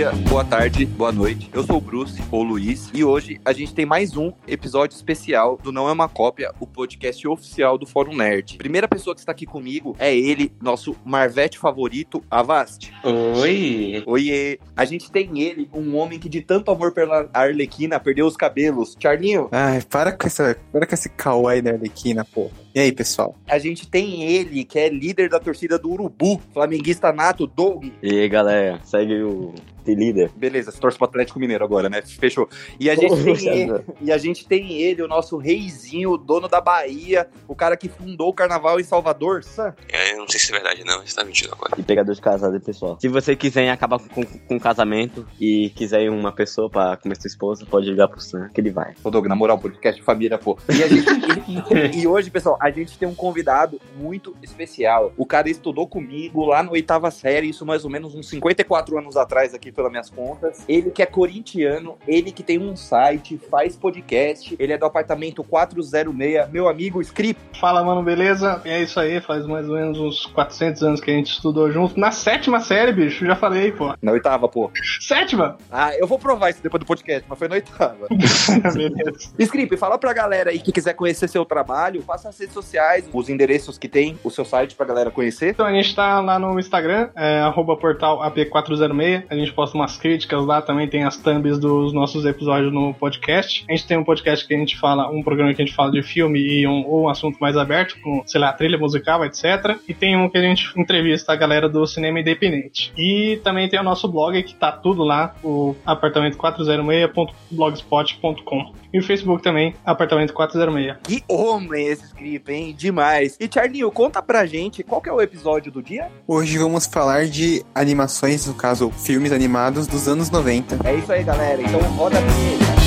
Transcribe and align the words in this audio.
dia, 0.00 0.12
boa 0.30 0.42
tarde, 0.42 0.86
boa 0.86 1.12
noite. 1.12 1.50
Eu 1.52 1.62
sou 1.62 1.76
o 1.76 1.80
Bruce, 1.80 2.22
ou 2.30 2.42
Luiz, 2.42 2.88
e 2.94 3.04
hoje 3.04 3.38
a 3.44 3.52
gente 3.52 3.74
tem 3.74 3.84
mais 3.84 4.16
um 4.16 4.32
episódio 4.48 4.96
especial 4.96 5.58
do 5.62 5.70
Não 5.70 5.86
É 5.90 5.92
Uma 5.92 6.08
Cópia, 6.08 6.54
o 6.58 6.66
podcast 6.66 7.28
oficial 7.28 7.76
do 7.76 7.84
Fórum 7.84 8.16
Nerd. 8.16 8.56
Primeira 8.56 8.88
pessoa 8.88 9.14
que 9.14 9.20
está 9.20 9.32
aqui 9.32 9.44
comigo 9.44 9.94
é 9.98 10.16
ele, 10.16 10.54
nosso 10.58 10.96
Marvete 11.04 11.58
favorito, 11.58 12.24
Avast. 12.30 12.90
Oi! 13.04 14.02
Oiê! 14.06 14.58
A 14.74 14.86
gente 14.86 15.12
tem 15.12 15.38
ele, 15.38 15.68
um 15.70 15.94
homem 15.94 16.18
que 16.18 16.30
de 16.30 16.40
tanto 16.40 16.70
amor 16.70 16.92
pela 16.92 17.28
Arlequina 17.34 18.00
perdeu 18.00 18.24
os 18.24 18.38
cabelos. 18.38 18.96
Charlinho, 18.98 19.50
Ai, 19.52 19.82
para 19.82 20.12
com, 20.12 20.26
essa, 20.26 20.56
para 20.72 20.86
com 20.86 20.94
esse 20.94 21.10
kawaii 21.10 21.60
da 21.60 21.72
Arlequina, 21.72 22.24
porra. 22.24 22.52
E 22.74 22.78
aí, 22.80 22.92
pessoal? 22.92 23.34
a 23.48 23.58
gente 23.58 23.88
tem 23.88 24.22
ele, 24.22 24.64
que 24.64 24.78
é 24.78 24.88
líder 24.88 25.28
da 25.28 25.40
torcida 25.40 25.78
do 25.78 25.90
Urubu, 25.90 26.40
flamenguista 26.52 27.12
nato, 27.12 27.46
Doug. 27.46 27.84
E 28.02 28.20
aí, 28.20 28.28
galera, 28.28 28.78
segue 28.84 29.22
o 29.22 29.52
The 29.84 29.92
Líder. 29.94 30.30
Beleza, 30.36 30.70
você 30.70 30.78
torce 30.78 30.96
pro 30.96 31.06
Atlético 31.08 31.40
Mineiro 31.40 31.64
agora, 31.64 31.88
né? 31.88 32.00
Fechou. 32.02 32.48
E 32.78 32.88
a 32.88 32.94
gente 32.94 33.16
tem 33.24 33.48
ele, 33.48 33.80
e 34.00 34.12
a 34.12 34.18
gente 34.18 34.46
tem 34.46 34.72
ele, 34.80 35.02
o 35.02 35.08
nosso 35.08 35.36
reizinho, 35.36 36.12
o 36.12 36.16
dono 36.18 36.46
da 36.48 36.60
Bahia, 36.60 37.26
o 37.48 37.54
cara 37.56 37.76
que 37.76 37.88
fundou 37.88 38.28
o 38.28 38.32
carnaval 38.32 38.78
em 38.78 38.84
Salvador, 38.84 39.42
Sam. 39.42 39.74
É, 39.92 40.12
eu 40.12 40.18
não 40.18 40.28
sei 40.28 40.38
se 40.38 40.50
é 40.52 40.54
verdade 40.54 40.84
não, 40.84 41.00
você 41.04 41.16
tá 41.16 41.24
mentindo 41.24 41.52
agora. 41.52 41.72
E 41.76 41.82
pegador 41.82 42.14
de 42.14 42.20
casado, 42.20 42.60
pessoal. 42.60 42.98
Se 43.00 43.08
você 43.08 43.34
quiser 43.34 43.68
acabar 43.70 43.98
com, 43.98 44.24
com 44.24 44.54
um 44.54 44.58
casamento 44.60 45.26
e 45.40 45.70
quiser 45.70 46.08
uma 46.08 46.30
pessoa 46.30 46.70
pra 46.70 46.96
comer 46.98 47.16
sua 47.20 47.26
esposa, 47.28 47.66
pode 47.66 47.90
ligar 47.90 48.06
pro 48.06 48.20
Sam, 48.20 48.48
que 48.54 48.60
ele 48.60 48.70
vai. 48.70 48.94
Ô, 49.02 49.10
Doug, 49.10 49.26
na 49.26 49.34
moral, 49.34 49.58
podcast 49.58 49.98
de 49.98 50.04
família, 50.04 50.38
pô. 50.38 50.56
E, 50.68 50.82
a 50.84 50.86
gente- 50.88 51.96
e- 51.96 52.02
e 52.02 52.06
hoje, 52.06 52.30
pessoal, 52.30 52.58
a 52.60 52.70
gente 52.70 52.98
tem 52.98 53.08
um 53.08 53.14
convidado 53.14 53.80
muito 53.96 54.36
especial. 54.42 55.12
O 55.16 55.24
cara 55.24 55.48
estudou 55.48 55.86
comigo 55.86 56.44
lá 56.44 56.62
na 56.62 56.70
oitava 56.70 57.10
série, 57.10 57.48
isso 57.48 57.64
mais 57.64 57.84
ou 57.84 57.90
menos 57.90 58.14
uns 58.14 58.28
54 58.28 58.98
anos 58.98 59.16
atrás, 59.16 59.54
aqui 59.54 59.72
pelas 59.72 59.90
minhas 59.90 60.10
contas. 60.10 60.64
Ele 60.68 60.90
que 60.90 61.02
é 61.02 61.06
corintiano, 61.06 61.96
ele 62.06 62.30
que 62.30 62.42
tem 62.42 62.58
um 62.58 62.76
site, 62.76 63.40
faz 63.50 63.76
podcast, 63.76 64.54
ele 64.58 64.74
é 64.74 64.78
do 64.78 64.84
apartamento 64.84 65.42
406, 65.42 66.50
meu 66.50 66.68
amigo 66.68 67.00
Script. 67.00 67.40
Fala, 67.58 67.82
mano, 67.82 68.02
beleza? 68.02 68.60
É 68.64 68.82
isso 68.82 69.00
aí, 69.00 69.20
faz 69.20 69.46
mais 69.46 69.68
ou 69.68 69.76
menos 69.76 69.98
uns 69.98 70.26
400 70.26 70.82
anos 70.82 71.00
que 71.00 71.10
a 71.10 71.14
gente 71.14 71.32
estudou 71.32 71.70
junto. 71.72 71.98
Na 71.98 72.12
sétima 72.12 72.60
série, 72.60 72.92
bicho, 72.92 73.24
já 73.24 73.34
falei, 73.36 73.72
pô. 73.72 73.94
Na 74.02 74.12
oitava, 74.12 74.48
pô. 74.48 74.70
Sétima? 75.00 75.56
Ah, 75.70 75.94
eu 75.96 76.06
vou 76.06 76.18
provar 76.18 76.50
isso 76.50 76.62
depois 76.62 76.80
do 76.80 76.86
podcast, 76.86 77.24
mas 77.28 77.38
foi 77.38 77.48
na 77.48 77.54
oitava. 77.54 78.06
beleza. 78.74 79.32
Script, 79.38 79.76
fala 79.76 79.98
pra 79.98 80.12
galera 80.12 80.50
aí 80.50 80.58
que 80.58 80.72
quiser 80.72 80.94
conhecer 80.94 81.28
seu 81.28 81.44
trabalho, 81.44 82.02
passa 82.02 82.28
as 82.28 82.36
redes 82.50 82.54
sociais, 82.54 83.08
os 83.12 83.28
endereços 83.28 83.76
que 83.78 83.86
tem, 83.88 84.18
o 84.24 84.30
seu 84.30 84.44
site 84.44 84.74
pra 84.74 84.84
galera 84.84 85.08
conhecer. 85.10 85.50
Então 85.50 85.64
a 85.64 85.72
gente 85.72 85.94
tá 85.94 86.20
lá 86.20 86.36
no 86.38 86.58
Instagram, 86.58 87.08
é, 87.16 87.38
arroba 87.40 87.76
portal 87.76 88.18
AP406. 88.30 89.24
A 89.30 89.36
gente 89.36 89.52
posta 89.52 89.78
umas 89.78 89.96
críticas 89.96 90.44
lá, 90.44 90.60
também 90.60 90.88
tem 90.88 91.04
as 91.04 91.16
thumbs 91.16 91.58
dos 91.58 91.92
nossos 91.92 92.26
episódios 92.26 92.72
no 92.72 92.92
podcast. 92.94 93.64
A 93.68 93.72
gente 93.72 93.86
tem 93.86 93.96
um 93.96 94.02
podcast 94.04 94.44
que 94.46 94.54
a 94.54 94.58
gente 94.58 94.78
fala, 94.78 95.08
um 95.10 95.22
programa 95.22 95.54
que 95.54 95.62
a 95.62 95.64
gente 95.64 95.74
fala 95.74 95.92
de 95.92 96.02
filme 96.02 96.40
e 96.40 96.66
um, 96.66 96.84
ou 96.86 97.04
um 97.04 97.08
assunto 97.08 97.38
mais 97.40 97.56
aberto, 97.56 97.96
com, 98.02 98.22
sei 98.26 98.40
lá, 98.40 98.52
trilha 98.52 98.76
musical, 98.76 99.24
etc. 99.24 99.78
E 99.88 99.94
tem 99.94 100.16
um 100.16 100.28
que 100.28 100.36
a 100.38 100.42
gente 100.42 100.76
entrevista 100.78 101.32
a 101.32 101.36
galera 101.36 101.68
do 101.68 101.86
cinema 101.86 102.18
independente. 102.20 102.92
E 102.96 103.40
também 103.44 103.68
tem 103.68 103.78
o 103.78 103.84
nosso 103.84 104.08
blog, 104.08 104.42
que 104.42 104.54
tá 104.54 104.72
tudo 104.72 105.04
lá, 105.04 105.34
o 105.42 105.76
apartamento406.blogspot.com. 105.86 108.72
E 108.92 108.98
o 108.98 109.02
Facebook 109.02 109.42
também, 109.42 109.74
apartamento 109.84 110.32
406. 110.32 110.96
Que 111.04 111.22
homem 111.28 111.86
esse 111.86 112.10
Script, 112.10 112.39
hein? 112.48 112.74
Demais. 112.76 113.36
E 113.38 113.48
Charlinho, 113.52 113.90
conta 113.90 114.22
pra 114.22 114.46
gente 114.46 114.82
qual 114.82 115.00
que 115.00 115.08
é 115.08 115.12
o 115.12 115.20
episódio 115.20 115.70
do 115.70 115.82
dia? 115.82 116.10
Hoje 116.26 116.56
vamos 116.58 116.86
falar 116.86 117.26
de 117.26 117.64
animações, 117.74 118.46
no 118.46 118.54
caso, 118.54 118.90
filmes 118.90 119.32
animados 119.32 119.86
dos 119.86 120.08
anos 120.08 120.30
90. 120.30 120.78
É 120.88 120.94
isso 120.94 121.12
aí, 121.12 121.22
galera. 121.22 121.60
Então 121.60 121.80
roda 121.92 122.18
a 122.18 122.20
vinheta. 122.20 122.79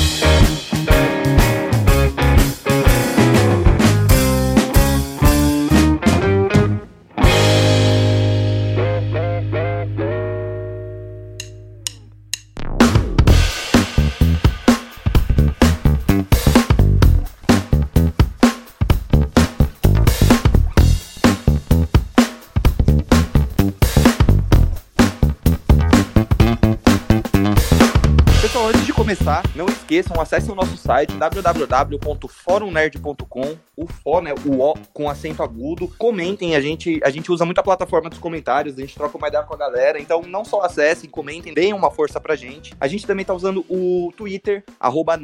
Começar, 29.34 29.42
não 29.56 29.73
esqueçam, 29.84 30.18
acessem 30.20 30.50
o 30.50 30.54
nosso 30.54 30.78
site 30.78 31.12
www.forumnerd.com. 31.14 33.56
O 33.76 33.88
fó, 33.88 34.20
né, 34.20 34.32
o 34.46 34.60
O 34.60 34.74
com 34.92 35.10
acento 35.10 35.42
agudo. 35.42 35.88
Comentem, 35.98 36.54
a 36.56 36.60
gente, 36.60 37.00
a 37.04 37.10
gente 37.10 37.28
usa 37.30 37.44
muito 37.44 37.58
a 37.58 37.62
plataforma 37.62 38.08
dos 38.08 38.20
comentários, 38.20 38.78
a 38.78 38.80
gente 38.80 38.94
troca 38.94 39.18
uma 39.18 39.28
ideia 39.28 39.44
com 39.44 39.52
a 39.52 39.56
galera. 39.56 40.00
Então, 40.00 40.22
não 40.22 40.44
só 40.44 40.62
acessem, 40.62 41.10
comentem, 41.10 41.52
deem 41.52 41.72
uma 41.72 41.90
força 41.90 42.20
pra 42.20 42.36
gente. 42.36 42.72
A 42.80 42.86
gente 42.86 43.04
também 43.06 43.24
tá 43.24 43.34
usando 43.34 43.64
o 43.68 44.12
Twitter, 44.16 44.62
arroba. 44.78 45.20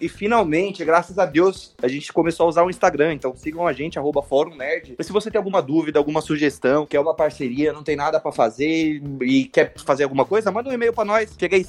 E 0.00 0.08
finalmente, 0.08 0.84
graças 0.84 1.18
a 1.18 1.26
Deus, 1.26 1.74
a 1.82 1.88
gente 1.88 2.12
começou 2.12 2.46
a 2.46 2.48
usar 2.48 2.62
o 2.64 2.70
Instagram. 2.70 3.14
Então, 3.14 3.34
sigam 3.36 3.66
a 3.66 3.72
gente, 3.72 3.98
arroba 3.98 4.22
fórum 4.22 4.54
nerd. 4.54 4.94
Se 5.00 5.10
você 5.12 5.28
tem 5.30 5.38
alguma 5.38 5.60
dúvida, 5.60 5.98
alguma 5.98 6.20
sugestão, 6.20 6.86
quer 6.86 7.00
uma 7.00 7.14
parceria, 7.14 7.72
não 7.72 7.82
tem 7.82 7.96
nada 7.96 8.20
pra 8.20 8.30
fazer 8.32 9.02
e 9.20 9.44
quer 9.44 9.72
fazer 9.84 10.04
alguma 10.04 10.24
coisa, 10.24 10.52
manda 10.52 10.70
um 10.70 10.72
e-mail 10.72 10.92
pra 10.92 11.04
nós. 11.04 11.34
Chega 11.38 11.56
aí, 11.56 11.64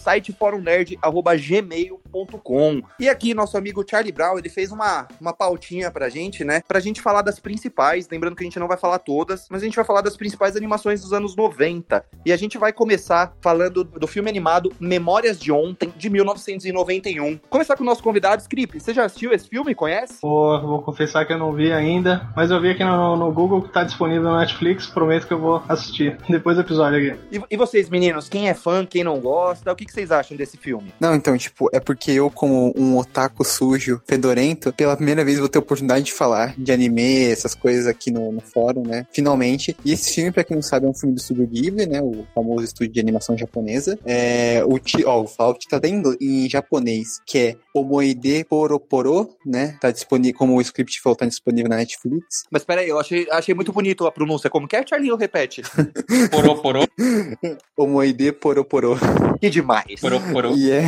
siteforumnerd.gmail.com. 1.41 2.81
E 2.99 3.09
aqui, 3.09 3.33
nosso 3.33 3.57
amigo 3.57 3.83
Charlie 3.89 4.11
Brown, 4.11 4.37
ele 4.37 4.49
fez 4.49 4.71
uma, 4.71 5.07
uma 5.19 5.33
pautinha 5.33 5.89
pra 5.91 6.09
gente, 6.09 6.43
né? 6.43 6.61
Pra 6.67 6.79
gente 6.79 7.01
falar 7.01 7.21
das 7.21 7.39
principais. 7.39 8.07
Lembrando 8.09 8.35
que 8.35 8.43
a 8.43 8.45
gente 8.45 8.59
não 8.59 8.67
vai 8.67 8.77
falar 8.77 8.99
todas, 8.99 9.47
mas 9.49 9.61
a 9.61 9.65
gente 9.65 9.75
vai 9.75 9.85
falar 9.85 10.01
das 10.01 10.15
principais 10.15 10.55
animações 10.55 11.01
dos 11.01 11.13
anos 11.13 11.35
90. 11.35 12.03
E 12.25 12.31
a 12.31 12.37
gente 12.37 12.57
vai 12.57 12.71
começar 12.71 13.33
falando 13.41 13.83
do 13.83 14.07
filme 14.07 14.29
animado 14.29 14.71
Memórias 14.79 15.39
de 15.39 15.51
Ontem, 15.51 15.93
de 15.95 16.09
1991. 16.09 17.39
Começar 17.49 17.75
com 17.75 17.83
o 17.83 17.85
nosso 17.85 18.03
convidado, 18.03 18.41
Script. 18.41 18.79
Você 18.79 18.93
já 18.93 19.05
assistiu 19.05 19.31
esse 19.33 19.47
filme? 19.47 19.73
Conhece? 19.73 20.21
Pô, 20.21 20.59
vou 20.61 20.81
confessar 20.81 21.25
que 21.25 21.33
eu 21.33 21.37
não 21.37 21.53
vi 21.53 21.71
ainda, 21.71 22.29
mas 22.35 22.51
eu 22.51 22.61
vi 22.61 22.69
aqui 22.69 22.83
no, 22.83 23.15
no 23.15 23.31
Google 23.31 23.61
que 23.63 23.69
tá 23.69 23.83
disponível 23.83 24.23
no 24.23 24.37
Netflix, 24.37 24.87
prometo 24.87 25.27
que 25.27 25.33
eu 25.33 25.39
vou 25.39 25.63
assistir 25.67 26.17
depois 26.29 26.55
do 26.57 26.61
episódio 26.61 26.97
aqui. 26.97 27.19
E, 27.31 27.41
e 27.49 27.57
vocês, 27.57 27.89
meninos, 27.89 28.29
quem 28.29 28.49
é 28.49 28.53
fã, 28.53 28.85
quem 28.85 29.03
não 29.03 29.19
gosta, 29.19 29.71
o 29.71 29.75
que, 29.75 29.85
que 29.85 29.91
vocês 29.91 30.11
acham 30.11 30.35
desse 30.37 30.57
filme? 30.57 30.93
Não, 30.99 31.15
então, 31.15 31.30
tipo, 31.37 31.69
é 31.73 31.79
porque 31.79 32.11
eu, 32.11 32.29
como 32.29 32.73
um 32.75 32.97
otaku 32.97 33.43
sujo, 33.43 34.01
fedorento, 34.07 34.73
pela 34.73 34.95
primeira 34.95 35.23
vez 35.23 35.39
vou 35.39 35.49
ter 35.49 35.57
a 35.57 35.61
oportunidade 35.61 36.05
de 36.05 36.13
falar 36.13 36.53
de 36.57 36.71
anime, 36.71 37.25
essas 37.25 37.55
coisas 37.55 37.87
aqui 37.87 38.11
no, 38.11 38.31
no 38.31 38.41
fórum, 38.41 38.83
né? 38.85 39.05
Finalmente. 39.11 39.75
E 39.83 39.91
esse 39.91 40.13
filme, 40.13 40.31
pra 40.31 40.43
quem 40.43 40.55
não 40.55 40.61
sabe, 40.61 40.85
é 40.85 40.89
um 40.89 40.93
filme 40.93 41.15
do 41.15 41.19
estúdio 41.19 41.47
Ghibli, 41.47 41.85
né? 41.85 42.01
O 42.01 42.25
famoso 42.33 42.63
estúdio 42.63 42.93
de 42.93 42.99
animação 42.99 43.37
japonesa. 43.37 43.97
É, 44.05 44.63
o, 44.65 44.77
ti, 44.79 45.03
ó, 45.05 45.17
vou 45.19 45.27
falar 45.27 45.51
o 45.51 45.53
título 45.53 45.77
até 45.77 45.87
em, 45.87 46.01
em 46.21 46.49
japonês, 46.49 47.21
que 47.25 47.37
é 47.37 47.55
Omoide 47.73 48.43
Poroporo, 48.45 49.29
né? 49.45 49.77
Tá 49.79 49.91
disponível, 49.91 50.37
como 50.37 50.57
o 50.57 50.61
script 50.61 51.01
falou, 51.01 51.15
tá 51.15 51.25
disponível 51.25 51.69
na 51.69 51.77
Netflix. 51.77 52.43
Mas 52.51 52.63
peraí, 52.63 52.89
eu 52.89 52.99
achei, 52.99 53.27
achei 53.31 53.53
muito 53.55 53.71
bonito 53.71 54.05
a 54.05 54.11
pronúncia. 54.11 54.49
Como 54.49 54.67
que 54.67 54.75
é, 54.75 54.85
Charlinho? 54.85 55.15
Repete. 55.15 55.61
Porô, 56.31 56.55
porô, 56.61 56.87
Omoide 57.77 58.31
Poroporo. 58.31 58.97
Que 59.39 59.49
demais. 59.49 59.99
porô. 60.31 60.55
E 60.55 60.71
é, 60.71 60.81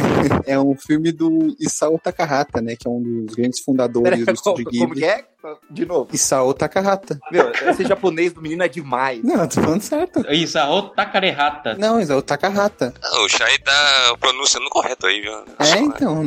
é 0.46 0.60
um 0.60 0.76
filme 0.76 1.12
do 1.12 1.56
Isao 1.60 2.00
Takahata, 2.00 2.62
né? 2.62 2.76
Que 2.76 2.88
é 2.88 2.92
um 2.92 3.26
dos 3.26 3.36
grandes 3.36 3.62
fundadores 3.62 4.10
Peraí, 4.10 4.20
do 4.20 4.26
como, 4.26 4.36
estúdio 4.36 4.66
como 4.66 4.94
Ghibli. 4.94 5.00
que 5.00 5.06
é? 5.06 5.26
De 5.70 5.86
novo. 5.86 6.10
Isao 6.14 6.54
Takahata. 6.54 7.20
Meu, 7.32 7.52
esse 7.70 7.84
japonês 7.86 8.34
do 8.34 8.42
menino 8.42 8.64
é 8.64 8.68
demais. 8.68 9.24
Não, 9.24 9.42
eu 9.42 9.48
tô 9.48 9.62
falando 9.62 9.82
certo. 9.82 10.26
Isso, 10.32 10.58
a 10.58 10.70
Otakarehata. 10.74 11.76
Não, 11.76 12.00
Isao 12.00 12.22
Takahata. 12.22 12.94
Ah, 13.04 13.22
o 13.22 13.30
Shai 13.30 13.58
tá 13.60 14.16
pronunciando 14.20 14.70
correto 14.70 15.06
aí, 15.06 15.22
viu? 15.22 15.34
É, 15.60 15.80
então, 15.80 16.24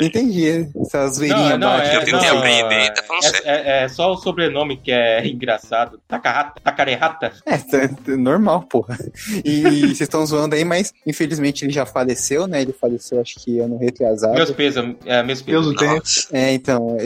entendi. 0.00 0.68
Essas 0.80 1.16
zoeirinhas 1.16 1.50
Não, 1.58 1.58
não, 1.58 1.78
é, 1.78 1.96
Eu 1.96 2.04
tentei 2.04 2.30
não, 2.30 2.38
aprender, 2.38 2.92
tá 2.94 3.02
falando 3.02 3.24
é, 3.24 3.28
sério. 3.28 3.48
é- 3.48 3.84
é 3.84 3.88
só 3.88 4.12
o 4.12 4.16
sobrenome 4.16 4.76
que 4.76 4.90
é 4.92 5.26
engraçado. 5.28 6.00
Takarata, 6.08 6.60
Takarehata. 6.62 7.32
É, 7.44 7.58
tá- 7.58 7.88
tá 7.88 8.16
normal, 8.16 8.62
porra. 8.62 8.96
E 9.44 9.62
vocês 9.88 10.00
estão 10.02 10.24
zoando 10.24 10.54
aí, 10.54 10.64
mas 10.64 10.92
infelizmente 11.06 11.64
ele 11.64 11.72
já 11.72 11.84
faleceu, 11.86 12.46
né? 12.46 12.62
Ele 12.62 12.72
faleceu, 12.72 13.20
acho 13.20 13.34
que 13.36 13.58
ano 13.58 13.76
retrasado. 13.78 14.34
Meus 14.34 14.50
pesos, 14.50 14.94
é, 15.04 15.22
meus 15.22 15.42
pesos. 15.42 16.28
É, 16.32 16.52
então, 16.52 16.96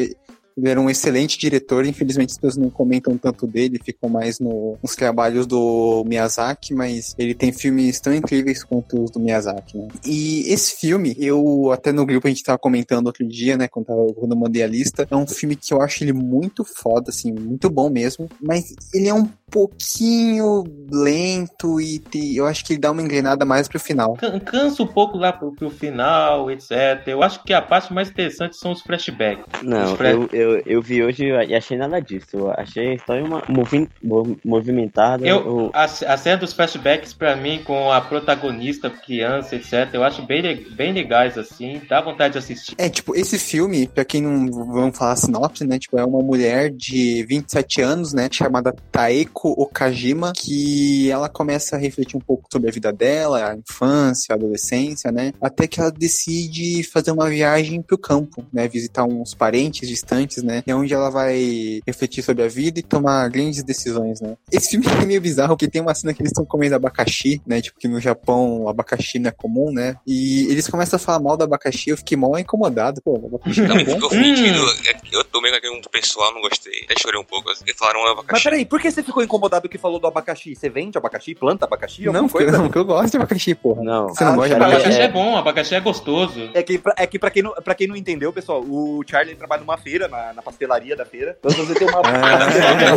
ele 0.56 0.69
era 0.69 0.81
um 0.81 0.91
excelente 0.91 1.38
diretor, 1.38 1.87
infelizmente 1.87 2.31
as 2.31 2.37
pessoas 2.38 2.56
não 2.56 2.70
comentam 2.70 3.17
tanto 3.17 3.47
dele, 3.47 3.81
ficam 3.85 4.08
mais 4.08 4.38
no- 4.38 4.76
nos 4.82 4.94
trabalhos 4.94 5.47
do 5.47 6.05
Miyazaki, 6.06 6.75
mas 6.75 7.14
ele 7.19 7.35
tem 7.35 7.52
filmes 7.52 8.00
tão 8.00 8.14
incríveis 8.14 8.64
quanto 8.64 9.02
os 9.02 9.11
do 9.11 9.20
Miyazaki, 9.20 9.79
né? 9.79 9.88
E 10.05 10.52
esse 10.52 10.76
filme, 10.76 11.14
eu 11.19 11.70
até 11.73 11.93
no 11.93 12.05
grupo 12.06 12.26
a 12.26 12.31
gente 12.31 12.43
tava 12.43 12.58
comentando 12.58 13.06
outro 13.06 13.26
dia, 13.26 13.56
né, 13.56 13.69
quando, 13.69 13.87
tava, 13.87 14.12
quando 14.14 14.32
eu 14.32 14.38
mandei 14.38 14.62
a 14.62 14.67
lista, 14.67 15.06
é 15.11 15.17
um 15.17 15.26
filme 15.26 15.56
que 15.56 15.73
eu 15.73 15.81
acho 15.81 16.05
ele 16.05 16.12
muito 16.12 16.64
foda, 16.64 17.11
assim, 17.11 17.32
muito 17.32 17.69
bom 17.70 17.88
mesmo, 17.91 18.29
mas 18.41 18.75
ele 18.93 19.08
é 19.08 19.14
um 19.14 19.29
pouquinho 19.50 20.64
lento 20.91 21.81
e 21.81 21.99
te- 21.99 22.37
eu 22.37 22.47
acho 22.47 22.64
que 22.64 22.73
ele 22.75 22.81
dá 22.81 22.91
uma 22.91 23.02
engrenada 23.02 23.44
mais 23.44 23.69
pro 23.69 23.79
final. 23.81 24.14
Can- 24.14 24.38
Cansa 24.41 24.82
um 24.82 24.87
pouco 24.87 25.19
lá 25.19 25.32
pro, 25.32 25.52
pro 25.52 25.70
final, 25.70 26.50
etc. 26.50 26.70
Eu 27.06 27.23
acho 27.23 27.43
que 27.44 27.52
a 27.52 27.61
parte 27.62 27.93
mais 27.93 28.08
interessante 28.11 28.56
são 28.56 28.73
os 28.73 28.81
flashbacks. 28.82 29.44
Não, 29.62 29.97
Fred. 29.97 30.14
eu, 30.14 30.29
eu, 30.32 30.62
eu 30.67 30.82
vi 30.82 31.02
hoje 31.02 31.25
e 31.26 31.55
achei 31.55 31.76
nada 31.76 32.00
disso. 32.00 32.29
Eu 32.35 32.50
achei 32.52 32.99
só 33.06 33.14
uma 33.14 33.43
movi 33.49 33.88
mov- 34.02 34.37
movimentada. 34.44 35.26
Eu, 35.26 35.38
o- 35.67 35.70
a, 35.73 35.85
a 35.85 36.17
cena 36.17 36.37
dos 36.38 36.52
flashbacks, 36.52 37.12
pra 37.12 37.37
mim, 37.37 37.61
com 37.64 37.91
a 37.93 38.00
protagonista, 38.00 38.88
criança, 38.91 39.56
etc., 39.56 39.88
eu 39.93 40.02
acho 40.05 40.23
bem, 40.23 40.43
bem 40.73 40.93
legais, 40.93 41.37
assim. 41.38 41.81
Dá 41.88 42.00
vontade 42.00 42.32
de 42.32 42.38
assistir. 42.38 42.75
É, 42.79 42.88
tipo, 42.88 43.14
esse 43.17 43.38
filme, 43.38 43.87
pra 43.88 44.05
quem 44.05 44.23
não 44.23 44.47
vamos 44.50 44.97
falar 44.97 45.17
sinopse, 45.17 45.64
né? 45.67 45.79
Tipo, 45.79 45.99
é 45.99 46.05
uma 46.05 46.20
mulher 46.23 46.70
de 46.70 47.25
27 47.29 47.81
anos, 47.82 48.12
né? 48.12 48.29
Chamada 48.31 48.75
Taeko 48.93 49.40
Okajima, 49.49 50.33
que 50.35 51.11
ela 51.11 51.29
começa 51.29 51.77
a 51.77 51.79
refletir 51.79 52.17
um 52.17 52.21
pouco 52.21 52.49
sobre 52.53 52.69
a 52.69 52.73
vida 52.73 52.93
dela, 52.93 53.51
a 53.51 53.57
infância, 53.57 54.33
a 54.33 54.35
adolescência, 54.35 55.11
né? 55.11 55.33
Até 55.41 55.67
que 55.67 55.81
ela 55.81 55.91
decide 55.91 56.83
fazer 56.85 57.11
uma 57.11 57.29
viagem 57.29 57.81
pro 57.83 57.99
campo, 57.99 58.45
né? 58.53 58.69
Visitar 58.69 59.05
uns 59.05 59.35
parentes 59.35 59.89
distantes, 59.89 60.43
né? 60.43 60.63
E 60.67 60.71
é 60.71 60.75
onde 60.75 60.93
ela 60.93 61.11
vai 61.11 61.81
refletir 61.87 62.23
sobre 62.23 62.43
a 62.45 62.49
vida 62.49 62.79
e 62.81 62.83
tomar 62.83 63.29
grandes 63.31 63.63
decisões, 63.63 64.21
né? 64.21 64.37
Esse 64.51 64.71
filme 64.71 64.87
é 64.87 65.07
meio 65.07 65.21
bizarro, 65.21 65.57
porque 65.57 65.69
tem 65.69 65.81
uma 65.83 65.95
cena 65.95 66.13
que 66.13 66.21
eles 66.23 66.31
estão 66.33 66.45
comendo 66.45 66.75
abacaxi, 66.75 67.41
né? 67.47 67.61
Tipo, 67.61 67.79
que 67.79 67.89
no 67.89 68.01
Japão 68.01 68.63
o 68.65 68.69
abacaxi 68.69 69.19
não 69.19 69.29
é 69.29 69.33
comum, 69.33 69.73
né? 69.73 69.97
E 70.07 70.47
eles 70.51 70.69
começam 70.69 70.97
a 70.97 71.01
falar 71.01 71.21
mal 71.21 71.37
do 71.37 71.45
abacaxi, 71.45 71.91
eu 71.91 71.97
fiquei 71.97 72.17
mal 72.17 72.39
incomodado, 72.39 73.01
pô, 73.03 73.19
o 73.19 73.27
abacaxi 73.27 73.61
Não, 73.63 73.69
tá 73.77 73.85
bom. 73.85 73.95
ficou 73.95 74.09
ofendido. 74.09 74.59
É 74.87 74.95
que 74.95 75.15
Eu 75.15 75.25
tomei 75.25 75.53
aquele 75.55 75.77
um 75.77 75.81
pessoal, 75.91 76.33
não 76.35 76.41
gostei. 76.41 76.83
Até 76.85 77.01
chorei 77.01 77.21
um 77.21 77.25
pouco. 77.25 77.51
Eles 77.51 77.63
falaram 77.77 78.01
Mas 78.03 78.11
abacaxi. 78.13 78.45
peraí, 78.45 78.65
por 78.65 78.81
que 78.81 78.91
você 78.91 79.03
ficou 79.03 79.23
incomodado 79.31 79.69
que 79.69 79.79
falou 79.79 80.00
do 80.00 80.06
abacaxi? 80.09 80.55
Você 80.56 80.69
vende 80.69 80.99
abacaxi? 80.99 81.35
Planta 81.35 81.65
abacaxi? 81.65 82.05
Não, 82.06 82.29
coisa? 82.29 82.50
não, 82.50 82.62
porque 82.65 82.79
eu 82.79 82.85
gosto 82.85 83.12
de 83.12 83.17
abacaxi, 83.17 83.55
porra. 83.55 83.82
Não. 83.82 84.09
Você 84.09 84.25
não 84.25 84.32
Ah, 84.32 84.37
gosta 84.37 84.49
de 84.49 84.55
abacaxi? 84.56 84.77
Abacaxi 84.81 85.00
é- 85.00 85.05
é 85.05 85.09
bom, 85.09 85.37
abacaxi 85.37 85.75
é 85.77 85.81
gostoso. 85.81 86.50
É 86.53 86.62
que, 86.62 86.79
pra, 86.79 86.94
é 86.99 87.06
que 87.06 87.19
pra, 87.19 87.31
quem 87.31 87.43
não, 87.43 87.53
pra 87.53 87.75
quem 87.75 87.87
não 87.87 87.94
entendeu, 87.97 88.32
pessoal, 88.32 88.61
o 88.62 89.03
Charlie 89.09 89.37
trabalha 89.37 89.61
numa 89.61 89.79
feira, 89.79 90.09
na, 90.09 90.32
na 90.32 90.43
pastelaria 90.43 90.97
da 90.97 91.05
feira. 91.05 91.37
Então 91.38 91.65
você 91.65 91.75
tem 91.75 91.88
uma 91.88 92.03
pasteleiro 92.03 92.97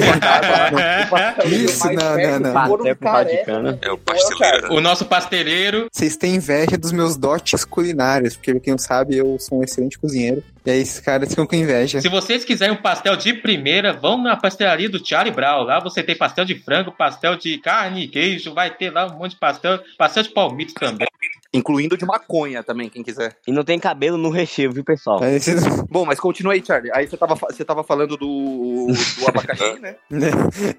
Isso, 1.46 1.86
não, 1.94 2.40
não, 2.40 2.40
não. 2.40 3.80
É 3.82 3.92
o 3.92 3.98
pasteleiro. 3.98 4.74
O 4.74 4.82
nosso 4.82 5.06
pasteleiro. 5.06 5.88
Vocês 5.92 6.18
têm 6.18 6.36
inveja 6.36 6.78
dos 6.78 6.92
meus 6.92 7.16
dotes 7.16 7.64
culinários, 7.66 8.36
porque 8.36 8.60
quem 8.60 8.72
não 8.72 8.78
sabe, 8.78 9.18
eu 9.18 9.38
sou 9.40 9.60
um 9.60 9.64
excelente 9.64 10.00
cozinheiro. 10.00 10.44
E 10.66 10.72
aí 10.72 10.80
esses 10.80 11.00
caras 11.00 11.30
ficam 11.30 11.46
com 11.46 11.56
inveja. 11.56 12.00
Se 12.00 12.08
vocês 12.08 12.46
quiserem 12.46 12.74
um 12.74 12.82
pastel 12.82 13.18
de 13.18 13.34
primeira, 13.34 13.92
vão 13.92 14.22
na 14.22 14.38
pastelaria 14.38 14.90
do 14.90 15.06
Charlie 15.06 15.34
Brown. 15.34 15.64
Lá 15.64 15.80
você 15.80 16.02
tem 16.02 16.16
pastel 16.16 16.46
de 16.46 16.56
frango, 16.56 16.92
pastel 16.92 17.36
de 17.36 17.58
carne 17.58 18.08
queijo. 18.08 18.54
Vai 18.54 18.70
ter 18.70 18.90
lá 18.90 19.08
um 19.08 19.18
monte 19.18 19.32
de 19.32 19.40
pastel. 19.40 19.80
Pastel 19.98 20.24
de 20.24 20.30
palmito 20.30 20.74
também. 20.76 21.08
Incluindo 21.54 21.96
de 21.96 22.06
maconha 22.06 22.64
também, 22.64 22.90
quem 22.90 23.04
quiser. 23.04 23.36
E 23.48 23.52
não 23.52 23.64
tem 23.64 23.78
cabelo 23.80 24.18
no 24.18 24.30
recheio, 24.30 24.72
viu, 24.72 24.84
pessoal? 24.84 25.20
Vocês- 25.20 25.64
Bom, 25.90 26.04
mas 26.06 26.20
continua 26.20 26.54
aí, 26.54 26.64
Charlie. 26.66 26.92
Aí 26.94 27.08
você 27.08 27.16
tava, 27.16 27.36
você 27.36 27.64
tava 27.64 27.84
falando 27.84 28.18
do, 28.18 28.88
do 28.88 29.28
abacaxi, 29.28 29.76
né? 29.80 29.96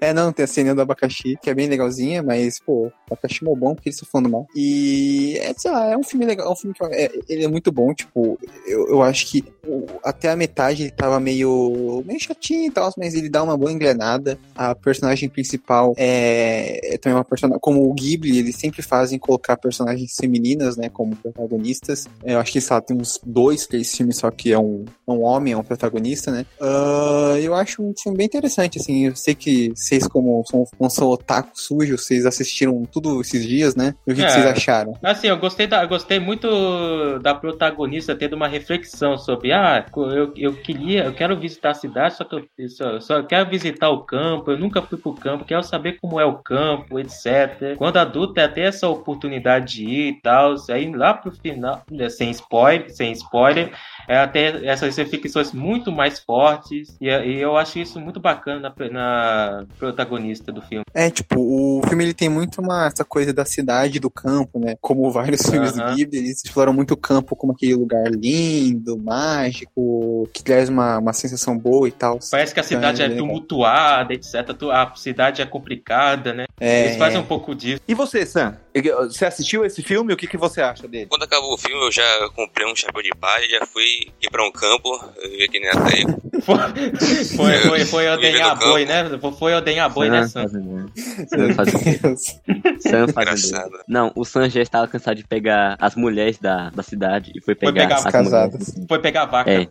É, 0.01 0.13
não, 0.13 0.33
tem 0.33 0.43
a 0.43 0.47
cena 0.47 0.75
do 0.75 0.81
abacaxi, 0.81 1.37
que 1.41 1.49
é 1.49 1.53
bem 1.53 1.67
legalzinha, 1.67 2.21
mas, 2.21 2.59
pô, 2.59 2.91
abacaxi 3.09 3.39
é 3.41 3.45
mó 3.45 3.55
bom, 3.55 3.73
porque 3.73 3.87
eles 3.89 3.95
estão 3.95 4.09
falando 4.11 4.29
mal. 4.29 4.47
E, 4.55 5.37
é, 5.41 5.53
sei 5.57 5.71
lá, 5.71 5.91
é 5.91 5.97
um 5.97 6.03
filme 6.03 6.25
legal, 6.25 6.47
é 6.47 6.51
um 6.51 6.55
filme 6.55 6.73
que 6.75 6.83
é, 6.85 7.11
ele 7.29 7.45
é 7.45 7.47
muito 7.47 7.71
bom, 7.71 7.93
tipo, 7.93 8.37
eu, 8.67 8.87
eu 8.89 9.01
acho 9.01 9.27
que 9.27 9.45
o- 9.65 9.85
até 10.03 10.29
a 10.29 10.35
metade 10.35 10.83
ele 10.83 10.91
tava 10.91 11.19
meio, 11.19 12.03
meio 12.05 12.19
chatinho 12.19 12.65
e 12.67 12.71
tal, 12.71 12.91
mas 12.97 13.13
ele 13.13 13.29
dá 13.29 13.41
uma 13.43 13.57
boa 13.57 13.71
engrenada. 13.71 14.37
A 14.55 14.75
personagem 14.75 15.29
principal 15.29 15.93
é, 15.97 16.95
é 16.95 16.97
também 16.97 17.17
uma 17.17 17.23
personagem, 17.23 17.59
como 17.61 17.89
o 17.89 17.93
Ghibli, 17.93 18.37
eles 18.39 18.55
sempre 18.57 18.81
fazem 18.81 19.17
colocar 19.17 19.55
personagens 19.57 20.15
femininas, 20.19 20.64
né, 20.77 20.89
como 20.89 21.15
protagonistas. 21.15 22.07
Eu 22.23 22.39
acho 22.39 22.51
que, 22.51 22.61
sei 22.61 22.73
lá, 22.75 22.81
tem 22.81 22.97
uns 22.97 23.19
dois, 23.25 23.67
três 23.67 23.95
filmes 23.95 24.17
só 24.17 24.31
que 24.31 24.51
é 24.51 24.59
um, 24.59 24.85
é 25.07 25.11
um 25.11 25.23
homem, 25.23 25.53
é 25.53 25.57
um 25.57 25.63
protagonista, 25.63 26.31
né. 26.31 26.45
Ah, 26.61 27.35
eu 27.39 27.53
acho 27.53 27.81
um 27.83 27.93
filme 28.01 28.17
bem 28.17 28.25
interessante, 28.27 28.79
assim. 28.79 29.05
Eu 29.07 29.15
sei 29.15 29.35
que 29.35 29.71
vocês, 29.75 30.07
como 30.07 30.43
são, 30.49 30.65
não 30.79 30.89
são 30.89 31.07
otaku 31.09 31.51
sujo, 31.53 31.97
vocês 31.97 32.25
assistiram 32.25 32.83
tudo 32.91 33.21
esses 33.21 33.45
dias, 33.45 33.75
né? 33.75 33.93
E 34.07 34.11
o 34.11 34.15
que, 34.15 34.21
que 34.21 34.27
É. 34.27 34.29
vocês 34.29 34.45
acharam? 34.45 34.93
Assim, 35.03 35.27
eu 35.27 35.37
gostei, 35.37 35.67
da, 35.67 35.83
eu 35.83 35.87
gostei 35.87 36.19
muito 36.19 36.47
da 37.19 37.33
protagonista 37.35 38.15
tendo 38.15 38.35
uma 38.35 38.47
reflexão 38.47 39.17
sobre, 39.17 39.51
ah, 39.51 39.85
eu, 39.95 40.33
eu 40.35 40.53
queria, 40.53 41.05
eu 41.05 41.13
quero 41.13 41.37
visitar 41.37 41.71
a 41.71 41.73
cidade, 41.73 42.15
só 42.15 42.23
que 42.23 42.35
eu 42.57 42.69
só, 42.69 42.99
só 42.99 43.23
quero 43.23 43.49
visitar 43.49 43.89
o 43.89 44.03
campo, 44.03 44.51
eu 44.51 44.57
nunca 44.57 44.81
fui 44.81 44.97
pro 44.97 45.13
campo, 45.13 45.45
quero 45.45 45.63
saber 45.63 45.97
como 46.01 46.19
é 46.19 46.25
o 46.25 46.37
campo, 46.37 46.99
etc. 46.99 47.75
Quando 47.77 47.97
adulta 47.97 48.41
é 48.41 48.47
ter 48.47 48.61
essa 48.61 48.87
oportunidade 48.87 49.75
de 49.75 49.83
ir 49.83 50.07
e 50.09 50.21
tal, 50.21 50.54
aí 50.69 50.91
lá 50.91 51.13
pro 51.13 51.31
final, 51.31 51.83
sem 52.09 52.31
spoiler, 52.31 52.89
sem 52.89 53.11
spoiler, 53.11 53.71
é 54.07 54.17
até 54.17 54.65
essas 54.65 54.95
reflexões 54.95 55.51
muito 55.51 55.91
mais 55.91 56.19
fortes, 56.19 56.95
e, 56.99 57.07
e 57.07 57.41
eu 57.41 57.57
acho 57.57 57.79
isso 57.79 57.99
muito 57.99 58.19
bacana 58.19 58.59
na, 58.59 58.89
na 58.89 59.65
protagonista 59.77 60.51
do 60.51 60.61
filme. 60.61 60.83
É, 60.93 61.09
tipo, 61.09 61.39
o 61.39 61.81
filme 61.87 62.03
ele 62.05 62.13
tem 62.13 62.29
muito 62.29 62.61
uma, 62.61 62.87
essa 62.87 63.03
coisa 63.03 63.33
da 63.33 63.45
cidade, 63.45 63.99
do 63.99 64.09
campo, 64.09 64.59
né? 64.59 64.75
Como 64.79 65.09
vários 65.11 65.41
filmes 65.49 65.73
do. 65.73 65.83
Ghibli, 65.95 66.19
eles 66.19 66.43
exploram 66.43 66.73
muito 66.73 66.93
o 66.93 66.97
campo 66.97 67.35
como 67.35 67.53
aquele 67.53 67.75
lugar 67.75 68.05
lindo, 68.09 68.97
mágico, 68.97 70.27
que 70.33 70.43
traz 70.43 70.69
uma, 70.69 70.97
uma 70.97 71.13
sensação 71.13 71.57
boa 71.57 71.87
e 71.87 71.91
tal. 71.91 72.19
Parece 72.31 72.53
que 72.53 72.59
a 72.59 72.63
cidade 72.63 73.01
é 73.01 73.05
É, 73.05 73.09
tumultuada, 73.09 74.13
etc. 74.13 74.35
A 74.71 74.95
cidade 74.95 75.41
é 75.41 75.45
complicada, 75.45 76.33
né? 76.33 76.45
É, 76.59 76.85
Eles 76.85 76.97
fazem 76.97 77.19
um 77.19 77.25
pouco 77.25 77.53
disso. 77.53 77.81
E 77.87 77.93
você, 77.93 78.25
Sam? 78.25 78.57
Você 79.01 79.25
assistiu 79.25 79.65
esse 79.65 79.81
filme? 79.81 80.13
O 80.13 80.17
que, 80.17 80.27
que 80.27 80.37
você 80.37 80.61
acha 80.61 80.87
dele? 80.87 81.07
Quando 81.07 81.23
acabou 81.23 81.53
o 81.53 81.57
filme, 81.57 81.81
eu 81.85 81.91
já 81.91 82.03
comprei 82.35 82.69
um 82.69 82.75
chapéu 82.75 83.01
de 83.01 83.11
palha, 83.11 83.47
já 83.49 83.65
fui 83.65 83.94
ir 84.21 84.29
pra 84.31 84.45
um 84.45 84.51
campo, 84.51 84.97
ver 85.37 85.47
que 85.47 85.59
nem 85.59 85.69
até 85.69 86.03
Foi, 86.41 87.53
foi, 87.53 87.85
foi 87.85 88.07
ordenhar 88.09 88.55
Viver 88.55 88.65
no 88.65 88.71
boi, 88.71 88.85
né? 88.85 89.19
Foi 89.37 89.53
ordenhar 89.53 89.89
boi, 89.93 90.09
né, 90.09 90.27
Sam? 90.27 90.47
Sam 90.47 91.53
fazendeiro. 91.53 92.15
Sam 92.79 93.07
fazendeiro. 93.13 93.79
Não, 93.87 94.11
o 94.15 94.25
Sam 94.25 94.49
já 94.49 94.61
estava 94.61 94.87
cansado 94.87 95.17
de 95.17 95.27
pegar 95.27 95.75
as 95.79 95.95
mulheres 95.95 96.37
da, 96.37 96.69
da 96.69 96.83
cidade 96.83 97.31
e 97.35 97.41
foi 97.41 97.55
pegar, 97.55 97.73
pegar 97.83 97.95
as 97.95 98.05
as 98.05 98.11
casadas. 98.11 98.53
mulheres. 98.53 98.85
Foi 98.87 98.99
pegar 98.99 99.23
a 99.23 99.25
vaca. 99.25 99.51
É. 99.51 99.67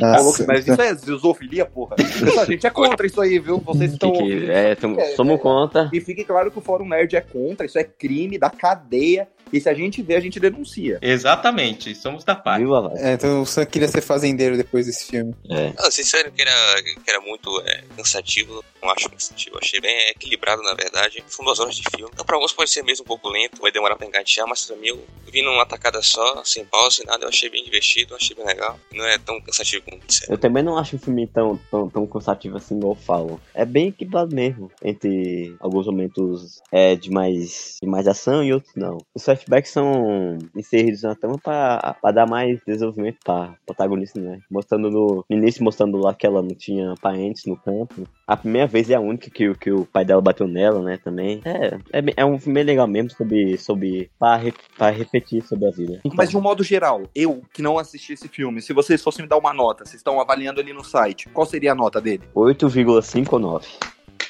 Nossa, 0.00 0.44
Mas 0.46 0.66
isso 0.66 0.80
é 0.80 0.94
zoofilia, 0.94 1.64
porra. 1.64 1.96
A 2.40 2.44
gente 2.44 2.66
é 2.66 2.70
contra 2.70 3.06
isso 3.06 3.20
aí, 3.20 3.38
viu? 3.38 3.58
Vocês 3.58 3.92
estão 3.92 4.12
Que 4.12 4.50
é, 4.50 4.74
tamo, 4.74 4.98
somos 5.16 5.40
contra. 5.40 5.88
E 5.92 6.00
fique 6.00 6.24
claro 6.24 6.50
que 6.50 6.58
o 6.58 6.62
Fórum 6.62 6.88
Nerd 6.88 7.14
é 7.16 7.20
contra, 7.20 7.66
isso 7.66 7.78
é 7.78 7.84
crime 7.84 8.38
da 8.38 8.50
cadeia. 8.50 9.28
E 9.52 9.60
se 9.60 9.68
a 9.68 9.74
gente 9.74 10.00
vê, 10.00 10.16
a 10.16 10.20
gente 10.20 10.40
denuncia. 10.40 10.98
Exatamente, 11.02 11.94
somos 11.94 12.24
da 12.24 12.34
parte. 12.34 12.64
É, 12.96 13.12
então 13.12 13.42
o 13.42 13.46
Sam 13.46 13.66
queria 13.66 13.86
ser 13.86 14.00
fazendeiro 14.00 14.56
depois 14.56 14.88
desse 14.92 15.06
filme. 15.06 15.34
É. 15.48 15.72
Não, 15.72 15.90
sincero 15.90 16.30
que 16.30 16.42
era, 16.42 16.82
que 16.82 17.10
era 17.10 17.20
muito 17.20 17.60
é, 17.62 17.82
cansativo, 17.96 18.62
não 18.82 18.90
acho 18.90 19.10
cansativo, 19.10 19.58
achei 19.58 19.80
bem 19.80 20.10
equilibrado 20.10 20.62
na 20.62 20.74
verdade. 20.74 21.24
São 21.26 21.44
duas 21.44 21.58
horas 21.58 21.74
de 21.74 21.82
filme. 21.90 22.10
Então, 22.12 22.24
pra 22.24 22.36
alguns 22.36 22.52
pode 22.52 22.70
ser 22.70 22.82
mesmo 22.82 23.02
um 23.04 23.06
pouco 23.06 23.28
lento, 23.28 23.60
vai 23.60 23.72
demorar 23.72 23.96
pra 23.96 24.06
engatear, 24.06 24.46
mas 24.46 24.64
pra 24.64 24.76
mim 24.76 24.88
eu 24.88 25.04
vi 25.30 25.42
numa 25.42 25.66
tacada 25.66 26.02
só, 26.02 26.44
sem 26.44 26.64
pausa, 26.64 26.96
sem 26.96 27.06
nada, 27.06 27.24
eu 27.24 27.28
achei 27.28 27.48
bem 27.48 27.64
divertido, 27.64 28.14
achei 28.14 28.36
bem 28.36 28.44
legal. 28.44 28.78
Não 28.92 29.04
é 29.04 29.18
tão 29.18 29.40
cansativo 29.40 29.84
como 29.84 30.00
disseram. 30.06 30.34
Eu 30.34 30.38
também 30.38 30.62
não 30.62 30.76
acho 30.76 30.96
o 30.96 30.98
filme 30.98 31.26
tão, 31.26 31.58
tão, 31.70 31.88
tão 31.88 32.06
cansativo 32.06 32.56
assim, 32.56 32.76
igual 32.76 32.94
falam. 32.94 33.40
É 33.54 33.64
bem 33.64 33.88
equilibrado 33.88 34.34
mesmo, 34.34 34.70
entre 34.84 35.56
alguns 35.58 35.86
momentos 35.86 36.60
é, 36.70 36.94
de, 36.94 37.10
mais, 37.10 37.78
de 37.82 37.88
mais 37.88 38.06
ação 38.06 38.44
e 38.44 38.52
outros 38.52 38.74
não. 38.76 38.98
Os 39.14 39.24
flashbacks 39.24 39.72
são 39.72 40.38
inseridos 40.54 41.02
na 41.02 41.14
trama 41.14 41.38
pra, 41.38 41.96
pra 42.00 42.12
dar 42.12 42.26
mais 42.26 42.60
desenvolvimento 42.66 43.18
pra 43.24 43.54
protagonista, 43.64 44.20
né? 44.20 44.40
Mostrando 44.50 44.81
no, 44.90 45.24
no 45.28 45.36
início, 45.36 45.62
mostrando 45.64 45.96
lá 45.98 46.14
que 46.14 46.26
ela 46.26 46.42
não 46.42 46.54
tinha 46.54 46.94
parentes 47.00 47.44
no 47.46 47.56
campo. 47.56 48.06
A 48.26 48.36
primeira 48.36 48.66
vez 48.66 48.88
é 48.90 48.94
a 48.94 49.00
única 49.00 49.30
que, 49.30 49.48
o- 49.48 49.54
que 49.56 49.70
o 49.70 49.84
pai 49.84 50.04
dela 50.04 50.20
bateu 50.22 50.46
nela, 50.46 50.80
né, 50.82 50.98
também. 51.02 51.40
É, 51.44 51.78
é, 51.92 52.02
é 52.18 52.24
um 52.24 52.38
filme 52.38 52.62
legal 52.62 52.86
mesmo 52.86 53.10
sobre, 53.10 53.58
sobre 53.58 54.10
pra, 54.18 54.36
re- 54.36 54.54
pra 54.76 54.90
refletir 54.90 55.42
sobre 55.44 55.66
a 55.68 55.70
vida. 55.70 56.00
Mas 56.14 56.30
de 56.30 56.36
um 56.36 56.40
modo 56.40 56.62
geral, 56.64 57.02
eu 57.14 57.42
que 57.52 57.60
não 57.62 57.78
assisti 57.78 58.12
esse 58.14 58.28
filme, 58.28 58.62
se 58.62 58.72
vocês 58.72 59.02
fossem 59.02 59.22
me 59.24 59.28
dar 59.28 59.38
uma 59.38 59.52
nota, 59.52 59.84
vocês 59.84 59.96
estão 59.96 60.20
avaliando 60.20 60.60
ali 60.60 60.72
no 60.72 60.84
site, 60.84 61.28
qual 61.28 61.46
seria 61.46 61.72
a 61.72 61.74
nota 61.74 62.00
dele? 62.00 62.22
8,5 62.34 63.32
ou 63.34 63.38
9. 63.38 63.66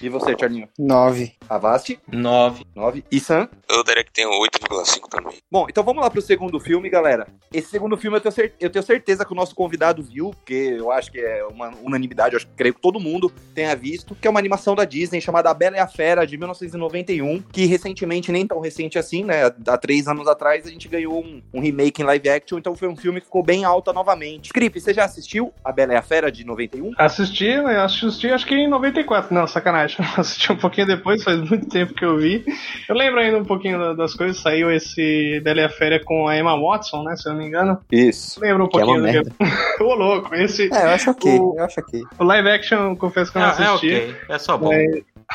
E 0.02 0.08
você, 0.08 0.34
Charlinho? 0.38 0.68
Nove. 0.78 1.32
Avast, 1.48 1.98
9. 2.10 2.64
9. 2.74 3.04
E 3.10 3.20
Sam? 3.20 3.48
Eu 3.70 3.84
daria 3.84 4.02
que 4.02 4.12
tem 4.12 4.26
um 4.26 4.30
8,5 4.32 5.08
também. 5.08 5.38
Bom, 5.50 5.66
então 5.70 5.84
vamos 5.84 6.02
lá 6.02 6.10
pro 6.10 6.20
segundo 6.20 6.58
filme, 6.58 6.90
galera. 6.90 7.26
Esse 7.52 7.68
segundo 7.70 7.96
filme 7.96 8.16
eu 8.16 8.20
tenho, 8.20 8.32
cer- 8.32 8.54
eu 8.60 8.68
tenho 8.68 8.82
certeza 8.82 9.24
que 9.24 9.32
o 9.32 9.36
nosso 9.36 9.54
convidado 9.54 10.02
viu, 10.02 10.30
porque 10.30 10.74
eu 10.78 10.90
acho 10.90 11.12
que 11.12 11.20
é 11.20 11.44
uma 11.44 11.70
unanimidade, 11.82 12.34
eu 12.34 12.36
acho 12.38 12.46
que 12.48 12.54
creio 12.54 12.74
que 12.74 12.80
todo 12.80 12.98
mundo 12.98 13.30
tenha 13.54 13.74
visto, 13.76 14.14
que 14.14 14.26
é 14.26 14.30
uma 14.30 14.40
animação 14.40 14.74
da 14.74 14.84
Disney 14.84 15.20
chamada 15.20 15.50
A 15.50 15.54
Bela 15.54 15.76
e 15.76 15.80
a 15.80 15.86
Fera, 15.86 16.26
de 16.26 16.36
1991, 16.36 17.40
que 17.52 17.64
recentemente, 17.66 18.32
nem 18.32 18.46
tão 18.46 18.58
recente 18.60 18.98
assim, 18.98 19.22
né? 19.24 19.44
Há 19.66 19.78
três 19.78 20.08
anos 20.08 20.26
atrás, 20.26 20.66
a 20.66 20.70
gente 20.70 20.88
ganhou 20.88 21.22
um, 21.22 21.40
um 21.54 21.60
remake 21.60 22.02
em 22.02 22.04
live 22.04 22.28
action, 22.28 22.58
então 22.58 22.74
foi 22.74 22.88
um 22.88 22.96
filme 22.96 23.20
que 23.20 23.26
ficou 23.26 23.42
bem 23.42 23.64
alta 23.64 23.92
novamente. 23.92 24.46
Script, 24.46 24.80
você 24.80 24.92
já 24.92 25.04
assistiu 25.04 25.52
A 25.64 25.70
Bela 25.70 25.92
e 25.92 25.96
a 25.96 26.02
Fera, 26.02 26.30
de 26.32 26.44
91? 26.44 26.92
Assisti, 26.98 27.44
eu 27.46 27.66
assisti 27.80 28.28
acho 28.30 28.46
que 28.46 28.54
em 28.54 28.68
94. 28.68 29.32
Não, 29.32 29.46
sacanagem. 29.46 29.91
Assisti 30.16 30.52
um 30.52 30.56
pouquinho 30.56 30.86
depois, 30.86 31.22
faz 31.22 31.38
muito 31.48 31.68
tempo 31.68 31.94
que 31.94 32.04
eu 32.04 32.16
vi. 32.18 32.44
Eu 32.88 32.94
lembro 32.94 33.20
ainda 33.20 33.38
um 33.38 33.44
pouquinho 33.44 33.78
da- 33.78 33.94
das 33.94 34.14
coisas. 34.14 34.38
Saiu 34.40 34.70
esse 34.70 35.40
Bela 35.44 35.60
e 35.60 35.64
a 35.64 35.68
Fera 35.68 36.00
com 36.04 36.28
a 36.28 36.36
Emma 36.36 36.58
Watson, 36.60 37.02
né? 37.02 37.16
Se 37.16 37.28
eu 37.28 37.32
não 37.32 37.40
me 37.40 37.46
engano. 37.46 37.78
Isso. 37.90 38.40
Lembro 38.40 38.64
um 38.64 38.68
Que 38.68 38.80
é 38.80 38.84
uma 38.84 38.94
pouquinho 38.94 39.22
do 39.22 39.34
que. 39.36 39.44
Ô, 39.82 39.94
louco, 39.94 40.34
esse. 40.34 40.72
É, 40.72 40.84
eu 40.84 40.90
acho 40.90 41.10
ok, 41.10 41.38
O- 41.38 41.54
eu 41.58 41.64
acho 41.64 41.80
ok. 41.80 42.02
O 42.18 42.24
live 42.24 42.48
action, 42.48 42.96
confesso 42.96 43.30
que 43.32 43.38
eu 43.38 43.42
não 43.42 43.48
É, 43.48 43.50
é 43.50 43.66
assisti. 43.66 43.86
ok, 43.94 44.16
é 44.28 44.38
só 44.38 44.56
bom. 44.56 44.70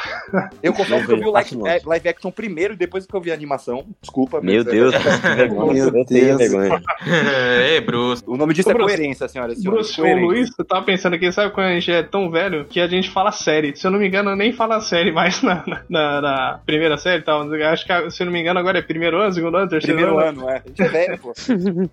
Eu 0.62 0.74
confesso 0.74 1.06
que 1.06 1.12
eu 1.14 1.18
vi 1.18 1.26
o 1.26 1.32
live, 1.32 1.58
é, 1.68 1.82
live 1.86 2.10
action 2.10 2.32
primeiro 2.32 2.74
e 2.74 2.78
depois 2.78 3.06
que 3.06 3.14
eu 3.16 3.22
vi 3.22 3.32
a 3.32 3.34
animação. 3.34 3.86
Desculpa. 4.02 4.42
Meu 4.42 4.62
é- 4.62 4.64
Deus, 4.64 4.94
que 4.98 5.28
vergonha. 5.36 5.74
Meu 5.86 5.86
eu 6.00 6.06
tenho 6.06 6.38
Deus. 6.38 6.52
vergonha. 6.52 6.82
Ei, 7.70 7.82
Bruce. 7.82 8.24
O 8.26 8.36
nome 8.38 8.54
disso 8.54 8.70
Ô, 8.70 8.72
é 8.72 8.76
Bruce, 8.76 8.96
coerência, 8.96 9.28
senhoras 9.28 9.58
e 9.58 9.62
senhores. 9.62 9.88
Bruce, 9.88 10.00
o 10.00 10.04
coerência. 10.04 10.26
Luiz, 10.26 10.50
eu 10.58 10.66
tava 10.66 10.86
pensando 10.86 11.14
aqui, 11.16 11.32
sabe 11.32 11.52
quando 11.54 11.68
a 11.68 11.74
gente 11.74 11.92
é 11.92 12.04
tão 12.04 12.30
velho 12.30 12.66
que 12.66 12.80
a 12.80 12.88
gente 12.88 13.10
fala 13.10 13.32
série? 13.32 13.76
Se 13.76 13.86
eu 13.88 13.92
não 13.92 14.00
me 14.00 14.08
engano, 14.08 14.36
nem 14.36 14.52
fala 14.52 14.80
série 14.82 15.12
mais 15.12 15.42
na, 15.42 15.64
na, 15.68 15.82
na- 15.90 16.22
na 16.22 16.60
primeira 16.66 16.98
série 16.98 17.22
e 17.22 17.26
tal. 17.26 17.42
Acho 17.54 17.86
que, 17.86 18.12
se 18.12 18.22
eu 18.24 18.26
não 18.26 18.34
me 18.34 18.42
engano, 18.42 18.60
agora 18.60 18.80
é 18.80 18.82
primeiro 18.82 19.18
ano, 19.20 19.34
segundo 19.34 19.58
ano, 19.58 19.70
terceiro 19.70 19.98
Primeiro 19.98 20.20
ano. 20.20 20.42
ano, 20.42 20.50
é. 20.50 20.56
A 20.66 20.68
gente 20.68 20.82
é 20.82 20.88
velho, 20.88 21.18
pô. 21.20 21.34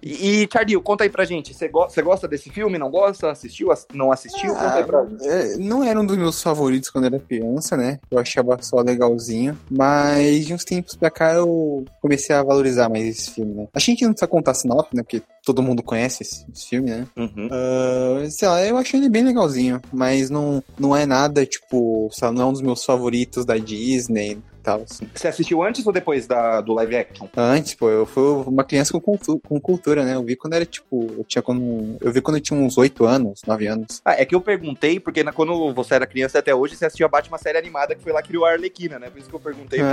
E, 0.02 0.42
e 0.44 0.48
Charlie, 0.52 0.80
conta 0.80 1.04
aí 1.04 1.10
pra 1.10 1.24
gente. 1.24 1.54
Você 1.54 1.68
go- 1.68 1.88
você 1.88 2.02
gosta 2.02 2.26
desse 2.28 2.50
filme? 2.50 2.78
Não 2.78 2.90
gosta? 2.90 3.30
Assistiu? 3.30 3.70
Ass- 3.70 3.86
Não 3.94 4.10
assistiu? 4.12 4.52
Conta 4.54 4.74
aí 4.74 4.84
pra 4.84 5.04
gente. 5.04 5.26
É, 5.28 5.56
não 5.58 5.82
era 5.84 5.98
um 6.00 6.06
dos 6.06 6.16
meus 6.16 6.42
favoritos 6.42 6.90
quando 6.90 7.04
era 7.06 7.18
criança, 7.18 7.76
né? 7.76 7.93
Eu 8.10 8.18
achava 8.18 8.60
só 8.62 8.80
legalzinho. 8.80 9.58
Mas 9.70 10.46
de 10.46 10.54
uns 10.54 10.64
tempos 10.64 10.94
pra 10.94 11.10
cá 11.10 11.32
eu 11.34 11.84
comecei 12.00 12.34
a 12.34 12.42
valorizar 12.42 12.88
mais 12.88 13.04
esse 13.06 13.30
filme, 13.30 13.54
né? 13.54 13.68
A 13.72 13.78
gente 13.78 14.04
não 14.04 14.12
precisa 14.12 14.28
contar 14.28 14.54
sinopse, 14.54 14.94
né? 14.94 15.02
Porque 15.02 15.22
todo 15.44 15.62
mundo 15.62 15.82
conhece 15.82 16.22
esse, 16.22 16.44
esse 16.52 16.68
filme, 16.68 16.90
né? 16.90 17.06
Uhum. 17.16 17.48
Ah, 17.50 18.24
sei 18.30 18.48
lá, 18.48 18.64
eu 18.64 18.76
achei 18.76 18.98
ele 18.98 19.08
bem 19.08 19.24
legalzinho. 19.24 19.80
Mas 19.92 20.30
não, 20.30 20.62
não 20.78 20.96
é 20.96 21.06
nada, 21.06 21.44
tipo, 21.46 22.08
sei 22.12 22.28
lá, 22.28 22.34
não 22.34 22.42
é 22.42 22.46
um 22.46 22.52
dos 22.52 22.62
meus 22.62 22.84
favoritos 22.84 23.44
da 23.44 23.56
Disney 23.56 24.32
e 24.32 24.38
tal, 24.64 24.80
assim. 24.82 25.06
Você 25.14 25.28
assistiu 25.28 25.62
antes 25.62 25.86
ou 25.86 25.92
depois 25.92 26.26
da, 26.26 26.60
do 26.62 26.72
live 26.72 26.96
action? 26.96 27.28
Antes, 27.36 27.74
pô, 27.74 27.90
eu 27.90 28.06
fui 28.06 28.22
uma 28.46 28.64
criança 28.64 28.92
com, 28.94 29.00
cultu- 29.00 29.40
com 29.46 29.60
cultura, 29.60 30.04
né? 30.04 30.14
Eu 30.14 30.22
vi 30.24 30.34
quando 30.36 30.54
era, 30.54 30.64
tipo, 30.64 31.06
eu 31.18 31.24
tinha 31.28 31.42
quando. 31.42 31.96
Eu 32.00 32.10
vi 32.10 32.22
quando 32.22 32.38
eu 32.38 32.42
tinha 32.42 32.58
uns 32.58 32.78
8 32.78 33.04
anos, 33.04 33.42
9 33.46 33.66
anos. 33.66 34.00
Ah, 34.04 34.14
é 34.14 34.24
que 34.24 34.34
eu 34.34 34.40
perguntei, 34.40 34.98
porque 34.98 35.22
na- 35.22 35.32
quando 35.32 35.72
você 35.74 35.94
era 35.94 36.06
criança 36.06 36.38
até 36.38 36.54
hoje, 36.54 36.76
você 36.76 36.86
assistiu 36.86 37.04
a 37.04 37.08
Batman 37.10 37.36
série 37.36 37.58
animada 37.58 37.94
que 37.94 38.02
foi 38.02 38.12
lá 38.12 38.22
que 38.22 38.28
criou 38.28 38.46
a 38.46 38.52
Arlequina, 38.52 38.98
né? 38.98 39.10
Por 39.10 39.18
isso 39.18 39.28
que 39.28 39.36
eu 39.36 39.40
perguntei. 39.40 39.80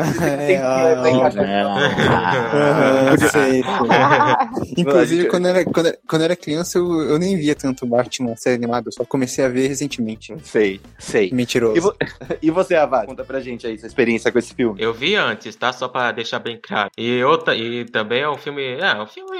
Inclusive, 4.77 5.21
gente- 5.23 5.27
quando 5.41 5.45
eu 5.47 5.55
era, 5.55 5.65
quando, 5.65 5.85
eu- 5.87 5.97
quando 6.07 6.21
era 6.23 6.35
criança, 6.35 6.77
eu, 6.77 7.01
eu 7.01 7.17
nem 7.19 7.35
via 7.35 7.55
tanto 7.55 7.85
Batman 7.85 8.35
série 8.35 8.55
animada, 8.55 8.87
eu 8.87 8.91
só 8.91 9.03
comecei 9.05 9.43
a 9.43 9.47
ver 9.49 9.67
recentemente. 9.67 10.35
Sei, 10.43 10.79
sei. 10.99 11.31
Mentiroso. 11.31 11.77
E, 11.77 11.79
vo- 11.79 11.95
e 12.41 12.51
você, 12.51 12.75
Avad? 12.75 13.07
Conta 13.07 13.23
pra 13.23 13.39
gente 13.39 13.65
aí 13.67 13.77
sua 13.77 13.87
experiência 13.87 14.31
com 14.31 14.39
esse 14.39 14.53
filme. 14.53 14.81
Eu 14.81 14.93
vi 14.93 15.15
antes, 15.15 15.55
tá? 15.55 15.71
Só 15.73 15.87
pra 15.87 16.11
deixar 16.11 16.39
bem 16.39 16.59
claro. 16.61 16.89
E, 16.97 17.23
outra, 17.23 17.55
e 17.55 17.85
também 17.85 18.21
é 18.21 18.29
um 18.29 18.37
filme. 18.37 18.61
É, 18.63 19.01
um 19.01 19.07
filme 19.07 19.39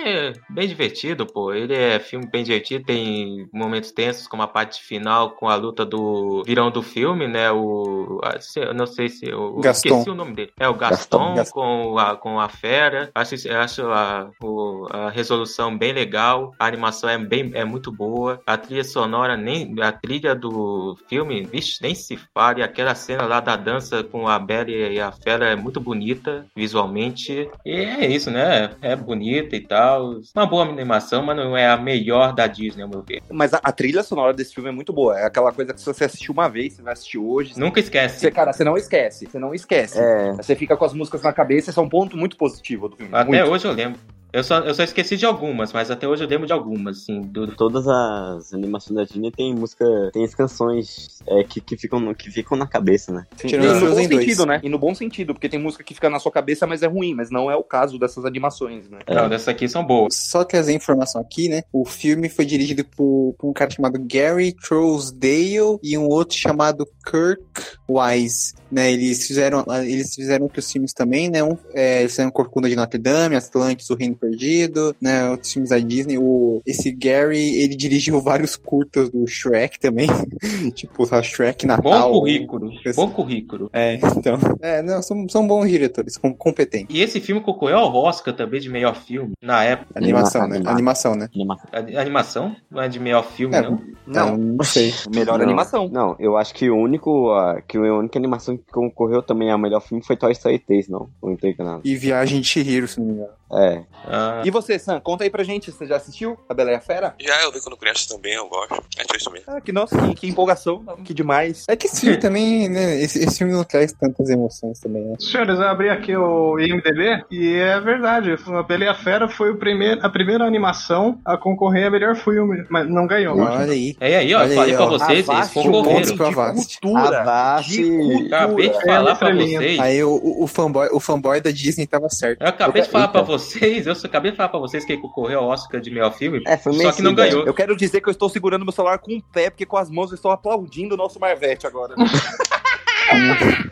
bem 0.50 0.68
divertido, 0.68 1.26
pô. 1.26 1.54
Ele 1.54 1.74
é 1.76 2.00
filme 2.00 2.28
bem 2.32 2.44
divertido, 2.44 2.86
tem 2.86 3.48
momentos 3.54 3.92
tensos, 3.92 4.28
como 4.28 4.42
a 4.44 4.48
parte 4.48 4.82
final 4.84 5.32
com 5.32 5.48
a 5.48 5.56
luta 5.56 5.86
do 5.86 6.44
virão 6.46 6.72
do 6.72 6.82
filme, 6.82 7.28
né? 7.28 7.52
O. 7.52 8.20
Eu 8.56 8.74
não 8.74 8.86
sei 8.88 9.10
se. 9.10 9.28
Eu 9.28 9.56
Gaston. 9.60 9.90
esqueci 9.90 10.10
o 10.10 10.16
nome 10.16 10.34
dele. 10.34 10.52
É 10.60 10.68
o 10.68 10.74
Gaston, 10.74 11.36
Gaston. 11.36 11.52
Com, 11.54 11.98
a, 11.98 12.16
com 12.16 12.40
a 12.40 12.50
fera. 12.50 13.10
Acho, 13.14 13.36
acho 13.52 13.82
a, 13.88 14.30
o- 14.42 14.88
a 14.90 15.10
resolução 15.10 15.78
bem 15.78 15.91
legal. 15.92 16.54
A 16.60 16.66
animação 16.66 17.10
é, 17.10 17.18
bem, 17.18 17.52
é 17.54 17.64
muito 17.64 17.92
boa. 17.92 18.42
A 18.46 18.58
trilha 18.58 18.84
sonora, 18.84 19.36
nem. 19.38 19.76
A 19.82 19.92
trilha 19.92 20.36
do 20.36 20.98
filme, 21.08 21.44
vixe, 21.44 21.80
nem 21.82 21.96
se 21.96 22.18
fala. 22.34 22.60
E 22.60 22.64
aquela 22.64 22.96
cena 22.96 23.26
lá 23.26 23.40
da 23.40 23.56
dança 23.56 24.04
com 24.04 24.28
a 24.28 24.38
Bela 24.40 24.70
e 24.70 25.00
a 25.00 25.12
Fera 25.12 25.50
é 25.50 25.56
muito 25.56 25.80
bonita 25.80 26.46
visualmente. 26.56 27.50
E 27.66 27.72
é 27.72 28.06
isso, 28.08 28.30
né? 28.32 28.72
É 28.82 28.96
bonita 28.96 29.56
e 29.56 29.62
tal. 29.62 30.20
Uma 30.36 30.46
boa 30.46 30.64
animação, 30.64 31.24
mas 31.24 31.38
não 31.38 31.56
é 31.56 31.68
a 31.68 31.78
melhor 31.78 32.34
da 32.34 32.48
Disney, 32.48 32.84
ao 32.84 32.90
meu 32.90 33.02
ver. 33.02 33.22
Mas 33.32 33.54
a, 33.54 33.60
a 33.64 33.72
trilha 33.72 34.04
sonora 34.04 34.34
desse 34.34 34.54
filme 34.54 34.70
é 34.70 34.72
muito 34.72 34.94
boa. 34.94 35.18
É 35.20 35.26
aquela 35.26 35.52
coisa 35.52 35.74
que 35.74 35.80
se 35.80 35.86
você 35.86 36.06
assistiu 36.06 36.34
uma 36.34 36.48
vez, 36.50 36.74
você 36.74 36.82
vai 36.82 36.94
assistir 36.94 37.18
hoje. 37.18 37.54
Nunca 37.58 37.80
esquece. 37.80 38.20
Você, 38.20 38.32
cara, 38.32 38.54
você 38.54 38.64
não 38.64 38.78
esquece. 38.78 39.28
Você 39.28 39.40
não 39.40 39.54
esquece. 39.54 40.00
É, 40.00 40.34
Você 40.34 40.56
fica 40.56 40.76
com 40.78 40.86
as 40.86 40.94
músicas 40.94 41.22
na 41.22 41.34
cabeça, 41.34 41.70
esse 41.70 41.80
é 41.80 41.82
um 41.82 41.90
ponto 41.90 42.18
muito 42.18 42.38
positivo 42.38 42.88
do 42.88 42.96
filme. 42.96 43.14
Até 43.14 43.26
muito. 43.26 43.52
hoje 43.52 43.66
eu 43.66 43.72
lembro. 43.72 44.00
Eu 44.34 44.44
só, 44.44 44.60
eu 44.60 44.74
só 44.74 44.84
esqueci 44.84 45.18
de 45.18 45.26
algumas, 45.26 45.74
mas 45.74 45.92
até 45.92 46.08
hoje 46.08 46.24
eu 46.24 46.28
lembro 46.28 46.48
de 46.48 46.54
algumas, 46.54 47.00
assim. 47.00 47.22
Do, 47.22 47.48
todas 47.56 47.86
as 47.88 48.54
animações 48.54 48.96
da 48.96 49.04
Disney 49.04 49.32
tem 49.32 49.54
música, 49.54 49.86
tem 50.14 50.24
as 50.24 50.34
canções 50.34 51.20
é, 51.28 51.44
que, 51.44 51.60
que, 51.60 51.76
ficam, 51.76 52.14
que 52.14 52.32
ficam 52.32 52.58
na 52.58 52.66
cabeça, 52.66 53.12
né? 53.12 53.26
Sim, 53.36 53.48
Tirando 53.50 53.66
e 53.66 53.68
no 53.68 53.74
bom 53.74 53.80
Frozen 53.88 54.08
dois. 54.08 54.26
sentido, 54.26 54.46
né? 54.46 54.60
E 54.64 54.70
no 54.70 54.80
bom 54.80 54.96
sentido, 54.96 55.34
porque 55.34 55.50
tem 55.50 55.60
música 55.60 55.84
que 55.84 55.94
fica 55.94 56.10
na 56.10 56.20
sua 56.20 56.32
cabeça, 56.32 56.66
mas 56.66 56.82
é 56.82 56.88
ruim, 56.88 57.14
mas 57.14 57.30
não 57.30 57.52
é 57.52 57.56
o 57.56 57.64
caso 57.64 58.00
dessas 58.00 58.24
animações, 58.24 58.90
né? 58.90 59.00
É. 59.06 59.16
Não, 59.16 59.28
dessas 59.28 59.50
aqui 59.50 59.68
são 59.68 59.86
boas. 59.86 60.16
Só 60.16 60.46
trazer 60.46 60.74
informação 60.74 61.20
aqui, 61.20 61.50
né? 61.50 61.64
O 61.74 61.84
filme 61.84 62.30
foi 62.30 62.46
dirigido 62.46 62.86
por, 62.86 63.36
por 63.38 63.50
um 63.50 63.54
cara 63.54 63.70
chamado 63.70 64.00
Gary 64.00 64.54
Trousdale 64.54 65.78
e 65.84 65.98
um 65.98 66.08
outro 66.08 66.38
chamado 66.38 66.88
Kirk 67.06 67.44
Wise, 67.90 68.54
né? 68.72 68.92
Eles 68.92 69.28
fizeram, 69.28 69.66
eles 69.84 70.16
fizeram 70.16 70.46
outros 70.46 70.72
filmes 70.72 70.94
também, 70.94 71.30
né? 71.30 71.44
Um, 71.44 71.58
é, 71.74 72.00
eles 72.00 72.14
fizeram 72.14 72.32
Corcunda 72.32 72.70
de 72.70 72.76
Notre 72.76 72.98
Dame, 73.00 73.36
Atlantis, 73.36 73.90
O 73.90 73.96
Reino 73.96 74.21
Perdido, 74.22 74.96
né? 75.02 75.30
Outros 75.30 75.52
filmes 75.52 75.72
da 75.72 75.80
Disney. 75.80 76.18
O, 76.20 76.62
esse 76.66 76.92
Gary, 76.92 77.56
ele 77.62 77.76
dirigiu 77.76 78.22
vários 78.22 78.56
curtas 78.56 79.10
do 79.10 79.26
Shrek 79.28 79.80
também, 79.80 80.08
tipo, 80.76 81.06
sabe, 81.06 81.26
Shrek 81.26 81.66
Bom 81.66 81.74
Natal. 81.74 82.12
currículo. 82.12 82.72
Esse- 82.86 82.96
Bom 82.96 83.10
currículo. 83.10 83.70
É, 83.74 83.96
então, 83.96 84.38
é, 84.62 84.82
não, 84.82 85.02
são, 85.02 85.28
são 85.28 85.48
bons 85.48 85.68
diretores, 85.70 86.18
com- 86.18 86.34
competentes. 86.34 86.96
E 86.96 87.02
esse 87.02 87.20
filme 87.20 87.42
concorreu 87.42 87.78
ao 87.80 87.94
Oscar 87.96 88.34
também 88.36 88.60
de 88.62 88.70
melhor 88.70 88.96
filme, 88.96 89.32
na 89.42 89.64
época. 89.64 89.92
Animação, 89.98 90.48
né? 90.48 90.62
Animação, 90.66 91.16
né? 91.16 91.28
Animação. 91.36 91.70
A 91.74 92.02
animação 92.02 92.56
não 92.70 92.82
é 92.82 92.88
de 92.88 93.00
melhor 93.00 93.26
filme, 93.26 93.56
É, 93.56 93.62
não. 93.62 93.82
Não, 94.06 94.38
não 94.38 94.64
sei. 94.66 94.94
melhor 95.14 95.38
Não, 95.40 95.46
animação. 95.46 95.90
Não, 95.92 96.16
eu 96.20 96.38
acho 96.38 96.54
que 96.54 96.70
o 96.70 96.78
único, 96.78 97.32
a, 97.32 97.62
que 97.62 97.78
a 97.78 97.82
única 97.82 98.20
animação 98.20 98.56
que 98.58 98.64
concorreu 98.72 99.22
também 99.24 99.50
a 99.52 99.58
melhor 99.58 99.80
filme 99.82 100.04
foi 100.06 100.16
Toy 100.16 100.32
Story 100.32 100.60
3, 100.60 100.88
não. 100.90 101.10
Não 101.22 101.36
tô 101.36 101.48
enganado. 101.48 101.82
E 101.84 101.96
Viagem 101.96 102.42
de 102.42 102.48
Chihiro, 102.48 102.88
se 102.88 103.00
não 103.00 103.08
me 103.08 103.14
engano. 103.14 103.30
É. 103.54 103.84
Ah, 104.06 104.42
E 104.46 104.50
você, 104.50 104.80
Sam, 104.80 105.00
conta 105.00 105.24
aí 105.24 105.30
pra 105.30 105.44
gente, 105.44 105.72
você 105.72 105.86
já 105.86 105.98
assistiu 105.98 106.38
A 106.50 106.54
Bela 106.54 106.72
e 106.72 106.76
a 106.76 106.80
Fera? 106.82 107.14
Já 107.20 107.42
eu 107.44 107.52
vi 107.52 107.62
quando 107.62 107.78
criança 107.78 108.08
também, 108.10 108.34
eu 108.34 108.48
gosto. 108.48 108.74
É 108.98 109.04
isso 109.18 109.30
mesmo. 109.32 109.46
Ah, 109.48 109.62
que 109.62 109.72
nossa, 109.72 109.96
que, 110.08 110.16
que 110.16 110.28
empolgação, 110.28 110.84
que 111.04 111.14
demais. 111.14 111.66
É 111.68 111.76
que 111.76 111.88
esse 111.88 112.02
filme 112.02 112.18
também, 112.18 112.68
né? 112.70 113.00
Esse, 113.02 113.20
esse 113.24 113.38
filme 113.38 113.54
não 113.54 113.64
traz 113.64 113.92
tantas 113.94 114.30
emoções 114.30 114.80
também, 114.80 115.04
né? 115.04 115.16
Senhores, 115.20 115.60
eu 115.60 115.68
abri 115.68 115.90
aqui 115.90 116.16
o 116.16 116.60
IMDB 116.60 117.26
e 117.30 117.56
é 117.58 117.80
verdade. 117.80 118.36
A 118.48 118.64
Bela 118.64 118.86
e 118.86 118.88
a 118.88 118.96
Fera 118.96 119.28
foi 119.28 119.52
o 119.52 119.58
primeiro, 119.58 120.00
a 120.06 120.10
primeira 120.10 120.46
animação 120.46 121.20
a 121.26 121.38
concorrer 121.38 121.88
a 121.88 121.92
melhor 121.92 122.16
filme, 122.16 122.66
mas 122.70 122.88
não 122.90 123.06
ganhou. 123.06 123.38
Olha 123.38 123.72
aí. 123.72 123.96
É 124.00 124.18
aí, 124.18 124.34
ó, 124.34 124.40
Olha 124.40 124.56
falei 124.56 124.72
aí, 124.72 124.78
pra 124.78 124.86
ó. 124.86 124.90
vocês, 124.90 125.10
eles 125.12 125.30
Avast, 125.30 125.54
pontos 125.54 125.72
concorreram. 126.12 126.26
Avast. 126.28 126.80
cultura. 126.82 127.22
Avast. 127.22 127.72
de 127.72 127.84
cultura. 127.84 128.38
Acabei 128.38 128.70
de 128.70 128.76
É, 128.78 128.82
falar 128.86 129.16
pra 129.16 129.30
estrelinha. 129.30 129.60
vocês. 129.60 129.80
Aí 129.80 130.04
o, 130.04 130.22
o, 130.44 130.48
fanboy, 130.48 130.90
o 130.92 131.00
fanboy 131.00 131.42
da 131.42 131.52
Disney 131.52 131.86
tava 131.86 132.10
certo. 132.10 132.42
Eu 132.42 132.48
acabei 132.48 132.82
de 132.82 132.90
falar 132.90 133.04
Eita. 133.06 133.12
pra 133.14 133.22
vocês, 133.22 133.41
eu 133.86 133.96
só 133.96 134.08
acabei 134.08 134.32
de 134.32 134.38
falar 134.38 134.50
pra 134.50 134.60
vocês 134.60 134.86
que 134.86 134.98
concorreu 134.98 135.40
ao 135.40 135.50
Oscar 135.50 135.82
de 135.82 135.90
melhor 135.90 136.14
filme, 136.14 136.42
É, 136.46 136.58
foi 136.58 136.74
só 136.74 136.92
que 136.92 137.02
não 137.02 137.14
ganhou. 137.14 137.46
Eu 137.46 137.54
quero 137.54 137.76
dizer 137.76 138.02
que 138.02 138.10
eu 138.10 138.12
estou 138.12 138.30
segurando 138.30 138.64
meu 138.64 138.72
celular 138.72 139.00
com 139.00 139.16
o 139.16 139.22
pé, 139.22 139.50
porque 139.50 139.66
com 139.66 139.78
as 139.78 139.90
mãos 139.90 140.12
eu 140.12 140.16
estou 140.16 140.32
aplaudindo 140.32 140.96
o 140.96 140.98
nosso 140.98 141.20
Marvete 141.20 141.68
agora. 141.68 141.96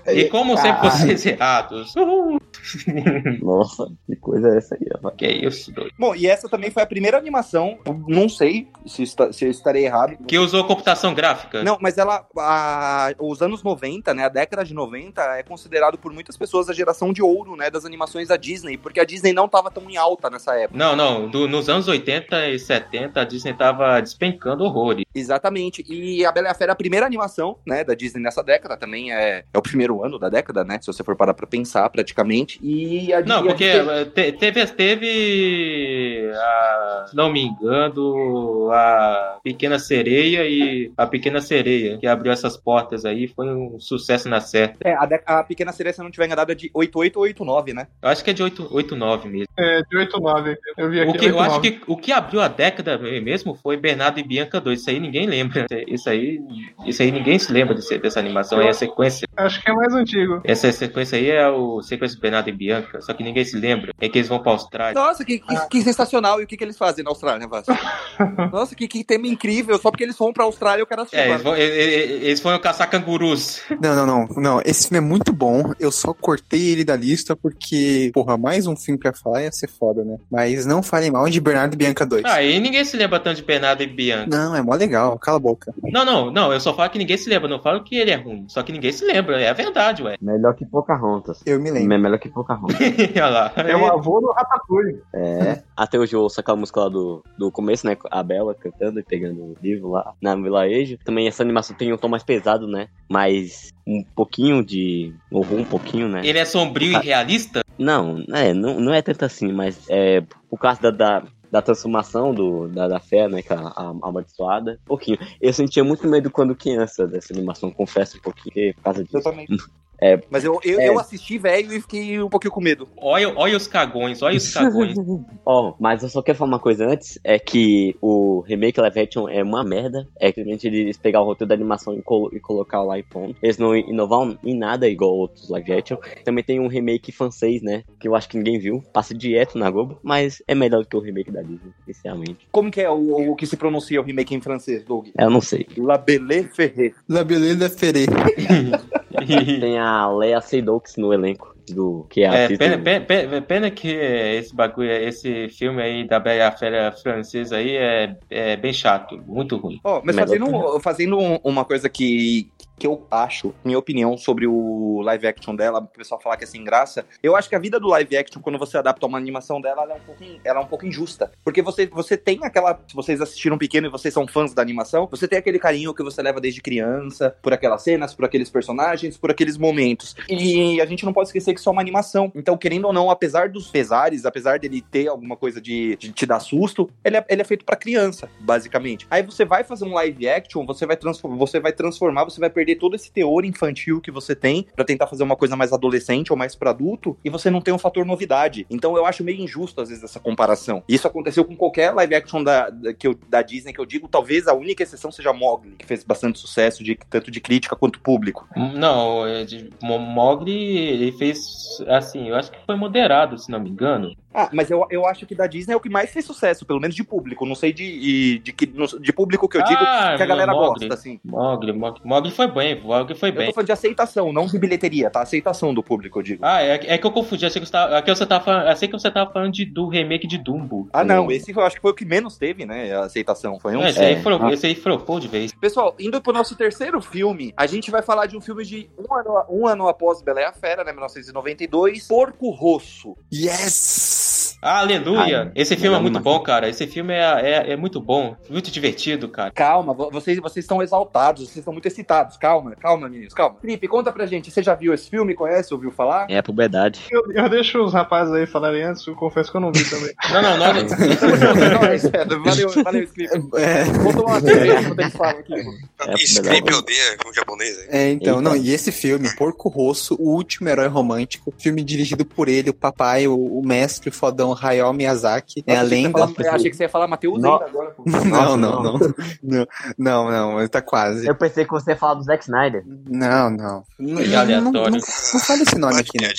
E 0.07 0.25
como 0.25 0.57
sempre 0.57 0.89
vocês 0.89 1.25
errados. 1.25 1.95
Uhul. 1.95 2.41
Nossa, 3.41 3.87
que 4.05 4.15
coisa 4.15 4.49
é 4.49 4.57
essa 4.57 4.75
aí, 4.75 4.87
rapaz? 4.93 5.15
que 5.17 5.27
isso, 5.27 5.71
doido. 5.71 5.93
Bom, 5.97 6.15
e 6.15 6.27
essa 6.27 6.47
também 6.47 6.71
foi 6.71 6.83
a 6.83 6.85
primeira 6.85 7.17
animação, 7.17 7.77
não 8.07 8.29
sei 8.29 8.67
se, 8.85 9.03
está- 9.03 9.31
se 9.33 9.45
eu 9.45 9.51
estarei 9.51 9.85
errado. 9.85 10.17
Que 10.27 10.37
usou 10.37 10.63
computação 10.65 11.13
gráfica. 11.13 11.63
Não, 11.63 11.77
mas 11.81 11.97
ela, 11.97 12.25
a- 12.37 13.11
os 13.19 13.41
anos 13.41 13.63
90, 13.63 14.13
né, 14.13 14.25
a 14.25 14.29
década 14.29 14.63
de 14.63 14.73
90 14.73 15.21
é 15.37 15.43
considerado 15.43 15.97
por 15.97 16.11
muitas 16.13 16.37
pessoas 16.37 16.69
a 16.69 16.73
geração 16.73 17.11
de 17.13 17.21
ouro, 17.21 17.55
né, 17.55 17.69
das 17.69 17.85
animações 17.85 18.27
da 18.27 18.37
Disney, 18.37 18.77
porque 18.77 18.99
a 18.99 19.05
Disney 19.05 19.33
não 19.33 19.47
tava 19.47 19.69
tão 19.71 19.89
em 19.89 19.97
alta 19.97 20.29
nessa 20.29 20.55
época. 20.55 20.77
Não, 20.77 20.95
não. 20.95 21.29
do- 21.29 21.47
nos 21.47 21.67
anos 21.69 21.87
80 21.87 22.47
e 22.49 22.57
70, 22.59 23.21
a 23.21 23.23
Disney 23.25 23.53
tava 23.53 23.99
despencando 24.01 24.63
horrores. 24.63 25.03
Exatamente. 25.13 25.83
E 25.89 26.25
a 26.25 26.31
Bela 26.31 26.47
e 26.47 26.51
a 26.51 26.53
Fera 26.53 26.71
é 26.71 26.73
a 26.73 26.75
primeira 26.75 27.05
animação, 27.05 27.57
né, 27.65 27.83
da 27.83 27.93
Disney 27.93 28.21
nessa 28.21 28.41
década, 28.43 28.77
também 28.77 29.11
é, 29.13 29.43
é 29.53 29.57
o 29.57 29.61
primeiro 29.61 30.03
ano 30.03 30.17
da 30.17 30.29
década, 30.29 30.63
né, 30.63 30.79
se 30.81 30.87
você 30.87 31.03
for 31.03 31.15
parar 31.15 31.33
pra 31.33 31.45
pensar, 31.47 31.89
praticamente. 31.89 32.48
E 32.61 33.13
a 33.13 33.21
Não, 33.21 33.41
e 33.43 33.47
porque 33.49 33.71
Disney- 33.71 33.93
eh, 34.01 34.05
te- 34.05 34.31
teve, 34.33 34.65
teve 34.67 36.31
a, 36.33 37.05
se 37.09 37.15
não 37.15 37.31
me 37.31 37.41
engano, 37.43 38.69
a 38.71 39.37
Pequena 39.43 39.77
Sereia 39.79 40.45
e 40.47 40.91
a 40.97 41.05
Pequena 41.05 41.41
Sereia, 41.41 41.97
que 41.97 42.07
abriu 42.07 42.31
essas 42.31 42.57
portas 42.57 43.05
aí, 43.05 43.27
foi 43.27 43.47
um 43.49 43.79
sucesso 43.79 44.27
na 44.29 44.39
certa. 44.41 44.77
É, 44.87 44.93
a, 44.95 45.05
dé- 45.05 45.23
a 45.25 45.43
Pequena 45.43 45.71
Sereia, 45.71 45.93
se 45.93 46.01
eu 46.01 46.03
não 46.03 46.11
tiver 46.11 46.25
enganado, 46.25 46.51
é 46.51 46.55
de 46.55 46.69
88 46.73 47.17
ou 47.17 47.23
89, 47.23 47.73
né? 47.73 47.87
Eu 48.01 48.09
acho 48.09 48.23
que 48.23 48.29
é 48.29 48.33
de 48.33 48.43
8, 48.43 48.67
8 48.71 48.95
9 48.95 49.29
mesmo. 49.29 49.47
É, 49.57 49.81
de 49.83 49.97
8-9. 49.97 50.55
Eu 50.77 50.89
vi 50.89 51.01
aqui. 51.01 51.09
O 51.09 51.13
que, 51.13 51.25
eu 51.25 51.35
8-9. 51.35 51.41
acho 51.47 51.61
que 51.61 51.81
o 51.87 51.97
que 51.97 52.11
abriu 52.11 52.41
a 52.41 52.47
década 52.47 52.97
mesmo 52.97 53.53
foi 53.55 53.77
Bernardo 53.77 54.19
e 54.19 54.23
Bianca 54.23 54.59
2. 54.59 54.79
Isso 54.81 54.89
aí 54.89 54.99
ninguém 54.99 55.25
lembra. 55.27 55.65
Isso 55.87 56.09
aí, 56.09 56.39
isso 56.85 57.01
aí 57.01 57.11
ninguém 57.11 57.37
se 57.39 57.51
lembra 57.51 57.75
desse- 57.75 57.97
dessa 57.97 58.19
animação. 58.19 58.61
É 58.61 58.69
a 58.69 58.73
sequência. 58.73 59.27
Acho 59.35 59.61
que 59.61 59.69
é 59.69 59.73
mais 59.73 59.93
antigo. 59.93 60.41
Essa 60.43 60.71
sequência 60.71 61.17
aí 61.17 61.29
é 61.29 61.47
o 61.47 61.81
sequência 61.81 62.15
de 62.15 62.21
Bernardo 62.21 62.38
e 62.47 62.51
Bianca. 62.53 63.01
Só 63.01 63.13
que 63.13 63.23
ninguém 63.23 63.43
se 63.43 63.57
lembra. 63.57 63.91
É 63.99 64.07
que 64.07 64.17
eles 64.19 64.29
vão 64.29 64.39
pra 64.39 64.51
Austrália. 64.53 64.93
Nossa, 64.93 65.25
que, 65.25 65.39
que, 65.39 65.67
que 65.69 65.81
sensacional. 65.81 66.39
E 66.39 66.43
o 66.43 66.47
que, 66.47 66.55
que 66.55 66.63
eles 66.63 66.77
fazem 66.77 67.03
na 67.03 67.09
Austrália, 67.11 67.47
Vasco? 67.47 67.73
Nossa, 68.53 68.75
que, 68.75 68.87
que 68.87 69.03
tema 69.03 69.27
incrível. 69.27 69.77
Só 69.79 69.89
porque 69.91 70.03
eles 70.03 70.17
vão 70.17 70.31
pra 70.31 70.43
Austrália, 70.45 70.81
eu 70.81 70.87
quero 70.87 71.01
assistir. 71.01 71.17
É, 71.19 71.29
eles, 71.31 71.41
vão, 71.43 71.55
eles 71.57 72.39
foram 72.39 72.59
caçar 72.59 72.89
cangurus. 72.89 73.61
Não, 73.81 73.95
não, 73.95 74.05
não, 74.05 74.27
não. 74.37 74.61
Esse 74.63 74.87
filme 74.87 74.97
é 75.05 75.07
muito 75.07 75.33
bom. 75.33 75.73
Eu 75.79 75.91
só 75.91 76.13
cortei 76.13 76.69
ele 76.69 76.83
da 76.83 76.95
lista 76.95 77.35
porque, 77.35 78.11
porra, 78.13 78.37
mais 78.37 78.67
um 78.67 78.75
filme 78.75 78.99
pra 78.99 79.11
falar 79.13 79.43
ia 79.43 79.51
ser 79.51 79.67
foda, 79.69 80.03
né? 80.03 80.17
Mas 80.31 80.65
não 80.65 80.81
falem 80.83 81.11
mal 81.11 81.27
de 81.29 81.39
Bernardo 81.41 81.73
e 81.73 81.77
Bianca 81.77 82.05
2. 82.05 82.23
Ah, 82.25 82.41
e 82.43 82.59
ninguém 82.59 82.83
se 82.85 82.95
lembra 82.97 83.19
tanto 83.19 83.37
de 83.37 83.43
Bernardo 83.43 83.81
e 83.83 83.87
Bianca. 83.87 84.27
Não, 84.35 84.55
é 84.55 84.61
mó 84.61 84.73
legal. 84.75 85.17
Cala 85.19 85.37
a 85.37 85.39
boca. 85.41 85.73
Não, 85.83 86.05
não, 86.05 86.31
não. 86.31 86.53
Eu 86.53 86.59
só 86.59 86.73
falo 86.75 86.89
que 86.89 86.97
ninguém 86.97 87.17
se 87.17 87.29
lembra. 87.29 87.47
Não 87.49 87.61
falo 87.61 87.83
que 87.83 87.95
ele 87.95 88.11
é 88.11 88.15
ruim. 88.15 88.45
Só 88.47 88.61
que 88.63 88.71
ninguém 88.71 88.91
se 88.91 89.03
lembra. 89.05 89.39
É 89.41 89.49
a 89.49 89.53
verdade, 89.53 90.03
ué. 90.03 90.15
Melhor 90.21 90.53
que 90.55 90.65
Pocahontas. 90.65 91.41
Eu 91.45 91.59
me 91.59 91.69
É 91.69 91.73
lembro. 91.73 91.99
melhor 91.99 92.19
que 92.19 92.28
Pocahontas. 92.29 92.77
Olha 93.15 93.27
lá. 93.29 93.53
É 93.57 93.75
o 93.75 93.85
avô 93.85 94.19
do 94.21 94.31
Ratatouille. 94.31 95.01
É. 95.13 95.61
Até 95.75 95.99
hoje 95.99 96.15
eu 96.15 96.21
ouço 96.21 96.39
aquela 96.39 96.57
música 96.57 96.81
lá 96.81 96.89
do, 96.89 97.23
do 97.37 97.51
começo, 97.51 97.85
né? 97.85 97.97
A 98.11 98.23
Bela 98.23 98.53
cantando 98.55 98.99
e 98.99 99.03
pegando 99.03 99.41
o 99.41 99.55
livro 99.61 99.89
lá 99.91 100.13
na 100.21 100.35
vilarejo. 100.35 100.97
Também 101.03 101.27
essa 101.27 101.43
animação 101.43 101.75
tem 101.75 101.93
um 101.93 101.97
tom 101.97 102.07
mais 102.07 102.23
pesado, 102.23 102.67
né? 102.67 102.87
Mas 103.09 103.71
um 103.87 104.03
pouquinho 104.15 104.63
de. 104.63 105.13
Horror, 105.31 105.59
um 105.59 105.65
pouquinho, 105.65 106.07
né? 106.07 106.21
Ele 106.23 106.37
é 106.37 106.45
sombrio 106.45 106.93
e 107.01 107.05
realista? 107.05 107.63
Não, 107.77 108.23
é, 108.33 108.53
não, 108.53 108.79
não 108.79 108.93
é 108.93 109.01
tanto 109.01 109.23
assim, 109.25 109.51
mas 109.51 109.85
é 109.89 110.21
por 110.49 110.59
causa 110.59 110.81
da, 110.81 110.91
da, 110.91 111.23
da 111.51 111.61
transformação 111.61 112.33
do, 112.33 112.67
da, 112.67 112.87
da 112.87 112.99
fé, 112.99 113.27
né? 113.27 113.41
Que 113.41 113.53
a, 113.53 113.59
a 113.59 113.89
amaldiçoada. 114.03 114.79
Um 114.83 114.87
pouquinho. 114.87 115.17
Eu 115.41 115.53
sentia 115.53 115.83
muito 115.83 116.07
medo 116.07 116.29
quando 116.29 116.55
criança 116.55 117.07
dessa 117.07 117.33
animação, 117.33 117.71
confesso 117.71 118.17
um 118.17 118.21
pouquinho, 118.21 118.73
por 118.75 118.83
causa 118.83 119.01
Eu 119.01 119.05
disso. 119.05 119.21
também. 119.23 119.47
É. 120.01 120.19
Mas 120.29 120.43
eu, 120.45 120.59
eu, 120.63 120.79
É. 120.79 120.87
eu 120.89 120.99
assisti 120.99 121.37
velho 121.37 121.73
e 121.73 121.81
fiquei 121.81 122.21
um 122.21 122.29
pouquinho 122.29 122.51
com 122.53 122.61
medo. 122.61 122.87
Olha, 122.97 123.33
olha 123.35 123.57
os 123.57 123.67
cagões, 123.67 124.21
olha 124.21 124.37
os 124.37 124.53
cagões. 124.53 124.95
Ó, 125.45 125.73
mas 125.79 126.03
eu 126.03 126.09
só 126.09 126.21
quero 126.21 126.37
falar 126.37 126.49
uma 126.51 126.59
coisa 126.59 126.85
antes, 126.87 127.19
é 127.23 127.37
que 127.39 127.95
o 128.01 128.39
remake 128.41 128.79
live 128.79 128.99
action 128.99 129.27
é 129.27 129.43
uma 129.43 129.63
merda. 129.63 130.07
É 130.19 130.27
simplesmente 130.27 130.67
eles 130.67 130.97
pegar 130.97 131.21
o 131.21 131.25
roteiro 131.25 131.49
da 131.49 131.55
animação 131.55 131.93
e, 131.95 132.01
colo- 132.01 132.29
e 132.33 132.39
colocar 132.39 132.81
lá 132.83 132.97
e 132.97 133.03
ponto. 133.03 133.35
Eles 133.41 133.57
não 133.57 133.75
inovam 133.75 134.37
em 134.43 134.57
nada 134.57 134.87
igual 134.87 135.11
outros 135.11 135.49
live 135.49 135.71
action. 135.73 135.97
Também 136.23 136.43
tem 136.43 136.59
um 136.59 136.67
remake 136.67 137.11
francês, 137.11 137.61
né? 137.61 137.83
Que 137.99 138.07
eu 138.07 138.15
acho 138.15 138.29
que 138.29 138.37
ninguém 138.37 138.59
viu. 138.59 138.83
Passa 138.93 139.13
direto 139.13 139.57
na 139.57 139.69
Globo, 139.69 139.99
mas 140.03 140.41
é 140.47 140.55
melhor 140.55 140.81
do 140.81 140.87
que 140.87 140.95
o 140.95 140.99
remake 140.99 141.31
da 141.31 141.41
Disney, 141.41 141.71
sinceramente. 141.85 142.47
Como 142.51 142.71
que 142.71 142.81
é 142.81 142.89
o, 142.89 143.31
o 143.31 143.35
que 143.35 143.45
se 143.45 143.57
pronuncia 143.57 143.99
o 143.99 144.03
remake 144.03 144.33
em 144.35 144.41
francês, 144.41 144.83
Doug? 144.83 145.07
Eu 145.17 145.29
não 145.29 145.41
sei. 145.41 145.67
La 145.77 145.97
Belle 145.97 146.43
Ferré. 146.43 146.93
La 147.07 147.23
Beleza 147.23 147.69
Ferê. 147.69 148.05
Tem 149.59 149.77
a 149.77 150.07
Lea 150.11 150.41
Seydoux 150.41 150.81
no 150.97 151.13
elenco, 151.13 151.55
do 151.69 152.05
que 152.09 152.21
é 152.21 152.29
a 152.29 152.33
É, 152.35 152.57
pena, 152.57 152.77
pena- 153.05 153.41
pena- 153.41 153.71
que 153.71 153.89
esse 153.89 154.55
bagulho, 154.55 154.91
esse 154.91 155.49
filme 155.49 155.81
aí 155.81 156.07
da 156.07 156.19
Bela 156.19 156.51
Fera 156.51 156.91
francesa 156.91 157.57
aí 157.57 157.75
é, 157.75 158.15
é 158.29 158.57
bem 158.57 158.73
chato, 158.73 159.21
muito 159.27 159.57
ruim. 159.57 159.79
Ó, 159.83 160.01
mas 160.03 160.15
Melhor 160.15 160.27
fazendo, 160.27 160.79
fazendo 160.79 161.19
um- 161.19 161.39
uma 161.43 161.63
coisa 161.65 161.87
que, 161.89 162.49
que 162.79 162.87
eu 162.87 163.05
acho, 163.11 163.53
minha 163.63 163.77
opinião 163.77 164.17
sobre 164.17 164.47
o 164.47 165.01
live 165.01 165.27
action 165.27 165.55
dela, 165.55 165.79
o 165.79 165.87
pessoal 165.87 166.19
falar 166.19 166.37
que 166.37 166.45
é 166.45 166.47
sem 166.47 166.63
graça, 166.63 167.05
eu 167.21 167.35
acho 167.35 167.49
que 167.49 167.55
a 167.55 167.59
vida 167.59 167.79
do 167.79 167.89
live 167.89 168.17
action, 168.17 168.41
quando 168.41 168.57
você 168.57 168.77
adapta 168.77 169.05
uma 169.05 169.17
animação 169.17 169.59
dela, 169.59 169.83
ela 169.83 169.93
é 169.93 169.97
um 169.97 169.99
pouco, 169.99 170.23
ela 170.43 170.59
é 170.59 170.63
um 170.63 170.67
pouco 170.67 170.85
injusta. 170.85 171.31
Porque 171.43 171.61
você, 171.61 171.85
você 171.87 172.15
tem 172.15 172.39
aquela. 172.43 172.79
Se 172.87 172.95
vocês 172.95 173.21
assistiram 173.21 173.57
pequeno 173.57 173.87
e 173.87 173.89
vocês 173.89 174.13
são 174.13 174.25
fãs 174.27 174.53
da 174.53 174.61
animação, 174.61 175.07
você 175.11 175.27
tem 175.27 175.37
aquele 175.37 175.59
carinho 175.59 175.93
que 175.93 176.03
você 176.03 176.21
leva 176.21 176.39
desde 176.39 176.61
criança, 176.61 177.35
por 177.41 177.53
aquelas 177.53 177.81
cenas, 177.83 178.13
por 178.13 178.25
aqueles 178.25 178.49
personagens, 178.49 179.17
por 179.17 179.29
aqueles 179.29 179.57
momentos. 179.57 180.15
E 180.29 180.79
a 180.79 180.85
gente 180.85 181.05
não 181.05 181.13
pode 181.13 181.27
esquecer 181.29 181.53
que 181.53 181.59
isso 181.59 181.69
é 181.69 181.71
uma 181.71 181.81
animação. 181.81 182.31
Então, 182.33 182.57
querendo 182.57 182.85
ou 182.85 182.93
não, 182.93 183.09
apesar 183.09 183.49
dos 183.49 183.69
pesares, 183.69 184.25
apesar 184.25 184.59
dele 184.59 184.81
ter 184.81 185.07
alguma 185.07 185.35
coisa 185.35 185.59
de, 185.59 185.97
de 185.97 186.11
te 186.11 186.25
dar 186.25 186.39
susto, 186.39 186.89
ele 187.03 187.17
é, 187.17 187.25
ele 187.29 187.41
é 187.41 187.45
feito 187.45 187.65
pra 187.65 187.75
criança, 187.75 188.29
basicamente. 188.39 189.05
Aí 189.09 189.21
você 189.23 189.43
vai 189.43 189.63
fazer 189.63 189.85
um 189.85 189.93
live 189.93 190.27
action, 190.29 190.65
você 190.65 190.85
vai, 190.85 190.95
transform, 190.95 191.37
você 191.37 191.59
vai 191.59 191.73
transformar, 191.73 192.23
você 192.23 192.39
vai 192.39 192.49
perder 192.49 192.68
todo 192.75 192.95
esse 192.95 193.11
teor 193.11 193.45
infantil 193.45 194.01
que 194.01 194.11
você 194.11 194.35
tem 194.35 194.65
pra 194.75 194.85
tentar 194.85 195.07
fazer 195.07 195.23
uma 195.23 195.35
coisa 195.35 195.55
mais 195.55 195.71
adolescente 195.73 196.31
ou 196.31 196.37
mais 196.37 196.55
pra 196.55 196.69
adulto, 196.71 197.17
e 197.23 197.29
você 197.29 197.49
não 197.49 197.61
tem 197.61 197.73
um 197.73 197.77
fator 197.79 198.05
novidade. 198.05 198.65
Então 198.69 198.95
eu 198.95 199.05
acho 199.05 199.23
meio 199.23 199.41
injusto, 199.41 199.81
às 199.81 199.89
vezes, 199.89 200.03
essa 200.03 200.19
comparação. 200.19 200.83
Isso 200.87 201.07
aconteceu 201.07 201.43
com 201.45 201.55
qualquer 201.55 201.91
live 201.93 202.15
action 202.15 202.43
da, 202.43 202.69
da, 202.69 202.93
que 202.93 203.07
eu- 203.07 203.17
da 203.29 203.41
Disney 203.41 203.73
que 203.73 203.79
eu 203.79 203.85
digo, 203.85 204.07
talvez 204.07 204.47
a 204.47 204.53
única 204.53 204.83
exceção 204.83 205.11
seja 205.11 205.33
Mogli, 205.33 205.75
que 205.77 205.85
fez 205.85 206.03
bastante 206.03 206.39
sucesso, 206.39 206.83
de, 206.83 206.97
tanto 207.09 207.29
de 207.31 207.39
crítica 207.41 207.75
quanto 207.75 207.99
público. 207.99 208.47
Não, 208.55 209.25
é 209.27 209.45
Mogli, 209.81 210.51
ele 210.77 211.11
fez, 211.11 211.39
assim, 211.87 212.29
eu 212.29 212.35
acho 212.35 212.51
que 212.51 212.57
foi 212.65 212.75
moderado, 212.75 213.37
se 213.37 213.49
não 213.51 213.59
me 213.59 213.69
engano. 213.69 214.15
Ah, 214.33 214.49
mas 214.53 214.69
eu, 214.69 214.85
eu 214.91 215.07
acho 215.07 215.25
que 215.25 215.33
da 215.33 215.47
Disney 215.47 215.73
é 215.73 215.75
o 215.77 215.79
que 215.79 215.89
mais 215.89 216.11
fez 216.11 216.23
sucesso, 216.23 216.63
pelo 216.65 216.79
menos 216.79 216.95
de 216.95 217.03
público. 217.03 217.45
Não 217.47 217.55
sei 217.55 217.73
de, 217.73 218.39
de, 218.39 218.51
de, 218.53 218.99
de 219.01 219.11
público 219.13 219.49
que 219.49 219.57
eu 219.57 219.63
digo 219.63 219.81
Ah, 219.81 220.13
que 220.15 220.23
a 220.23 220.25
galera 220.25 220.53
Mogli. 220.53 220.81
gosta, 220.87 220.93
assim. 220.93 221.19
Mogli, 221.25 221.73
Mogli, 221.73 222.01
Mogli 222.05 222.31
foi 222.31 222.45
bem, 222.59 222.81
Mogli 222.81 223.15
foi 223.15 223.29
Eu 223.29 223.33
bem. 223.33 223.47
tô 223.47 223.53
falando 223.53 223.65
de 223.67 223.71
aceitação, 223.71 224.31
não 224.31 224.45
de 224.45 224.57
bilheteria, 224.59 225.09
tá? 225.09 225.21
Aceitação 225.21 225.73
do 225.73 225.81
público, 225.83 226.19
eu 226.19 226.23
digo. 226.23 226.45
Ah, 226.45 226.61
é, 226.61 226.93
é 226.93 226.97
que 226.97 227.05
eu 227.07 227.11
confundi, 227.11 227.45
achei 227.45 227.59
que 227.61 227.65
você 227.67 227.71
tava, 227.71 227.97
aqui 227.97 228.13
você 228.13 228.25
tava 228.25 228.43
falando, 228.43 228.67
achei 228.67 228.87
que 228.87 228.93
você 228.93 229.09
tava 229.11 229.31
falando 229.31 229.51
de, 229.53 229.65
do 229.65 229.87
remake 229.87 230.27
de 230.27 230.37
Dumbo. 230.37 230.87
Ah, 230.93 231.03
não, 231.03 231.31
esse 231.31 231.51
eu 231.51 231.61
acho 231.61 231.75
que 231.77 231.81
foi 231.81 231.91
o 231.91 231.95
que 231.95 232.05
menos 232.05 232.37
teve, 232.37 232.65
né? 232.65 232.93
A 232.93 233.05
aceitação. 233.05 233.59
Foi 233.59 233.75
um. 233.75 233.79
Não, 233.81 233.87
esse, 233.87 233.99
É. 233.99 234.07
aí 234.07 234.21
flopou, 234.21 234.49
esse 234.49 234.65
aí 234.67 234.75
flopou 234.75 235.19
de 235.19 235.27
vez. 235.27 235.51
Pessoal, 235.53 235.95
indo 235.99 236.21
pro 236.21 236.33
nosso 236.33 236.55
terceiro 236.55 237.01
filme, 237.01 237.53
a 237.57 237.65
gente 237.65 237.89
vai 237.91 238.01
falar 238.01 238.25
de 238.25 238.37
um 238.37 238.41
filme 238.41 238.63
de 238.65 238.89
um 238.97 239.13
ano, 239.13 239.45
um 239.49 239.67
ano 239.67 239.87
após 239.87 240.21
Bela 240.21 240.41
e 240.41 240.45
a 240.45 240.51
Fera, 240.53 240.83
né? 240.83 240.91
1992, 240.91 242.07
Porco 242.07 242.49
Rosso. 242.49 243.15
Yes! 243.33 244.18
Aleluia! 244.61 245.43
Ai, 245.45 245.51
Esse 245.55 245.77
filme 245.77 245.95
é 245.95 245.99
muito 245.99 246.19
bom, 246.19 246.39
cara. 246.41 246.67
Esse 246.67 246.85
filme 246.85 247.13
é, 247.13 247.19
é, 247.67 247.71
é 247.71 247.75
muito 247.77 248.01
bom, 248.01 248.35
muito 248.49 248.69
divertido, 248.69 249.29
cara. 249.29 249.51
Calma, 249.51 249.93
vo- 249.93 250.09
vocês, 250.11 250.37
vocês 250.39 250.63
estão 250.65 250.81
exaltados, 250.81 251.43
vocês 251.43 251.57
estão 251.57 251.71
muito 251.71 251.87
excitados. 251.87 252.35
Calma, 252.35 252.75
calma, 252.75 253.07
meninos, 253.07 253.33
calma. 253.33 253.55
Felipe, 253.61 253.87
conta 253.87 254.11
pra 254.11 254.25
gente, 254.25 254.51
você 254.51 254.61
já 254.61 254.75
viu 254.75 254.93
esse 254.93 255.09
filme? 255.09 255.33
Conhece, 255.33 255.73
ouviu 255.73 255.91
falar? 255.91 256.25
É 256.29 256.37
a 256.37 256.43
puberdade. 256.43 256.99
Eu, 257.09 257.23
eu 257.31 257.47
deixo 257.49 257.81
os 257.81 257.93
rapazes 257.93 258.33
aí 258.33 258.45
falarem 258.45 258.83
antes, 258.83 259.05
eu 259.07 259.15
confesso 259.15 259.49
que 259.49 259.55
eu 259.57 259.61
não 259.61 259.71
vi 259.71 259.83
também. 259.89 260.13
Não, 260.29 260.41
não, 260.41 260.57
não. 260.57 260.73
Não, 260.73 261.87
é 261.87 261.97
sério, 261.97 262.43
valeu, 262.43 262.69
valeu, 262.83 263.07
Felipe. 263.07 263.25
É, 263.57 263.83
Vou 263.85 264.13
tomar 264.13 264.33
uma 264.33 264.41
cerveja 264.41 264.81
enquanto 264.81 264.99
eles 264.99 265.13
falam 265.13 265.39
aqui. 265.39 265.53
É, 265.53 266.13
Script 266.15 266.63
melhor. 266.65 266.79
odeia 266.79 267.17
filme 267.19 267.35
japonês 267.35 267.79
aí. 267.79 267.87
é, 267.89 268.11
então, 268.11 268.37
Eita. 268.37 268.41
não, 268.49 268.55
e 268.55 268.71
esse 268.71 268.91
filme, 268.91 269.27
Porco 269.35 269.69
Rosso, 269.69 270.15
o 270.19 270.29
último 270.33 270.69
herói 270.69 270.87
romântico, 270.87 271.53
filme 271.57 271.83
dirigido 271.83 272.23
por 272.25 272.47
ele, 272.47 272.69
o 272.69 272.73
papai, 272.73 273.27
o, 273.27 273.35
o 273.35 273.65
mestre 273.65 274.11
fodão 274.11 274.48
produção 274.55 274.69
Hayao 274.69 274.93
Miyazaki, 274.93 275.63
é 275.65 275.77
a 275.77 275.81
lenda. 275.81 276.11
falar- 276.19 276.33
eu 276.39 276.51
achei 276.53 276.69
que 276.69 276.75
você 276.77 276.83
ia 276.83 276.89
falar 276.89 277.07
Matheus 277.07 277.41
Não. 277.41 277.53
ainda 277.53 277.65
agora. 277.65 277.95
Não, 278.05 278.57
não, 278.57 278.83
não. 278.83 278.83
não, 278.97 278.99
não. 279.43 279.67
Não, 279.97 280.31
não, 280.59 280.67
tá 280.67 280.81
quase. 280.81 281.27
Eu 281.27 281.35
pensei 281.35 281.65
que 281.65 281.71
você 281.71 281.91
ia 281.91 281.97
falar 281.97 282.15
do 282.15 282.23
Zack 282.23 282.43
Snyder. 282.43 282.83
Não, 283.07 283.49
não. 283.49 283.83
Não, 283.99 284.21
não, 284.21 284.39
aleatório. 284.39 284.71
não, 284.73 284.91
não 284.91 284.99
fala 285.39 285.61
esse 285.63 285.77
nome 285.77 285.99
aqui, 285.99 286.21
né? 286.21 286.29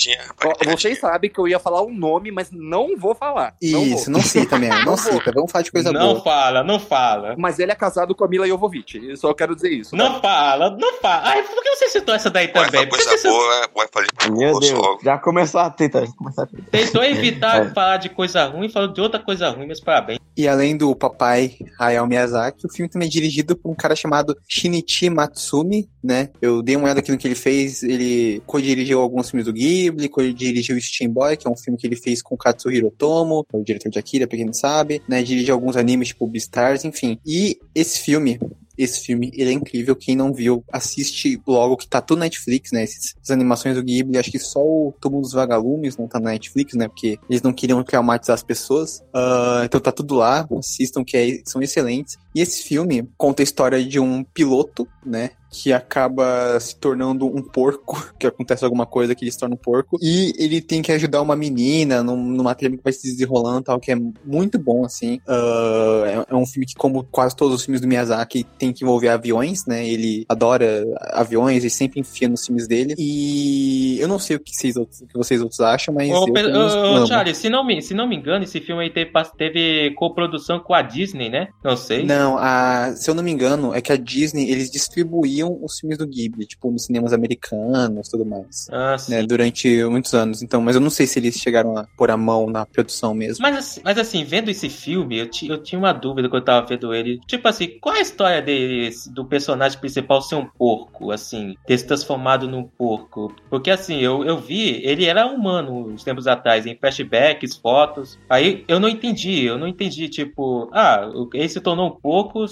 Vocês 0.67 0.99
sabem 0.99 1.31
que 1.31 1.39
eu 1.39 1.49
ia 1.49 1.59
falar 1.59 1.83
um 1.83 1.93
nome, 1.93 2.31
mas 2.31 2.51
não 2.51 2.97
vou 2.97 3.15
falar. 3.15 3.55
Não 3.63 3.81
vou. 3.85 3.89
Isso, 3.99 4.11
não 4.11 4.21
cita 4.21 4.59
mesmo, 4.59 4.77
não 4.85 4.91
Não 4.93 4.97
cita. 4.97 5.33
Vamos 5.33 5.51
falar 5.53 5.63
de 5.63 5.73
coisa 5.73 5.93
não 5.93 6.15
boa. 6.15 6.23
fala, 6.23 6.65
não 6.65 6.79
fala. 6.81 7.35
Mas 7.39 7.59
ele 7.59 7.73
é 7.73 7.75
casado 7.75 8.15
com 8.15 8.25
a 8.25 8.29
Mila 8.29 8.47
Jovovich. 8.47 8.97
Eu 9.09 9.17
só 9.17 9.33
quero 9.35 9.55
dizer 9.55 9.71
isso. 9.71 9.95
Não 9.97 10.21
fala, 10.21 10.71
não 10.71 10.95
fala. 11.01 11.23
Ai, 11.29 11.43
por 11.43 11.63
que 11.63 11.77
você 11.77 11.89
citou 11.89 12.15
essa 12.15 12.31
daí 12.31 12.49
também? 12.49 12.89
coisa 12.89 13.11
boa, 13.29 13.69
vai 13.75 13.89
falar 13.93 14.07
de 14.07 14.31
Meu 14.33 14.59
Deus, 14.59 15.03
já 15.03 15.19
começou 15.19 15.61
a 15.61 15.71
treta, 15.71 16.03
treta. 16.03 16.49
tentou 16.71 17.05
evitar 17.05 17.51
É. 17.67 17.71
falar 17.71 17.97
de 18.01 18.09
coisa 18.09 18.45
ruim 18.47 18.69
falou 18.69 18.93
de 18.93 19.01
outra 19.01 19.21
coisa 19.21 19.51
ruim, 19.51 19.67
mas 19.67 19.81
parabéns. 19.81 20.19
E 20.37 20.49
além 20.49 20.77
do 20.77 20.95
papai 20.95 21.57
Hayao 21.79 22.07
Miyazaki, 22.07 22.67
o 22.67 22.73
filme 22.73 22.89
também 22.89 23.09
é 23.09 23.11
dirigido 23.11 23.57
por 23.57 23.71
um 23.71 23.75
cara 23.75 23.95
chamado 23.95 24.37
Shinichi 24.49 25.11
Matsumi, 25.11 25.89
né? 26.03 26.31
Eu 26.41 26.63
dei 26.63 26.77
uma 26.77 26.85
olhada 26.85 27.01
aqui 27.01 27.11
no 27.11 27.19
que 27.19 27.29
ele 27.29 27.35
fez. 27.35 27.83
Ele 27.83 28.41
co-dirigiu 28.47 29.01
alguns 29.01 29.31
filmes 29.31 29.45
do 29.45 29.53
Ghibli, 29.53 30.09
co-dirigiu 30.09 30.81
Steam 30.81 31.13
Boy, 31.13 31.37
que 31.37 31.47
é 31.47 31.51
um 31.51 31.57
filme 31.57 31.79
que 31.79 31.87
ele 31.87 31.97
fez 31.97 32.23
com 32.23 32.37
Katsuhiro 32.37 32.87
Otomo, 32.87 33.45
o 33.53 33.63
diretor 33.63 33.91
de 33.91 33.99
Akira, 33.99 34.27
pra 34.27 34.37
quem 34.37 34.47
não 34.47 34.53
sabe, 34.53 35.03
né? 35.07 35.23
Dirigiu 35.23 35.55
alguns 35.55 35.77
animes 35.77 36.09
tipo 36.09 36.27
Beastars, 36.27 36.85
enfim. 36.85 37.19
E 37.27 37.59
esse 37.75 37.99
filme, 38.01 38.39
esse 38.83 39.01
filme, 39.01 39.31
ele 39.35 39.51
é 39.51 39.53
incrível. 39.53 39.95
Quem 39.95 40.17
não 40.17 40.33
viu, 40.33 40.65
assiste 40.73 41.41
logo, 41.47 41.77
que 41.77 41.89
tá 41.89 42.01
tudo 42.01 42.19
na 42.19 42.25
Netflix, 42.25 42.73
né? 42.73 42.83
Essas, 42.83 43.15
essas 43.21 43.31
animações 43.31 43.75
do 43.77 43.83
Ghibli, 43.83 44.19
acho 44.19 44.31
que 44.31 44.39
só 44.39 44.61
o 44.61 44.95
Túmulo 45.01 45.23
dos 45.23 45.33
Vagalumes 45.33 45.97
não 45.97 46.07
tá 46.07 46.19
na 46.21 46.31
Netflix, 46.31 46.75
né? 46.75 46.89
Porque 46.89 47.19
eles 47.29 47.43
não 47.43 47.53
queriam 47.53 47.83
traumatizar 47.83 48.35
as 48.35 48.43
pessoas. 48.43 49.03
Ah, 49.13 49.63
então 49.65 49.81
tá 49.81 49.93
tudo 49.93 50.15
lá, 50.15 50.47
assistam, 50.59 51.05
que 51.05 51.17
é- 51.17 51.43
são 51.45 51.61
excelentes. 51.63 52.17
E 52.35 52.41
esse 52.41 52.63
filme 52.63 53.09
conta 53.17 53.43
a 53.43 53.45
história 53.45 53.83
de 53.85 53.99
um 53.99 54.23
piloto, 54.23 54.87
né? 55.05 55.31
Que 55.53 55.73
acaba 55.73 56.61
se 56.61 56.77
tornando 56.77 57.27
um 57.27 57.43
porco, 57.43 58.01
que 58.17 58.25
acontece 58.25 58.65
alguma 58.65 58.87
coisa 58.87 59.17
que 59.17 59.25
ele 59.25 59.33
se 59.33 59.39
torna 59.39 59.57
um 59.57 59.59
porco. 59.59 59.99
E 60.01 60.33
ele 60.39 60.61
tem 60.61 60.81
que 60.81 60.93
ajudar 60.93 61.21
uma 61.23 61.35
menina 61.35 62.05
num- 62.05 62.17
numa 62.17 62.55
trama 62.55 62.77
que 62.77 62.85
vai 62.85 62.93
se 62.93 63.03
desenrolando 63.03 63.63
e 63.63 63.65
tal, 63.65 63.81
que 63.81 63.91
é 63.91 63.97
muito 64.25 64.61
bom, 64.61 64.85
assim. 64.85 65.19
Ah, 65.27 66.25
é, 66.29 66.33
é 66.33 66.37
um 66.37 66.47
filme 66.47 66.67
que, 66.67 66.75
como 66.77 67.03
quase 67.03 67.35
todos 67.35 67.57
os 67.57 67.65
filmes 67.65 67.81
do 67.81 67.89
Miyazaki, 67.89 68.45
tem 68.59 68.73
que 68.73 68.85
envolver 68.85 69.09
aviões, 69.09 69.67
né? 69.67 69.85
Ele 69.89 70.25
adora 70.29 70.85
aviões 71.11 71.65
e 71.65 71.71
sempre 71.71 71.99
enfia 71.99 72.29
nos 72.29 72.47
filmes 72.47 72.69
dele. 72.69 72.95
E 72.97 73.99
eu 74.01 74.07
não 74.07 74.21
sei 74.21 74.37
o 74.37 74.41
que 74.41 74.55
vocês 74.55 74.77
outros, 74.77 75.01
o 75.01 75.07
que 75.09 75.17
vocês 75.19 75.41
outros 75.41 75.59
acham, 75.61 75.93
mas. 75.93 76.11
Ô, 76.13 76.29
eu, 76.29 76.33
pelo 76.33 76.57
ô, 76.57 77.03
ô. 77.03 77.07
Charlie, 77.09 77.35
se 77.35 77.49
não, 77.49 77.65
me, 77.67 77.83
se 77.83 77.93
não 77.93 78.07
me 78.07 78.15
engano, 78.15 78.45
esse 78.45 78.61
filme 78.61 78.85
aí 78.85 78.91
teve, 78.91 79.11
teve 79.37 79.91
coprodução 79.97 80.61
com 80.61 80.75
a 80.75 80.83
Disney, 80.83 81.29
né? 81.29 81.49
Não 81.65 81.77
sei. 81.77 82.05
Não, 82.05 82.20
a, 82.39 82.93
se 82.97 83.11
eu 83.11 83.15
não 83.15 83.23
me 83.23 83.31
engano, 83.31 83.75
é 83.75 83.81
que 83.81 83.93
a 83.93 83.97
Disney, 83.97 84.51
eles 84.51 84.71
distribuíam 84.71 85.59
os 85.63 85.79
filmes 85.79 85.99
do 85.99 86.07
Ghibli, 86.07 86.47
tipo, 86.47 86.71
nos 86.71 86.85
cinemas 86.85 87.13
americanos 87.13 88.09
e 88.09 88.11
tudo 88.11 88.25
mais. 88.27 88.67
Ah, 88.71 88.97
sim. 88.99 89.13
Né, 89.13 89.23
durante 89.23 89.85
muitos 89.85 90.13
anos. 90.15 90.43
Então, 90.43 90.61
mas 90.61 90.75
eu 90.75 90.81
não 90.81 90.91
sei 90.91 91.07
se 91.07 91.19
eles 91.19 91.37
chegaram 91.37 91.77
a 91.77 91.87
pôr 91.97 92.11
a 92.11 92.17
mão 92.17 92.49
na 92.49 92.67
produção 92.67 93.15
mesmo. 93.15 93.43
Mas, 93.43 93.57
assim- 93.57 93.81
mas 93.85 93.99
assim, 93.99 94.25
vendo 94.25 94.51
esse 94.51 94.69
filme, 94.69 95.19
eu, 95.19 95.29
ti- 95.29 95.49
eu 95.49 95.63
tinha 95.63 95.79
uma 95.79 95.93
dúvida 95.93 96.29
quando 96.29 96.43
eu 96.43 96.45
tava 96.45 96.67
vendo 96.67 96.95
ele. 96.95 97.19
Tipo 97.27 97.49
assim, 97.49 97.79
qual 97.81 97.95
é 97.95 97.99
a 97.99 98.03
história 98.03 98.43
dele, 98.43 98.91
do 99.13 99.25
personagem 99.25 99.79
principal 99.79 100.21
ser 100.23 100.35
um 100.37 100.47
porco, 100.59 101.11
assim, 101.11 101.55
ter 101.67 101.79
se 101.79 101.87
transformado 101.87 102.49
num 102.49 102.65
porco? 102.65 103.35
Porque 103.49 103.71
assim, 103.71 103.99
eu, 104.01 104.25
eu 104.25 104.39
vi, 104.39 104.81
ele 104.85 105.05
era 105.05 105.27
humano 105.27 105.89
uns 105.89 106.05
tempos 106.05 106.27
atrás, 106.27 106.67
em 106.67 106.77
flashbacks, 106.77 107.57
fotos. 107.57 108.19
Aí 108.29 108.65
eu 108.69 108.79
não 108.81 108.89
entendi, 108.89 109.45
eu 109.45 109.59
não 109.59 109.67
entendi, 109.67 110.09
tipo, 110.09 110.69
ah, 110.73 111.09
ele 111.35 111.49
se 111.49 111.61
tornou 111.61 111.87
um 111.89 111.91
porco 111.91 112.10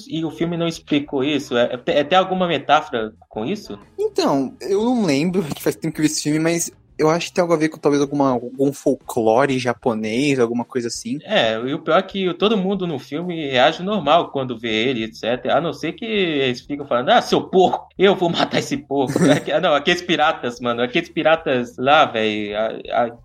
e 0.08 0.24
o 0.24 0.30
filme 0.30 0.56
não 0.56 0.66
explicou 0.66 1.24
isso. 1.24 1.56
É, 1.56 1.80
é, 1.86 2.04
tem 2.04 2.18
alguma 2.18 2.46
metáfora 2.46 3.12
com 3.28 3.44
isso? 3.44 3.78
Então, 3.98 4.56
eu 4.60 4.84
não 4.84 5.04
lembro, 5.04 5.42
faz 5.60 5.76
tempo 5.76 5.94
que 5.94 6.00
eu 6.00 6.04
vi 6.04 6.10
esse 6.10 6.22
filme, 6.22 6.38
mas 6.38 6.70
eu 6.98 7.08
acho 7.08 7.28
que 7.28 7.32
tem 7.34 7.42
algo 7.42 7.54
a 7.54 7.56
ver 7.56 7.68
com 7.68 7.78
talvez 7.78 8.02
alguma, 8.02 8.30
algum 8.30 8.72
folclore 8.72 9.58
japonês, 9.58 10.38
alguma 10.38 10.64
coisa 10.64 10.88
assim. 10.88 11.18
É, 11.24 11.54
e 11.54 11.72
o 11.74 11.78
pior 11.78 11.98
é 11.98 12.02
que 12.02 12.32
todo 12.34 12.56
mundo 12.56 12.86
no 12.86 12.98
filme 12.98 13.48
reage 13.50 13.82
normal 13.82 14.30
quando 14.30 14.58
vê 14.58 14.68
ele, 14.88 15.04
etc. 15.04 15.46
A 15.50 15.60
não 15.60 15.72
ser 15.72 15.92
que 15.92 16.04
eles 16.04 16.60
ficam 16.60 16.86
falando, 16.86 17.10
ah, 17.10 17.22
seu 17.22 17.40
porco, 17.42 17.88
eu 17.98 18.14
vou 18.16 18.28
matar 18.30 18.58
esse 18.58 18.76
porco. 18.76 19.12
Ah, 19.54 19.60
não, 19.60 19.74
aqueles 19.74 20.02
piratas, 20.02 20.60
mano, 20.60 20.82
aqueles 20.82 21.08
piratas 21.08 21.76
lá, 21.78 22.04
velho. 22.04 22.52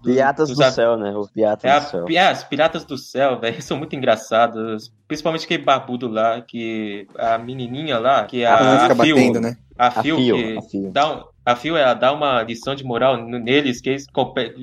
Piratas 0.03 0.49
do 0.55 0.63
av- 0.63 0.71
céu, 0.73 0.97
né? 0.97 1.12
Os 1.15 1.29
piratas 1.31 1.63
É, 1.71 1.79
do 1.79 1.89
céu. 1.89 2.05
a, 2.07 2.13
é, 2.29 2.33
os 2.33 2.43
piratas 2.43 2.86
do 2.86 2.97
céu, 2.97 3.39
velho, 3.39 3.59
são 3.62 3.77
muito 3.77 3.95
engraçados. 3.95 4.91
Principalmente 5.07 5.45
aquele 5.45 5.63
barbudo 5.63 6.07
lá, 6.07 6.41
que 6.41 7.07
a 7.17 7.38
menininha 7.38 7.99
lá, 7.99 8.25
que 8.25 8.41
é 8.43 8.47
Ah, 8.47 8.75
a, 8.75 8.79
fica 8.89 8.93
a 8.93 9.05
Phil, 9.05 9.15
batendo, 9.15 9.41
né? 9.41 9.57
a 9.77 9.88
A 9.88 9.91
Phil, 10.03 10.15
fio, 10.17 10.36
que 10.36 10.57
a 10.57 10.62
fio. 10.62 10.91
dá 10.91 11.13
um- 11.17 11.23
a 11.45 11.56
Phil, 11.56 11.75
ela 11.77 11.93
dá 11.93 12.12
uma 12.13 12.41
lição 12.43 12.75
de 12.75 12.84
moral 12.84 13.17
neles 13.27 13.82
que 13.82 13.89
eles 13.89 14.06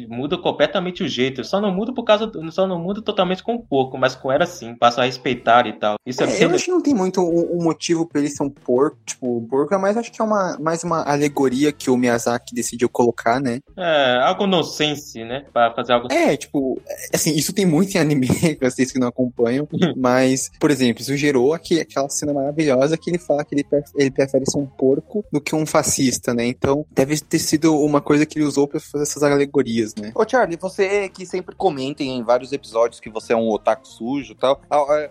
mudam 0.09 0.41
completamente 0.41 1.03
o 1.03 1.09
jeito. 1.09 1.45
Só 1.45 1.61
não 1.61 1.73
muda 1.75 1.93
por 1.93 2.05
causa, 2.05 2.27
do- 2.27 2.51
só 2.53 2.67
não 2.67 2.79
muda 2.79 3.03
totalmente 3.03 3.43
com 3.43 3.55
o 3.55 3.63
porco, 3.63 3.99
mas 3.99 4.15
com 4.15 4.31
ela 4.33 4.47
sim, 4.47 4.75
passam 4.75 5.03
a 5.03 5.07
respeitar 5.07 5.67
e 5.67 5.73
tal. 5.75 5.97
Isso 6.07 6.23
é, 6.23 6.27
É, 6.41 6.45
eu 6.45 6.51
acho 6.51 6.65
que 6.65 6.71
não 6.71 6.83
tem 6.83 6.95
muito 6.95 7.21
um, 7.21 7.59
um 7.59 7.63
motivo 7.65 8.07
pra 8.07 8.21
ele 8.21 8.31
ser 8.31 8.43
um 8.43 8.51
porco, 8.51 8.97
tipo, 9.05 9.37
o 9.39 9.47
porco 9.47 9.75
é 9.75 9.79
mais, 9.79 9.97
acho 9.97 10.11
que 10.13 10.21
é 10.21 10.25
uma, 10.25 10.57
mais 10.59 10.83
uma 10.85 11.03
alegoria 11.03 11.73
que 11.73 11.91
o 11.91 11.97
Miyazaki 11.97 12.55
decidiu 12.55 12.89
colocar, 12.89 13.41
né? 13.41 13.61
é, 13.77 14.19
algo 14.23 14.47
nonsense, 14.47 15.23
né? 15.25 15.45
Pra 15.53 15.73
fazer 15.75 15.93
algo. 15.93 16.09
É, 16.11 16.37
tipo, 16.37 16.81
é, 16.87 17.17
assim, 17.17 17.35
isso 17.35 17.53
tem 17.53 17.67
muito 17.67 17.95
em 17.95 17.99
anime, 17.99 18.29
pra 18.59 18.71
vocês 18.71 18.91
que 18.93 18.99
não 18.99 19.09
acompanham, 19.09 19.67
mas, 19.97 20.51
por 20.61 20.71
exemplo, 20.71 21.03
isso 21.03 21.17
gerou 21.17 21.53
aqui, 21.53 21.81
aquela 21.81 22.09
cena 22.09 22.33
maravilhosa 22.33 22.97
que 22.97 23.11
ele 23.11 23.19
fala 23.19 23.45
que 23.45 23.55
ele, 23.55 23.67
ele 23.97 24.11
prefere 24.11 24.45
ser 24.51 24.59
um 24.59 24.67
porco 24.67 25.25
do 25.33 25.41
que 25.41 25.55
um 25.55 25.67
fascista, 25.67 26.33
né? 26.35 26.47
Então, 26.47 26.70
deve 26.91 27.19
ter 27.21 27.39
sido 27.39 27.75
uma 27.77 28.01
coisa 28.01 28.25
que 28.27 28.39
ele 28.39 28.45
usou 28.47 28.67
pra 28.69 28.81
fazer 28.81 29.03
essas 29.05 29.23
alegorias, 29.23 29.95
né? 29.95 30.13
Ô, 30.15 30.29
Charlie, 30.29 30.57
você 30.61 31.09
que 31.09 31.25
sempre 31.27 31.55
comenta 31.55 32.03
em 32.03 32.23
vários 32.23 32.53
episódios 32.53 33.01
que 33.01 33.11
você 33.11 33.33
é 33.33 33.37
um 33.37 33.49
otaku 33.51 33.87
sujo 33.87 34.33
e 34.33 34.37
tal, 34.37 34.61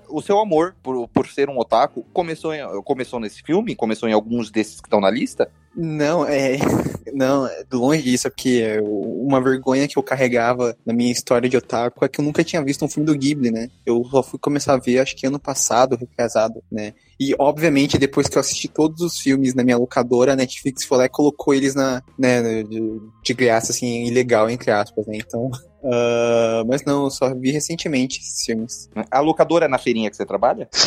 o 0.10 0.22
seu 0.22 0.40
amor 0.40 0.76
por, 0.84 1.08
por 1.08 1.28
ser 1.28 1.50
um 1.50 1.58
otaku 1.58 2.04
começou, 2.14 2.54
em- 2.54 2.82
começou 2.84 3.20
nesse 3.20 3.42
filme? 3.42 3.76
Começou 3.76 4.08
em 4.10 4.14
alguns 4.14 4.50
desses 4.52 4.80
que 4.82 4.88
estão 4.88 5.00
na 5.02 5.10
lista? 5.10 5.52
Não, 5.76 6.26
é. 6.26 6.58
Não, 7.12 7.48
é 7.48 7.66
longe 7.74 8.04
disso, 8.04 8.28
é 8.28 8.30
porque 8.30 8.62
é, 8.64 8.80
uma 8.82 9.42
vergonha 9.42 9.88
que 9.88 9.98
eu 9.98 10.04
carregava 10.04 10.78
na 10.86 10.94
minha 10.94 11.12
história 11.12 11.50
de 11.50 11.58
otaku 11.58 12.06
é 12.06 12.08
que 12.08 12.22
eu 12.22 12.24
nunca 12.26 12.44
tinha 12.44 12.64
visto 12.64 12.86
um 12.86 12.88
filme 12.88 13.06
do 13.06 13.18
Ghibli, 13.18 13.52
né? 13.52 13.70
Eu 13.84 14.06
só 14.06 14.22
fui 14.22 14.40
começar 14.40 14.74
a 14.74 14.78
ver, 14.78 15.00
acho 15.00 15.16
que 15.16 15.26
ano 15.26 15.40
passado, 15.40 15.96
retrasado, 15.96 16.64
né? 16.72 16.94
E, 17.20 17.36
obviamente, 17.38 17.98
depois 17.98 18.28
que 18.28 18.38
eu 18.38 18.40
assisti 18.40 18.68
todos 18.68 19.02
os 19.02 19.20
filmes 19.20 19.54
na 19.54 19.64
minha 19.64 19.78
locadora, 19.78 20.34
a 20.34 20.36
Netflix 20.36 20.86
foi 20.86 21.00
lá 21.00 21.06
e 21.06 21.10
colocou 21.10 21.54
eles 21.54 21.76
na, 21.76 22.02
né, 22.18 22.64
de, 22.64 23.02
de 23.24 23.34
graça, 23.34 23.72
assim, 23.72 24.06
ilegal, 24.06 24.50
entre 24.50 24.72
aspas, 24.72 25.06
né? 25.08 25.18
Então. 25.18 25.50
ah, 25.84 26.64
mas 26.68 26.84
não, 26.86 27.06
eu 27.06 27.10
só 27.12 27.34
vi 27.34 27.52
recentemente 27.52 28.20
esses 28.20 28.44
filmes. 28.46 28.90
A 29.12 29.20
locadora 29.20 29.66
é 29.66 29.68
na 29.68 29.78
feirinha 29.78 30.10
que 30.10 30.16
você 30.16 30.26
trabalha? 30.26 30.68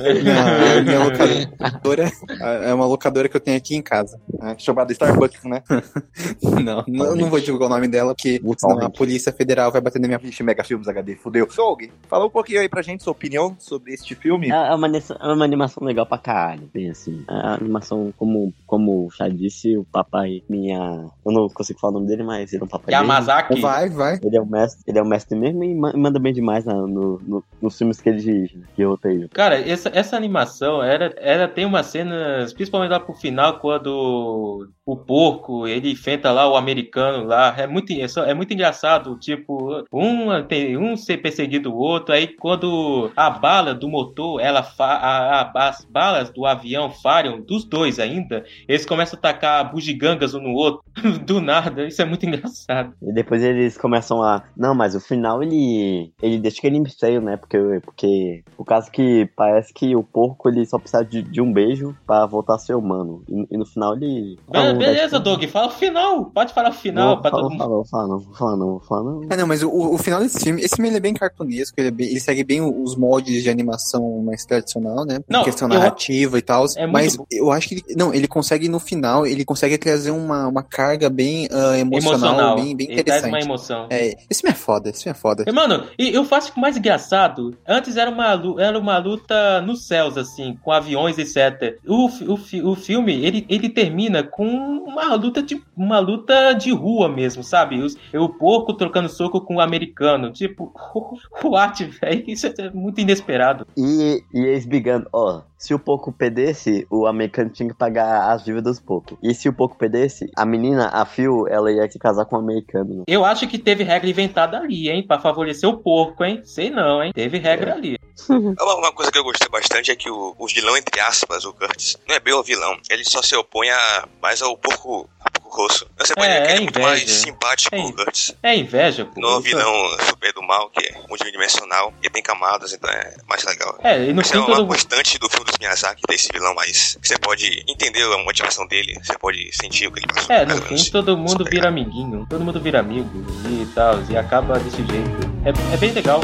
Não, 0.00 0.78
a 0.78 0.82
minha 0.82 1.04
locadora 1.04 2.10
é 2.40 2.74
uma 2.74 2.86
locadora 2.86 3.28
que 3.28 3.36
eu 3.36 3.40
tenho 3.40 3.56
aqui 3.56 3.74
em 3.76 3.82
casa. 3.82 4.20
É, 4.42 4.56
chamada 4.58 4.92
Starbucks, 4.92 5.44
né? 5.44 5.62
Não, 6.42 6.84
não, 6.86 7.06
eu 7.06 7.16
não 7.16 7.28
vou 7.30 7.40
divulgar 7.40 7.68
o 7.68 7.70
nome 7.72 7.88
dela, 7.88 8.14
porque 8.14 8.40
senão 8.58 8.80
a 8.80 8.90
Polícia 8.90 9.32
Federal 9.32 9.70
vai 9.72 9.80
bater 9.80 10.00
na 10.00 10.06
minha. 10.06 10.18
Vixe, 10.18 10.42
Mega 10.42 10.62
Filmes 10.64 10.86
HD, 10.88 11.16
fudeu. 11.16 11.48
Doug, 11.54 11.82
fala 12.08 12.26
um 12.26 12.30
pouquinho 12.30 12.60
aí 12.60 12.68
pra 12.68 12.82
gente 12.82 13.02
sua 13.02 13.12
opinião 13.12 13.56
sobre 13.58 13.94
este 13.94 14.14
filme. 14.14 14.50
É 14.50 14.54
é 14.70 14.74
uma, 14.74 14.86
animação- 14.86 15.16
é 15.20 15.32
uma 15.32 15.44
animação 15.44 15.84
legal 15.86 16.06
pra 16.06 16.18
caralho, 16.18 16.68
bem 16.72 16.90
assim. 16.90 17.24
A 17.28 17.54
animação, 17.54 18.12
como, 18.16 18.52
como 18.66 19.10
Chá 19.10 19.28
disse, 19.28 19.76
o 19.76 19.84
papai 19.84 20.42
minha. 20.48 21.06
Eu 21.24 21.32
não 21.32 21.48
consigo 21.48 21.78
falar 21.80 21.92
o 21.92 21.94
nome 21.94 22.06
dele, 22.08 22.22
mas 22.22 22.52
ele 22.52 22.62
é 22.62 22.64
um 22.64 22.68
papai. 22.68 22.94
Yamazaki. 22.94 23.54
Vai, 23.88 23.88
vai. 23.88 24.18
Ele 24.22 24.36
é 24.36 24.40
o 24.40 24.46
mestre, 24.46 24.82
ele 24.86 24.98
é 24.98 25.02
o 25.02 25.06
mestre 25.06 25.38
mesmo 25.38 25.64
e 25.64 25.74
ma- 25.74 25.92
manda 25.96 26.18
bem 26.18 26.32
demais 26.32 26.64
na- 26.64 26.74
no, 26.74 27.18
no- 27.20 27.44
nos 27.60 27.78
filmes 27.78 28.00
que 28.00 28.08
ele 28.08 28.18
dirige, 28.20 28.58
né, 28.58 28.66
que 28.74 28.84
roteiro. 28.84 29.28
Cara, 29.30 29.58
essa, 29.58 29.90
essa 29.94 30.16
animação, 30.16 30.82
era, 30.82 31.14
ela 31.18 31.48
tem 31.48 31.64
umas 31.64 31.86
cenas, 31.86 32.52
principalmente 32.52 32.90
lá 32.90 33.00
pro 33.00 33.14
final, 33.14 33.58
quando 33.58 34.68
o 34.92 34.96
porco, 34.96 35.66
ele 35.66 35.90
enfrenta 35.92 36.30
lá 36.32 36.48
o 36.48 36.56
americano 36.56 37.24
lá, 37.24 37.54
é 37.56 37.66
muito, 37.66 37.92
é, 37.92 38.06
só- 38.08 38.24
é 38.24 38.34
muito 38.34 38.52
engraçado, 38.52 39.16
tipo, 39.18 39.84
um 39.92 40.42
tem 40.46 40.76
um 40.76 40.96
ser 40.96 41.18
perseguido 41.18 41.72
o 41.72 41.76
outro, 41.78 42.14
aí 42.14 42.26
quando 42.28 43.10
a 43.16 43.30
bala 43.30 43.74
do 43.74 43.88
motor, 43.88 44.40
ela 44.40 44.66
a- 44.78 45.40
a- 45.54 45.68
as 45.68 45.84
balas 45.84 46.30
do 46.30 46.46
avião 46.46 46.90
falham, 46.90 47.40
dos 47.40 47.64
dois 47.64 47.98
ainda, 47.98 48.44
eles 48.68 48.84
começam 48.86 49.18
a 49.18 49.22
tacar 49.22 49.70
bugigangas 49.70 50.34
um 50.34 50.40
no 50.40 50.52
outro, 50.54 50.82
do 51.26 51.40
nada, 51.40 51.86
isso 51.86 52.00
é 52.02 52.04
muito 52.04 52.24
engraçado. 52.26 52.92
E 53.02 53.12
depois 53.12 53.42
eles 53.42 53.76
começam 53.78 54.22
a. 54.22 54.42
Não, 54.56 54.74
mas 54.74 54.94
o 54.94 55.00
final 55.00 55.42
ele. 55.42 56.12
Ele 56.22 56.38
deixa 56.38 56.60
que 56.60 56.66
ele 56.66 56.80
mistério, 56.80 57.20
né? 57.20 57.36
Porque, 57.36 57.58
porque. 57.84 58.42
O 58.58 58.64
caso 58.64 58.90
que 58.90 59.28
parece 59.36 59.72
que 59.72 59.94
o 59.96 60.02
porco 60.02 60.48
ele 60.48 60.64
só 60.66 60.78
precisa 60.78 61.04
de, 61.04 61.22
de 61.22 61.40
um 61.40 61.52
beijo 61.52 61.96
pra 62.06 62.26
voltar 62.26 62.54
a 62.54 62.58
ser 62.58 62.74
humano. 62.74 63.22
E, 63.28 63.46
e 63.54 63.56
no 63.58 63.64
final 63.66 63.94
ele. 63.96 64.38
É, 64.52 64.60
beleza, 64.80 65.20
Doug, 65.20 65.44
fala 65.44 65.66
o 65.68 65.70
final. 65.70 66.24
Pode 66.26 66.52
falar 66.52 66.70
o 66.70 66.72
final 66.72 67.10
Não, 67.16 67.20
pra 67.22 67.30
fala, 67.30 67.42
todo 67.42 67.50
mundo. 67.52 67.58
fala, 67.58 67.76
não, 67.76 67.84
fala, 67.84 68.08
não, 68.08 68.20
fala 68.34 68.56
não, 68.56 68.80
fala 68.80 69.02
não. 69.04 69.20
Ah, 69.30 69.36
não, 69.36 69.46
mas 69.46 69.62
o, 69.62 69.70
o 69.70 69.98
final 69.98 70.20
desse 70.20 70.40
filme, 70.40 70.60
esse 70.62 70.74
filme 70.76 70.88
ele 70.88 70.96
é 70.96 71.00
bem 71.00 71.14
cartunesco, 71.14 71.74
ele, 71.78 71.88
é 71.88 71.90
bem- 71.90 72.08
ele 72.08 72.20
segue 72.20 72.42
bem 72.44 72.60
os 72.60 72.96
moldes 72.96 73.42
de 73.42 73.50
animação 73.50 74.22
mais 74.24 74.44
tradicional, 74.44 75.04
né? 75.04 75.20
Não, 75.28 75.44
questão 75.44 75.68
eu- 75.68 75.74
narrativa 75.74 76.38
e 76.38 76.42
tal. 76.42 76.64
É 76.76 76.86
mas 76.86 77.16
bom. 77.16 77.24
eu 77.30 77.50
acho 77.50 77.68
que 77.68 77.74
ele, 77.76 77.84
não, 77.96 78.12
ele 78.12 78.26
consegue 78.28 78.68
no 78.68 78.78
final, 78.80 79.26
ele 79.26 79.44
consegue 79.44 79.76
trazer 79.78 80.10
uma, 80.10 80.46
uma 80.48 80.62
carga 80.62 81.08
bem 81.08 81.48
ah, 81.50 81.78
emocional, 81.78 82.56
bem, 82.56 82.76
bem 82.76 82.90
Ele 82.90 83.02
traz 83.02 83.22
uma 83.22 83.28
interessante. 83.28 83.44
emoção. 83.48 83.86
É, 83.90 84.16
esse 84.30 84.40
filme 84.40 84.52
é 84.52 84.56
foda, 84.58 84.90
esse 84.90 85.02
filme 85.02 85.16
é 85.16 85.20
foda. 85.20 85.44
E, 85.46 85.52
Mano, 85.52 85.84
e 85.98 86.14
eu 86.14 86.24
faço 86.24 86.52
o 86.56 86.60
mais 86.60 86.76
engraçado. 86.76 87.56
Antes 87.66 87.96
era 87.96 88.10
uma, 88.10 88.40
era 88.58 88.78
uma 88.78 88.98
luta 88.98 89.60
nos 89.62 89.86
céus, 89.86 90.16
assim, 90.16 90.56
com 90.62 90.70
aviões, 90.72 91.18
etc. 91.18 91.78
O, 91.86 92.06
o, 92.08 92.70
o 92.70 92.74
filme, 92.76 93.14
ele, 93.24 93.44
ele 93.48 93.68
termina 93.68 94.22
com 94.22 94.69
uma 94.70 95.14
luta 95.14 95.42
de 95.42 95.62
uma 95.76 95.98
luta 95.98 96.52
de 96.52 96.70
rua 96.72 97.08
mesmo, 97.08 97.42
sabe? 97.42 97.80
Os, 97.80 97.96
o 98.14 98.28
porco 98.28 98.74
trocando 98.74 99.08
soco 99.08 99.40
com 99.40 99.56
o 99.56 99.60
americano. 99.60 100.32
Tipo, 100.32 100.72
what, 101.42 101.84
velho? 101.84 102.24
Isso 102.26 102.46
é 102.46 102.70
muito 102.70 103.00
inesperado. 103.00 103.66
E, 103.76 104.22
e 104.32 104.38
eles 104.38 104.66
brigando, 104.66 105.08
ó, 105.12 105.42
se 105.60 105.74
o 105.74 105.78
Poco 105.78 106.10
perdesse, 106.10 106.86
o 106.90 107.06
americano 107.06 107.50
tinha 107.50 107.68
que 107.68 107.74
pagar 107.74 108.32
as 108.32 108.42
dívidas 108.42 108.78
do 108.78 108.84
Poco. 108.86 109.18
E 109.22 109.34
se 109.34 109.46
o 109.46 109.52
Poco 109.52 109.76
perdesse, 109.76 110.30
a 110.34 110.46
menina, 110.46 110.88
a 110.88 111.04
Phil, 111.04 111.46
ela 111.48 111.70
ia 111.70 111.88
se 111.88 111.98
casar 111.98 112.24
com 112.24 112.36
o 112.36 112.38
americano. 112.38 113.04
Eu 113.06 113.26
acho 113.26 113.46
que 113.46 113.58
teve 113.58 113.84
regra 113.84 114.08
inventada 114.08 114.56
ali, 114.56 114.88
hein? 114.88 115.06
Pra 115.06 115.20
favorecer 115.20 115.68
o 115.68 115.76
porco, 115.76 116.24
hein? 116.24 116.40
Sei 116.44 116.70
não, 116.70 117.04
hein? 117.04 117.12
Teve 117.14 117.36
regra 117.36 117.74
ali. 117.74 117.98
Uma, 118.28 118.76
uma 118.76 118.92
coisa 118.92 119.10
que 119.10 119.18
eu 119.18 119.24
gostei 119.24 119.48
bastante 119.48 119.90
é 119.90 119.96
que 119.96 120.10
o, 120.10 120.34
o 120.38 120.46
vilão, 120.46 120.76
entre 120.76 121.00
aspas, 121.00 121.44
o 121.44 121.54
Curtis, 121.54 121.96
não 122.06 122.14
é 122.14 122.20
bem 122.20 122.34
o 122.34 122.42
vilão. 122.42 122.76
Ele 122.90 123.02
só 123.02 123.22
se 123.22 123.34
opõe 123.34 123.70
a, 123.70 124.08
mais 124.20 124.42
ao 124.42 124.56
porco 124.58 125.08
rosso. 125.50 125.86
Você 125.98 126.14
pode 126.14 126.28
É, 126.28 126.40
que 126.42 126.48
é 126.52 126.56
é 126.56 126.60
muito 126.60 126.80
mais 126.80 127.02
inveja. 127.02 127.18
simpático, 127.18 127.74
É 127.74 127.78
o 127.80 127.92
Curtis. 127.92 128.34
É 128.42 128.56
inveja, 128.56 129.04
pô. 129.04 129.20
Não 129.20 129.28
é 129.28 129.32
o 129.36 129.40
Isso- 129.40 129.42
vilão 129.48 129.98
super 130.08 130.32
do 130.32 130.42
mal, 130.42 130.70
que 130.70 130.84
é 130.86 130.98
multidimensional, 131.08 131.92
e 132.02 132.08
tem 132.10 132.22
camadas, 132.22 132.72
então 132.72 132.88
é 132.90 133.14
mais 133.28 133.44
legal. 133.44 133.78
É, 133.82 134.04
e 134.04 134.12
no 134.12 134.22
Isso 134.22 134.34
é 134.34 134.38
uma 134.38 134.46
todo 134.56 134.66
constante 134.66 135.18
do 135.18 135.28
filme 135.28 135.46
dos 135.46 135.58
Miyazaki, 135.58 136.02
desse 136.08 136.28
vilão, 136.32 136.54
mas 136.54 136.96
você 137.02 137.18
pode 137.18 137.64
entender 137.68 138.02
a 138.02 138.18
motivação 138.18 138.66
dele, 138.66 138.98
você 139.02 139.16
pode 139.18 139.50
sentir 139.52 139.86
o 139.86 139.92
que 139.92 140.00
ele 140.00 140.06
passou. 140.12 140.34
É, 140.34 140.44
no 140.46 140.56
fim 140.62 140.74
menos. 140.74 140.90
todo 140.90 141.16
mundo 141.16 141.44
vira 141.44 141.68
amiguinho, 141.68 142.26
todo 142.28 142.44
mundo 142.44 142.60
vira 142.60 142.80
amigo 142.80 143.10
e 143.48 143.66
tal, 143.74 144.00
e 144.08 144.16
acaba 144.16 144.58
desse 144.58 144.76
jeito. 144.78 145.30
É, 145.44 145.74
é 145.74 145.76
bem 145.76 145.92
legal. 145.92 146.20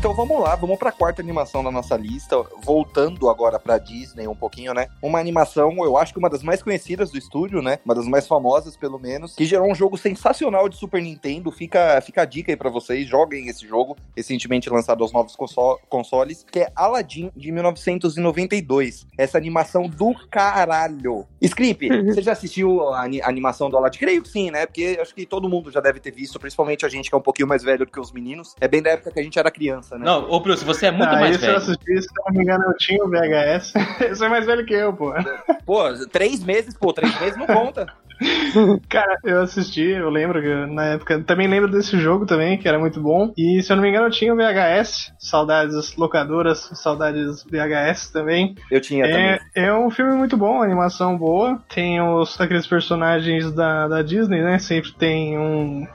Então 0.00 0.14
vamos 0.14 0.40
lá, 0.40 0.54
vamos 0.56 0.78
pra 0.78 0.90
quarta 0.90 1.20
animação 1.20 1.62
da 1.62 1.70
nossa 1.70 1.94
lista. 1.94 2.34
Voltando 2.64 3.28
agora 3.28 3.58
pra 3.60 3.76
Disney 3.76 4.26
um 4.26 4.34
pouquinho, 4.34 4.72
né? 4.72 4.88
Uma 5.02 5.18
animação, 5.20 5.76
eu 5.84 5.94
acho 5.98 6.14
que 6.14 6.18
uma 6.18 6.30
das 6.30 6.42
mais 6.42 6.62
conhecidas 6.62 7.10
do 7.10 7.18
estúdio, 7.18 7.60
né? 7.60 7.78
Uma 7.84 7.94
das 7.94 8.06
mais 8.08 8.26
famosas, 8.26 8.78
pelo 8.78 8.98
menos, 8.98 9.34
que 9.34 9.44
gerou 9.44 9.70
um 9.70 9.74
jogo 9.74 9.98
sensacional 9.98 10.70
de 10.70 10.76
Super 10.78 11.02
Nintendo. 11.02 11.52
Fica, 11.52 12.00
fica 12.00 12.22
a 12.22 12.24
dica 12.24 12.50
aí 12.50 12.56
pra 12.56 12.70
vocês, 12.70 13.06
joguem 13.06 13.48
esse 13.48 13.68
jogo, 13.68 13.94
recentemente 14.16 14.70
lançado 14.70 15.02
aos 15.04 15.12
novos 15.12 15.36
conso- 15.36 15.78
consoles, 15.90 16.46
que 16.50 16.60
é 16.60 16.72
Aladdin 16.74 17.30
de 17.36 17.52
1992. 17.52 19.06
Essa 19.18 19.36
animação 19.36 19.86
do 19.86 20.14
caralho. 20.30 21.26
Scrip, 21.42 21.86
você 22.06 22.22
já 22.22 22.32
assistiu 22.32 22.88
a 22.94 23.00
a 23.00 23.28
animação 23.28 23.68
do 23.68 23.76
Aladdin? 23.76 23.98
Creio 23.98 24.22
que 24.22 24.28
sim, 24.30 24.50
né? 24.50 24.64
Porque 24.64 24.98
acho 25.00 25.14
que 25.14 25.26
todo 25.26 25.46
mundo 25.48 25.70
já 25.70 25.80
deve 25.80 26.00
ter 26.00 26.10
visto, 26.10 26.38
principalmente 26.40 26.86
a 26.86 26.88
gente 26.88 27.10
que 27.10 27.14
é 27.14 27.18
um 27.18 27.22
pouquinho 27.22 27.48
mais 27.48 27.62
velho 27.62 27.84
do 27.84 27.90
que 27.92 28.00
os 28.00 28.12
meninos. 28.12 28.54
É 28.60 28.66
bem 28.66 28.80
da 28.80 28.90
época 28.92 29.10
que 29.10 29.20
a 29.20 29.22
gente 29.22 29.38
era 29.38 29.50
criança, 29.50 29.89
né? 29.98 30.04
Não, 30.04 30.30
ô 30.30 30.40
Bruce, 30.40 30.64
você 30.64 30.86
é 30.86 30.90
muito 30.90 31.10
ah, 31.14 31.20
mais 31.20 31.36
esse 31.36 31.44
eu 31.44 31.52
velho. 31.52 31.58
assisti, 31.58 32.02
se 32.02 32.08
eu 32.08 32.24
não 32.26 32.32
me 32.36 32.42
engano, 32.42 32.64
eu 32.66 32.76
tinha 32.76 33.04
o 33.04 33.08
VHS. 33.08 33.72
Esse 34.10 34.24
é 34.24 34.28
mais 34.28 34.46
velho 34.46 34.64
que 34.64 34.74
eu, 34.74 34.92
pô. 34.92 35.12
Pô, 35.64 35.82
três 36.10 36.42
meses, 36.44 36.76
pô, 36.76 36.92
três 36.92 37.18
meses 37.20 37.36
não 37.36 37.46
conta. 37.46 37.86
Cara, 38.88 39.16
eu 39.24 39.40
assisti, 39.40 39.82
eu 39.82 40.10
lembro 40.10 40.40
que 40.42 40.72
na 40.72 40.84
época. 40.86 41.20
Também 41.22 41.48
lembro 41.48 41.70
desse 41.70 41.98
jogo 41.98 42.26
também, 42.26 42.58
que 42.58 42.68
era 42.68 42.78
muito 42.78 43.00
bom. 43.00 43.32
E 43.36 43.62
se 43.62 43.72
eu 43.72 43.76
não 43.76 43.82
me 43.82 43.88
engano, 43.88 44.06
eu 44.06 44.10
tinha 44.10 44.32
o 44.32 44.36
VHS. 44.36 45.12
Saudades 45.18 45.96
locadoras, 45.96 46.70
saudades 46.74 47.42
VHS 47.44 48.10
também. 48.10 48.54
Eu 48.70 48.80
tinha 48.80 49.06
É, 49.06 49.10
também. 49.10 49.40
é 49.54 49.72
um 49.72 49.90
filme 49.90 50.14
muito 50.16 50.36
bom, 50.36 50.62
animação 50.62 51.16
boa. 51.16 51.58
Tem 51.74 52.00
os, 52.00 52.38
aqueles 52.40 52.66
personagens 52.66 53.50
da, 53.52 53.88
da 53.88 54.02
Disney, 54.02 54.42
né? 54.42 54.58
Sempre 54.58 54.92
tem 54.92 55.38
um, 55.38 55.82
um 55.82 55.86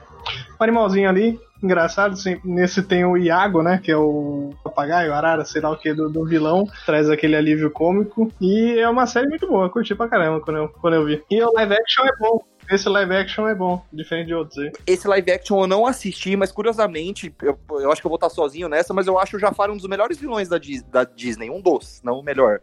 animalzinho 0.58 1.08
ali. 1.08 1.38
Engraçado, 1.62 2.16
sempre, 2.16 2.48
nesse 2.48 2.82
tem 2.82 3.04
o 3.04 3.16
Iago, 3.16 3.62
né? 3.62 3.80
Que 3.82 3.90
é 3.90 3.96
o 3.96 4.50
papagaio, 4.62 5.12
arara, 5.12 5.44
sei 5.44 5.60
lá 5.60 5.70
o 5.70 5.76
que, 5.76 5.92
do, 5.94 6.08
do 6.10 6.24
vilão. 6.24 6.66
Traz 6.84 7.08
aquele 7.08 7.36
alívio 7.36 7.70
cômico. 7.70 8.30
E 8.40 8.78
é 8.78 8.88
uma 8.88 9.06
série 9.06 9.28
muito 9.28 9.46
boa, 9.46 9.70
curti 9.70 9.94
pra 9.94 10.08
caramba 10.08 10.40
quando 10.40 10.56
eu, 10.58 10.68
quando 10.68 10.94
eu 10.94 11.04
vi. 11.04 11.22
E 11.30 11.42
o 11.42 11.52
live 11.52 11.74
action 11.74 12.04
é 12.04 12.16
bom. 12.18 12.40
Esse 12.68 12.88
live 12.88 13.14
action 13.14 13.46
é 13.46 13.54
bom, 13.54 13.80
diferente 13.92 14.26
de 14.26 14.34
outros 14.34 14.58
aí. 14.58 14.72
Esse 14.86 15.06
live 15.06 15.30
action 15.30 15.60
eu 15.60 15.66
não 15.68 15.86
assisti, 15.86 16.34
mas 16.34 16.50
curiosamente, 16.50 17.32
eu, 17.40 17.56
eu 17.70 17.92
acho 17.92 18.00
que 18.00 18.06
eu 18.06 18.10
vou 18.10 18.16
estar 18.16 18.28
sozinho 18.28 18.68
nessa, 18.68 18.92
mas 18.92 19.06
eu 19.06 19.16
acho 19.18 19.36
o 19.36 19.40
Jafar 19.40 19.70
um 19.70 19.76
dos 19.76 19.86
melhores 19.86 20.18
vilões 20.18 20.48
da, 20.48 20.58
Dis- 20.58 20.82
da 20.82 21.04
Disney. 21.04 21.48
Um 21.48 21.60
dos, 21.60 22.00
não 22.02 22.18
o 22.18 22.24
melhor. 22.24 22.60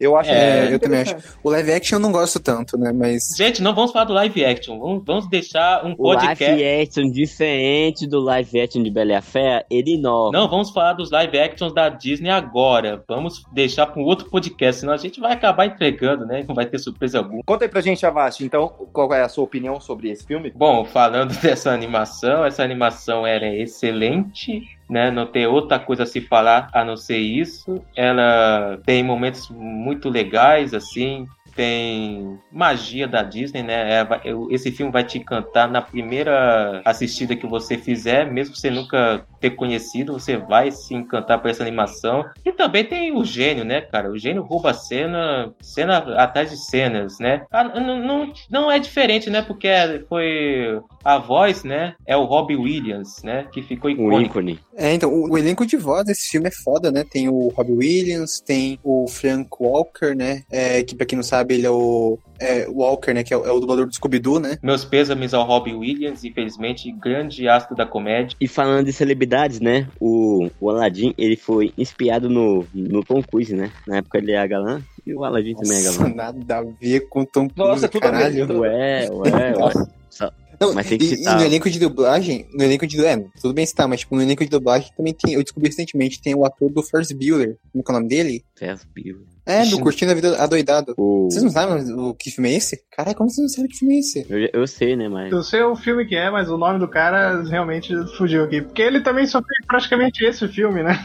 Eu 0.00 0.16
acho 0.16 0.30
É, 0.30 0.64
ele 0.66 0.74
eu 0.74 0.80
também 0.80 1.00
interessante. 1.02 1.36
O 1.44 1.50
live 1.50 1.72
action 1.72 1.96
eu 1.96 2.00
não 2.00 2.10
gosto 2.10 2.40
tanto, 2.40 2.76
né? 2.76 2.92
Mas. 2.92 3.22
Gente, 3.36 3.62
não 3.62 3.74
vamos 3.74 3.92
falar 3.92 4.04
do 4.04 4.12
live 4.12 4.44
action. 4.44 4.78
Vamos, 4.78 5.04
vamos 5.04 5.28
deixar 5.28 5.84
um 5.84 5.92
O 5.92 5.96
podcast. 5.96 6.44
live 6.44 6.82
action, 6.82 7.10
diferente 7.10 8.06
do 8.06 8.18
live 8.20 8.60
action 8.60 8.82
de 8.82 8.90
Bela 8.90 9.12
e 9.12 9.14
a 9.14 9.22
Fera, 9.22 9.64
ele 9.70 9.94
inova. 9.94 10.32
Não 10.32 10.48
vamos 10.48 10.70
falar 10.70 10.94
dos 10.94 11.10
live 11.10 11.38
actions 11.38 11.72
da 11.72 11.88
Disney 11.88 12.30
agora. 12.30 13.02
Vamos 13.08 13.44
deixar 13.52 13.86
para 13.86 14.00
um 14.00 14.04
outro 14.04 14.28
podcast, 14.28 14.80
senão 14.80 14.92
a 14.92 14.96
gente 14.96 15.20
vai 15.20 15.32
acabar 15.32 15.66
entregando, 15.66 16.26
né? 16.26 16.44
Não 16.46 16.54
vai 16.54 16.66
ter 16.66 16.78
surpresa 16.78 17.18
alguma. 17.18 17.42
Conta 17.44 17.64
aí 17.64 17.68
pra 17.68 17.80
gente, 17.80 18.04
Avast, 18.04 18.44
então, 18.44 18.68
qual 18.92 19.12
é 19.14 19.22
a 19.22 19.28
sua 19.28 19.44
opinião 19.44 19.80
sobre 19.80 20.10
esse 20.10 20.26
filme? 20.26 20.50
Bom, 20.54 20.84
falando 20.84 21.32
dessa 21.40 21.70
animação, 21.70 22.44
essa 22.44 22.62
animação 22.64 23.26
era 23.26 23.46
excelente, 23.54 24.62
né? 24.88 25.10
Não 25.10 25.26
tem 25.26 25.46
outra 25.46 25.78
coisa 25.78 26.02
a 26.02 26.06
se 26.06 26.20
falar 26.20 26.68
a 26.72 26.84
não 26.84 26.96
ser 26.96 27.18
isso. 27.18 27.82
Ela 27.96 28.78
tem 28.84 29.02
momentos 29.02 29.48
muito 29.50 30.08
legais, 30.08 30.74
assim. 30.74 31.26
Tem 31.54 32.38
magia 32.50 33.06
da 33.06 33.22
Disney, 33.22 33.62
né? 33.62 34.00
É, 34.00 34.06
eu- 34.24 34.48
esse 34.50 34.70
filme 34.70 34.92
vai 34.92 35.04
te 35.04 35.18
encantar 35.18 35.70
na 35.70 35.82
primeira 35.82 36.80
assistida 36.84 37.36
que 37.36 37.46
você 37.46 37.76
fizer, 37.78 38.30
mesmo 38.30 38.54
você 38.56 38.70
nunca 38.70 39.24
ter 39.40 39.50
conhecido, 39.50 40.12
você 40.14 40.36
vai 40.36 40.70
se 40.70 40.94
encantar 40.94 41.40
por 41.40 41.50
essa 41.50 41.62
animação. 41.62 42.24
E 42.44 42.52
também 42.52 42.84
tem 42.84 43.16
o 43.16 43.24
gênio, 43.24 43.64
né, 43.64 43.80
cara? 43.80 44.10
O 44.10 44.18
gênio 44.18 44.42
rouba 44.42 44.70
a 44.70 44.74
cena, 44.74 45.52
cena 45.60 45.98
atrás 46.16 46.50
de 46.50 46.56
cenas, 46.56 47.18
né? 47.18 47.44
Ah, 47.50 47.64
não, 47.64 47.98
não, 47.98 48.32
não 48.50 48.70
é 48.70 48.78
diferente, 48.78 49.28
né? 49.30 49.42
Porque 49.42 49.68
foi 50.08 50.80
a 51.04 51.18
voz, 51.18 51.64
né? 51.64 51.94
É 52.06 52.16
o 52.16 52.24
Robbie 52.24 52.56
Williams, 52.56 53.22
né? 53.22 53.46
Que 53.52 53.62
ficou 53.62 53.90
O 53.90 53.94
icônico. 53.94 54.22
ícone. 54.40 54.60
É, 54.76 54.92
então, 54.94 55.12
o, 55.12 55.32
o 55.32 55.38
elenco 55.38 55.66
de 55.66 55.76
voz 55.76 56.04
desse 56.04 56.28
filme 56.30 56.48
é 56.48 56.52
foda, 56.64 56.90
né? 56.90 57.04
Tem 57.08 57.28
o 57.28 57.48
Robbie 57.48 57.72
Williams, 57.72 58.40
tem 58.40 58.78
o 58.82 59.06
Frank 59.08 59.48
Walker, 59.60 60.14
né? 60.14 60.42
É, 60.50 60.82
que 60.82 60.94
pra 60.94 61.04
quem 61.06 61.16
não 61.16 61.22
sabe, 61.22 61.41
ele 61.50 61.66
é 61.66 61.70
o 61.70 62.18
é, 62.40 62.66
Walker, 62.68 63.12
né? 63.12 63.22
Que 63.22 63.32
é 63.32 63.36
o, 63.36 63.44
é 63.44 63.52
o 63.52 63.60
dublador 63.60 63.86
do 63.86 63.94
Scooby-Doo, 63.94 64.38
né? 64.38 64.58
Meus 64.62 64.84
pêsames 64.84 65.32
ao 65.34 65.44
Robbie 65.44 65.74
Williams, 65.74 66.24
infelizmente, 66.24 66.90
grande 66.92 67.48
astro 67.48 67.76
da 67.76 67.86
comédia. 67.86 68.36
E 68.40 68.48
falando 68.48 68.86
de 68.86 68.92
celebridades, 68.92 69.60
né? 69.60 69.88
O, 70.00 70.48
o 70.60 70.70
Aladdin, 70.70 71.14
ele 71.16 71.36
foi 71.36 71.72
inspirado 71.76 72.28
no, 72.28 72.66
no 72.74 73.04
Tom 73.04 73.22
Cruise, 73.22 73.54
né? 73.54 73.70
Na 73.86 73.98
época 73.98 74.18
ele 74.18 74.32
era 74.32 74.46
galã. 74.46 74.82
E 75.06 75.14
o 75.14 75.24
Aladdin 75.24 75.54
também 75.54 75.78
é 75.78 75.84
Nossa, 75.84 75.98
galã. 75.98 76.14
nada 76.14 76.58
a 76.58 76.62
ver 76.62 77.08
com 77.08 77.24
Tom 77.24 77.48
Cruise, 77.48 77.70
Nossa, 77.70 77.88
tudo 77.88 78.02
caralho. 78.02 78.60
Ué, 78.60 79.08
ué, 79.10 79.54
ué. 79.56 79.72
Não, 80.62 80.72
Mas 80.74 80.86
tem 80.86 80.96
que 80.96 81.06
e, 81.06 81.12
e 81.12 81.16
citar. 81.16 81.38
no 81.38 81.44
elenco 81.44 81.68
de 81.68 81.78
dublagem, 81.80 82.46
no 82.54 82.62
elenco 82.62 82.86
de 82.86 83.04
é, 83.04 83.16
tudo 83.40 83.52
bem 83.52 83.66
citar, 83.66 83.88
mas 83.88 84.00
tipo, 84.00 84.14
no 84.14 84.22
elenco 84.22 84.44
de 84.44 84.50
dublagem 84.50 84.92
também 84.96 85.12
tem, 85.12 85.34
eu 85.34 85.42
descobri 85.42 85.68
recentemente, 85.68 86.22
tem 86.22 86.36
o 86.36 86.44
ator 86.44 86.70
do 86.70 86.82
Ferris 86.84 87.10
Bueller, 87.10 87.58
como 87.72 87.82
que 87.82 87.90
é 87.90 87.94
o 87.94 87.96
nome 87.98 88.08
dele? 88.08 88.44
Ferris 88.54 88.86
Bueller. 88.94 89.31
É, 89.44 89.64
do. 89.66 89.80
Curtindo 89.80 90.12
a 90.12 90.14
Vida 90.14 90.36
Adoidado. 90.42 90.94
O... 90.96 91.28
Vocês 91.30 91.42
não 91.42 91.50
sabem 91.50 91.92
o 91.94 92.14
que 92.14 92.30
filme 92.30 92.50
é 92.52 92.56
esse? 92.56 92.80
Caralho, 92.90 93.16
como 93.16 93.28
vocês 93.30 93.42
não 93.42 93.48
sabem 93.48 93.68
que 93.70 93.78
filme 93.78 93.96
é 93.96 93.98
esse? 93.98 94.26
Eu, 94.28 94.48
eu 94.60 94.66
sei, 94.66 94.94
né? 94.96 95.08
Mas. 95.08 95.32
Eu 95.32 95.42
sei 95.42 95.62
o 95.62 95.74
filme 95.74 96.06
que 96.06 96.14
é, 96.14 96.30
mas 96.30 96.48
o 96.48 96.56
nome 96.58 96.78
do 96.78 96.86
cara 96.88 97.42
realmente 97.42 97.92
fugiu 98.16 98.44
aqui. 98.44 98.62
Porque 98.62 98.82
ele 98.82 99.00
também 99.00 99.26
só 99.26 99.40
fez 99.42 99.66
praticamente 99.66 100.24
esse 100.24 100.46
filme, 100.48 100.82
né? 100.82 100.98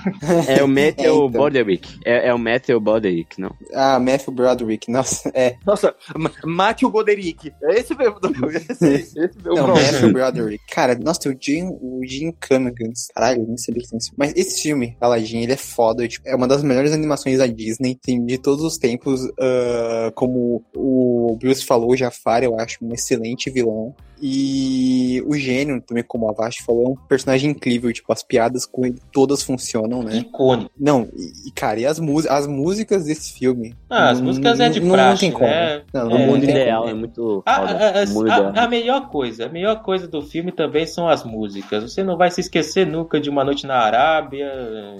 É 0.47 0.63
o 0.63 0.67
Matthew 0.69 1.06
É, 1.06 1.08
então. 1.08 1.30
Broderick. 1.30 2.00
É, 2.06 2.28
é 2.30 2.34
o 2.34 2.38
Matthew 2.39 2.80
Broderick, 2.80 3.39
não. 3.41 3.56
Ah, 3.73 4.00
Matthew 4.00 4.34
Broderick, 4.34 4.91
nossa, 4.91 5.32
é. 5.34 5.56
Nossa, 5.65 5.95
Ma- 6.15 6.32
Matthew 6.45 6.89
Goderick. 6.91 7.52
É 7.63 7.80
esse 7.80 7.95
mesmo. 7.95 8.19
do- 8.19 8.28
Esse, 8.52 8.88
esse 8.88 9.19
mesmo. 9.19 9.56
Não. 9.56 9.67
Matthew 9.76 10.12
Broderick. 10.13 10.63
Cara, 10.71 10.95
nossa, 10.95 11.19
tem 11.21 11.32
o 11.32 11.38
Ian, 11.47 11.69
o 11.82 12.02
Jim 12.06 12.32
Cunningham. 12.47 12.91
Caralho, 13.15 13.41
eu 13.41 13.47
nem 13.47 13.58
sabia 13.58 13.82
que 13.82 13.89
tem 13.89 13.97
esse 13.97 14.10
filme. 14.10 14.17
Mas 14.17 14.34
esse 14.36 14.62
filme, 14.62 14.97
Aladdin, 15.02 15.39
ele 15.41 15.54
é 15.54 15.58
foda. 15.58 16.08
Tipo, 16.08 16.28
é 16.28 16.36
uma 16.36 16.47
das 16.47 16.62
melhores 16.63 16.91
animações 16.93 17.39
da 17.39 17.47
Disney, 17.47 17.97
assim, 18.04 18.23
de 18.28 18.38
todos 18.38 18.63
os 18.63 18.78
tempos. 18.78 19.22
ah, 19.40 20.12
como 20.13 20.63
o 20.76 21.36
Bruce 21.40 21.66
falou, 21.66 21.96
Jafar, 21.96 22.44
eu 22.44 22.60
acho 22.60 22.78
um 22.84 22.94
excelente 22.94 23.50
vilão. 23.50 23.96
E 24.21 25.21
o 25.25 25.36
gênio, 25.36 25.82
também 25.82 26.03
como 26.03 26.30
a 26.30 26.34
Vasti 26.34 26.63
falou, 26.63 26.86
é 26.86 26.89
um 26.89 26.95
personagem 27.08 27.51
incrível. 27.51 27.91
Tipo, 27.93 28.12
as 28.13 28.23
piadas 28.23 28.65
com 28.65 28.86
ele 28.86 28.99
todas 29.12 29.43
funcionam, 29.43 30.03
né? 30.03 30.17
Icônico. 30.17 30.71
Não, 30.80 31.08
e, 31.45 31.51
cara, 31.51 31.80
e 31.80 31.86
as, 31.86 31.99
as 32.30 32.47
músicas 32.47 33.06
desse 33.06 33.34
filme? 33.34 33.75
Ah, 33.89 34.10
as 34.10 34.19
músicas 34.21 34.60
é 34.60 34.69
de 34.69 34.80
não, 34.80 34.91
praxe, 34.91 35.10
não 35.12 35.17
tem 35.19 35.32
como. 35.32 35.45
né? 35.45 35.82
Não, 35.93 36.01
É, 36.01 36.03
não 36.10 36.15
o 36.15 36.27
mundo 36.27 36.41
tem 36.41 36.49
ideal 36.49 36.82
como. 36.84 36.91
é 36.91 36.97
muito 36.99 37.43
A, 37.45 37.56
foda. 37.56 37.71
a- 37.77 38.01
a- 38.01 38.03
o 38.06 38.10
mundo 38.10 38.32
a- 38.32 38.38
ideal. 38.38 38.53
a 38.56 38.67
melhor 38.67 39.10
coisa, 39.10 39.45
a 39.45 39.49
melhor 39.49 39.82
coisa 39.84 40.08
do 40.08 40.21
filme 40.21 40.51
também 40.51 40.86
são 40.86 41.08
as 41.08 41.23
músicas. 41.23 41.84
Você 41.84 42.03
não 42.03 42.17
vai 42.17 42.32
se 42.32 42.41
esquecer 42.41 42.86
nunca 42.88 43.19
de 43.19 43.30
Uma 43.30 43.43
Noite 43.43 43.65
na 43.67 43.75
Arábia. 43.75 44.47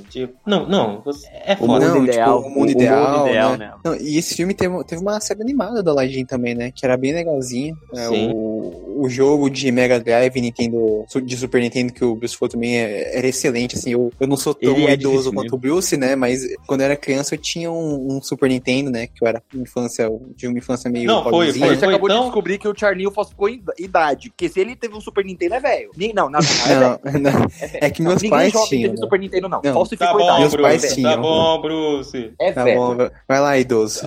De... 0.10 0.30
Não, 0.46 0.68
não, 0.68 1.02
você... 1.02 1.28
é 1.46 1.54
O 1.54 1.58
foda. 1.66 1.86
mundo 1.86 1.96
Não, 2.00 2.06
ideal. 2.06 2.38
tipo, 2.44 2.50
o 2.50 2.60
mundo 2.60 2.72
ideal, 2.72 3.28
ideal, 3.28 3.58
né? 3.58 3.72
Não, 3.84 3.96
e 3.96 4.18
esse 4.18 4.36
filme 4.36 4.54
teve, 4.54 4.84
teve 4.84 5.02
uma 5.02 5.20
série 5.20 5.42
animada 5.42 5.82
da 5.84 5.92
Aladdin 5.92 6.26
também, 6.26 6.56
né? 6.56 6.72
Que 6.74 6.86
era 6.86 6.96
bem 6.98 7.14
legalzinha. 7.14 7.74
É, 7.96 8.08
Sim. 8.08 8.32
o, 8.34 9.07
o 9.08 9.10
jogo 9.10 9.50
de 9.50 9.72
Mega 9.72 10.00
Drive 10.00 10.40
Nintendo, 10.40 11.06
de 11.24 11.38
Super 11.38 11.62
Nintendo 11.62 11.92
que 11.94 12.04
o 12.06 12.16
Bruce 12.16 12.36
falou 12.38 12.52
também 12.52 12.78
é- 12.78 13.18
era 13.18 13.28
excelente, 13.28 13.76
assim. 13.76 13.92
Eu, 13.92 14.12
eu 14.20 14.28
não 14.28 14.38
sou 14.38 14.54
tão 14.54 14.74
Ele 14.74 14.86
é 14.86 14.94
idoso 14.94 15.12
difícil 15.16 15.34
quanto 15.34 15.44
mesmo. 15.46 15.58
o 15.58 15.60
Bruce, 15.60 15.98
né? 15.98 16.16
Mas 16.16 16.42
quando 16.68 16.82
eu 16.82 16.86
era 16.86 16.96
criança 16.96 17.34
eu 17.36 17.40
tinha 17.40 17.72
um, 17.72 18.18
um 18.18 18.22
Super 18.22 18.50
Nintendo, 18.50 18.92
né? 18.92 19.08
Que 19.08 19.24
eu 19.24 19.28
era 19.28 19.42
infância, 19.56 20.10
de 20.36 20.48
uma 20.48 20.58
infância 20.58 20.90
meio 20.90 21.08
Não, 21.08 21.24
foi- 21.24 21.32
pobrezinha. 21.32 21.66
A 21.66 21.68
foi- 21.70 21.76
gente 21.76 21.86
acabou 21.86 22.10
então- 22.10 22.20
de 22.20 22.26
descobrir 22.26 22.58
que 22.58 22.68
o 22.68 22.74
Charnil 22.78 23.12
falsificou 23.12 23.50
id- 23.50 23.64
idade. 23.80 24.30
Porque 24.30 24.50
se 24.50 24.60
ele 24.60 24.76
teve 24.76 24.96
um 24.96 25.02
Super 25.02 25.24
Nintendo, 25.26 25.56
é 25.56 25.60
velho. 25.60 25.92
Não, 26.14 26.30
não, 26.30 26.40
não, 26.40 26.40
não, 26.40 27.12
é. 27.12 27.20
Não, 27.20 27.32
não. 27.40 27.48
É 27.74 27.90
que 27.90 28.02
meus 28.02 28.16
Ninguém 28.22 28.30
pais 28.30 28.54
jovem 28.54 28.68
tinham. 28.70 28.82
teve 28.90 28.96
né? 28.96 29.02
Super 29.04 29.20
Nintendo, 29.20 29.50
não. 29.50 29.62
Não. 29.64 29.74
Falsificou 29.74 30.08
Tá 30.08 30.14
bom, 30.34 30.40
Meus 30.40 30.54
idade. 30.54 30.62
pais 30.64 30.82
Bruce. 30.82 30.96
tinham. 30.96 31.12
Tá 31.12 31.18
bom, 31.18 31.62
Bruce. 31.62 32.32
É 32.40 32.52
Tá 32.52 32.64
velho. 32.64 32.78
bom, 32.80 32.98
vai 33.28 33.40
lá, 33.40 33.58
idoso. 33.58 34.02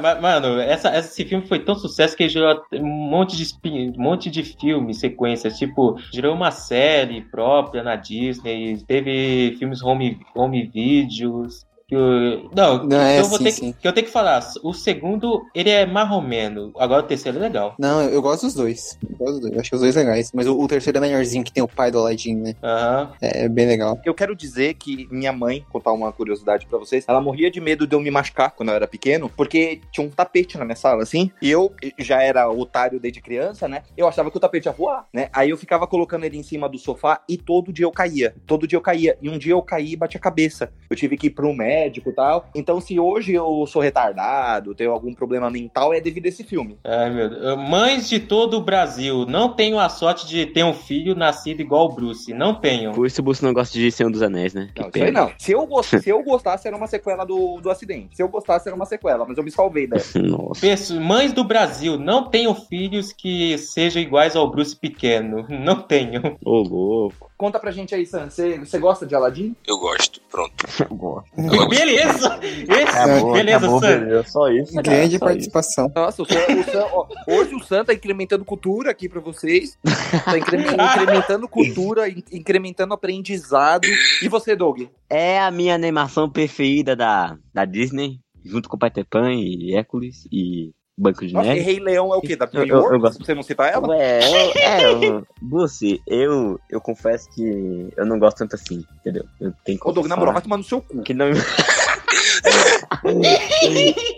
Ma- 0.00 0.20
Mano, 0.20 0.58
essa, 0.60 0.96
esse 0.98 1.24
filme 1.24 1.46
foi 1.46 1.58
tão 1.60 1.74
sucesso 1.74 2.16
que 2.16 2.28
gerou 2.28 2.60
um 2.74 2.84
monte 2.86 3.36
de, 3.36 3.44
um 3.64 3.92
monte 4.02 4.30
de 4.30 4.39
filmes, 4.42 4.98
sequências. 4.98 5.58
Tipo, 5.58 5.96
gerou 6.12 6.34
uma 6.34 6.50
série 6.50 7.20
própria 7.22 7.82
na 7.82 7.96
Disney. 7.96 8.78
Teve 8.86 9.56
filmes 9.58 9.82
home, 9.82 10.18
home 10.34 10.66
videos. 10.66 11.66
Não, 11.94 12.84
Não, 12.84 13.00
é 13.00 13.14
que, 13.14 13.20
eu 13.20 13.24
vou 13.28 13.38
sim, 13.38 13.44
ter, 13.44 13.50
sim. 13.52 13.74
que 13.80 13.86
eu 13.86 13.92
tenho 13.92 14.06
que 14.06 14.12
falar. 14.12 14.40
O 14.62 14.72
segundo, 14.72 15.44
ele 15.54 15.70
é 15.70 15.86
marromeno. 15.86 16.72
Agora 16.78 17.02
o 17.02 17.06
terceiro 17.06 17.38
é 17.38 17.40
legal. 17.40 17.74
Não, 17.78 18.02
eu 18.02 18.22
gosto 18.22 18.46
dos 18.46 18.54
dois. 18.54 18.98
Eu 19.02 19.16
gosto 19.16 19.32
dos 19.32 19.40
dois. 19.40 19.54
Eu 19.54 19.60
acho 19.60 19.74
os 19.74 19.80
dois 19.80 19.96
legais. 19.96 20.30
Mas 20.34 20.46
o, 20.46 20.58
o 20.58 20.68
terceiro 20.68 20.98
é 20.98 21.00
melhorzinho, 21.00 21.44
que 21.44 21.52
tem 21.52 21.62
o 21.62 21.68
pai 21.68 21.90
do 21.90 21.98
Aladdin, 21.98 22.36
né? 22.36 22.54
Aham. 22.62 23.12
É 23.20 23.48
bem 23.48 23.66
legal. 23.66 23.98
Eu 24.04 24.14
quero 24.14 24.34
dizer 24.36 24.74
que 24.74 25.08
minha 25.10 25.32
mãe, 25.32 25.64
contar 25.70 25.92
uma 25.92 26.12
curiosidade 26.12 26.66
pra 26.66 26.78
vocês, 26.78 27.04
ela 27.08 27.20
morria 27.20 27.50
de 27.50 27.60
medo 27.60 27.86
de 27.86 27.94
eu 27.94 28.00
me 28.00 28.10
machucar 28.10 28.52
quando 28.52 28.70
eu 28.70 28.74
era 28.74 28.86
pequeno, 28.86 29.30
porque 29.36 29.80
tinha 29.92 30.06
um 30.06 30.10
tapete 30.10 30.58
na 30.58 30.64
minha 30.64 30.76
sala, 30.76 31.02
assim, 31.02 31.30
e 31.42 31.50
eu 31.50 31.72
já 31.98 32.22
era 32.22 32.48
otário 32.50 33.00
desde 33.00 33.20
criança, 33.20 33.68
né? 33.68 33.82
Eu 33.96 34.06
achava 34.06 34.30
que 34.30 34.36
o 34.36 34.40
tapete 34.40 34.66
ia 34.66 34.72
voar, 34.72 35.06
né? 35.12 35.28
Aí 35.32 35.50
eu 35.50 35.56
ficava 35.56 35.86
colocando 35.86 36.24
ele 36.24 36.38
em 36.38 36.42
cima 36.42 36.68
do 36.68 36.78
sofá 36.78 37.22
e 37.28 37.36
todo 37.36 37.72
dia 37.72 37.84
eu 37.84 37.90
caía. 37.90 38.34
Todo 38.46 38.66
dia 38.66 38.76
eu 38.76 38.82
caía. 38.82 39.16
E 39.20 39.28
um 39.28 39.38
dia 39.38 39.52
eu 39.52 39.62
caí 39.62 39.92
e 39.92 39.96
bati 39.96 40.16
a 40.16 40.20
cabeça. 40.20 40.72
Eu 40.88 40.96
tive 40.96 41.16
que 41.16 41.26
ir 41.28 41.30
pro 41.30 41.52
médico 41.52 41.79
e 41.86 42.12
tal. 42.12 42.46
Então, 42.54 42.80
se 42.80 42.98
hoje 42.98 43.32
eu 43.32 43.64
sou 43.66 43.80
retardado, 43.82 44.74
tenho 44.74 44.92
algum 44.92 45.14
problema 45.14 45.50
mental, 45.50 45.92
é 45.94 46.00
devido 46.00 46.26
a 46.26 46.28
esse 46.28 46.44
filme. 46.44 46.78
Ai, 46.84 47.10
meu 47.10 47.28
Deus. 47.28 47.56
Mães 47.68 48.08
de 48.08 48.20
todo 48.20 48.56
o 48.56 48.60
Brasil, 48.60 49.24
não 49.26 49.52
tenho 49.52 49.78
a 49.78 49.88
sorte 49.88 50.26
de 50.26 50.46
ter 50.46 50.64
um 50.64 50.74
filho 50.74 51.14
nascido 51.14 51.60
igual 51.60 51.86
o 51.86 51.92
Bruce. 51.94 52.32
Não 52.34 52.54
tenho. 52.54 52.92
Por 52.92 53.06
isso 53.06 53.20
o 53.20 53.24
Bruce 53.24 53.42
não 53.42 53.52
gosta 53.52 53.78
de 53.78 53.90
Senhor 53.90 54.10
dos 54.10 54.22
Anéis, 54.22 54.54
né? 54.54 54.68
Que 54.74 54.82
Não, 54.82 54.88
isso 54.88 55.04
aí 55.04 55.10
não. 55.10 55.30
Se 55.38 55.52
eu, 55.52 55.66
gost... 55.66 55.98
se 55.98 56.10
eu 56.10 56.22
gostasse, 56.22 56.66
era 56.66 56.76
uma 56.76 56.86
sequela 56.86 57.24
do, 57.24 57.60
do 57.60 57.70
acidente. 57.70 58.16
Se 58.16 58.22
eu 58.22 58.28
gostasse, 58.28 58.68
era 58.68 58.76
uma 58.76 58.86
sequela, 58.86 59.24
mas 59.26 59.36
eu 59.38 59.44
me 59.44 59.50
salvei 59.50 59.86
dessa. 59.86 60.18
Nossa. 60.22 60.60
Pesso- 60.60 61.00
Mães 61.00 61.32
do 61.32 61.44
Brasil, 61.44 61.98
não 61.98 62.24
tenho 62.28 62.54
filhos 62.54 63.12
que 63.12 63.56
sejam 63.58 64.02
iguais 64.02 64.36
ao 64.36 64.50
Bruce 64.50 64.76
pequeno. 64.76 65.46
Não 65.48 65.76
tenho. 65.82 66.36
Ô, 66.44 66.58
louco. 66.62 67.29
Conta 67.40 67.58
pra 67.58 67.70
gente 67.70 67.94
aí, 67.94 68.04
Sam. 68.04 68.28
Você 68.28 68.78
gosta 68.78 69.06
de 69.06 69.14
Aladdin? 69.14 69.56
Eu 69.66 69.78
gosto. 69.78 70.20
Pronto. 70.30 70.52
Eu 70.90 70.94
gosto. 70.94 71.30
Beleza! 71.70 72.38
Esse, 72.42 72.82
Acabou, 72.82 73.32
beleza, 73.32 73.56
acabou, 73.56 73.80
Sam. 73.80 73.98
beleza. 74.00 74.24
Só 74.28 74.48
isso. 74.50 74.74
cara, 74.74 74.82
Grande 74.82 75.18
só 75.18 75.24
participação. 75.24 75.92
Nossa, 75.96 76.22
o 76.22 76.26
Sam, 76.26 76.38
o 76.38 76.64
Sam- 76.70 76.88
ó, 76.92 77.06
hoje 77.26 77.54
o 77.54 77.62
Sam 77.64 77.82
tá 77.86 77.94
incrementando 77.94 78.44
cultura 78.44 78.90
aqui 78.90 79.08
pra 79.08 79.22
vocês. 79.22 79.78
Tá 80.26 80.36
incre- 80.36 80.58
incrementando 80.68 81.48
cultura, 81.48 82.10
in- 82.10 82.22
incrementando 82.30 82.92
aprendizado. 82.92 83.88
E 84.22 84.28
você, 84.28 84.54
Doug? 84.54 84.82
É 85.08 85.40
a 85.40 85.50
minha 85.50 85.74
animação 85.74 86.28
preferida 86.28 86.94
da, 86.94 87.38
da 87.54 87.64
Disney, 87.64 88.18
junto 88.44 88.68
com 88.68 88.76
Peter 88.76 89.06
Pan 89.08 89.32
e 89.32 89.74
Hércules 89.74 90.28
e 90.30 90.72
Banco 91.00 91.26
de 91.26 91.32
Nossa, 91.32 91.46
e 91.46 91.48
Neve. 91.50 91.60
Rei 91.62 91.80
Leão 91.80 92.12
é 92.12 92.16
o 92.16 92.20
quê? 92.20 92.36
Da 92.36 92.44
DreamWorks? 92.44 93.16
Você 93.18 93.34
não 93.34 93.42
cita 93.42 93.64
ela? 93.66 93.88
Ué, 93.88 94.20
eu, 94.20 94.52
é, 94.54 94.84
eu, 95.08 95.26
Bruce, 95.40 96.02
eu, 96.06 96.60
eu 96.68 96.80
confesso 96.80 97.28
que 97.30 97.88
eu 97.96 98.04
não 98.04 98.18
gosto 98.18 98.38
tanto 98.38 98.54
assim, 98.54 98.84
entendeu? 99.00 99.24
Eu 99.40 99.52
tenho 99.64 99.78
que 99.78 99.88
Ô, 99.88 99.92
Doug, 99.92 100.06
na 100.06 100.16
moral, 100.16 100.34
vai 100.34 100.42
tomar 100.42 100.58
no 100.58 100.64
seu 100.64 100.82
cu. 100.82 101.02
que 101.02 101.14
não... 101.14 101.30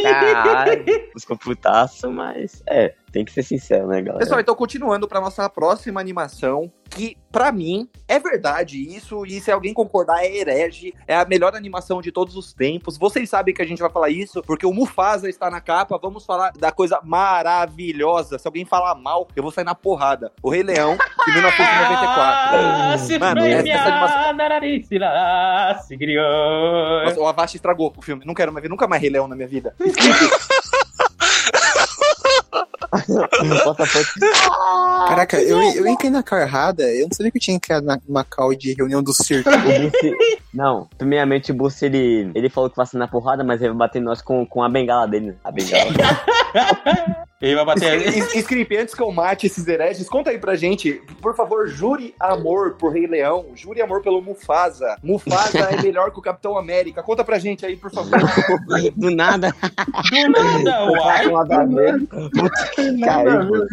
Caralho, 0.03 0.85
busca 1.15 1.37
putaço, 1.37 2.11
mas 2.11 2.63
é, 2.67 2.95
tem 3.13 3.25
que 3.25 3.33
ser 3.33 3.43
sincero, 3.43 3.87
né, 3.87 4.01
galera? 4.01 4.19
Pessoal, 4.19 4.41
então 4.41 4.55
continuando 4.55 5.07
pra 5.07 5.21
nossa 5.21 5.49
próxima 5.51 6.01
animação, 6.01 6.73
que 6.91 7.17
pra 7.31 7.53
mim 7.53 7.89
é 8.09 8.19
verdade 8.19 8.77
isso, 8.79 9.25
e 9.27 9.41
se 9.41 9.51
alguém 9.51 9.73
concordar 9.75 10.25
é 10.25 10.37
herege, 10.37 10.93
é 11.07 11.15
a 11.17 11.25
melhor 11.25 11.55
animação 11.55 12.01
de 12.03 12.11
todos 12.11 12.37
os 12.37 12.53
tempos. 12.53 12.99
Vocês 12.99 13.29
sabem 13.31 13.55
que 13.55 13.63
a 13.63 13.67
gente 13.67 13.81
vai 13.81 13.91
falar 13.91 14.11
isso, 14.11 14.43
porque 14.43 14.67
o 14.67 14.73
Mufasa 14.73 15.29
está 15.29 15.51
na 15.51 15.61
capa, 15.61 15.99
vamos 16.01 16.25
falar 16.27 16.53
da 16.53 16.71
coisa 16.73 17.01
maravilhosa. 17.03 18.39
Se 18.39 18.47
alguém 18.49 18.65
falar 18.65 18.95
mal, 18.95 19.29
eu 19.37 19.43
vou 19.43 19.53
sair 19.53 19.65
na 19.65 19.75
porrada. 19.75 20.33
O 20.43 20.51
Rei 20.51 20.63
Leão, 20.63 20.97
de 21.27 21.33
1994. 21.33 22.57
Ah, 22.59 22.99
se 22.99 23.19
Mano, 23.19 23.41
essa- 23.47 23.89
animação-. 23.89 24.19
Nossa, 27.05 27.21
o 27.21 27.27
Avast 27.27 27.57
estragou 27.57 27.93
o 27.97 28.03
filme. 28.03 28.25
Não 28.27 28.35
quero 28.35 28.53
mais 28.53 28.63
ver 28.63 28.69
nunca 28.69 28.87
mais 28.87 29.01
Rei 29.03 29.11
Leão 29.11 29.29
na 29.29 29.37
minha 29.37 29.49
vida. 29.49 29.75
Caraca, 35.09 35.41
eu, 35.41 35.63
eu 35.63 35.87
entrei 35.87 36.11
na 36.11 36.23
carrada, 36.23 36.83
eu 36.83 37.09
não 37.09 37.13
sabia 37.13 37.33
que 37.33 37.39
eu 37.39 37.43
tinha 37.43 37.57
entrado 37.57 37.85
na 37.85 37.99
Macau 38.09 38.55
de 38.55 38.75
reunião 38.75 39.03
do 39.03 39.13
circo. 39.13 39.49
Bruce, 39.51 40.17
não, 40.53 40.89
primeiramente 40.99 41.53
o 41.53 41.55
Bruce, 41.55 41.85
ele, 41.85 42.31
ele 42.35 42.51
falou 42.51 42.69
que 42.69 42.77
vai 42.77 42.87
ser 42.87 42.99
na 42.99 43.09
porrada, 43.09 43.43
mas 43.43 43.61
ele 43.61 43.71
vai 43.71 43.79
bater 43.79 44.01
em 44.01 44.05
nós 44.05 44.21
com, 44.21 44.45
com 44.47 44.63
a 44.63 44.69
bengala 44.69 45.09
dele? 45.09 45.37
A 45.43 45.51
bengala. 45.51 45.91
Ele 47.43 47.57
vai 47.57 47.65
bater. 47.65 48.07
Script, 48.37 48.77
antes 48.77 48.95
que 48.95 49.03
eu 49.03 49.11
mate 49.11 49.49
esses 49.49 49.67
hereges, 49.67 50.09
conta 50.09 50.31
aí 50.31 50.39
pra 50.39 50.55
gente, 50.55 51.03
por 51.21 51.35
favor, 51.35 51.67
jure 51.67 52.15
amor 52.21 52.75
por 52.75 52.93
Rei 52.93 53.09
Leão, 53.09 53.47
jure 53.57 53.83
amor 53.83 54.01
pelo 54.01 54.23
Mufasa. 54.23 54.97
Mufasa 55.03 55.59
é 55.59 55.83
melhor 55.83 56.13
que 56.13 56.21
o 56.21 56.23
Capitão 56.23 56.57
América. 56.57 57.03
Conta 57.03 57.25
pra 57.25 57.41
gente 57.41 57.67
aí, 57.67 57.77
por 57.77 57.91
favor. 57.91 58.13
Do 58.95 59.11
nada, 59.11 59.53
Do 59.53 60.63
nada, 60.63 60.93
uai. 60.93 61.35
a 61.35 61.65
dele. 61.65 62.07
Puta 62.07 62.67
que 62.77 63.01
pariu. 63.01 63.67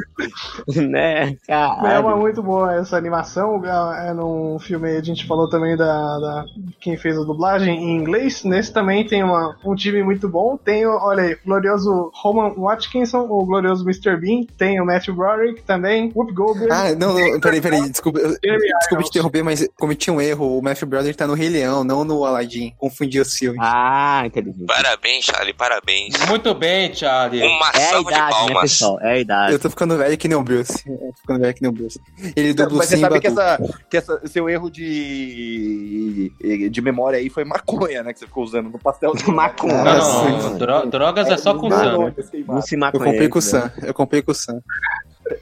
Né, 0.89 1.38
É 1.47 1.99
uma 1.99 2.15
muito 2.15 2.41
boa 2.41 2.73
essa 2.73 2.97
animação. 2.97 3.62
É 3.95 4.12
num 4.13 4.58
filme 4.58 4.97
a 4.97 5.03
gente 5.03 5.27
falou 5.27 5.47
também 5.47 5.77
da, 5.77 6.19
da 6.19 6.45
quem 6.79 6.97
fez 6.97 7.15
a 7.15 7.23
dublagem 7.23 7.77
em 7.77 7.95
inglês. 7.97 8.43
Nesse 8.43 8.73
também 8.73 9.05
tem 9.05 9.23
uma, 9.23 9.55
um 9.63 9.75
time 9.75 10.01
muito 10.01 10.27
bom. 10.27 10.58
Tem, 10.58 10.88
olha 10.88 11.21
aí, 11.21 11.38
glorioso 11.45 12.10
Roman 12.15 12.53
Watkinson, 12.58 13.27
o 13.29 13.45
glorioso 13.45 13.59
Mr. 13.67 14.17
Bean. 14.17 14.43
Tem 14.58 14.80
o 14.82 14.86
Matthew 14.86 15.15
Broderick 15.15 15.62
também. 15.63 16.12
Whoop 16.15 16.34
Goldberg. 16.34 16.72
Ah, 16.72 16.95
não, 16.95 17.13
não, 17.17 17.39
peraí, 17.39 17.62
peraí, 17.62 17.89
desculpa, 17.89 18.19
eu- 18.19 18.38
desculpa 18.80 19.04
te 19.04 19.10
interromper, 19.10 19.43
mas 19.43 19.67
cometi 19.78 20.10
um 20.12 20.19
erro. 20.22 20.58
O 20.58 20.62
Matthew 20.62 20.88
Brother 20.88 21.15
tá 21.15 21.26
no 21.28 21.34
Rei 21.34 21.50
Leão, 21.50 21.84
não 21.84 22.04
no 22.04 22.24
Aladdin. 22.26 22.74
Confundi 22.78 23.19
os 23.19 23.34
filmes. 23.34 23.60
Ah, 23.62 24.24
inteligente. 24.26 24.65
Parabéns, 24.65 25.26
Charlie, 25.26 25.54
parabéns. 25.54 26.13
Muito 26.28 26.54
bem, 26.54 26.93
Charlie. 26.93 27.41
Uma 27.43 27.69
É 27.74 27.78
a 27.86 27.89
salva 27.89 28.12
de 28.12 28.17
idade, 28.17 28.32
né, 28.34 28.39
palmas. 28.45 28.62
pessoal? 28.62 29.00
É 29.02 29.12
a 29.13 29.19
idade. 29.19 29.54
Eu 29.54 29.60
tô 29.60 29.69
ficando 29.69 29.98
velho 29.98 30.17
que 30.17 30.28
nem 30.28 30.38
o 30.38 30.43
Bruce. 30.43 30.84
Eu 30.88 30.98
tô 30.98 31.22
ficando 31.22 31.39
velho 31.41 31.54
que 31.54 31.62
nem 31.62 31.69
o 31.69 31.74
Bruce. 31.74 32.00
Ele 32.36 32.54
dubla 32.54 32.74
o 32.74 32.78
Mas 32.78 32.89
você 32.89 32.98
sabe 32.98 33.19
que, 33.19 33.28
essa, 33.28 33.60
que 33.89 33.98
essa, 33.98 34.22
seu 34.28 34.50
erro 34.50 34.69
de, 34.69 36.32
de 36.69 36.82
memória 36.82 37.19
aí 37.19 37.30
foi 37.30 37.43
maconha, 37.43 38.04
né? 38.04 38.13
Que 38.13 38.19
você 38.19 38.26
ficou 38.26 38.43
usando 38.43 38.69
no 38.69 38.80
pastel. 38.80 39.13
de 39.19 39.30
Maconha. 39.32 39.84
Não, 39.84 40.39
não, 40.39 40.58
dro- 40.58 40.86
drogas 40.88 41.28
é 41.30 41.38
só 41.38 41.54
com 41.54 41.67
não, 41.69 42.10
esse 42.17 42.32
queimado. 42.32 42.60
Bruce 42.60 42.76
Eu 42.76 42.91
comprei 42.91 43.28
com 43.30 43.39
o 43.39 43.41
né? 43.41 43.48
Sam. 43.50 43.72
Eu 43.84 43.94
comprei 43.94 44.22
com 44.22 44.32
o 44.32 44.36
Sam. 44.36 44.62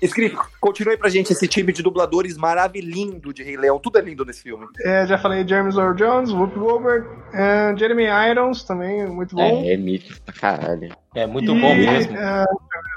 Escrito, 0.01 0.37
continue 0.59 0.91
aí 0.91 0.97
pra 0.97 1.09
gente 1.09 1.31
esse 1.31 1.47
time 1.47 1.71
de 1.71 1.81
dubladores 1.81 2.35
maravilhoso 2.37 3.33
de 3.33 3.41
Rei 3.41 3.55
Leão. 3.55 3.79
Tudo 3.79 3.97
é 3.97 4.01
lindo 4.01 4.25
nesse 4.25 4.43
filme. 4.43 4.67
É, 4.83 5.07
já 5.07 5.17
falei 5.17 5.47
James 5.47 5.77
Earl 5.77 5.93
Jones, 5.93 6.29
Whoop 6.31 6.59
Goldberg. 6.59 7.07
é, 7.33 7.73
Jeremy 7.77 8.03
Irons 8.29 8.63
também, 8.63 9.07
muito 9.07 9.33
bom. 9.33 9.41
É, 9.63 9.73
é 9.73 9.77
mito 9.77 10.21
pra 10.23 10.33
caralho. 10.33 10.93
É 11.15 11.25
muito 11.25 11.55
E, 11.55 11.61
bom 11.61 11.73
mesmo. 11.73 12.17
é, 12.17 12.43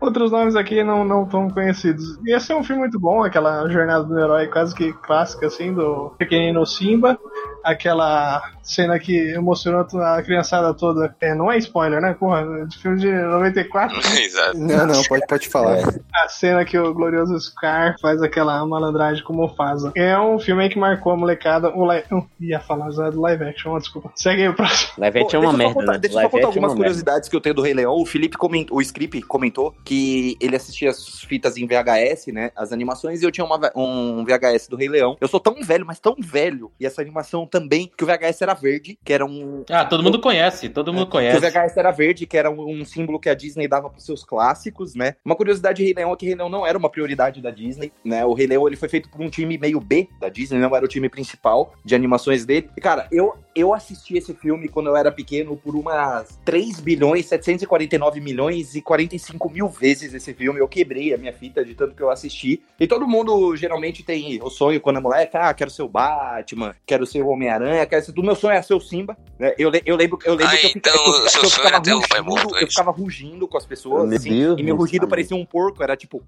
Outros 0.03 0.33
nomes 0.33 0.57
aqui 0.57 0.83
não, 0.83 1.05
não 1.05 1.27
tão 1.27 1.49
conhecidos. 1.49 2.18
Ia 2.27 2.40
ser 2.40 2.55
um 2.55 2.64
filme 2.64 2.81
muito 2.81 2.99
bom, 2.99 3.23
aquela 3.23 3.68
jornada 3.68 4.03
do 4.05 4.18
herói 4.18 4.49
quase 4.49 4.75
que 4.75 4.92
clássica, 4.92 5.46
assim, 5.46 5.73
do 5.73 6.11
pequenino 6.18 6.66
Simba. 6.66 7.16
Aquela 7.64 8.42
cena 8.62 8.99
que 8.99 9.16
emocionou 9.33 9.87
a 10.03 10.23
criançada 10.23 10.73
toda. 10.75 11.14
É, 11.20 11.35
não 11.35 11.51
é 11.51 11.59
spoiler, 11.59 12.01
né? 12.01 12.14
Porra, 12.18 12.66
de 12.66 12.79
filme 12.79 12.99
de 12.99 13.11
94. 13.11 13.99
Exato. 14.18 14.59
Não, 14.59 14.87
não, 14.87 15.03
pode, 15.05 15.27
pode 15.27 15.49
falar. 15.49 15.79
A 16.14 16.29
cena 16.29 16.64
que 16.64 16.79
o 16.79 16.94
glorioso 16.94 17.38
Scar 17.40 17.96
faz 18.01 18.23
aquela 18.23 18.64
malandragem 18.66 19.25
com 19.25 19.33
o 19.33 19.37
Mufasa. 19.37 19.92
É 19.96 20.18
um 20.18 20.38
filme 20.38 20.62
aí 20.62 20.68
que 20.68 20.79
marcou 20.79 21.12
a 21.12 21.16
molecada. 21.16 21.68
O 21.77 21.90
li... 21.90 22.03
Eu 22.11 22.27
ia 22.40 22.61
falar 22.61 22.90
já 22.90 23.11
do 23.11 23.20
live 23.20 23.44
action, 23.44 23.77
desculpa. 23.79 24.12
Segue 24.14 24.42
aí 24.42 24.49
o 24.49 24.55
próximo. 24.55 24.90
Live 24.99 25.18
action 25.20 25.42
é 25.42 25.46
uma 25.46 25.53
merda, 25.53 25.75
contar- 25.75 25.92
né? 25.92 25.99
Deixa 25.99 26.09
eu 26.09 26.12
só 26.12 26.18
Live 26.18 26.31
contar 26.31 26.46
action 26.49 26.61
é 26.61 26.64
algumas 26.64 26.70
uma 26.73 26.75
merda. 26.75 26.77
curiosidades 26.85 27.29
que 27.29 27.37
eu 27.37 27.40
tenho 27.40 27.55
do 27.55 27.62
Rei 27.62 27.75
Leão. 27.75 27.94
O 27.94 28.07
Felipe 28.07 28.37
comentou, 28.37 28.77
o 28.79 28.83
Script 28.83 29.20
comentou 29.23 29.75
que 29.85 30.37
ele 30.40 30.57
assistia 30.57 30.90
as 30.90 31.20
fitas 31.23 31.57
em 31.57 31.66
VHS, 31.66 32.27
né? 32.33 32.51
As 32.57 32.73
animações, 32.73 33.23
e 33.23 33.25
eu 33.25 33.31
tinha 33.31 33.44
uma 33.44 33.59
um 33.75 34.25
VHS 34.25 34.68
do 34.68 34.77
Rei 34.77 34.88
Leão. 34.88 35.16
Eu 35.20 35.29
sou 35.29 35.40
tão 35.40 35.62
velho, 35.62 35.85
mas 35.87 35.99
tão 35.99 36.14
velho. 36.18 36.70
E 36.79 36.87
essa 36.87 37.01
animação 37.01 37.46
também, 37.50 37.90
que 37.96 38.04
o 38.04 38.06
VHS 38.06 38.42
era 38.42 38.54
verde, 38.54 38.98
que 39.04 39.12
era 39.12 39.26
um. 39.26 39.64
Ah, 39.68 39.84
todo 39.84 40.02
mundo 40.02 40.20
conhece, 40.20 40.68
todo 40.68 40.92
mundo 40.92 41.04
o 41.04 41.10
conhece. 41.10 41.38
VHS 41.38 41.76
era 41.76 41.90
verde, 41.90 42.26
que 42.26 42.36
era 42.36 42.50
um, 42.50 42.80
um 42.80 42.84
símbolo 42.84 43.18
que 43.18 43.28
a 43.28 43.34
Disney 43.34 43.68
dava 43.68 43.90
pros 43.90 44.04
seus 44.04 44.24
clássicos, 44.24 44.94
né? 44.94 45.16
Uma 45.24 45.36
curiosidade 45.36 45.78
de 45.78 45.84
Rei 45.84 45.94
Leão 45.94 46.12
é 46.12 46.16
que 46.16 46.26
Rei 46.26 46.34
Leão 46.34 46.48
não 46.48 46.66
era 46.66 46.78
uma 46.78 46.88
prioridade 46.88 47.40
da 47.42 47.50
Disney, 47.50 47.92
né? 48.04 48.24
O 48.24 48.32
Rei 48.32 48.46
Leão 48.46 48.66
ele 48.66 48.76
foi 48.76 48.88
feito 48.88 49.08
por 49.08 49.20
um 49.20 49.28
time 49.28 49.58
meio 49.58 49.80
B 49.80 50.08
da 50.20 50.28
Disney, 50.28 50.58
não 50.58 50.74
era 50.74 50.84
o 50.84 50.88
time 50.88 51.08
principal 51.08 51.74
de 51.84 51.94
animações 51.94 52.44
dele. 52.44 52.70
E, 52.76 52.80
cara, 52.80 53.06
eu, 53.10 53.34
eu 53.54 53.74
assisti 53.74 54.16
esse 54.16 54.34
filme 54.34 54.68
quando 54.68 54.86
eu 54.86 54.96
era 54.96 55.10
pequeno 55.10 55.56
por 55.56 55.74
umas 55.74 56.38
3 56.44 56.80
bilhões, 56.80 57.26
749 57.26 58.20
milhões 58.20 58.75
e 58.75 58.83
45 58.83 59.50
mil 59.50 59.68
vezes 59.68 60.14
esse 60.14 60.33
filme. 60.33 60.60
Eu 60.60 60.68
quebrei 60.68 61.12
a 61.12 61.18
minha 61.18 61.33
fita 61.33 61.64
de 61.64 61.75
tanto 61.75 61.94
que 61.94 62.02
eu 62.02 62.10
assisti. 62.10 62.62
E 62.79 62.87
todo 62.87 63.06
mundo 63.06 63.56
geralmente 63.56 64.02
tem 64.02 64.40
o 64.42 64.50
sonho 64.50 64.81
quando 64.81 64.98
é 64.98 65.00
moleque, 65.00 65.37
ah, 65.37 65.52
quero 65.52 65.70
ser 65.70 65.83
o 65.83 65.88
Batman, 65.88 66.75
quero 66.87 67.06
ser 67.06 67.22
o 67.22 67.31
Homem-Aranha, 67.40 67.88
ser 68.02 68.12
tudo. 68.12 68.26
Meu 68.26 68.34
sonho 68.34 68.52
é 68.54 68.60
ser 68.62 68.74
o 68.74 68.80
Simba. 68.80 69.16
né? 69.38 69.54
Eu, 69.58 69.70
eu 69.86 69.96
lembro, 69.96 70.18
eu 70.24 70.34
lembro 70.34 70.52
Ah, 70.52 70.56
que 70.56 70.66
eu, 70.66 70.72
então 70.76 70.92
eu, 70.94 71.12
eu 71.24 71.30
sonho 71.30 71.50
ficava 71.50 71.76
é 71.76 71.78
rugindo, 71.78 72.24
morto, 72.24 72.56
é 72.56 72.62
eu 72.62 72.66
ficava 72.66 72.90
rugindo 72.90 73.48
com 73.48 73.56
as 73.58 73.64
pessoas, 73.66 74.08
Meu 74.08 74.18
assim, 74.18 74.30
Deus, 74.30 74.60
e 74.60 74.62
meu 74.62 74.76
rugido 74.76 75.00
pai. 75.00 75.10
parecia 75.10 75.36
um 75.36 75.44
porco, 75.46 75.82
era 75.82 75.96
tipo. 75.96 76.22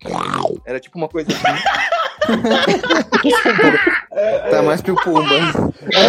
Era 0.64 0.80
tipo 0.80 0.96
uma 0.98 1.08
coisa 1.08 1.30
assim. 1.32 1.42
Tá 4.50 4.62
mais 4.62 4.80
pro 4.82 4.94
Pumba. 4.94 5.24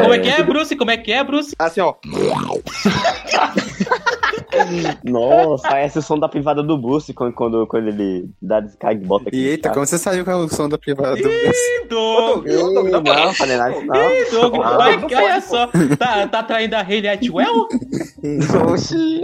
Como 0.02 0.14
é 0.14 0.20
que 0.20 0.30
é, 0.30 0.44
Bruce? 0.44 0.76
Como 0.76 0.92
é 0.92 0.98
que 0.98 1.12
é, 1.12 1.24
Bruce? 1.24 1.56
Assim, 1.58 1.82
ó. 1.82 1.96
Nossa, 5.04 5.68
parece 5.68 6.00
o 6.00 6.02
som 6.02 6.18
da 6.20 6.28
privada 6.30 6.62
do 6.64 6.78
Bruce 6.78 7.14
quando, 7.14 7.34
quando, 7.34 7.68
quando 7.68 7.88
ele 7.88 8.30
dá 8.42 8.60
descarga 8.60 9.02
e 9.04 9.06
bota 9.08 9.30
aqui. 9.30 9.46
Eita, 9.48 9.70
como 9.72 9.86
você 9.86 9.98
sabe 9.98 10.24
qual 10.24 10.42
é 10.42 10.46
o 10.46 10.50
som 10.50 10.68
da 10.70 10.78
privada 10.78 11.16
do 11.16 11.24
Bruce? 11.24 11.48
Ih, 11.84 11.88
Doug! 11.88 12.46
Doug, 12.48 12.88
Não, 12.90 13.02
não, 13.02 13.34
falei 13.34 13.58
nada 13.58 13.72
disso, 13.74 13.86
não. 13.86 14.12
Ih, 14.14 14.26
Doug, 14.32 14.56
Ah, 14.64 14.78
vai, 14.78 15.06
que 15.06 15.16
olha 15.16 15.42
só. 15.42 15.68
Tá, 15.98 16.28
tá 16.28 16.44
traindo 16.44 16.76
a 16.76 16.82
Hayley 16.82 17.10
Atwell? 17.10 17.68
Oxi. 18.72 18.96
E 18.96 19.24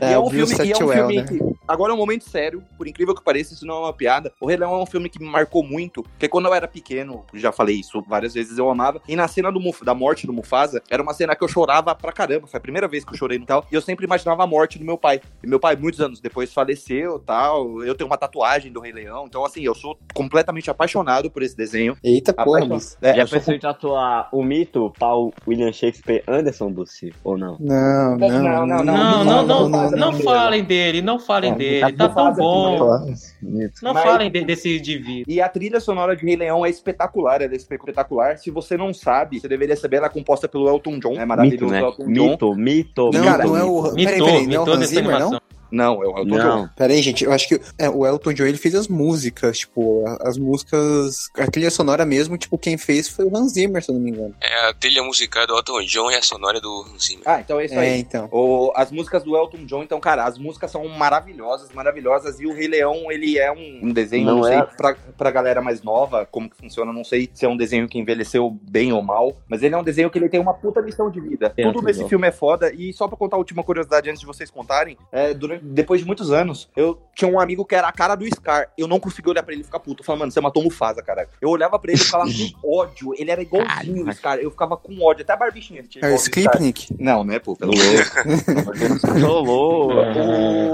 é, 0.00 0.12
É, 0.12 0.18
um 0.18 0.30
filme, 0.30 0.52
e 0.64 0.72
é 0.72 0.76
um 0.76 0.88
filme 0.88 1.16
né? 1.16 1.24
que. 1.24 1.38
Agora 1.68 1.92
é 1.92 1.94
um 1.94 1.98
momento 1.98 2.28
sério, 2.28 2.62
por 2.78 2.86
incrível 2.86 3.14
que 3.14 3.22
pareça, 3.22 3.52
isso 3.54 3.66
não 3.66 3.76
é 3.76 3.80
uma 3.80 3.92
piada. 3.92 4.32
O 4.40 4.46
Rei 4.46 4.56
Leão 4.56 4.74
é 4.74 4.82
um 4.82 4.86
filme 4.86 5.08
que 5.08 5.18
me 5.18 5.28
marcou 5.28 5.64
muito, 5.64 6.02
porque 6.02 6.28
quando 6.28 6.46
eu 6.46 6.54
era 6.54 6.68
pequeno, 6.68 7.24
já 7.34 7.50
falei 7.50 7.76
isso 7.76 8.02
várias 8.08 8.34
vezes, 8.34 8.56
eu 8.56 8.70
amava. 8.70 9.00
E 9.08 9.16
na 9.16 9.26
cena 9.26 9.50
do 9.50 9.58
Muf- 9.60 9.84
da 9.84 9.94
morte 9.94 10.26
do 10.26 10.32
Mufasa, 10.32 10.80
era 10.88 11.02
uma 11.02 11.12
cena 11.12 11.34
que 11.34 11.42
eu 11.42 11.48
chorava 11.48 11.94
pra 11.94 12.12
caramba. 12.12 12.46
Foi 12.46 12.58
a 12.58 12.60
primeira 12.60 12.86
vez 12.86 13.04
que 13.04 13.12
eu 13.12 13.16
chorei 13.18 13.38
no 13.38 13.46
tal. 13.46 13.66
E 13.70 13.74
eu 13.74 13.80
sempre 13.82 14.04
imaginava 14.06 14.44
a 14.44 14.46
morte 14.46 14.65
do 14.78 14.84
meu 14.84 14.98
pai. 14.98 15.20
E 15.42 15.46
meu 15.46 15.60
pai, 15.60 15.76
muitos 15.76 16.00
anos 16.00 16.20
depois, 16.20 16.52
faleceu 16.52 17.18
tal. 17.20 17.82
Eu 17.82 17.94
tenho 17.94 18.08
uma 18.10 18.16
tatuagem 18.18 18.72
do 18.72 18.80
Rei 18.80 18.92
Leão. 18.92 19.26
Então, 19.26 19.44
assim, 19.44 19.62
eu 19.62 19.74
sou 19.74 19.96
completamente 20.14 20.70
apaixonado 20.70 21.30
por 21.30 21.42
esse 21.42 21.56
desenho. 21.56 21.96
Eita 22.02 22.32
porra. 22.32 22.66
Bruce. 22.66 22.96
É, 23.00 23.14
Já 23.14 23.22
eu 23.22 23.26
sou 23.26 23.38
pensou 23.38 23.54
em 23.54 23.60
tatuar 23.60 24.28
o 24.32 24.42
mito 24.42 24.92
Paul 24.98 25.32
William 25.46 25.72
Shakespeare 25.72 26.22
Anderson 26.26 26.70
Bruce? 26.72 27.12
Ou 27.22 27.38
não? 27.38 27.56
Não, 27.60 28.16
não, 28.16 28.28
Não, 28.28 28.42
Não, 28.42 28.66
não, 28.66 28.66
não, 28.66 28.84
não, 28.84 29.24
não, 29.24 29.68
não, 29.68 29.90
não, 29.90 29.90
não. 30.12 30.12
falem 30.20 30.64
dele, 30.64 31.02
não 31.02 31.18
falem 31.18 31.52
É, 31.52 31.54
dele, 31.54 31.96
tá 31.96 32.08
tá 32.08 32.14
tão 32.14 32.34
bom. 32.34 33.04
Mito. 33.42 33.80
Não 33.82 33.92
Mas- 33.94 34.02
falem 34.04 34.30
de- 34.30 34.44
desse 34.44 34.76
indivíduo. 34.78 35.24
E 35.32 35.40
a 35.40 35.48
trilha 35.48 35.78
sonora 35.80 36.16
de 36.16 36.24
Rei 36.24 36.36
Leão 36.36 36.64
é 36.64 36.70
espetacular, 36.70 37.42
ela 37.42 37.52
é 37.52 37.56
espetacular. 37.56 38.38
Se 38.38 38.50
você 38.50 38.76
não 38.76 38.92
sabe, 38.94 39.40
você 39.40 39.48
deveria 39.48 39.76
saber, 39.76 39.96
ela 39.96 40.06
é 40.06 40.10
composta 40.10 40.48
pelo 40.48 40.68
Elton 40.68 40.98
John, 40.98 41.08
é 41.12 41.12
Mito, 41.16 41.26
maravilhoso 41.26 41.72
né? 41.72 41.80
Elton 41.80 42.04
John. 42.12 42.30
Mito, 42.30 42.54
mito, 42.54 43.10
Não, 43.12 43.24
Cara, 43.24 43.44
não 43.44 43.56
é 43.56 43.64
o. 43.64 43.82
Peraí, 43.82 43.94
Mitou, 43.94 44.26
peraí, 44.26 44.46
não 44.46 44.54
é 44.54 44.60
o 44.60 44.72
Hans 44.72 44.86
Zimmer, 44.86 45.18
não? 45.18 45.40
Não, 45.70 46.02
é 46.02 46.06
o 46.06 46.18
Elton 46.18 46.24
John. 46.36 46.36
Não. 46.38 46.68
Peraí, 46.76 47.02
gente, 47.02 47.24
eu 47.24 47.32
acho 47.32 47.48
que 47.48 47.60
é, 47.78 47.88
o 47.88 48.06
Elton 48.06 48.32
John 48.32 48.44
ele 48.44 48.56
fez 48.56 48.74
as 48.74 48.88
músicas, 48.88 49.58
tipo, 49.58 50.04
as 50.20 50.36
músicas, 50.38 51.28
a 51.36 51.46
trilha 51.50 51.70
sonora 51.70 52.04
mesmo, 52.04 52.36
tipo, 52.38 52.56
quem 52.58 52.76
fez 52.76 53.08
foi 53.08 53.24
o 53.24 53.36
Hans 53.36 53.52
Zimmer, 53.52 53.82
se 53.82 53.90
eu 53.90 53.94
não 53.94 54.02
me 54.02 54.10
engano. 54.10 54.34
É 54.40 54.68
a 54.68 54.74
trilha 54.74 55.02
musical 55.02 55.46
do 55.46 55.56
Elton 55.56 55.82
John 55.82 56.10
e 56.10 56.14
a 56.14 56.22
sonora 56.22 56.60
do 56.60 56.86
Hans 56.92 57.06
Zimmer. 57.06 57.22
Ah, 57.26 57.40
então 57.40 57.58
é 57.60 57.64
isso 57.66 57.74
É, 57.74 57.78
aí. 57.78 58.00
então. 58.00 58.28
O- 58.32 58.72
as 58.74 58.90
músicas 58.90 59.22
do 59.22 59.36
Elton 59.36 59.64
John, 59.66 59.82
então, 59.82 59.98
cara, 60.00 60.24
as 60.24 60.38
músicas 60.38 60.70
são 60.70 60.86
maravilhosas, 60.88 61.70
maravilhosas. 61.72 62.40
E 62.40 62.46
o 62.46 62.52
Rei 62.54 62.68
Leão, 62.68 63.10
ele 63.10 63.38
é 63.38 63.50
um, 63.52 63.80
um 63.84 63.92
desenho, 63.92 64.26
não, 64.26 64.36
Não 64.36 64.44
sei, 64.44 64.54
é? 64.58 64.62
pra, 64.62 64.94
pra 65.16 65.30
galera 65.30 65.60
mais 65.60 65.82
nova, 65.82 66.26
como 66.26 66.48
que 66.50 66.56
funciona, 66.56 66.92
não 66.92 67.04
sei 67.04 67.28
se 67.32 67.44
é 67.44 67.48
um 67.48 67.56
desenho 67.56 67.88
que 67.88 67.98
envelheceu 67.98 68.50
bem 68.62 68.92
ou 68.92 69.02
mal, 69.02 69.36
mas 69.48 69.62
ele 69.62 69.74
é 69.74 69.78
um 69.78 69.82
desenho 69.84 70.10
que 70.10 70.18
ele 70.18 70.28
tem 70.28 70.40
uma 70.40 70.54
puta 70.54 70.80
lição 70.80 71.10
de 71.10 71.20
vida. 71.20 71.52
É, 71.56 71.62
Tudo 71.64 71.82
nesse 71.82 72.06
filme 72.08 72.26
é 72.28 72.32
foda. 72.32 72.72
E 72.72 72.92
só 72.92 73.06
pra 73.08 73.16
contar 73.16 73.36
a 73.36 73.38
última 73.38 73.62
curiosidade 73.62 74.08
antes 74.08 74.20
de 74.20 74.26
vocês 74.26 74.50
contarem, 74.50 74.96
é, 75.12 75.32
durante, 75.34 75.55
depois 75.62 76.00
de 76.00 76.06
muitos 76.06 76.30
anos, 76.32 76.68
eu 76.76 77.00
tinha 77.14 77.30
um 77.30 77.40
amigo 77.40 77.64
que 77.64 77.74
era 77.74 77.88
a 77.88 77.92
cara 77.92 78.14
do 78.14 78.26
Scar. 78.26 78.68
Eu 78.76 78.86
não 78.86 79.00
conseguia 79.00 79.30
olhar 79.32 79.42
pra 79.42 79.52
ele 79.52 79.62
e 79.62 79.64
ficar 79.64 79.80
puto. 79.80 80.02
Eu 80.02 80.04
falava, 80.04 80.20
mano, 80.20 80.32
você 80.32 80.40
matou 80.40 80.62
o 80.62 80.64
Mufasa, 80.66 81.02
cara. 81.02 81.28
Eu 81.40 81.48
olhava 81.50 81.78
pra 81.78 81.90
ele 81.92 82.00
e 82.00 82.04
ficava 82.04 82.24
com 82.24 82.30
ódio. 82.80 83.14
Ele 83.16 83.30
era 83.30 83.40
igualzinho 83.42 84.08
o 84.08 84.12
Scar. 84.12 84.38
Eu 84.38 84.50
ficava 84.50 84.76
com 84.76 84.92
ódio. 85.02 85.22
Até 85.22 85.32
a 85.32 85.36
barbichinha. 85.36 85.80
ele 85.80 85.88
tinha 85.88 86.04
É 86.04 86.12
o. 86.12 86.16
Skripnik. 86.16 86.94
Não, 86.98 87.24
né, 87.24 87.38
pô? 87.38 87.56
Pelo 87.56 87.72
Deus. 87.76 88.10
Tô 89.20 89.40
louco. 89.40 89.94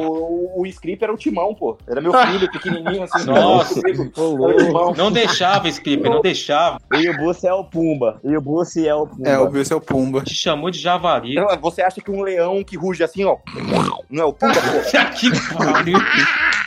O, 0.03 0.63
o 0.63 0.67
Script 0.67 1.03
era 1.05 1.13
o 1.13 1.17
Timão, 1.17 1.55
pô. 1.55 1.79
Era 1.87 2.01
meu 2.01 2.13
filho, 2.27 2.51
pequenininho, 2.51 3.03
assim. 3.05 3.25
Nossa. 3.27 3.81
o 4.17 4.37
louco. 4.37 4.57
Timão. 4.65 4.95
Não 4.97 5.11
deixava, 5.13 5.69
Skip, 5.69 6.03
não 6.03 6.21
deixava. 6.21 6.79
E 6.95 7.09
o 7.09 7.17
Bruce 7.17 7.47
é 7.47 7.53
o 7.53 7.65
Pumba. 7.65 8.21
E 8.25 8.37
o 8.37 8.41
Bruce 8.41 8.87
é 8.87 8.95
o 8.95 9.07
Pumba. 9.07 9.29
É, 9.29 9.39
o 9.39 9.49
Bruce 9.49 9.73
é 9.73 9.77
o 9.77 9.81
Pumba. 9.81 10.23
Te 10.23 10.35
chamou 10.35 10.71
de 10.71 10.79
javali. 10.79 11.33
Então, 11.39 11.61
Você 11.61 11.83
acha 11.83 12.01
que 12.01 12.11
um 12.11 12.23
leão 12.23 12.63
que 12.65 12.77
ruge 12.77 13.03
assim, 13.05 13.25
ó, 13.25 13.37
não 14.11 14.23
é 14.23 14.27
o 14.27 14.33
Pumba, 14.33 14.55
que 15.15 15.31
pariu. 15.57 15.99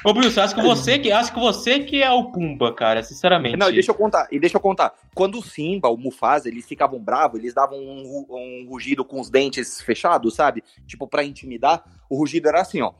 Ô, 0.03 0.14
Bruce, 0.14 0.39
acho 0.39 0.53
que 0.53 0.62
você 0.62 0.99
que, 0.99 1.12
acho 1.12 1.34
que 1.34 1.39
você 1.39 1.80
que 1.80 2.03
é 2.03 2.12
o 2.12 2.32
Pumba, 2.32 2.74
cara, 2.74 3.01
sinceramente. 3.01 3.58
Não, 3.58 3.72
deixa 3.72 3.91
eu 3.91 3.95
contar, 3.95 4.28
e 4.32 4.39
deixa 4.39 4.58
eu 4.58 4.62
contar. 4.62 4.93
Quando 5.16 5.39
o 5.39 5.43
Simba, 5.43 5.89
o 5.89 5.97
Mufasa, 5.97 6.47
eles 6.47 6.68
ficavam 6.68 6.99
bravos, 6.99 7.39
eles 7.39 7.53
davam 7.53 7.80
um, 7.80 8.26
um 8.30 8.68
rugido 8.70 9.03
com 9.03 9.20
os 9.20 9.30
dentes 9.30 9.82
fechados, 9.82 10.36
sabe? 10.36 10.64
Tipo, 10.86 11.08
pra 11.08 11.24
intimidar. 11.24 11.84
O 12.08 12.18
rugido 12.18 12.47
era 12.47 12.62
assim, 12.62 12.82
ó. 12.82 12.93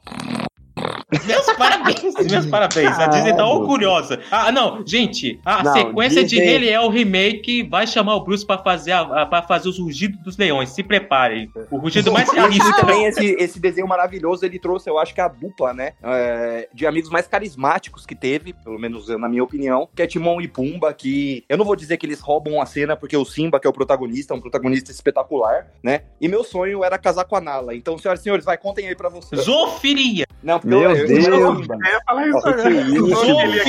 Meus 1.26 1.46
parabéns, 1.54 2.14
meus 2.32 2.46
parabéns. 2.48 2.98
A 3.00 3.08
Disney 3.08 3.36
tá 3.36 3.46
orgulhosa. 3.48 4.20
Ah, 4.32 4.52
não, 4.52 4.84
gente, 4.86 5.40
a 5.46 5.64
Não, 5.64 5.74
sequência 5.74 6.24
de 6.24 6.30
Disney- 6.32 6.46
Rei 6.46 6.58
Leão 6.58 6.90
remake 6.90 7.64
vai 7.64 7.86
chamar 7.86 8.16
o 8.16 8.22
Bruce 8.24 8.46
pra 8.46 8.58
fazer, 8.58 8.92
a, 8.92 9.02
a- 9.02 9.26
pra 9.26 9.42
fazer 9.44 9.70
os 9.70 9.78
rugidos 9.80 10.20
dos 10.24 10.38
leões. 10.38 10.70
Se 10.70 10.82
preparem. 10.84 11.50
O 11.70 11.78
rugido 11.78 12.12
mais 12.12 12.28
E 12.32 12.36
realista. 12.36 12.74
também 12.74 13.06
esse, 13.06 13.26
esse 13.40 13.60
desenho 13.60 13.88
maravilhoso, 13.88 14.46
ele 14.46 14.58
trouxe, 14.60 14.90
eu 14.90 14.98
acho 14.98 15.14
que 15.14 15.22
a 15.22 15.28
dupla, 15.28 15.74
né? 15.74 15.94
é, 16.04 16.68
de 16.74 16.86
amigos 16.88 17.10
mais 17.10 17.28
carismáticos 17.28 18.06
que 18.06 18.16
teve, 18.16 18.54
pelo 18.54 18.80
menos 18.80 19.08
na 19.10 19.30
minha 19.30 19.44
opinião, 19.44 19.88
que 19.96 20.02
é 20.02 20.08
Timão 20.08 20.42
e 20.42 20.48
Pumba, 20.48 20.94
que 20.94 21.44
eu 21.48 21.58
não 21.58 21.66
vou 21.66 21.76
dizer 21.76 21.98
que 21.98 22.06
eles 22.06 22.20
roubam 22.20 22.60
a 22.62 22.66
cena, 22.66 22.96
porque 22.96 23.16
o 23.16 23.26
Simba, 23.26 23.60
que 23.60 23.68
é 23.68 23.70
o 23.70 23.74
protagonista, 23.74 24.34
é 24.34 24.38
um 24.38 24.42
protagonista 24.42 24.92
espetacular, 24.92 25.68
né? 25.84 26.02
E 26.20 26.28
meu 26.28 26.44
sonho 26.44 26.84
era 26.84 26.98
casar 26.98 27.26
com 27.26 27.36
a 27.36 27.42
Nala. 27.42 27.76
Então, 27.76 27.98
senhoras 27.98 28.20
e 28.20 28.24
senhores, 28.24 28.44
vai, 28.46 28.58
contem 28.58 28.88
aí 28.88 28.96
pra 28.96 29.10
vocês. 29.10 29.42
Zoofilia. 29.44 30.26
Não, 30.44 30.60
porque 30.60 30.76
Meu 30.76 30.90
eu, 30.92 30.95
eu, 30.98 31.08
Deus. 31.08 31.68
falar 32.06 32.28
isso 32.28 32.38
agora. 32.48 32.86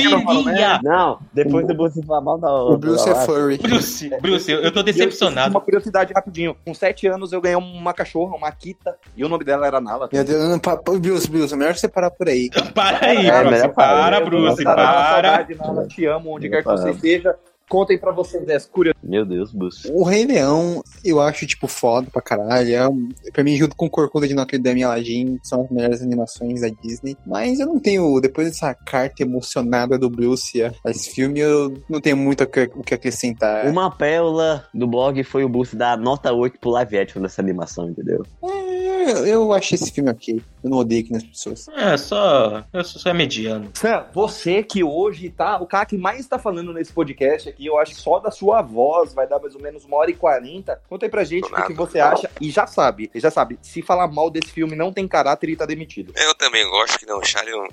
Zoofilia. 0.09 0.79
Não, 0.83 1.19
depois 1.33 1.67
do 1.67 1.73
Bruce 1.73 2.01
falar 2.05 2.21
mal 2.21 2.37
da 2.37 2.53
O 2.53 2.77
Bruce 2.77 3.09
é 3.09 3.15
furry. 3.15 3.57
Bruce, 3.57 4.09
Bruce, 4.21 4.51
eu, 4.51 4.71
tô 4.71 4.83
decepcionado. 4.83 5.51
Uma 5.51 5.61
curiosidade 5.61 6.13
rapidinho. 6.13 6.55
Com 6.65 6.73
sete 6.73 7.07
anos 7.07 7.33
eu 7.33 7.41
ganhei 7.41 7.57
uma 7.57 7.93
cachorra, 7.93 8.35
uma 8.35 8.47
Akita, 8.47 8.95
e 9.15 9.23
o 9.23 9.29
nome 9.29 9.43
dela 9.43 9.67
era 9.67 9.79
Nala. 9.81 10.09
Meu 10.11 10.23
Deus, 10.23 10.49
não, 10.49 10.59
pa, 10.59 10.77
pa, 10.77 10.91
Bruce, 10.93 11.29
Bruce, 11.29 11.55
melhor 11.55 11.75
você 11.75 11.87
parar 11.87 12.11
por 12.11 12.27
aí. 12.27 12.49
Para 12.73 13.05
aí, 13.07 13.27
É, 13.27 13.43
Bruce. 13.43 13.67
Para, 13.69 14.21
Bruce, 14.21 14.63
Nala, 14.63 14.75
para. 14.75 15.13
saudade, 15.13 15.55
Nala, 15.55 15.87
te 15.87 16.05
amo, 16.05 16.35
onde 16.35 16.49
quer 16.49 16.63
que 16.63 16.69
você 16.69 16.91
esteja. 16.91 17.35
Contem 17.69 17.97
pra 17.97 18.11
vocês 18.11 18.47
as 18.49 18.65
curiosidades. 18.65 19.09
Meu 19.09 19.25
Deus, 19.25 19.51
Bruce. 19.51 19.91
O 19.91 20.03
Rei 20.03 20.25
Leão, 20.25 20.83
eu 21.03 21.19
acho, 21.19 21.45
tipo, 21.45 21.67
foda 21.67 22.09
pra 22.11 22.21
caralho. 22.21 22.73
É, 22.73 23.31
pra 23.31 23.43
mim, 23.43 23.55
junto 23.55 23.75
com 23.75 23.85
o 23.85 23.89
Corcunda 23.89 24.27
de 24.27 24.33
Notre 24.33 24.57
Dame 24.57 24.81
e 24.81 24.83
Aladdin, 24.83 25.39
são 25.43 25.63
as 25.63 25.69
melhores 25.69 26.01
animações 26.01 26.61
da 26.61 26.69
Disney. 26.69 27.17
Mas 27.25 27.59
eu 27.59 27.67
não 27.67 27.79
tenho, 27.79 28.19
depois 28.19 28.47
dessa 28.47 28.73
carta 28.73 29.23
emocionada 29.23 29.97
do 29.97 30.09
Bruce 30.09 30.63
a 30.63 30.73
esse 30.89 31.09
filme, 31.09 31.39
eu 31.39 31.73
não 31.89 31.99
tenho 31.99 32.17
muito 32.17 32.43
o 32.43 32.47
que, 32.47 32.69
o 32.75 32.83
que 32.83 32.93
acrescentar. 32.93 33.67
Uma 33.67 33.91
pérola 33.91 34.65
do 34.73 34.87
blog 34.87 35.21
foi 35.23 35.43
o 35.43 35.49
Bruce 35.49 35.75
dar 35.75 35.97
nota 35.97 36.31
8 36.31 36.59
pro 36.59 36.69
live 36.71 36.97
action 36.97 37.21
dessa 37.21 37.41
animação, 37.41 37.89
entendeu? 37.89 38.25
É, 38.43 39.11
eu, 39.11 39.25
eu 39.25 39.53
achei 39.53 39.75
esse 39.75 39.91
filme 39.91 40.09
ok. 40.09 40.41
Eu 40.67 40.69
não 40.69 40.77
odeio 40.79 41.05
que 41.05 41.13
nas 41.13 41.23
pessoas. 41.23 41.67
É, 41.69 41.95
só. 41.95 42.63
Eu 42.73 42.83
sou 42.83 43.01
só 43.01 43.13
mediano. 43.13 43.71
Sam, 43.73 44.05
você 44.13 44.61
que 44.61 44.83
hoje 44.83 45.29
tá. 45.29 45.57
O 45.61 45.65
cara 45.65 45.85
que 45.85 45.97
mais 45.97 46.27
tá 46.27 46.37
falando 46.37 46.73
nesse 46.73 46.91
podcast 46.91 47.47
aqui, 47.47 47.65
eu 47.65 47.79
acho 47.79 47.95
que 47.95 48.01
só 48.01 48.19
da 48.19 48.29
sua 48.29 48.61
voz 48.61 49.13
vai 49.13 49.25
dar 49.25 49.39
mais 49.39 49.55
ou 49.55 49.61
menos 49.61 49.85
uma 49.85 49.95
hora 49.95 50.11
e 50.11 50.13
quarenta. 50.13 50.81
Conta 50.89 51.05
aí 51.05 51.09
pra 51.09 51.23
gente 51.23 51.45
o 51.45 51.65
que, 51.65 51.73
você 51.73 51.99
acha. 51.99 52.29
E 52.41 52.51
já 52.51 52.67
sabe, 52.67 53.09
já 53.15 53.31
sabe, 53.31 53.57
se 53.61 53.81
falar 53.81 54.07
mal 54.07 54.29
desse 54.29 54.51
filme 54.51 54.75
não 54.75 54.91
tem 54.91 55.07
caráter 55.07 55.49
e 55.49 55.55
tá 55.55 55.65
demitido. 55.65 56.11
Eu 56.15 56.35
também 56.35 56.67
gosto 56.69 56.99
que 56.99 57.05
não, 57.05 57.23
Charlie. 57.23 57.53
Eu, 57.53 57.65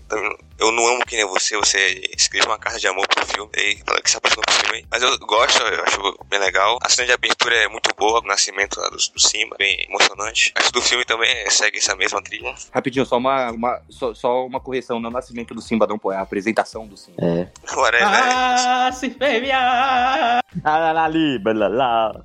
eu 0.60 0.72
não 0.72 0.86
amo 0.86 1.04
que 1.04 1.16
nem 1.16 1.26
você. 1.26 1.56
Você 1.56 2.00
escreve 2.16 2.46
uma 2.46 2.58
carta 2.58 2.78
de 2.78 2.86
amor 2.86 3.08
pro 3.08 3.26
filme 3.26 3.50
e 3.56 3.76
fala 3.84 4.00
que 4.00 4.10
se 4.10 4.16
apaixonou 4.16 4.44
pro 4.44 4.54
filme. 4.54 4.86
Mas 4.88 5.02
eu 5.02 5.18
gosto, 5.18 5.60
eu 5.62 5.82
acho 5.82 6.18
bem 6.28 6.38
legal. 6.38 6.78
A 6.80 6.88
cena 6.88 7.06
de 7.06 7.12
abertura 7.12 7.56
é 7.56 7.68
muito 7.68 7.90
boa, 7.96 8.20
o 8.20 8.26
nascimento 8.26 8.78
lá 8.78 8.88
do, 8.88 8.96
do 8.96 9.20
Simba, 9.20 9.56
bem 9.58 9.84
emocionante. 9.88 10.52
Acho 10.54 10.68
que 10.68 10.72
do 10.72 10.82
filme 10.82 11.04
também 11.04 11.50
segue 11.50 11.78
essa 11.78 11.96
mesma 11.96 12.22
trilha. 12.22 12.54
Rapidinho, 12.84 13.06
só 13.06 13.16
uma, 13.16 13.50
uma, 13.50 13.80
só, 13.88 14.12
só 14.12 14.46
uma 14.46 14.60
correção. 14.60 15.00
Não 15.00 15.08
é 15.08 15.10
o 15.10 15.14
nascimento 15.14 15.54
do 15.54 15.62
Simba, 15.62 15.86
não, 15.86 15.98
pô. 15.98 16.12
É 16.12 16.16
a 16.16 16.20
apresentação 16.20 16.86
do 16.86 16.98
Simba. 16.98 17.16
É. 17.18 17.48
Whatever. 17.74 18.06
Ah, 18.06 18.92
se 18.92 19.08
fêmea! 19.08 20.40
Alalali, 20.62 21.38
balala. 21.38 22.22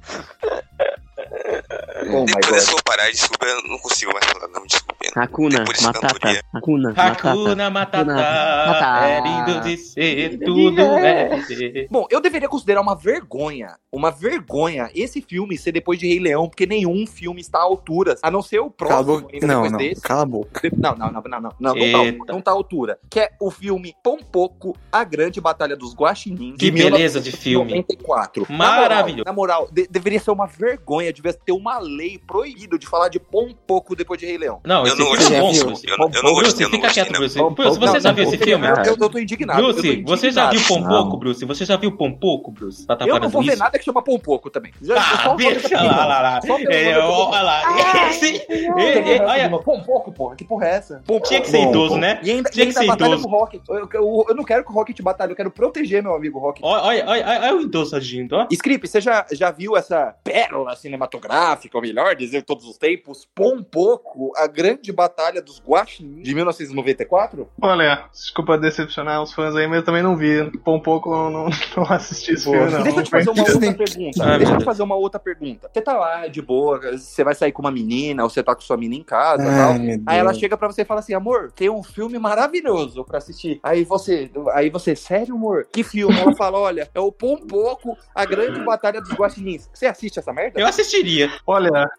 Oh 2.11 2.25
Depois 2.25 2.47
dessa 2.47 2.69
eu 2.69 2.71
vou 2.71 2.83
parar, 2.83 3.09
desculpa, 3.09 3.45
eu 3.45 3.61
não 3.69 3.77
consigo 3.79 4.11
mais 4.13 4.25
falar, 4.25 4.47
não 4.47 4.61
me 4.61 4.67
desculpe. 4.67 5.11
Hakuna, 5.15 5.63
Matata. 5.81 6.41
Hakuna, 6.53 6.89
Matata. 6.89 7.29
Hakuna 7.29 7.69
Matata, 7.69 8.05
Matata. 8.05 9.07
é 9.07 9.21
lindo 9.21 9.61
de 9.61 9.77
ser, 9.77 10.39
tudo 10.39 10.81
é 10.81 11.41
ser. 11.43 11.87
Bom, 11.89 12.07
eu 12.09 12.21
deveria 12.21 12.47
considerar 12.47 12.81
uma 12.81 12.95
vergonha, 12.95 13.75
uma 13.91 14.11
vergonha 14.11 14.89
esse 14.95 15.21
filme 15.21 15.57
ser 15.57 15.71
depois 15.71 15.99
de 15.99 16.07
Rei 16.07 16.19
Leão, 16.19 16.47
porque 16.47 16.65
nenhum 16.65 17.05
filme 17.05 17.41
está 17.41 17.59
à 17.59 17.63
altura, 17.63 18.15
a 18.21 18.31
não 18.31 18.41
ser 18.41 18.59
o 18.59 18.69
Cala 18.69 18.93
a 18.93 19.03
próximo 19.03 19.21
boca. 19.21 19.47
Não, 19.47 19.69
não. 19.69 19.77
desse. 19.77 20.01
Cala 20.01 20.25
De- 20.61 20.71
Não, 20.77 20.95
não, 20.95 21.11
não, 21.11 21.21
não, 21.21 21.41
não, 21.41 21.51
não, 21.59 21.75
não, 21.75 21.91
tá, 22.25 22.33
não 22.33 22.41
tá 22.41 22.51
à 22.51 22.53
altura. 22.53 22.99
Que 23.09 23.19
é 23.21 23.29
o 23.39 23.49
filme 23.51 23.95
Pompoco, 24.03 24.75
A 24.91 25.03
Grande 25.03 25.39
Batalha 25.41 25.75
dos 25.75 25.93
Guaxinins. 25.95 26.55
Que 26.57 26.69
de 26.69 26.71
beleza 26.71 27.19
de 27.19 27.31
filme. 27.31 27.71
94. 27.71 28.45
Maravilhoso. 28.49 29.23
Na 29.25 29.33
moral, 29.33 29.61
na 29.61 29.63
moral 29.63 29.69
de- 29.71 29.87
deveria 29.87 30.19
ser 30.19 30.31
uma 30.31 30.47
vergonha, 30.47 31.11
devia 31.13 31.33
ter 31.33 31.51
uma 31.51 31.79
lei 31.79 32.17
proibido 32.17 32.77
de 32.77 32.87
falar 32.87 33.09
de 33.09 33.19
Pompoco 33.19 33.95
depois 33.95 34.19
de 34.19 34.25
Rei 34.25 34.37
Leão. 34.37 34.59
Não, 34.65 34.85
Eu 34.85 34.93
esse 34.93 34.99
não 34.99 35.05
filme 35.07 35.17
gostei, 35.17 35.37
é 35.37 35.51
viu? 35.51 35.65
Bruce. 35.65 35.87
Eu, 35.87 35.97
não- 35.97 36.11
eu 36.13 36.23
não 36.23 36.33
gostei, 36.33 36.65
fica 36.67 36.77
gostei, 36.87 37.03
quieto. 37.03 37.17
Bruce. 37.17 37.37
Não, 37.37 37.53
Bruce, 37.53 37.79
você 37.79 37.99
já 37.99 38.11
viu 38.11 38.23
esse 38.23 38.37
filme? 38.37 38.67
Eu, 38.85 39.09
tô 39.09 39.19
indignado. 39.19 39.61
Bruce, 39.61 40.01
você 40.03 40.31
já 40.31 40.49
viu 40.49 40.59
indignado. 40.59 40.87
Pompoco. 40.87 41.17
Bruce? 41.17 41.45
Você 41.45 41.65
já 41.65 41.77
viu 41.77 41.91
Pompoco, 41.95 42.51
Bruce? 42.51 42.85
Tá 42.85 42.97
Eu 43.05 43.19
não 43.19 43.29
vou 43.29 43.43
ver 43.43 43.57
nada 43.57 43.77
que 43.77 43.85
chama 43.85 44.01
Pompoco 44.01 44.49
também. 44.49 44.71
Ah, 44.95 45.35
olha 45.35 45.91
lá, 45.91 46.05
lá, 46.05 46.21
lá. 46.21 46.39
É, 46.69 46.97
olha 46.97 47.41
lá. 47.41 48.09
Esse- 48.09 48.45
é, 48.49 49.15
é, 49.17 49.25
olha, 49.25 49.49
Pompoco, 49.59 50.11
porra. 50.29 50.35
Que 50.35 50.45
porra 50.45 50.67
é 50.67 50.71
essa? 50.75 51.01
Pompoco. 51.05 51.27
Tinha 51.27 51.41
que 51.41 51.49
ser 51.49 51.57
Bom, 51.57 51.69
idoso, 51.69 51.93
bom. 51.95 51.99
né? 51.99 52.19
E 52.23 52.31
ainda, 52.31 52.49
Tinha 52.49 52.65
e 52.65 52.67
que 52.67 52.73
ser 52.73 52.85
batalha 52.85 53.09
idoso. 53.13 53.23
com 53.27 53.35
o 53.35 53.39
Rocket. 53.39 53.61
Eu, 53.69 53.89
eu- 53.93 54.25
eu 54.29 54.35
não 54.35 54.43
quero 54.43 54.63
que 54.63 54.71
o 54.71 54.73
Rocket 54.73 55.01
batalhe, 55.01 55.31
eu 55.31 55.35
quero 55.35 55.51
proteger 55.51 56.01
meu 56.03 56.13
amigo 56.15 56.39
Rocket. 56.39 56.63
olha, 56.63 57.05
olha, 57.07 57.55
o 57.55 57.61
idoso 57.61 57.95
agindo, 57.95 58.33
ó. 58.35 58.47
Script, 58.51 58.87
você 58.87 59.01
já, 59.01 59.25
já 59.31 59.51
viu 59.51 59.75
essa 59.77 60.15
pérola 60.23 60.75
cinematográfica, 60.75 61.77
ou 61.77 61.81
melhor 61.81 62.15
dizer, 62.15 62.43
todos 62.43 62.65
os 62.65 62.77
tempos, 62.77 63.27
Pompoco, 63.33 64.31
a 64.37 64.47
grande 64.47 64.91
batalha 64.91 65.41
dos 65.41 65.61
Guaxinins 65.65 66.23
de 66.23 66.33
1994? 66.35 67.49
Olha, 67.61 68.05
desculpa 68.11 68.57
decepcionar 68.57 69.21
os 69.21 69.33
fãs 69.33 69.55
aí, 69.55 69.67
mas 69.67 69.77
eu 69.77 69.83
também 69.85 70.03
não 70.03 70.15
vi. 70.15 70.49
Por 70.63 70.73
um 70.75 70.79
pouco 70.79 71.11
eu 71.13 71.29
não, 71.29 71.49
não 71.75 71.83
assisti 71.89 72.33
esse 72.33 72.43
filme, 72.43 72.69
não. 72.71 72.83
Deixa 72.83 72.99
eu 72.99 73.03
te 73.03 73.09
fazer 73.09 73.29
uma 73.29 73.43
outra 73.43 73.73
pergunta. 73.73 74.23
Ah, 74.23 74.37
Deixa 74.37 74.53
eu 74.53 74.57
te 74.57 74.63
fazer 74.65 74.83
uma 74.83 74.95
outra 74.95 75.19
pergunta. 75.19 75.69
Você 75.73 75.81
tá 75.81 75.93
lá 75.97 76.27
de 76.27 76.41
boa, 76.41 76.79
você 76.97 77.23
vai 77.23 77.35
sair 77.35 77.51
com 77.51 77.61
uma 77.61 77.71
menina, 77.71 78.23
ou 78.23 78.29
você 78.29 78.41
tá 78.43 78.55
com 78.55 78.61
sua 78.61 78.77
menina 78.77 79.01
em 79.01 79.03
casa 79.03 79.43
e 79.43 79.47
Ai, 79.47 79.57
tal. 79.57 79.73
meu 79.79 80.18
Aí 80.19 80.21
ela 80.21 80.31
Deus. 80.31 80.39
chega 80.39 80.57
pra 80.57 80.67
você 80.67 80.81
e 80.81 80.85
fala 80.85 80.99
assim, 80.99 81.13
amor, 81.13 81.51
tem 81.51 81.69
um 81.69 81.81
filme 81.83 82.19
maravilhoso 82.19 83.03
pra 83.05 83.17
assistir. 83.17 83.59
Aí 83.63 83.83
você, 83.83 84.29
aí 84.53 84.69
você, 84.69 84.95
sério, 84.95 85.35
amor? 85.35 85.67
Que 85.71 85.83
filme? 85.83 86.19
Ela 86.19 86.35
fala, 86.35 86.59
olha, 86.59 86.89
é 86.93 86.99
o 86.99 87.11
Pompoco, 87.11 87.97
a 88.13 88.25
grande 88.25 88.59
batalha 88.63 89.01
dos 89.01 89.11
guaxinins. 89.11 89.69
Você 89.73 89.85
assiste 89.85 90.19
essa 90.19 90.33
merda? 90.33 90.59
Eu 90.59 90.67
assistiria. 90.67 91.31
Olha. 91.47 91.69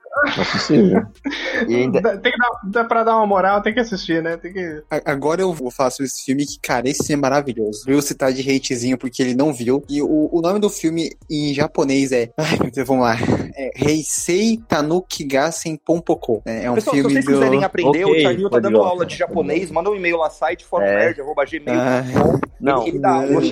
E 1.68 1.74
ainda. 1.74 2.18
tem 2.18 2.32
que 2.32 2.38
dar, 2.38 2.48
dá 2.64 2.84
pra 2.84 3.04
dar 3.04 3.16
uma 3.16 3.26
moral, 3.26 3.62
tem 3.62 3.72
que 3.72 3.80
assistir, 3.80 4.22
né? 4.22 4.36
Tem 4.36 4.52
que. 4.52 4.82
Agora 5.04 5.40
eu 5.40 5.52
vou 5.52 5.70
falar 5.70 5.90
sobre 5.90 6.06
esse 6.06 6.24
filme 6.24 6.44
que, 6.46 6.58
cara, 6.60 6.88
esse 6.88 7.06
filme 7.06 7.20
é 7.20 7.22
maravilhoso. 7.22 7.84
Viu 7.86 8.00
citar 8.02 8.32
de 8.32 8.40
hatezinho 8.40 8.98
porque 8.98 9.22
ele 9.22 9.34
não 9.34 9.52
viu. 9.52 9.82
E 9.88 10.02
o, 10.02 10.28
o 10.32 10.40
nome 10.40 10.58
do 10.58 10.68
filme 10.68 11.10
em 11.30 11.54
japonês 11.54 12.12
é. 12.12 12.30
Ai, 12.36 12.58
meu 12.60 12.70
Deus, 12.70 12.86
vamos 12.86 13.04
lá. 13.04 13.16
É 13.54 13.70
Heisei 13.76 14.58
Tanuki 14.68 15.24
Gassen 15.24 15.76
Pompoko. 15.76 16.42
É, 16.44 16.64
é 16.64 16.70
um 16.70 16.74
Pessoal, 16.74 16.96
se 16.96 17.00
filme 17.00 17.14
vocês 17.14 17.24
do. 17.24 17.32
quiserem 17.32 17.64
aprender, 17.64 18.04
Ok, 18.04 18.09
o 18.11 18.20
Charlinho 18.20 18.50
tá 18.50 18.58
dando 18.58 18.80
aula 18.82 19.04
de 19.06 19.16
japonês, 19.16 19.70
manda 19.70 19.90
um 19.90 19.94
e-mail 19.96 20.16
lá, 20.18 20.30
site, 20.30 20.62
É. 20.62 20.66
forumnerd.gmail.com. 20.66 21.70
Ah, 21.80 22.40
Não, 22.61 22.82
ele, 22.82 22.90
ele 22.90 22.98
dá 22.98 23.18
o 23.20 23.48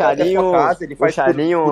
casa, 0.52 0.84
ele 0.84 0.94
o 0.94 0.96
faz 0.98 1.14
por- 1.14 1.24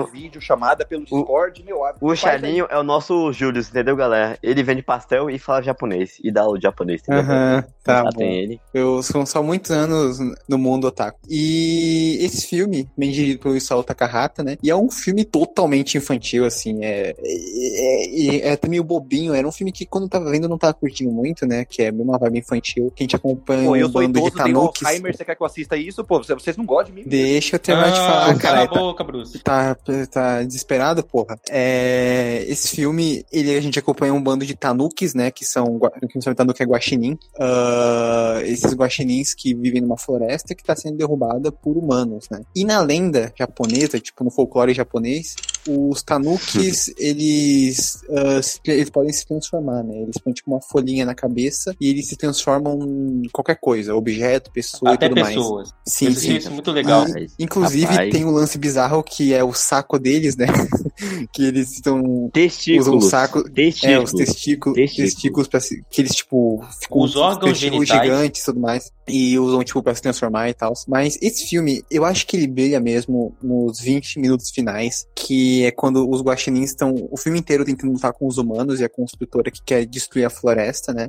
por, 0.04 0.10
vídeo, 0.12 0.40
chamada 0.40 0.86
pelo 0.86 1.04
Discord, 1.04 1.62
meu 1.64 1.84
amigo. 1.84 1.98
O 2.10 2.16
Charlinho 2.16 2.66
é 2.70 2.78
o 2.78 2.82
nosso 2.82 3.30
Júlio, 3.32 3.60
entendeu, 3.60 3.94
galera? 3.94 4.38
Ele 4.42 4.62
vende 4.62 4.82
pastel 4.82 5.28
e 5.28 5.38
fala 5.38 5.62
japonês. 5.62 6.18
E 6.24 6.30
dá 6.30 6.42
aula 6.42 6.56
de 6.58 6.62
japonês, 6.62 7.02
entendeu? 7.02 7.22
Aham, 7.22 7.64
tá 7.84 7.96
Já 7.96 8.02
bom. 8.04 8.10
tem 8.18 8.34
ele. 8.38 8.60
Eu 8.72 9.02
sou 9.02 9.26
só 9.26 9.42
muitos 9.42 9.70
anos 9.70 10.18
no 10.48 10.56
mundo 10.58 10.86
otaku. 10.86 11.18
E 11.28 12.18
esse 12.22 12.46
filme, 12.46 12.88
bem 12.96 13.10
dirigido 13.10 13.40
pelo 13.40 13.56
Isao 13.56 13.82
Takahata, 13.84 14.42
né? 14.42 14.56
E 14.62 14.70
é 14.70 14.76
um 14.76 14.90
filme 14.90 15.24
totalmente 15.24 15.98
infantil, 15.98 16.44
assim. 16.46 16.84
É, 16.84 17.14
é, 17.18 18.36
é, 18.36 18.48
é 18.48 18.52
até 18.52 18.68
meio 18.68 18.82
bobinho. 18.84 19.34
Era 19.34 19.46
um 19.46 19.52
filme 19.52 19.72
que 19.72 19.84
quando 19.84 20.04
eu 20.04 20.10
tava 20.10 20.30
vendo 20.30 20.44
eu 20.44 20.48
não 20.48 20.58
tava 20.58 20.72
curtindo 20.74 21.10
muito, 21.12 21.46
né? 21.46 21.64
Que 21.64 21.82
é 21.82 21.90
uma 21.90 22.18
vibe 22.18 22.38
infantil. 22.38 22.75
Que 22.94 23.02
a 23.02 23.04
gente 23.04 23.16
acompanha 23.16 23.64
Pô, 23.68 23.76
eu 23.76 23.86
um 23.88 23.90
sou 23.90 24.02
bando 24.02 24.12
de 24.12 24.18
idoso, 24.20 24.36
tenho 24.36 24.54
tanukis. 24.54 24.82
Alzheimer, 24.86 25.16
você 25.16 25.24
quer 25.24 25.34
que 25.34 25.42
eu 25.42 25.46
assista 25.46 25.76
isso? 25.76 26.04
Pô, 26.04 26.22
vocês- 26.22 26.56
não 26.56 26.64
gostam 26.66 26.94
de 26.94 27.00
mim? 27.02 27.08
Deixa 27.08 27.56
eu 27.56 27.60
terminar 27.60 27.90
de 27.90 27.98
Ah, 27.98 28.06
falar, 28.06 28.24
cala 28.26 28.38
cara. 28.38 28.62
a 28.62 28.68
Tá, 28.68 28.78
boca, 28.80 29.04
Bruce. 29.04 29.38
tá, 29.40 29.76
tá 30.10 30.42
desesperado, 30.42 31.02
porra. 31.02 31.38
É, 31.50 32.44
esse 32.48 32.68
filme, 32.76 33.24
ele, 33.32 33.56
a 33.56 33.60
gente 33.60 33.78
acompanha 33.78 34.12
um 34.14 34.22
bando 34.22 34.44
de 34.44 34.54
tanukis, 34.54 35.14
né? 35.14 35.30
Que 35.30 35.44
são. 35.44 35.78
gua- 35.78 35.90
Que 35.90 36.14
não 36.14 36.22
são 36.22 36.34
tanuki 36.34 36.62
é 36.62 36.66
guaxinim. 36.66 37.18
Ah, 37.40 38.40
esses 38.44 38.72
guaxinins 38.74 39.34
que 39.34 39.54
vivem 39.54 39.80
numa 39.80 39.96
floresta 39.96 40.54
que 40.54 40.62
está 40.62 40.76
sendo 40.76 40.96
derrubada 40.96 41.50
por 41.50 41.76
humanos, 41.76 42.26
né? 42.30 42.40
E 42.54 42.64
na 42.64 42.80
lenda 42.80 43.32
japonesa, 43.36 43.98
tipo 44.00 44.22
no 44.24 44.30
folclore 44.30 44.74
japonês, 44.74 45.34
os 45.68 46.02
tanukis, 46.02 46.92
eles, 46.98 47.98
ah, 48.10 48.42
se- 48.42 48.60
eles 48.66 48.90
podem 48.90 49.12
se 49.12 49.26
transformar, 49.26 49.82
né? 49.82 49.96
Eles 50.02 50.16
põem 50.18 50.32
tipo 50.32 50.50
uma 50.50 50.60
folhinha 50.60 51.04
na 51.04 51.14
cabeça 51.14 51.74
e 51.80 51.88
eles 51.88 52.06
se 52.08 52.16
transformam 52.16 52.78
em 53.24 53.28
qualquer 53.30 53.56
coisa, 53.60 53.94
objeto, 53.94 54.50
pessoa 54.52 54.92
Até 54.94 55.06
e 55.06 55.08
tudo 55.10 55.20
mais. 55.20 55.34
pessoas. 55.34 55.74
Sim, 55.86 56.04
Eu 56.06 56.10
assisti 56.12 56.30
sim. 56.32 56.36
isso 56.38 56.50
muito 56.52 56.70
legal. 56.72 57.04
Rapaz, 57.06 57.32
Inclusive, 57.38 57.84
rapaz. 57.86 58.12
tem 58.12 58.24
um 58.24 58.30
lance 58.30 58.58
bizarro 58.58 59.02
que 59.02 59.32
é 59.34 59.42
o 59.44 59.52
saco 59.52 59.98
deles, 59.98 60.36
né? 60.36 60.46
que 61.32 61.44
eles 61.44 61.72
estão. 61.72 62.00
Usam 62.00 62.30
Testículos. 62.30 63.04
um 63.04 63.08
saco. 63.08 63.38
É, 63.40 63.50
Testículos. 63.50 64.12
os 64.12 64.16
testículos, 64.18 64.76
Testículos. 64.76 65.12
testículos 65.14 65.48
pra 65.48 65.60
se, 65.60 65.82
que 65.90 66.00
eles, 66.00 66.14
tipo, 66.14 66.64
ficam 66.80 66.98
Os 67.00 67.16
órgãos 67.16 67.52
testículos 67.52 67.88
genitais. 67.88 68.10
gigantes 68.10 68.42
e 68.42 68.44
tudo 68.44 68.60
mais. 68.60 68.90
E 69.08 69.38
usam, 69.38 69.62
tipo, 69.62 69.82
pra 69.82 69.94
se 69.94 70.02
transformar 70.02 70.48
e 70.50 70.54
tal. 70.54 70.72
Mas 70.88 71.16
esse 71.22 71.46
filme, 71.46 71.82
eu 71.90 72.04
acho 72.04 72.26
que 72.26 72.36
ele 72.36 72.46
brilha 72.46 72.80
mesmo 72.80 73.34
nos 73.42 73.78
20 73.80 74.18
minutos 74.18 74.50
finais, 74.50 75.06
que 75.14 75.55
é 75.64 75.70
quando 75.70 76.08
os 76.08 76.22
guaxinins 76.22 76.70
estão 76.70 76.94
o 77.10 77.16
filme 77.16 77.38
inteiro 77.38 77.64
tentando 77.64 77.92
lutar 77.92 78.12
com 78.12 78.26
os 78.26 78.38
humanos 78.38 78.80
e 78.80 78.84
a 78.84 78.88
construtora 78.88 79.50
que 79.50 79.62
quer 79.62 79.86
destruir 79.86 80.24
a 80.24 80.30
floresta, 80.30 80.92
né? 80.92 81.08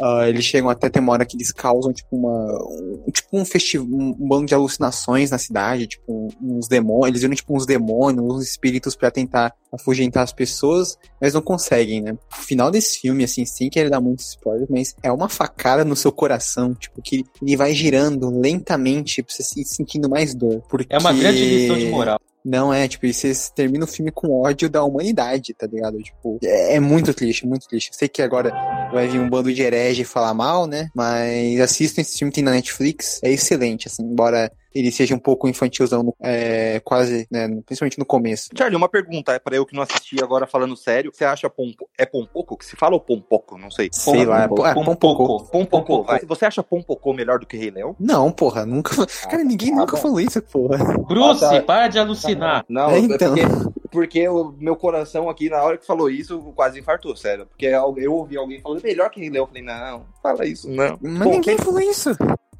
Ah, 0.00 0.28
eles 0.28 0.44
chegam 0.44 0.68
até 0.68 0.88
ter 0.88 0.98
uma 0.98 1.12
hora 1.12 1.24
que 1.24 1.36
eles 1.36 1.52
causam, 1.52 1.92
tipo, 1.92 2.16
uma. 2.16 2.64
Um, 2.68 3.04
tipo 3.12 3.28
um 3.32 3.44
festival, 3.44 3.86
um, 3.86 4.08
um 4.18 4.28
bando 4.28 4.46
de 4.46 4.54
alucinações 4.54 5.30
na 5.30 5.38
cidade, 5.38 5.86
tipo, 5.86 6.28
uns 6.42 6.66
demônios. 6.66 7.10
Eles 7.10 7.22
viram, 7.22 7.34
tipo, 7.34 7.56
uns 7.56 7.64
demônios, 7.64 8.24
uns 8.24 8.42
espíritos 8.42 8.96
pra 8.96 9.10
tentar 9.10 9.54
afugentar 9.72 10.24
as 10.24 10.32
pessoas, 10.32 10.98
mas 11.20 11.32
não 11.32 11.40
conseguem, 11.40 12.02
né? 12.02 12.12
O 12.12 12.42
final 12.42 12.70
desse 12.70 12.98
filme, 12.98 13.22
assim, 13.22 13.44
sem 13.44 13.70
querer 13.70 13.90
dar 13.90 14.00
muito 14.00 14.20
spoiler, 14.20 14.66
mas 14.68 14.94
é 15.02 15.12
uma 15.12 15.28
facada 15.28 15.84
no 15.84 15.94
seu 15.94 16.10
coração, 16.10 16.74
tipo, 16.74 17.00
que 17.00 17.24
ele 17.40 17.56
vai 17.56 17.72
girando 17.72 18.30
lentamente 18.30 19.22
pra 19.22 19.32
você 19.32 19.44
se 19.44 19.64
sentindo 19.64 20.08
mais 20.08 20.34
dor. 20.34 20.60
Porque... 20.68 20.92
É 20.92 20.98
uma 20.98 21.12
grande 21.12 21.38
lição 21.38 21.78
de 21.78 21.86
moral. 21.86 22.18
Não 22.44 22.74
é, 22.74 22.86
tipo, 22.86 23.06
e 23.06 23.14
você 23.14 23.32
termina 23.54 23.84
o 23.84 23.88
filme 23.88 24.10
com 24.10 24.42
ódio 24.42 24.68
da 24.68 24.84
humanidade, 24.84 25.54
tá 25.54 25.66
ligado? 25.66 25.96
Tipo, 26.02 26.38
é, 26.44 26.74
é 26.74 26.80
muito 26.80 27.14
triste, 27.14 27.46
muito 27.46 27.66
triste. 27.66 27.90
Sei 27.92 28.06
que 28.06 28.20
agora 28.20 28.52
vai 28.92 29.08
vir 29.08 29.18
um 29.18 29.30
bando 29.30 29.52
de 29.52 29.62
herege 29.62 30.04
falar 30.04 30.34
mal, 30.34 30.66
né? 30.66 30.90
Mas 30.94 31.58
assistam 31.60 32.02
esse 32.02 32.18
filme, 32.18 32.32
tem 32.32 32.44
na 32.44 32.50
Netflix. 32.50 33.20
É 33.22 33.30
excelente, 33.30 33.88
assim, 33.88 34.02
embora 34.02 34.52
ele 34.74 34.90
seja 34.90 35.14
um 35.14 35.18
pouco 35.18 35.48
infantilzão, 35.48 36.02
no- 36.02 36.16
é, 36.20 36.80
quase, 36.80 37.26
né? 37.30 37.48
Principalmente 37.64 37.98
no 37.98 38.04
começo. 38.04 38.48
Charlie, 38.56 38.76
uma 38.76 38.88
pergunta, 38.88 39.32
é 39.32 39.38
pra 39.38 39.56
eu 39.56 39.64
que 39.66 39.74
não 39.74 39.82
assisti 39.82 40.16
agora 40.22 40.46
falando 40.46 40.76
sério. 40.76 41.10
Você 41.14 41.24
acha 41.24 41.48
pompo... 41.48 41.88
é 41.98 42.04
pompoco 42.04 42.56
que 42.56 42.64
se 42.66 42.76
fala 42.76 42.94
ou 42.94 43.00
pompoco? 43.00 43.56
Não 43.58 43.70
sei. 43.70 43.88
Sei 43.92 44.24
lá, 44.24 44.44
é, 44.44 44.48
Pompoco. 44.48 44.66
é 44.68 44.74
Pompocô. 44.74 45.26
Pompoco. 45.44 45.50
Pompoco, 45.50 46.02
vai. 46.04 46.20
Você 46.26 46.44
acha 46.46 46.62
Pompoco 46.62 47.12
melhor 47.14 47.38
do 47.38 47.46
que 47.46 47.56
Rei 47.56 47.70
Leão? 47.70 47.94
Não, 48.00 48.30
porra, 48.32 48.64
nunca. 48.66 48.94
Cara, 49.28 49.44
ninguém 49.44 49.70
tá 49.70 49.76
nunca 49.76 49.96
bom. 49.96 50.02
falou 50.02 50.20
isso, 50.20 50.40
porra. 50.42 50.78
Bruce, 51.06 51.44
Ah, 51.44 51.50
tá. 51.50 51.62
para 51.62 51.88
de 51.88 51.98
alucinar. 51.98 52.64
Não, 52.68 52.90
É, 52.90 52.96
é 52.96 52.98
então. 53.00 53.34
porque 53.34 53.74
porque 53.94 54.28
o 54.28 54.52
meu 54.58 54.74
coração 54.74 55.28
aqui, 55.30 55.48
na 55.48 55.62
hora 55.62 55.78
que 55.78 55.86
falou 55.86 56.10
isso, 56.10 56.40
quase 56.56 56.80
infartou, 56.80 57.14
sério. 57.14 57.46
Porque 57.46 57.66
eu 57.66 58.12
ouvi 58.12 58.36
alguém 58.36 58.60
falando 58.60 58.82
melhor 58.82 59.08
que 59.08 59.20
Rei 59.20 59.30
Leão. 59.30 59.44
Eu 59.44 59.46
falei, 59.46 59.62
não, 59.62 60.04
fala 60.20 60.44
isso, 60.46 60.68
não. 60.68 60.98
Mas 61.00 61.18
Bom, 61.22 61.30
ninguém 61.30 61.56
quem- 61.56 61.58
falou 61.64 61.80
isso. 61.80 62.10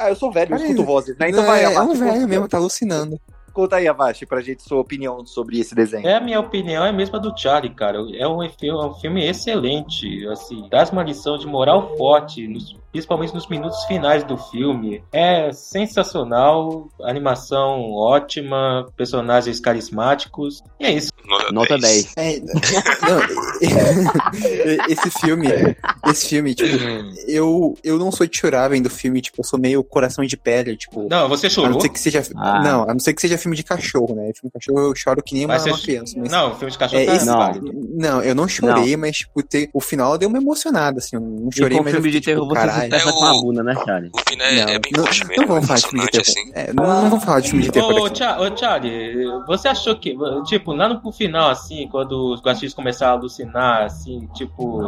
Ah, 0.04 0.10
eu 0.10 0.16
sou 0.16 0.30
velho, 0.30 0.52
eu 0.52 0.56
Peraí. 0.58 0.70
escuto 0.70 0.84
vozes, 0.86 1.16
né? 1.18 1.28
Então 1.30 1.40
Não, 1.42 1.48
vai, 1.50 1.60
é, 1.64 1.72
é 1.74 1.80
um 1.80 1.94
velho 1.94 2.12
conta- 2.12 2.26
mesmo, 2.26 2.48
tá 2.48 2.56
alucinando. 2.58 3.18
Conta 3.52 3.76
aí, 3.76 3.86
Avast, 3.86 4.26
pra 4.26 4.40
gente 4.40 4.64
sua 4.64 4.80
opinião 4.80 5.24
sobre 5.24 5.60
esse 5.60 5.76
desenho. 5.76 6.04
É 6.08 6.16
a 6.16 6.20
minha 6.20 6.40
opinião, 6.40 6.84
é 6.84 6.88
a 6.88 6.92
mesma 6.92 7.20
do 7.20 7.32
Charlie, 7.38 7.72
cara. 7.72 7.98
É 8.18 8.26
um, 8.26 8.42
é 8.42 8.48
um 8.86 8.94
filme 8.94 9.24
excelente, 9.24 10.26
assim, 10.26 10.66
traz 10.68 10.90
uma 10.90 11.04
lição 11.04 11.38
de 11.38 11.46
moral 11.46 11.96
forte, 11.96 12.48
nos- 12.48 12.76
principalmente 12.90 13.32
nos 13.32 13.46
minutos 13.48 13.84
finais 13.84 14.24
do 14.24 14.36
filme. 14.36 15.04
É 15.12 15.52
sensacional, 15.52 16.88
animação 17.02 17.92
ótima, 17.92 18.86
personagens 18.96 19.60
carismáticos. 19.60 20.60
E 20.80 20.86
é 20.86 20.90
isso. 20.92 21.12
Nota 21.52 21.78
10. 21.78 22.12
É, 22.16 22.38
não, 22.40 23.20
esse 24.88 25.10
filme, 25.10 25.46
esse 26.08 26.28
filme, 26.28 26.54
tipo, 26.54 26.76
eu, 27.26 27.76
eu 27.82 27.98
não 27.98 28.10
sou 28.12 28.26
de 28.26 28.36
chorar 28.36 28.68
vendo 28.68 28.90
filme, 28.90 29.20
tipo, 29.20 29.40
eu 29.40 29.44
sou 29.44 29.58
meio 29.58 29.82
coração 29.82 30.24
de 30.24 30.36
pele, 30.36 30.76
tipo. 30.76 31.08
Não, 31.08 31.28
você 31.28 31.46
A 31.46 31.50
chorou? 31.50 31.70
não 31.72 31.80
ser 31.80 31.88
que 31.88 31.98
seja. 32.00 32.22
Ah. 32.36 32.62
Não, 32.62 32.82
a 32.84 32.92
não 32.92 33.00
ser 33.00 33.14
que 33.14 33.20
seja 33.20 33.38
filme 33.38 33.56
de 33.56 33.62
cachorro, 33.62 34.14
né? 34.14 34.30
Filme 34.34 34.44
de 34.44 34.50
cachorro 34.52 34.78
eu 34.80 34.94
choro 34.94 35.22
que 35.22 35.34
nem 35.34 35.44
uma, 35.46 35.56
uma 35.56 35.78
criança. 35.78 36.14
Mas... 36.18 36.30
Não, 36.30 36.52
o 36.52 36.56
filme 36.56 36.70
de 36.70 36.78
cachorro 36.78 37.02
É, 37.02 37.06
tá 37.06 37.14
esse- 37.16 37.26
Não. 37.26 37.54
Não, 37.96 38.22
eu 38.22 38.34
não 38.34 38.48
chorei, 38.48 38.96
mas, 38.96 39.18
tipo, 39.18 39.42
ter, 39.42 39.70
o 39.72 39.80
final 39.80 40.18
deu 40.18 40.28
uma 40.28 40.38
emocionada, 40.38 40.98
assim. 40.98 41.16
Eu 41.16 41.20
não 41.22 41.48
E 41.52 41.56
chorei, 41.56 41.78
com 41.78 41.84
mas 41.84 41.94
eu 41.94 42.00
filme 42.00 42.10
de 42.12 42.20
terror 42.20 42.42
tipo, 42.48 42.54
você 42.54 43.00
se 43.00 43.08
É 43.08 43.12
com 43.12 43.24
a 43.24 43.32
bunda, 43.32 43.62
né, 43.62 43.74
Charlie? 43.84 44.10
O 44.12 44.30
final 44.30 44.46
é, 44.46 44.60
é 44.74 44.78
bem 44.78 44.92
não, 44.96 45.04
não 45.04 45.10
mesmo, 45.10 45.32
é 45.42 45.46
vamos 45.46 45.66
falar 45.66 45.78
de 45.80 45.86
filme 45.88 46.04
de 46.04 46.10
terror. 46.10 46.26
assim. 46.28 46.50
É, 46.54 46.72
não, 46.72 46.84
não 47.02 47.10
vamos 47.10 47.24
falar 47.24 47.40
de 47.40 47.48
filme 47.50 47.64
de 47.64 47.70
terror 47.72 47.94
Ô, 47.94 48.56
Charlie, 48.56 49.24
você 49.46 49.68
achou 49.68 49.96
que, 49.96 50.16
tipo, 50.46 50.72
lá 50.72 50.88
no 50.88 51.00
pro 51.00 51.12
final, 51.16 51.50
assim, 51.50 51.88
quando 51.88 52.32
os 52.32 52.40
guaxis 52.42 52.74
começaram 52.74 53.14
a 53.14 53.18
alucinar, 53.18 53.84
assim, 53.84 54.28
tipo. 54.34 54.82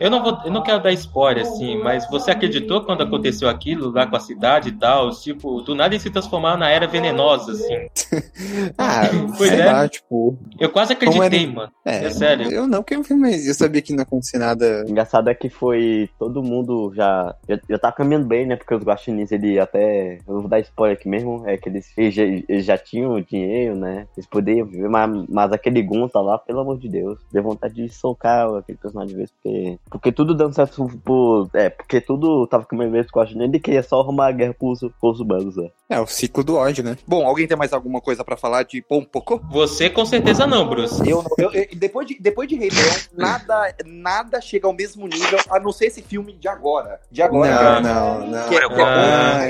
Eu 0.00 0.10
não 0.10 0.22
vou. 0.22 0.38
Eu 0.44 0.50
não 0.50 0.62
quero 0.62 0.82
dar 0.82 0.92
spoiler, 0.92 1.42
assim, 1.42 1.76
mas 1.82 2.08
você 2.10 2.30
acreditou 2.30 2.82
quando 2.84 3.02
aconteceu 3.02 3.48
aquilo 3.48 3.90
lá 3.90 4.06
com 4.06 4.16
a 4.16 4.20
cidade 4.20 4.70
e 4.70 4.72
tal? 4.72 5.10
Tipo, 5.10 5.60
do 5.62 5.74
nada 5.74 5.94
eles 5.94 6.02
se 6.02 6.10
transformaram 6.10 6.58
na 6.58 6.68
era 6.70 6.86
venenosa, 6.86 7.52
assim. 7.52 7.86
Ah, 8.78 9.02
Pois 9.36 9.50
sei 9.50 9.60
é. 9.60 9.66
lá, 9.66 9.88
tipo. 9.88 10.36
Eu 10.58 10.70
quase 10.70 10.92
acreditei, 10.92 11.44
era- 11.44 11.52
mano. 11.52 11.72
É, 11.84 12.04
É 12.06 12.10
sério. 12.10 12.50
Eu 12.50 12.66
não, 12.66 12.82
porque 12.82 12.94
eu, 12.94 13.16
mas 13.18 13.46
eu 13.46 13.54
sabia 13.54 13.80
que 13.82 13.92
não 13.92 13.98
ia 14.00 14.02
acontecer 14.02 14.38
nada. 14.38 14.84
Engraçado 14.88 15.28
é 15.28 15.34
que 15.34 15.48
foi 15.48 16.08
todo 16.18 16.42
mundo 16.42 16.92
já. 16.94 17.34
Já, 17.48 17.58
já 17.70 17.78
tá 17.78 17.92
caminhando 17.92 18.26
bem, 18.26 18.46
né? 18.46 18.56
Porque 18.56 18.74
os 18.74 18.82
guaxinins, 18.82 19.32
ele 19.32 19.58
até. 19.58 20.18
Eu 20.26 20.40
vou 20.40 20.48
dar 20.48 20.60
spoiler 20.60 20.96
aqui 20.98 21.08
mesmo. 21.08 21.42
É 21.46 21.56
que 21.56 21.68
eles, 21.68 21.92
eles, 21.96 22.14
já, 22.14 22.22
eles 22.22 22.64
já 22.64 22.76
tinham 22.78 23.20
dinheiro, 23.20 23.74
né? 23.76 24.06
Eles 24.16 24.26
poderiam 24.26 24.66
viver, 24.66 24.88
mas, 24.88 25.24
mas 25.28 25.51
aquele 25.54 25.82
Gunta 25.82 26.20
lá, 26.20 26.38
pelo 26.38 26.60
amor 26.60 26.78
de 26.78 26.88
Deus, 26.88 27.18
deu 27.32 27.42
vontade 27.42 27.74
de 27.74 27.88
socar 27.88 28.48
aquele 28.54 28.78
personagem 28.78 29.10
de 29.14 29.16
vez, 29.16 29.30
porque. 29.30 29.78
Porque 29.90 30.12
tudo 30.12 30.34
dando 30.34 30.54
certo 30.54 30.88
por. 31.04 31.48
É, 31.54 31.68
porque 31.70 32.00
tudo 32.00 32.46
tava 32.46 32.64
com 32.64 32.76
o 32.76 33.02
guaxinim, 33.14 33.44
ele 33.44 33.60
queria 33.60 33.82
só 33.82 34.00
arrumar 34.00 34.28
a 34.28 34.32
guerra 34.32 34.54
com 34.58 34.70
os, 34.70 34.80
com 34.80 35.10
os 35.10 35.20
humanos, 35.20 35.56
né? 35.56 35.68
É, 35.88 36.00
o 36.00 36.06
ciclo 36.06 36.42
do 36.42 36.56
ódio, 36.56 36.82
né? 36.82 36.96
Bom, 37.06 37.26
alguém 37.26 37.46
tem 37.46 37.56
mais 37.56 37.72
alguma 37.72 38.00
coisa 38.00 38.24
pra 38.24 38.36
falar 38.36 38.62
de 38.62 38.80
Pompocô? 38.82 39.40
Você 39.50 39.90
com 39.90 40.06
certeza 40.06 40.46
não, 40.46 40.66
Bruce. 40.68 41.06
Eu, 41.08 41.22
não- 41.22 41.30
eu- 41.38 41.52
eu- 41.52 41.66
depois, 41.76 42.06
de, 42.06 42.18
depois 42.18 42.48
de 42.48 42.56
Rei 42.56 42.70
Leão, 42.70 42.96
nada, 43.14 43.74
nada 43.84 44.40
chega 44.40 44.66
ao 44.66 44.72
mesmo 44.72 45.06
nível, 45.06 45.38
a 45.50 45.60
não 45.60 45.70
ser 45.72 45.86
esse 45.86 46.00
filme 46.02 46.32
de 46.32 46.48
agora. 46.48 47.00
De 47.10 47.20
agora. 47.22 47.80
Não, 47.80 48.20
não, 48.20 48.26
não. 48.28 48.48
Que 48.48 48.56
é- 48.56 48.62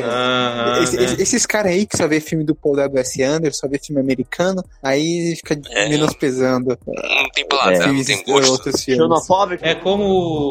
Ah, 0.05 0.79
Esse- 0.83 0.97
né? 0.97 1.05
esse- 1.05 1.23
esses 1.23 1.47
caras 1.47 1.73
aí 1.73 1.87
que 1.87 1.97
só 1.97 2.09
vê 2.09 2.21
filme 2.21 2.45
do 2.45 2.55
Paul 2.55 2.77
W.S. 2.77 3.23
Anderson, 3.23 3.61
só 3.61 3.69
vê 3.69 3.79
filme 3.79 4.01
americano, 4.01 4.65
aí 4.83 5.35
fica 5.37 5.55
É. 5.85 5.89
menosprezando 5.89 6.79
Não 6.87 7.31
tem 7.31 7.47
paladar, 7.47 7.79
não 7.79 7.85
filmes, 7.87 8.07
tem 8.07 8.25
gosto. 8.25 8.51
outros 8.53 8.85
filmes. 8.85 9.03
Xenofóbico? 9.03 9.65
É 9.65 9.75
como 9.75 10.05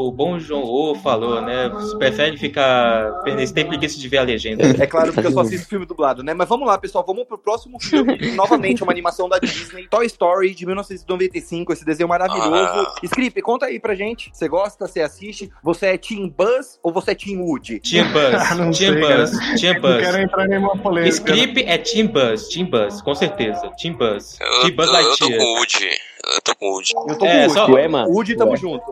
o 0.08 0.12
bom 0.12 0.40
João 0.40 0.64
O 0.64 0.96
falou, 0.96 1.42
né? 1.42 1.70
Você 1.70 1.98
prefere 1.98 2.38
ficar. 2.38 3.12
Eles 3.26 3.52
têm 3.52 3.66
preguiça 3.66 3.98
de 4.00 4.08
ver 4.08 4.18
a 4.20 4.24
legenda. 4.24 4.64
É 4.82 4.88
claro, 4.88 5.14
porque 5.14 5.28
eu 5.28 5.32
só 5.32 5.42
assisto 5.42 5.68
filme 5.68 5.86
dublado, 5.86 6.24
né? 6.24 6.34
Mas 6.34 6.48
vamos 6.48 6.68
lá, 6.68 6.78
pessoal, 6.78 7.04
vamos 7.06 7.26
pro 7.26 7.38
próximo 7.38 7.80
filme. 7.82 8.18
Novamente, 8.36 8.84
uma 8.84 8.92
animação 8.92 9.28
da 9.30 9.38
Disney, 9.40 9.88
Toy 9.90 10.06
Story, 10.06 10.54
de 10.54 10.66
1995, 10.66 11.74
esse 11.74 11.86
desenho 11.86 12.10
maravilhoso. 12.10 12.52
Ah. 12.54 12.96
Script, 13.04 13.42
conta 13.42 13.66
aí 13.68 13.80
pra 13.80 13.96
gente. 13.96 14.30
Você 14.34 14.48
gosta, 14.48 14.88
você 14.88 15.02
assiste? 15.02 15.52
Você 15.64 15.88
é 15.88 15.98
Team 15.98 16.30
Buzz 16.30 16.80
ou 16.84 16.92
você 16.92 17.12
é 17.12 17.16
Team 17.16 17.42
Woody? 17.42 17.80
Team 17.80 18.08
Buzz, 18.12 18.52
Ah, 18.52 18.56
não 18.56 18.72
Team 18.72 18.94
sei, 18.94 19.02
Buzz, 19.02 19.32
Team 19.60 19.74
Não 19.74 19.82
quero 19.82 20.12
Buzz. 20.12 20.16
entrar 20.24 20.46
em 20.46 20.50
nenhuma 20.50 20.78
polêmica. 20.78 21.16
Script 21.16 21.64
é 21.66 21.78
Team 21.78 22.08
Buzz, 22.08 22.48
Team 22.50 22.66
Buzz, 22.70 23.02
com 23.02 23.16
certeza. 23.16 23.62
Team 23.82 23.96
Buzz. 23.96 24.38
Team 24.62 24.76
Buzz 24.76 24.92
Lightyear. 24.92 25.21
Com 25.30 25.44
o 25.44 25.54
Woody. 25.56 26.11
Eu 26.24 26.42
tô 26.42 26.56
com 26.56 26.66
o 26.68 26.74
Woody. 26.74 26.92
Eu 27.08 27.18
tô 27.18 27.26
É, 27.26 27.46
com 27.46 27.48
o 27.48 27.50
só- 27.54 27.60
Woody. 27.62 27.72
Tu 27.74 27.78
é, 27.80 27.88
mano? 27.88 28.10
Woody, 28.12 28.36
tamo 28.36 28.56
junto. 28.58 28.84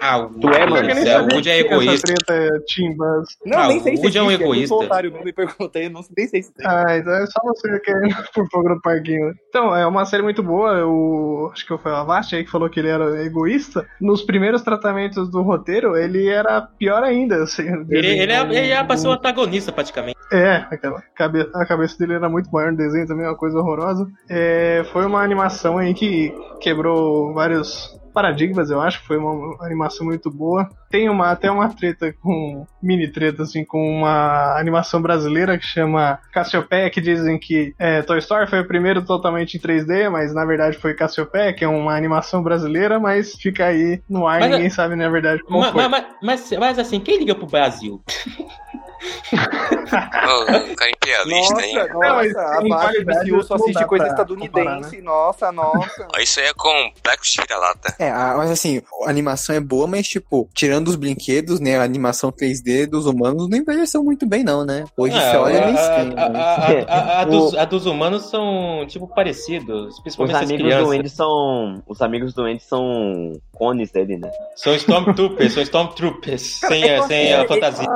Ah, 0.00 0.18
o 0.18 0.28
Tu 0.30 0.48
é, 0.48 0.66
mano? 0.66 0.90
Eu 0.90 0.96
é, 1.06 1.18
o 1.20 1.22
Woody 1.34 1.50
é 1.50 1.62
que 1.64 1.72
egoísta. 1.74 2.14
Treta 2.14 2.32
é 2.34 2.48
Buzz. 2.96 3.28
Não, 3.44 3.58
Ah, 3.58 3.68
nem 3.68 3.80
sei 3.80 3.94
o 3.94 3.96
se 3.96 4.02
Woody 4.02 4.18
é 4.18 4.22
um 4.22 4.30
Eu 4.30 4.40
egoísta. 4.40 4.74
otário, 4.74 5.10
não 5.10 5.22
me 5.22 5.32
perguntei, 5.32 5.88
não, 5.88 6.00
nem 6.16 6.26
sei 6.26 6.42
se 6.42 6.52
tem. 6.54 6.66
Ah, 6.66 6.96
então 6.96 7.12
é 7.12 7.26
só 7.26 7.40
você 7.44 7.78
que 7.80 7.90
é 7.90 7.94
por 8.34 8.48
fogo 8.50 8.68
no 8.70 8.80
parquinho. 8.80 9.32
Então, 9.48 9.74
é 9.76 9.86
uma 9.86 10.04
série 10.04 10.22
muito 10.22 10.42
boa. 10.42 10.72
Eu 10.72 11.50
acho 11.52 11.66
que 11.66 11.76
foi 11.78 11.92
o 11.92 11.96
Avast 11.96 12.34
aí 12.34 12.44
que 12.44 12.50
falou 12.50 12.68
que 12.70 12.80
ele 12.80 12.88
era 12.88 13.22
egoísta. 13.24 13.86
Nos 14.00 14.22
primeiros 14.22 14.62
tratamentos 14.62 15.28
do 15.30 15.42
roteiro, 15.42 15.96
ele 15.96 16.28
era 16.28 16.62
pior 16.62 17.02
ainda. 17.02 17.42
Assim, 17.42 17.66
Ele, 17.90 18.06
ele, 18.06 18.32
é, 18.32 18.40
ele 18.40 18.70
é 18.72 18.82
pra 18.84 18.96
ser 18.96 19.08
o 19.08 19.10
um... 19.10 19.14
antagonista, 19.14 19.70
praticamente. 19.72 20.16
É, 20.32 20.56
aquela 20.70 21.02
cabe... 21.14 21.48
a 21.54 21.64
cabeça 21.66 21.96
dele 21.98 22.14
era 22.14 22.28
muito 22.28 22.50
maior 22.50 22.70
no 22.72 22.76
desenho 22.78 23.06
também, 23.06 23.26
uma 23.26 23.36
coisa 23.36 23.58
horrorosa. 23.58 24.06
É, 24.28 24.84
foi 24.92 25.06
uma 25.06 25.22
animação 25.22 25.78
aí 25.78 25.94
que 25.94 26.32
quebrou 26.78 27.34
vários 27.34 27.98
paradigmas, 28.14 28.70
eu 28.70 28.80
acho. 28.80 29.04
Foi 29.04 29.16
uma 29.16 29.64
animação 29.64 30.06
muito 30.06 30.30
boa. 30.30 30.68
Tem 30.90 31.08
uma, 31.08 31.30
até 31.30 31.50
uma 31.50 31.68
treta 31.68 32.12
com. 32.22 32.64
mini 32.82 33.08
treta, 33.08 33.42
assim, 33.42 33.64
com 33.64 33.98
uma 33.98 34.58
animação 34.58 35.02
brasileira 35.02 35.58
que 35.58 35.64
chama 35.64 36.18
Cassiopeia, 36.32 36.90
que 36.90 37.00
dizem 37.00 37.38
que 37.38 37.74
é, 37.78 38.02
Toy 38.02 38.18
Story 38.18 38.48
foi 38.48 38.60
o 38.60 38.66
primeiro 38.66 39.04
totalmente 39.04 39.56
em 39.56 39.60
3D, 39.60 40.08
mas 40.08 40.32
na 40.32 40.44
verdade 40.44 40.78
foi 40.78 40.94
Cassiopeia, 40.94 41.52
que 41.52 41.64
é 41.64 41.68
uma 41.68 41.96
animação 41.96 42.42
brasileira, 42.42 42.98
mas 42.98 43.34
fica 43.34 43.66
aí 43.66 44.00
no 44.08 44.26
ar, 44.26 44.40
Mas, 44.40 44.50
ninguém 44.50 44.70
sabe 44.70 44.94
na 44.94 45.08
verdade 45.08 45.42
qual 45.42 45.60
Mas, 45.60 45.72
foi. 45.72 45.88
mas, 45.88 46.06
mas, 46.22 46.50
mas 46.58 46.78
assim, 46.78 47.00
quem 47.00 47.18
liga 47.18 47.34
pro 47.34 47.46
Brasil? 47.46 48.02
Ô, 49.32 50.74
cara 50.76 50.90
imperialista, 50.90 51.62
hein? 51.64 51.74
Nossa, 51.76 51.88
Não, 51.92 52.00
nossa, 52.00 52.22
tem 52.60 52.72
abaixo 52.72 52.92
qualidade, 53.04 53.30
MCU 53.30 53.42
só 53.42 53.56
não 53.56 53.64
assiste 53.64 53.84
coisa 53.86 54.06
estadunidense. 54.08 55.02
Nossa, 55.02 55.52
nossa. 55.52 56.06
Ó, 56.14 56.18
Isso 56.20 56.40
aí 56.40 56.46
é 56.46 56.52
complexo 56.54 57.32
de 57.32 57.40
vira-lata. 57.42 57.94
É, 57.98 58.10
a- 58.10 58.34
mas 58.36 58.50
assim, 58.50 58.82
a 59.04 59.10
animação 59.10 59.54
é 59.54 59.60
boa, 59.60 59.86
mas 59.86 60.06
tipo, 60.06 60.48
tirando 60.54 60.88
os 60.88 60.96
brinquedos, 60.96 61.60
né, 61.60 61.78
a 61.78 61.82
animação 61.82 62.30
3D 62.30 62.86
dos 62.86 63.06
humanos 63.06 63.48
não 63.48 63.58
envelheceu 63.58 64.02
muito 64.02 64.26
bem 64.26 64.42
não, 64.44 64.64
né? 64.64 64.84
Hoje 64.96 65.16
Ah, 65.16 65.30
você 65.30 65.36
olha 65.36 65.62
a, 65.62 65.66
meio 65.66 65.78
a, 65.78 65.80
estranho. 65.80 66.12
a, 66.18 66.28
né? 66.28 66.40
a, 66.88 66.94
a, 66.94 67.20
a 67.20 67.24
dos, 67.24 67.54
a 67.54 67.64
dos 67.64 67.86
humanos 67.86 68.24
são, 68.30 68.84
tipo, 68.88 69.06
parecidos. 69.08 69.94
Os 69.94 70.00
Principalmente 70.00 70.36
as 70.36 70.42
amigos 70.42 70.62
crianças. 70.66 70.86
do 70.86 70.92
Andy 70.92 71.08
são. 71.10 71.82
Os 71.86 72.00
amigos 72.02 72.34
do 72.34 72.42
Andy 72.44 72.62
são 72.62 73.32
cones 73.52 73.90
dele, 73.90 74.16
né? 74.18 74.30
São 74.56 74.74
Stormtroopers, 74.74 75.52
são 75.54 75.62
Stormtroopers. 75.62 76.42
Sem, 76.60 76.84
a- 76.94 77.02
sem 77.02 77.32
a 77.34 77.46
fantasia. 77.46 77.88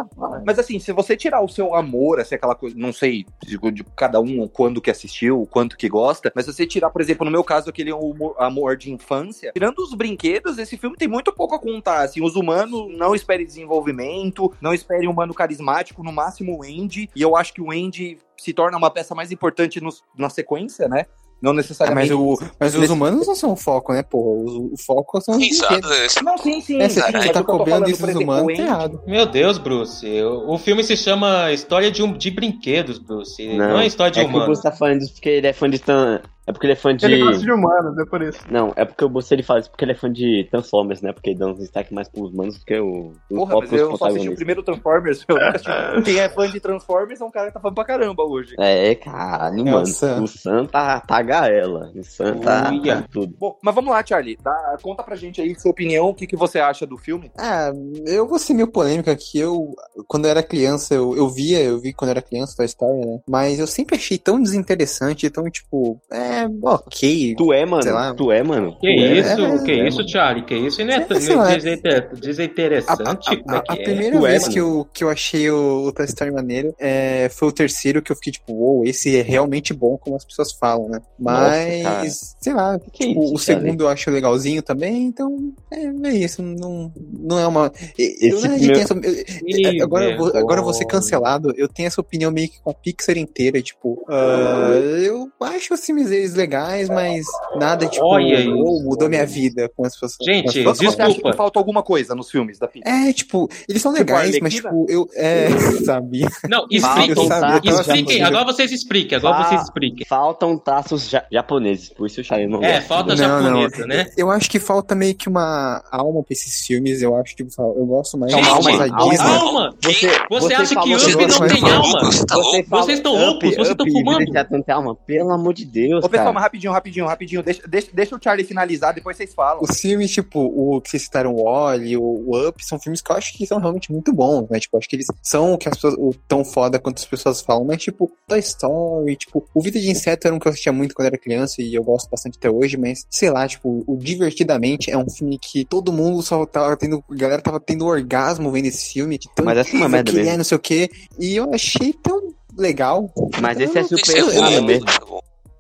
Mas 0.44 0.58
assim, 0.58 0.78
se 0.78 0.91
você 0.92 1.16
tirar 1.16 1.40
o 1.42 1.48
seu 1.48 1.74
amor, 1.74 2.20
assim, 2.20 2.34
aquela 2.34 2.54
coisa, 2.54 2.76
não 2.78 2.92
sei 2.92 3.24
de, 3.42 3.58
cada 3.96 4.20
um 4.20 4.46
quando 4.48 4.80
que 4.80 4.90
assistiu, 4.90 5.46
quanto 5.50 5.76
que 5.76 5.88
gosta, 5.88 6.32
mas 6.34 6.44
se 6.44 6.52
você 6.52 6.66
tirar, 6.66 6.90
por 6.90 7.00
exemplo, 7.00 7.24
no 7.24 7.30
meu 7.30 7.44
caso, 7.44 7.70
aquele 7.70 7.92
humor- 7.92 8.34
amor 8.38 8.76
de 8.76 8.90
infância, 8.92 9.52
tirando 9.52 9.78
os 9.78 9.94
brinquedos, 9.94 10.58
esse 10.58 10.76
filme 10.76 10.96
tem 10.96 11.08
muito 11.08 11.32
pouco 11.32 11.54
a 11.54 11.58
contar. 11.58 12.02
Assim, 12.02 12.22
os 12.22 12.36
humanos 12.36 12.94
não 12.96 13.14
esperem 13.14 13.46
desenvolvimento, 13.46 14.52
não 14.60 14.72
esperem 14.74 15.08
um 15.08 15.12
humano 15.12 15.34
carismático, 15.34 16.02
no 16.02 16.12
máximo 16.12 16.58
o 16.58 16.62
Andy, 16.62 17.08
e 17.14 17.22
eu 17.22 17.36
acho 17.36 17.52
que 17.52 17.60
o 17.60 17.70
Andy 17.70 18.18
se 18.38 18.52
torna 18.52 18.76
uma 18.76 18.90
peça 18.90 19.14
mais 19.14 19.30
importante 19.30 19.80
nos- 19.80 20.02
na 20.16 20.28
sequência, 20.28 20.88
né? 20.88 21.06
Não 21.42 21.50
Ah, 21.50 21.54
necessariamente. 21.54 22.10
mas 22.12 22.18
o, 22.20 22.38
mas 22.60 22.74
os 22.76 22.88
humanos 22.88 23.26
não 23.26 23.34
são 23.34 23.52
o 23.52 23.56
foco, 23.56 23.92
né, 23.92 24.02
pô? 24.04 24.18
O, 24.18 24.74
o 24.74 24.76
foco 24.78 25.20
são 25.20 25.36
os 25.36 25.42
Exato. 25.42 25.72
brinquedos. 25.74 25.98
esse- 26.04 26.22
Não, 26.24 26.38
sim, 26.38 26.60
sim. 26.60 26.80
É, 26.80 26.88
você, 26.88 27.00
cara, 27.02 27.32
tá 27.32 27.42
cobrando 27.42 27.90
isso 27.90 27.98
por 27.98 28.06
dos 28.06 28.14
exemplo, 28.16 28.22
humanos, 28.34 28.46
tá 28.46 28.52
Andy- 28.52 28.62
errado. 28.62 29.00
Meu 29.06 29.26
Deus, 29.26 29.58
Bruce. 29.58 30.06
O, 30.22 30.52
o 30.54 30.58
filme 30.58 30.84
se 30.84 30.96
chama 30.96 31.50
História 31.52 31.90
de, 31.90 32.00
um, 32.02 32.12
de 32.12 32.30
Brinquedos, 32.30 32.98
Bruce. 32.98 33.44
Não, 33.56 33.78
é 33.80 33.86
história 33.86 34.12
de 34.12 34.20
é 34.20 34.22
que 34.22 34.26
o 34.28 34.30
humanos. 34.30 34.46
Bruce 34.46 34.62
tá 34.62 34.70
falando 34.70 35.02
isso 35.02 35.12
porque 35.14 35.28
ele 35.30 35.48
é 35.48 35.52
fã 35.52 35.68
de. 35.68 35.80
Tan- 35.80 36.20
É 36.46 36.52
porque 36.52 36.66
ele 36.66 36.72
é 36.72 36.76
fã 36.76 36.94
de. 36.94 37.04
Ele 37.04 37.24
gosta 37.24 37.42
de 37.42 37.52
humanos, 37.52 37.98
é 37.98 38.04
por 38.04 38.20
isso. 38.22 38.40
Não, 38.50 38.72
é 38.74 38.84
porque 38.84 39.04
o 39.04 39.12
ele 39.30 39.42
fala 39.42 39.60
isso 39.60 39.70
porque 39.70 39.84
ele 39.84 39.92
é 39.92 39.94
fã 39.94 40.12
de 40.12 40.48
Transformers, 40.50 41.00
né? 41.00 41.12
Porque 41.12 41.30
ele 41.30 41.38
dá 41.38 41.46
uns 41.46 41.58
destaque 41.58 41.94
mais 41.94 42.08
pros 42.08 42.32
humanos 42.32 42.58
do 42.58 42.64
que 42.64 42.78
o, 42.78 43.12
Porra, 43.28 43.56
mas 43.60 43.72
eu 43.72 43.96
só 43.96 44.06
assisti 44.06 44.28
o 44.28 44.34
primeiro 44.34 44.62
Transformers. 44.62 45.24
Eu 45.28 45.36
nunca 45.36 45.48
assisti. 45.50 46.02
Quem 46.04 46.18
é 46.18 46.28
fã 46.28 46.50
de 46.50 46.60
Transformers 46.60 47.20
é 47.20 47.24
um 47.24 47.30
cara 47.30 47.46
que 47.48 47.54
tá 47.54 47.60
fã 47.60 47.72
pra 47.72 47.84
caramba 47.84 48.24
hoje. 48.24 48.54
É, 48.58 48.94
caralho, 48.94 49.60
É 49.60 49.62
o 49.62 49.64
mano. 49.64 49.86
Sam. 49.86 50.22
O 50.22 50.26
Sam 50.26 50.66
tá, 50.66 51.00
tá 51.00 51.22
gaela. 51.22 51.92
O 51.94 52.02
Sam 52.02 52.38
tá, 52.38 52.70
tá 52.70 53.04
tudo. 53.10 53.34
Bom, 53.38 53.56
mas 53.62 53.74
vamos 53.74 53.90
lá, 53.90 54.04
Charlie. 54.04 54.36
Dá- 54.42 54.76
conta 54.82 55.02
pra 55.02 55.14
gente 55.16 55.40
aí 55.40 55.58
sua 55.58 55.70
opinião, 55.70 56.08
o 56.08 56.14
que, 56.14 56.26
que 56.26 56.36
você 56.36 56.58
acha 56.58 56.86
do 56.86 56.98
filme. 56.98 57.30
Ah, 57.38 57.72
eu 58.06 58.26
vou 58.26 58.38
ser 58.38 58.54
meio 58.54 58.68
polêmico 58.68 59.10
aqui. 59.10 59.38
Eu, 59.38 59.74
quando 60.08 60.24
eu 60.24 60.30
era 60.30 60.42
criança, 60.42 60.94
eu, 60.94 61.16
eu 61.16 61.28
via, 61.28 61.60
eu 61.60 61.78
vi 61.78 61.92
quando 61.92 62.08
eu 62.08 62.12
era 62.12 62.22
criança 62.22 62.56
Toy 62.56 62.66
Story, 62.66 63.06
né? 63.06 63.20
Mas 63.28 63.58
eu 63.58 63.66
sempre 63.66 63.96
achei 63.96 64.18
tão 64.18 64.42
desinteressante, 64.42 65.30
tão 65.30 65.44
tipo, 65.44 66.00
é, 66.10 66.41
é 66.42 66.48
ok. 66.62 67.34
Tu 67.36 67.52
é, 67.52 67.64
mano. 67.66 67.82
Sei 67.82 67.92
lá. 67.92 68.14
Tu 68.14 68.32
é, 68.32 68.42
mano. 68.42 68.76
Que 68.80 68.86
É, 68.88 69.18
isso, 69.18 69.30
é, 69.44 69.64
que 69.64 69.70
é, 69.72 69.88
isso, 69.88 70.08
Charlie? 70.08 70.44
Que 70.44 70.54
isso? 70.54 70.84
Não 70.84 70.92
é, 70.92 71.06
Sei 71.20 71.36
não 71.36 71.46
é 71.46 71.56
desinter- 71.58 72.08
A, 72.10 72.14
desinteressante? 72.14 73.28
a- 73.30 73.36
Como 73.36 73.54
é 73.54 73.58
a- 73.58 73.64
a 73.68 73.74
é? 73.74 73.82
primeira 73.84 74.16
é, 74.16 74.20
vez 74.20 74.48
que 74.48 74.58
eu, 74.60 74.86
que 74.92 75.04
eu 75.04 75.08
achei 75.08 75.50
o, 75.50 75.84
o 75.86 75.92
Toy 75.92 76.04
Story 76.06 76.30
maneiro 76.30 76.74
é, 76.78 77.28
foi 77.30 77.48
o 77.48 77.52
terceiro 77.52 78.02
que 78.02 78.10
eu 78.12 78.16
fiquei 78.16 78.32
tipo, 78.32 78.52
uou, 78.52 78.84
esse 78.84 79.16
é 79.16 79.22
realmente 79.22 79.72
bom, 79.72 79.96
como 79.98 80.16
as 80.16 80.24
pessoas 80.24 80.52
falam, 80.52 80.88
né? 80.88 81.00
Mas, 81.18 81.82
cara. 81.82 82.08
sei 82.40 82.52
lá, 82.54 82.78
Que 82.78 83.06
tipo, 83.08 83.24
isso, 83.24 83.34
o 83.34 83.38
segundo 83.38 83.84
eu 83.84 83.88
acho 83.88 84.10
legalzinho 84.10 84.62
também, 84.62 85.04
então 85.04 85.52
é, 85.70 85.84
é 86.08 86.14
isso, 86.14 86.42
não, 86.42 86.92
não 87.20 87.38
é 87.38 87.46
uma. 87.46 87.72
Eu, 87.98 88.36
Esse 88.38 88.48
tenho 88.48 88.72
essa- 88.72 88.94
eu- 88.94 89.84
agora, 89.84 90.10
eu 90.10 90.18
vou, 90.18 90.28
agora 90.36 90.60
eu 90.60 90.64
vou 90.64 90.72
ser 90.74 90.84
cancelado, 90.86 91.52
eu 91.56 91.68
tenho 91.68 91.86
essa 91.86 92.00
opinião 92.00 92.30
meio 92.30 92.48
que 92.48 92.60
com 92.60 92.70
a 92.70 92.74
Pixar 92.74 93.16
inteira, 93.16 93.60
tipo, 93.62 94.04
ah, 94.08 94.70
eu 95.02 95.30
acho 95.40 95.74
os 95.74 95.84
filmes 95.84 96.10
legais, 96.34 96.88
mas 96.88 97.24
nada 97.56 97.86
tipo, 97.86 98.04
Olha 98.04 98.44
mudou 98.84 99.08
minha 99.08 99.26
vida 99.26 99.70
com 99.76 99.84
as 99.84 99.94
pessoas. 99.94 100.16
Gente, 100.24 100.46
as 100.48 100.52
Você 100.54 100.58
pessoas 100.62 100.78
você 100.78 101.02
acha 101.02 101.06
Desculpa. 101.08 101.30
que 101.30 101.36
falta 101.36 101.58
alguma 101.58 101.82
coisa 101.82 102.14
nos 102.14 102.30
filmes 102.30 102.58
da 102.58 102.68
Pixar? 102.68 102.92
é, 103.08 103.12
tipo, 103.12 103.48
eles 103.68 103.82
são 103.82 103.92
Tipo, 103.92 104.04
legais, 104.12 104.38
mas 104.40 104.54
Arlequina? 104.54 104.70
tipo, 104.70 104.86
eu. 104.88 105.08
É, 105.14 105.48
sabia? 105.84 106.28
Não, 106.48 106.60
eu 106.60 106.66
expliquem. 106.70 107.26
sabia, 107.28 107.70
eu 107.70 107.80
Expliquem. 107.80 108.22
Agora 108.22 108.44
vocês 108.44 108.72
expliquem. 108.72 109.18
Agora 109.18 109.36
Ah. 109.36 109.44
vocês 109.48 109.62
expliquem. 109.62 110.06
Faltam 110.06 110.56
taços 110.56 111.08
ja- 111.08 111.24
japoneses, 111.30 111.88
por 111.90 112.06
isso 112.06 112.20
o 112.20 112.24
Charlie 112.24 112.48
não 112.48 112.62
É, 112.62 112.80
falta 112.80 113.14
Não, 113.14 113.42
não. 113.42 113.62
japonesa, 113.62 113.86
né? 113.86 114.06
Eu 114.16 114.30
acho 114.30 114.48
que 114.50 114.58
falta 114.58 114.94
meio 114.94 115.14
que 115.14 115.28
uma 115.28 115.82
alma 115.90 116.22
pra 116.22 116.32
esses 116.32 116.64
filmes. 116.66 117.02
Eu 117.02 117.16
acho 117.16 117.34
que 117.36 117.42
eu 117.42 117.86
gosto 117.86 118.16
mais 118.18 118.32
Gente, 118.32 118.48
alma, 118.48 118.70
Disney. 119.10 119.26
Alma! 119.30 119.74
Você, 119.82 120.10
Você 120.30 120.54
acha 120.54 120.68
que 120.68 120.74
falou 120.74 120.96
Up 120.96 121.16
não 121.16 121.28
você 121.28 121.48
tem 121.48 121.70
alma? 121.70 122.04
Você 122.04 122.24
tá 122.26 122.36
Vocês 122.68 122.98
estão 122.98 123.12
loucos, 123.14 123.50
vocês 123.56 123.68
estão 123.68 123.86
fumando. 123.86 124.96
Pelo 125.06 125.30
amor 125.30 125.52
de 125.54 125.64
Deus, 125.64 126.04
pessoal, 126.12 126.32
mas 126.32 126.42
rapidinho, 126.42 126.72
rapidinho, 126.72 127.06
rapidinho. 127.06 127.42
Deixa, 127.42 127.62
deixa, 127.66 127.88
deixa 127.92 128.16
o 128.16 128.20
Charlie 128.22 128.46
finalizar, 128.46 128.94
depois 128.94 129.16
vocês 129.16 129.34
falam. 129.34 129.62
Os 129.62 129.80
filmes, 129.80 130.10
tipo, 130.10 130.40
o 130.40 130.80
que 130.80 130.90
vocês 130.90 131.02
citaram, 131.04 131.34
o 131.34 131.44
Wally, 131.44 131.96
o, 131.96 132.02
o 132.02 132.48
Up, 132.48 132.64
são 132.64 132.78
filmes 132.78 133.00
que 133.00 133.10
eu 133.10 133.16
acho 133.16 133.32
que 133.32 133.46
são 133.46 133.58
realmente 133.58 133.90
muito 133.90 134.12
bons, 134.12 134.48
né? 134.48 134.60
Tipo, 134.60 134.78
acho 134.78 134.88
que 134.88 134.96
eles 134.96 135.06
são 135.22 135.54
o 135.54 135.58
que 135.58 135.68
as 135.68 135.74
pessoas, 135.74 135.94
o 135.94 136.12
tão 136.28 136.44
foda 136.44 136.78
quanto 136.78 136.98
as 136.98 137.04
pessoas 137.04 137.40
falam, 137.40 137.64
mas, 137.64 137.82
tipo, 137.82 138.10
Toy 138.28 138.38
Story, 138.38 139.16
tipo, 139.16 139.46
o 139.54 139.60
Vida 139.60 139.80
de 139.80 139.90
Inseto 139.90 140.26
era 140.26 140.34
um 140.34 140.38
que 140.38 140.46
eu 140.46 140.50
assistia 140.50 140.72
muito 140.72 140.94
quando 140.94 141.06
era 141.06 141.18
criança 141.18 141.60
e 141.62 141.74
eu 141.74 141.82
gosto 141.82 142.08
bastante 142.10 142.38
até 142.38 142.50
hoje, 142.50 142.76
mas, 142.76 143.06
sei 143.10 143.30
lá, 143.30 143.46
tipo, 143.46 143.82
o 143.86 143.96
Divertidamente 143.96 144.90
é 144.90 144.98
um 144.98 145.08
filme 145.08 145.38
que 145.38 145.64
todo 145.64 145.92
mundo 145.92 146.22
só 146.22 146.44
tava 146.44 146.76
tendo, 146.76 147.02
a 147.10 147.14
galera 147.14 147.42
tava 147.42 147.60
tendo 147.60 147.86
orgasmo 147.86 148.50
vendo 148.50 148.66
esse 148.66 148.92
filme, 148.92 149.18
de 149.18 149.28
tão 149.34 149.44
Mas 149.44 149.58
essa 149.58 149.74
é 149.74 149.78
uma 149.78 149.88
merda 149.88 150.10
que 150.10 150.16
mesmo. 150.16 150.32
é, 150.32 150.36
não 150.36 150.44
sei 150.44 150.56
o 150.56 150.60
quê, 150.60 150.90
e 151.18 151.36
eu 151.36 151.52
achei 151.52 151.92
tão 151.92 152.32
legal. 152.56 153.10
Mas 153.40 153.58
esse 153.60 153.78
é 153.78 153.82
super 153.82 154.16
Esse 154.16 154.38
é 154.38 154.60
mesmo. 154.60 154.86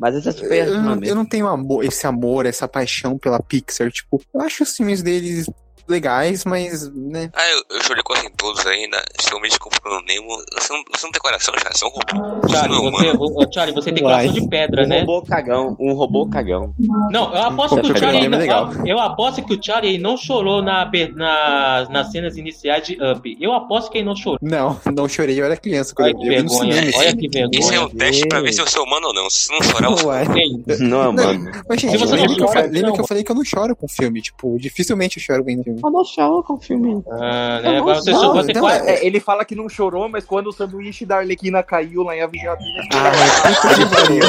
Mas 0.02 0.16
esse 0.16 0.28
é 0.30 0.32
super 0.32 0.66
Eu, 0.66 1.04
eu 1.04 1.14
não 1.14 1.24
tenho 1.24 1.46
amor, 1.46 1.84
esse 1.84 2.04
amor, 2.08 2.44
essa 2.44 2.66
paixão 2.66 3.16
pela 3.16 3.40
Pixar. 3.40 3.88
Tipo, 3.92 4.20
eu 4.34 4.40
acho 4.40 4.64
os 4.64 4.76
filmes 4.76 5.00
deles 5.00 5.48
legais, 5.88 6.44
mas, 6.44 6.90
né? 6.94 7.30
Ah, 7.34 7.48
eu, 7.50 7.76
eu 7.76 7.82
chorei 7.82 8.02
quase 8.02 8.26
em 8.26 8.30
todos 8.30 8.64
ainda, 8.66 9.02
especialmente 9.18 9.58
com 9.58 9.68
o 9.68 9.72
Bruno 9.82 10.02
Nemo. 10.06 10.28
Você 10.58 10.72
não, 10.72 10.82
você 10.94 11.06
não 11.06 11.12
tem 11.12 11.20
coração, 11.20 11.54
já, 11.62 11.70
você 11.72 11.84
é 11.84 11.88
um 11.88 11.90
robô. 11.90 12.40
Você 12.42 12.54
Charlie, 12.56 12.76
não 12.82 12.88
é 13.00 13.12
você, 13.12 13.16
ô, 13.16 13.42
ô, 13.42 13.52
Charlie, 13.52 13.74
você 13.74 13.92
tem 13.92 14.04
Uai. 14.04 14.26
coração 14.26 14.40
de 14.42 14.48
pedra, 14.48 14.84
Um 14.84 14.88
né? 14.88 15.00
robô 15.00 15.22
cagão, 15.22 15.76
um 15.80 15.92
robô 15.92 16.26
cagão. 16.28 16.74
Não, 17.10 17.34
eu 17.34 17.42
aposto 17.42 17.80
que 17.80 17.92
o 17.92 17.98
Charlie. 17.98 18.26
é 18.26 18.28
Não, 18.28 18.38
legal. 18.38 18.70
eu 18.86 18.98
aposto 18.98 19.42
que 19.44 19.54
o 19.54 19.58
Charlie 19.62 19.98
não 19.98 20.16
chorou 20.16 20.62
na, 20.62 20.90
na- 21.14 21.88
nas 21.90 22.10
cenas 22.12 22.36
iniciais 22.36 22.86
de 22.86 22.98
Up. 23.02 23.36
Eu 23.40 23.52
aposto 23.52 23.90
que 23.90 23.98
ele 23.98 24.06
não 24.06 24.16
chorou. 24.16 24.38
Não, 24.42 24.80
não 24.94 25.08
chorei, 25.08 25.40
eu 25.40 25.44
era 25.44 25.56
criança 25.56 25.94
Olha 25.98 26.10
eu 26.10 26.16
que 26.18 26.26
eu 26.26 26.28
vergonha. 26.30 26.82
Olha 26.96 27.16
que 27.16 27.26
Isso 27.26 27.38
é 27.38 27.48
vergonha. 27.48 27.80
um 27.82 27.88
teste 27.90 28.26
pra 28.28 28.40
ver 28.40 28.52
se 28.52 28.60
você 28.60 28.78
é 28.78 28.82
humano 28.82 29.08
ou 29.08 29.14
não. 29.14 29.30
Se 29.30 29.46
você 29.48 29.52
não 29.52 29.62
chorar, 29.62 29.88
você 29.90 30.06
Uai. 30.06 30.24
Não, 30.80 31.12
Não, 31.12 31.12
mano. 31.12 31.50
Mas, 31.68 31.80
gente, 31.80 31.96
você 31.96 32.14
lembra, 32.14 32.28
não 32.28 32.36
que 32.36 32.42
eu, 32.42 33.02
eu 33.02 33.06
falei 33.06 33.24
que 33.24 33.30
eu 33.30 33.34
não 33.36 33.44
choro 33.44 33.76
com 33.76 33.86
filme? 33.88 34.20
Tipo, 34.20 34.56
dificilmente 34.58 35.18
eu 35.18 35.22
choro 35.22 35.44
vendo 35.44 35.62
filme. 35.62 35.71
Eu 35.82 35.90
não 35.90 36.04
choro 36.04 36.42
com 36.42 36.58
filme. 36.60 37.02
Ah, 37.10 37.60
né? 37.62 37.78
Não, 37.78 37.84
Você, 37.86 38.10
não, 38.10 38.32
você 38.34 38.52
não, 38.52 38.60
quase- 38.60 38.88
É, 38.88 39.06
ele 39.06 39.20
fala 39.20 39.44
que 39.44 39.54
não 39.54 39.68
chorou, 39.68 40.08
mas 40.08 40.24
quando 40.24 40.48
o 40.48 40.52
sanduíche 40.52 41.04
da 41.06 41.16
Arlequina 41.18 41.62
caiu 41.62 42.02
lá 42.02 42.16
em 42.16 42.20
ele 42.22 42.48
Ah, 42.92 43.52
puta 43.62 43.74
que 43.74 43.86
pariu. 43.94 44.22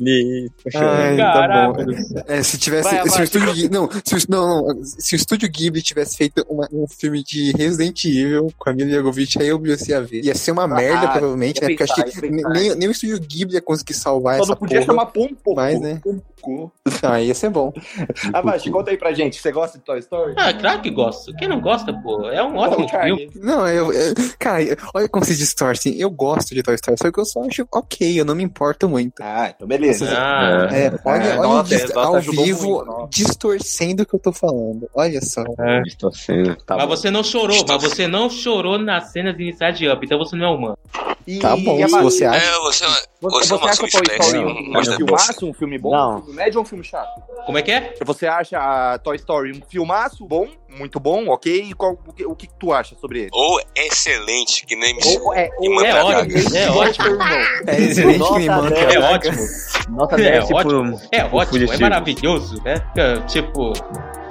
Ih, 0.00 0.50
Ai, 0.74 1.16
tá 1.16 1.72
bom. 1.72 2.22
É, 2.26 2.42
se 2.42 2.58
tivesse. 2.58 2.90
Vai, 2.94 3.02
se 3.04 3.08
vai. 3.10 3.20
o 3.20 3.24
estúdio 3.24 3.52
Ghibli. 3.54 3.70
Não, 3.70 3.88
se 4.04 4.14
o, 4.14 4.18
não, 4.28 4.66
não, 4.74 4.84
se 4.84 5.14
o 5.14 5.16
estúdio 5.16 5.48
Ghibli 5.50 5.82
tivesse 5.82 6.16
feito 6.16 6.44
uma- 6.48 6.68
um 6.72 6.86
filme 6.88 7.22
de 7.22 7.52
Resident 7.52 8.04
Evil 8.04 8.52
com 8.58 8.70
a 8.70 8.72
Mila 8.72 8.90
Jovovich, 8.90 9.40
aí 9.40 9.48
eu 9.48 9.58
ia 9.90 10.00
ver. 10.02 10.24
Ia 10.24 10.34
ser 10.34 10.52
uma 10.52 10.66
merda, 10.66 11.08
provavelmente, 11.08 11.60
ia 11.62 11.68
né? 11.68 11.74
Porque 11.76 11.92
pensar, 11.92 12.04
acho 12.06 12.20
que 12.20 12.30
nem, 12.30 12.74
nem 12.76 12.88
o 12.88 12.92
estúdio 12.92 13.20
Ghibli 13.20 13.54
ia 13.54 13.62
conseguir 13.62 13.94
salvar 13.94 14.36
Só 14.36 14.42
essa 14.42 14.52
não 14.52 14.58
podia 14.58 14.78
porra. 14.80 14.86
chamar 14.86 15.06
Pompo. 15.06 15.54
Mas, 15.54 15.80
né? 15.80 16.00
Pompo. 16.02 16.72
Não, 17.02 17.12
aí 17.12 17.26
ia 17.28 17.34
ser 17.34 17.50
bom. 17.50 17.72
Ah, 18.32 18.40
Vachi, 18.42 18.70
conta 18.70 18.90
aí 18.90 18.96
pra 18.96 19.12
gente. 19.12 19.40
Você 19.40 19.50
gosta 19.52 19.78
de 19.78 19.84
Toy 19.84 19.98
Story? 19.98 20.34
Ah, 20.36 20.52
claro 20.52 20.80
que 20.80 20.90
gosto. 20.90 21.34
Quem 21.36 21.48
não 21.48 21.60
gosta, 21.60 21.92
pô? 21.92 22.28
É 22.30 22.42
um 22.42 22.56
ótimo 22.56 22.86
Bom, 22.86 22.88
filme. 22.88 23.30
Não, 23.36 23.66
eu, 23.68 23.92
eu- 23.92 24.14
Cara, 24.38 24.62
olha 24.94 25.08
como 25.08 25.24
se 25.24 25.36
distorcem. 25.36 25.96
Eu 25.98 26.10
gosto 26.10 26.54
de 26.54 26.62
Toy 26.62 26.74
Story, 26.74 26.96
só 26.98 27.10
que 27.10 27.18
eu 27.20 27.24
só 27.24 27.42
acho 27.44 27.66
ok, 27.72 28.20
eu 28.20 28.24
não 28.24 28.34
me 28.34 28.42
importo 28.42 28.88
muito. 28.88 29.20
Ah, 29.22 29.52
então 29.54 29.66
beleza. 29.66 30.06
Ah, 30.10 30.68
É, 30.72 30.90
olha, 31.04 31.22
É, 31.24 31.38
olha 31.38 31.42
nossa, 31.48 31.76
dis- 31.76 31.94
nossa, 31.94 32.00
ao 32.08 32.20
vivo 32.20 32.84
muito, 32.84 33.08
distorcendo 33.10 34.02
o 34.02 34.06
que 34.06 34.14
eu 34.14 34.20
tô 34.20 34.32
falando. 34.32 34.88
Olha 34.94 35.20
só. 35.20 35.44
Distorcendo. 35.84 36.56
Tá 36.66 36.76
mas 36.76 36.84
bom. 36.86 36.96
você 36.96 37.10
não 37.10 37.22
chorou, 37.24 37.64
mas 37.66 37.82
você 37.82 38.06
não 38.06 38.28
chorou 38.30 38.78
nas 38.78 39.10
cenas 39.12 39.34
iniciais 39.38 39.78
de 39.78 39.88
Up, 39.88 40.04
então 40.04 40.18
você 40.18 40.36
não 40.36 40.46
é 40.46 40.50
humano. 40.50 40.78
E, 41.26 41.38
Tá 41.38 41.54
bom, 41.56 41.78
e 41.78 41.88
se 41.88 42.00
você 42.02 42.24
acha. 42.24 42.44
É, 42.44 42.58
você, 42.60 42.84
Você, 42.84 42.96
você 43.20 43.36
é 43.36 43.48
você 43.48 43.54
uma 43.54 43.70
acha 43.70 43.76
Toy 43.78 43.88
Story 43.88 44.08
não, 44.38 44.46
um, 44.48 45.46
um 45.46 45.50
um 45.50 45.52
filme 45.54 45.78
bom, 45.78 45.90
Não. 45.90 46.16
um 46.16 46.20
filme 46.22 46.36
médio 46.36 46.58
ou 46.58 46.62
um 46.62 46.66
filme 46.66 46.82
chato? 46.84 47.08
Como 47.46 47.58
é 47.58 47.62
que 47.62 47.69
é? 47.70 47.94
Você 48.04 48.26
acha 48.26 48.58
a 48.58 48.98
Toy 48.98 49.16
Story 49.16 49.52
um 49.52 49.62
filmaço 49.68 50.26
bom, 50.26 50.46
muito 50.68 50.98
bom, 51.00 51.28
ok? 51.28 51.62
E 51.70 51.74
qual, 51.74 51.92
o, 52.06 52.12
que, 52.12 52.24
o 52.26 52.34
que 52.34 52.48
tu 52.58 52.72
acha 52.72 52.94
sobre 52.96 53.20
ele? 53.20 53.30
Ou 53.32 53.60
excelente, 53.76 54.64
que 54.66 54.76
nem 54.76 54.94
me 54.94 55.00
Ou 55.18 55.34
é, 55.34 55.48
ou 55.58 55.74
manda 55.74 55.88
É 55.88 55.92
pra 55.92 56.04
ótimo, 56.04 56.56
é 56.56 56.70
ótimo. 56.70 57.06
É 57.66 57.80
excelente 57.80 58.32
que 58.34 58.46
Nota 58.46 58.62
manca. 58.62 58.70
dez. 58.74 58.94
É 58.94 58.98
ótimo. 58.98 59.96
Nota 59.96 60.14
É 60.16 60.18
10 60.32 60.50
ótimo. 60.50 60.62
por... 60.98 61.08
É 61.12 61.24
ótimo, 61.24 61.40
é 61.42 61.46
fugitivo. 61.46 61.80
maravilhoso, 61.82 62.62
né? 62.64 62.74
É, 62.96 63.14
Tipo, 63.26 63.72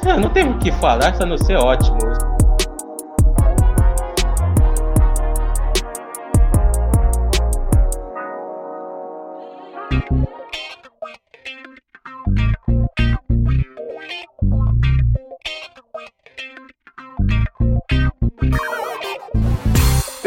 ah, 0.06 0.18
não 0.18 0.30
tem 0.30 0.48
o 0.48 0.58
que 0.60 0.72
falar, 0.74 1.16
só 1.16 1.26
não 1.26 1.38
ser 1.38 1.56
ótimo. 1.58 1.98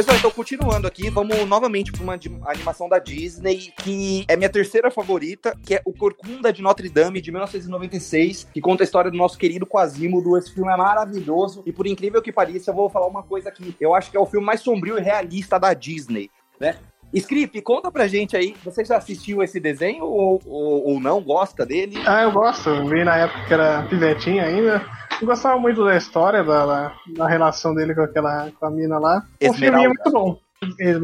Pessoal, 0.02 0.18
então 0.18 0.30
continuando 0.32 0.88
aqui, 0.88 1.08
vamos 1.10 1.46
novamente 1.46 1.92
para 1.92 2.02
uma 2.02 2.18
animação 2.50 2.88
da 2.88 2.98
Disney, 2.98 3.72
que 3.84 4.24
é 4.26 4.36
minha 4.36 4.48
terceira 4.48 4.90
favorita, 4.90 5.56
que 5.64 5.76
é 5.76 5.82
o 5.84 5.92
Corcunda 5.92 6.52
de 6.52 6.60
Notre 6.60 6.88
Dame, 6.88 7.20
de 7.20 7.30
1996, 7.30 8.48
que 8.52 8.60
conta 8.60 8.82
a 8.82 8.84
história 8.84 9.12
do 9.12 9.16
nosso 9.16 9.38
querido 9.38 9.64
Quasimodo. 9.64 10.36
Esse 10.36 10.52
filme 10.52 10.72
é 10.72 10.76
maravilhoso, 10.76 11.62
e 11.64 11.72
por 11.72 11.86
incrível 11.86 12.20
que 12.20 12.32
pareça, 12.32 12.72
eu 12.72 12.74
vou 12.74 12.90
falar 12.90 13.06
uma 13.06 13.22
coisa 13.22 13.48
aqui. 13.48 13.76
Eu 13.80 13.94
acho 13.94 14.10
que 14.10 14.16
é 14.16 14.20
o 14.20 14.26
filme 14.26 14.44
mais 14.44 14.60
sombrio 14.60 14.98
e 14.98 15.00
realista 15.00 15.56
da 15.56 15.72
Disney, 15.72 16.28
né? 16.58 16.78
Script, 17.12 17.60
conta 17.62 17.90
pra 17.90 18.06
gente 18.06 18.36
aí, 18.36 18.54
você 18.64 18.84
já 18.84 18.96
assistiu 18.96 19.42
esse 19.42 19.60
desenho 19.60 20.04
ou, 20.04 20.40
ou, 20.46 20.88
ou 20.88 21.00
não? 21.00 21.20
Gosta 21.20 21.66
dele? 21.66 21.96
Ah, 22.06 22.22
eu 22.22 22.32
gosto. 22.32 22.70
Eu 22.70 22.86
Vi 22.86 23.04
na 23.04 23.16
época 23.16 23.44
que 23.46 23.54
era 23.54 23.82
pivetinha 23.82 24.44
ainda. 24.44 24.82
Eu 25.20 25.26
gostava 25.26 25.58
muito 25.58 25.84
da 25.84 25.96
história, 25.96 26.42
da, 26.42 26.66
da, 26.66 26.94
da 27.16 27.28
relação 27.28 27.74
dele 27.74 27.94
com 27.94 28.02
aquela 28.02 28.50
com 28.58 28.66
a 28.66 28.70
mina 28.70 28.98
lá. 28.98 29.18
O 29.18 29.38
filme 29.38 29.46
é 29.46 29.68
Esmeralda. 29.68 29.88
muito 29.88 30.10
bom. 30.10 30.38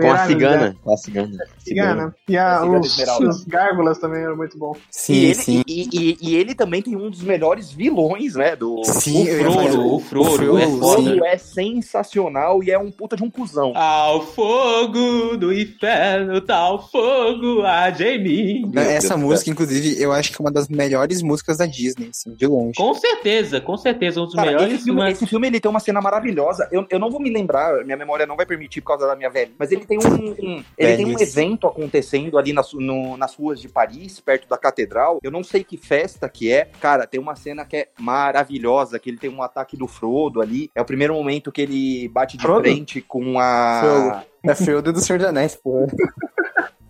Com 0.01 0.13
a 0.13 0.19
cigana. 0.27 0.77
Com 0.83 0.93
a 0.93 0.97
cigana. 0.97 1.29
né? 1.37 1.45
Cigana. 1.59 2.15
E 2.29 2.37
a, 2.37 2.57
A 2.59 2.61
cigana 2.61 2.81
os, 2.81 3.37
os 3.39 3.45
gárgulas 3.45 3.99
também 3.99 4.23
eram 4.23 4.37
muito 4.37 4.57
bom. 4.59 4.73
Sim, 4.91 5.13
e, 5.15 5.25
ele, 5.25 5.35
sim. 5.35 5.63
E, 5.67 5.89
e- 5.93 6.19
e 6.21 6.37
ele 6.37 6.55
também 6.55 6.81
tem 6.81 6.95
um 6.97 7.11
dos 7.11 7.23
melhores 7.23 7.71
vilões, 7.73 8.35
né? 8.35 8.55
Do 8.57 8.83
Sim, 8.85 9.25
ia 9.25 9.39
Frodo, 9.39 9.95
o 9.95 9.99
Frodo, 10.01 10.59
é 10.59 10.67
O 10.67 10.79
foda. 10.79 11.03
Frodo 11.03 11.25
é 11.25 11.37
sensacional 11.37 12.63
e 12.63 12.71
é 12.71 12.79
um 12.79 12.91
puta 12.91 13.17
de 13.17 13.23
um 13.25 13.31
cuzão. 13.31 13.73
Ao 13.77 14.25
fogo 14.27 15.37
do 15.37 15.53
inferno, 15.53 16.41
tal 16.41 16.89
fogo 16.89 17.63
a 17.63 17.91
Jamie. 17.91 18.67
Né, 18.67 18.95
Essa 18.95 19.17
música, 19.17 19.51
inclusive, 19.51 20.01
eu 20.03 20.13
acho 20.13 20.31
que 20.33 20.41
é 20.41 20.45
uma 20.45 20.51
das 20.53 20.69
melhores 20.69 21.23
músicas 21.23 21.59
da 21.59 21.67
Disney, 21.67 22.09
assim, 22.11 22.35
de 22.35 22.47
longe. 22.47 22.75
Com 22.77 22.95
certeza, 22.95 23.61
com 23.61 23.77
certeza, 23.77 24.21
um 24.21 24.25
dos 24.27 24.35
Cara, 24.35 24.51
melhores 24.51 24.75
esse, 24.75 24.85
filme, 24.85 25.01
mas- 25.01 25.17
esse 25.17 25.27
filme, 25.27 25.47
ele 25.47 25.61
tem 25.61 25.71
uma 25.71 25.81
cena 25.81 26.01
maravilhosa. 26.01 26.69
Eu, 26.71 26.87
eu 26.91 26.99
não 26.99 27.11
vou 27.11 27.21
me 27.21 27.31
lembrar, 27.31 27.85
minha 27.85 27.97
memória 27.97 28.27
não 28.27 28.37
vai 28.37 28.47
permitir 28.47 28.81
por 28.81 28.89
causa 28.89 29.07
da 29.07 29.17
minha 29.17 29.31
velha. 29.31 29.48
Mas 29.59 29.71
ele 29.73 29.85
tem 29.87 29.99
um, 29.99 30.57
um- 30.59 30.65
ele 30.77 30.97
tem 30.97 31.07
um 31.07 31.19
evento 31.21 31.67
acontecendo 31.67 32.37
ali 32.39 32.53
nas, 32.53 32.73
no- 32.73 33.17
nas 33.17 33.35
ruas 33.35 33.61
de 33.61 33.69
Paris, 33.69 34.19
perto 34.21 34.49
da 34.49 34.59
catedral. 34.59 35.19
Eu 35.23 35.31
não 35.31 35.45
sei 35.45 35.63
que 35.63 35.77
festa 35.77 36.29
que 36.29 36.51
é. 36.53 36.71
Cara, 36.81 37.07
tem 37.07 37.21
uma 37.21 37.37
cena 37.37 37.65
que 37.65 37.77
é 37.77 37.89
maravilhosa, 37.99 38.99
que 38.99 39.11
ele 39.11 39.19
tem 39.19 39.31
um 39.31 39.43
ataque 39.43 39.77
do 39.77 39.87
Frodo 39.87 40.41
ali. 40.41 40.71
É 40.75 40.81
o 40.81 40.85
primeiro 40.85 41.15
momento 41.15 41.53
que 41.53 41.61
ele 41.63 42.09
bate 42.09 42.37
de 42.37 42.43
Frodo? 42.43 42.63
frente 42.63 43.01
com 43.01 43.39
a. 43.39 43.81
Frodo. 43.83 44.27
É 44.45 44.55
Frodo 44.55 44.93
do 44.93 45.01
Senhor 45.01 45.19
dos 45.19 45.29
Anéis, 45.29 45.55
pô. 45.57 45.87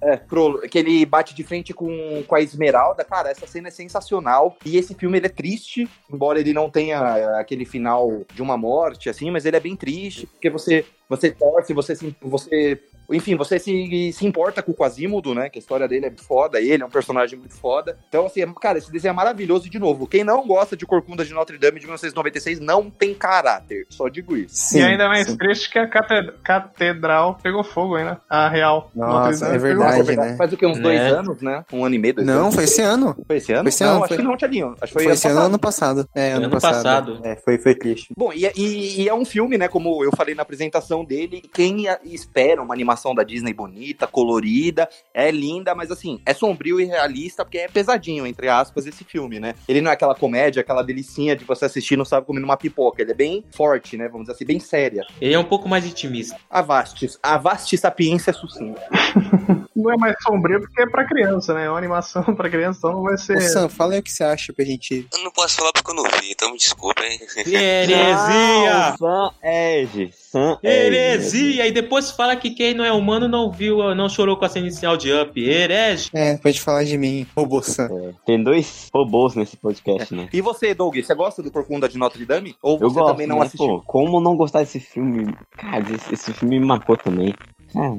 É, 0.09 0.17
pro, 0.17 0.61
que 0.63 0.79
ele 0.79 1.05
bate 1.05 1.35
de 1.35 1.45
frente 1.45 1.75
com, 1.75 2.23
com 2.27 2.35
a 2.35 2.41
Esmeralda. 2.41 3.05
Cara, 3.05 3.31
essa 3.31 3.47
cena 3.47 3.69
é 3.69 3.71
sensacional. 3.71 4.57
E 4.65 4.77
esse 4.77 4.95
filme 4.95 5.19
ele 5.19 5.27
é 5.27 5.31
triste, 5.31 5.89
embora 6.11 6.41
ele 6.41 6.53
não 6.53 6.71
tenha 6.71 7.39
aquele 7.39 7.65
final 7.65 8.23
de 8.33 8.41
uma 8.41 8.57
morte, 8.57 9.11
assim, 9.11 9.31
mas 9.31 9.45
ele 9.45 9.57
é 9.57 9.61
bem 9.61 9.77
triste, 9.77 10.27
porque 10.27 10.49
você, 10.49 10.85
você 11.09 11.31
torce, 11.31 11.75
você, 11.75 11.95
você 12.23 12.81
enfim, 13.11 13.37
você 13.37 13.59
se, 13.59 14.13
se 14.13 14.27
importa 14.27 14.63
com 14.63 14.73
o 14.73 14.75
Quasimodo, 14.75 15.35
né? 15.35 15.49
Que 15.49 15.59
a 15.59 15.61
história 15.61 15.89
dele 15.89 16.07
é 16.07 16.13
foda, 16.23 16.61
ele 16.61 16.83
é 16.83 16.87
um 16.87 16.91
personagem 16.91 17.39
muito 17.39 17.55
foda. 17.55 17.99
Então, 18.09 18.27
assim, 18.27 18.43
é- 18.43 18.47
cara, 18.61 18.79
esse 18.79 18.91
desenho 18.93 19.11
é 19.13 19.15
maravilhoso. 19.15 19.67
E, 19.67 19.71
de 19.71 19.79
novo, 19.79 20.07
quem 20.07 20.25
não 20.25 20.47
gosta 20.47 20.77
de 20.77 20.85
Corcunda 20.87 21.25
de 21.25 21.33
Notre 21.33 21.59
Dame 21.59 21.81
de 21.81 21.87
1996 21.87 22.61
não 22.61 22.91
tem 22.91 23.15
caráter. 23.15 23.87
Só 23.91 24.09
digo 24.09 24.37
isso. 24.37 24.55
Sim, 24.55 24.81
e 24.81 24.83
ainda 24.83 25.09
mais 25.09 25.27
sim. 25.27 25.37
triste 25.37 25.71
que 25.71 25.79
a 25.79 25.87
cate- 25.87 26.33
catedral 26.43 27.39
pegou 27.43 27.63
fogo 27.65 27.97
ainda. 27.97 28.21
A 28.29 28.49
real. 28.49 28.91
Nossa, 28.95 29.47
é 29.49 29.59
verdade, 29.59 30.05
fogo. 30.05 30.21
né? 30.21 30.37
Faz 30.37 30.53
o 30.53 30.57
quê? 30.57 30.67
Uns 30.67 30.79
dois 30.79 30.99
Né? 31.01 31.09
anos, 31.09 31.41
né? 31.43 31.65
Um 31.73 31.85
ano 31.85 31.95
e 31.95 31.99
meio, 31.99 32.15
dois 32.15 32.27
Não, 32.27 32.43
anos. 32.43 32.55
foi 32.55 32.65
esse 32.65 32.83
ano. 32.83 33.17
Foi 33.27 33.37
esse 33.37 33.53
ano? 33.53 33.63
Foi 33.63 33.69
esse 33.69 33.83
não, 33.85 33.91
ano, 33.91 33.99
acho 34.05 34.09
foi- 34.09 34.17
que 34.17 34.23
não, 34.23 34.37
Tiaguinho. 34.37 34.69
Acho 34.81 34.87
que 34.87 34.93
foi, 34.93 35.05
Foi 35.05 35.13
esse 35.13 35.27
ano, 35.27 35.37
passado. 35.37 35.49
ano 35.49 35.59
passado. 35.59 36.09
É, 36.15 36.33
ano, 36.33 36.45
Ano 36.47 36.51
passado. 36.55 36.73
passado. 36.75 37.21
É, 37.25 37.37
foi, 37.37 37.59
foi 37.59 37.75
triste. 37.75 38.13
Bom, 38.17 38.33
e, 38.33 38.45
e- 38.57 39.03
e 39.03 39.09
é 39.09 39.15
um 39.15 39.25
filme, 39.25 39.57
né? 39.57 39.69
Como 39.69 40.05
eu 40.05 40.11
falei 40.17 40.35
na 40.35 40.43
apresentação 40.43 41.05
dele, 41.05 41.43
quem 41.53 41.87
espera 42.05 42.63
uma 42.63 42.75
animação 42.75 42.98
da 43.15 43.23
Disney 43.23 43.53
bonita, 43.53 44.07
colorida, 44.07 44.89
é 45.15 45.31
linda, 45.31 45.75
mas 45.75 45.91
assim, 45.91 46.21
é 46.27 46.35
sombrio 46.35 46.81
e 46.81 46.85
realista, 46.85 47.45
porque 47.45 47.59
é 47.59 47.69
pesadinho, 47.69 48.27
entre 48.27 48.49
aspas, 48.49 48.87
esse 48.87 49.05
filme, 49.05 49.41
né? 49.41 49.55
Ele 49.67 49.81
não 49.81 49.91
é 49.91 49.95
aquela 49.95 50.15
comédia, 50.15 50.61
aquela 50.61 50.83
delicinha 50.83 51.35
de 51.37 51.45
você 51.45 51.65
assistir 51.65 51.95
e 51.95 51.97
não 51.97 52.05
sabe 52.05 52.27
comendo 52.27 52.45
uma 52.45 52.57
pipoca. 52.57 53.03
Ele 53.03 53.13
é 53.13 53.15
bem 53.15 53.45
forte, 53.55 53.97
né? 53.97 54.09
Vamos 54.09 54.23
dizer 54.23 54.33
assim, 54.33 54.45
bem 54.45 54.61
séria. 54.61 55.07
Ele 55.21 55.35
é 55.35 55.39
um 55.39 55.45
pouco 55.45 55.69
mais 55.69 55.87
intimista. 55.87 56.37
A 56.51 56.63
Vastes, 56.63 57.19
a 57.23 57.37
vaste 57.39 57.77
sapiência 57.77 58.31
é 58.31 58.35
sucinta. 58.35 58.81
Não 59.79 59.93
é 59.93 59.97
mais 59.97 60.17
sombrio 60.21 60.61
porque 60.61 60.83
é 60.83 60.87
pra 60.87 61.07
criança, 61.07 61.55
né? 61.55 61.67
É 61.67 61.71
uma 61.71 61.79
animação 61.79 62.23
pra 62.35 62.51
criança, 62.51 62.79
então 62.79 62.93
não 62.93 63.03
vai 63.05 63.17
ser. 63.17 63.37
Ô, 63.37 63.41
Sam, 63.41 63.69
fala 63.69 63.93
aí 63.93 64.01
o 64.01 64.03
que 64.03 64.11
você 64.11 64.25
acha 64.25 64.53
pra 64.53 64.65
gente. 64.65 65.07
Eu 65.13 65.23
não 65.23 65.31
posso 65.31 65.55
falar 65.55 65.73
porque 65.73 65.89
eu 65.89 65.95
não 65.95 66.03
vi, 66.03 66.33
então 66.33 66.51
me 66.51 66.59
desculpem. 66.59 67.21
Heresia! 67.37 68.97
Sam 68.99 69.31
Edge. 69.41 70.11
Sam. 70.13 70.59
Heresia! 70.65 71.67
E 71.69 71.71
depois 71.71 72.11
fala 72.11 72.35
que 72.35 72.51
quem 72.51 72.75
não 72.75 72.85
é 72.85 72.88
humano 72.93 73.29
não 73.29 73.51
viu, 73.51 73.95
não 73.95 74.09
chorou 74.09 74.37
com 74.37 74.45
a 74.45 74.49
cena 74.49 74.67
inicial 74.67 74.97
de 74.97 75.13
Up. 75.13 75.41
Herege! 75.41 76.11
É, 76.15 76.37
pode 76.37 76.61
falar 76.61 76.85
de 76.85 76.97
mim, 76.99 77.27
robô 77.37 77.63
Sam. 77.63 77.89
É, 77.93 78.13
Tem 78.27 78.43
dois 78.43 78.89
robôs 78.95 79.35
nesse 79.35 79.57
podcast, 79.57 80.15
né? 80.15 80.29
E 80.33 80.41
você, 80.41 80.75
Doug, 80.75 80.97
você 80.97 81.15
gosta 81.15 81.43
do 81.43 81.51
Corcunda 81.51 81.89
de 81.89 81.99
Notre 81.99 82.25
Dame? 82.25 82.55
Ou 82.63 82.75
Eu 82.81 82.89
você 82.91 83.01
gosto, 83.01 83.13
também 83.13 83.27
não 83.27 83.39
né? 83.39 83.47
assistiu? 83.47 83.67
Pô, 83.67 83.83
como 83.87 84.21
não 84.21 84.37
gostar 84.37 84.61
desse 84.61 84.81
filme? 84.81 85.35
Cara, 85.53 85.85
esse, 85.95 86.15
esse 86.15 86.33
filme 86.33 86.59
me 86.59 86.67
marcou 86.67 86.97
também. 86.97 87.35
Cara, 87.73 87.99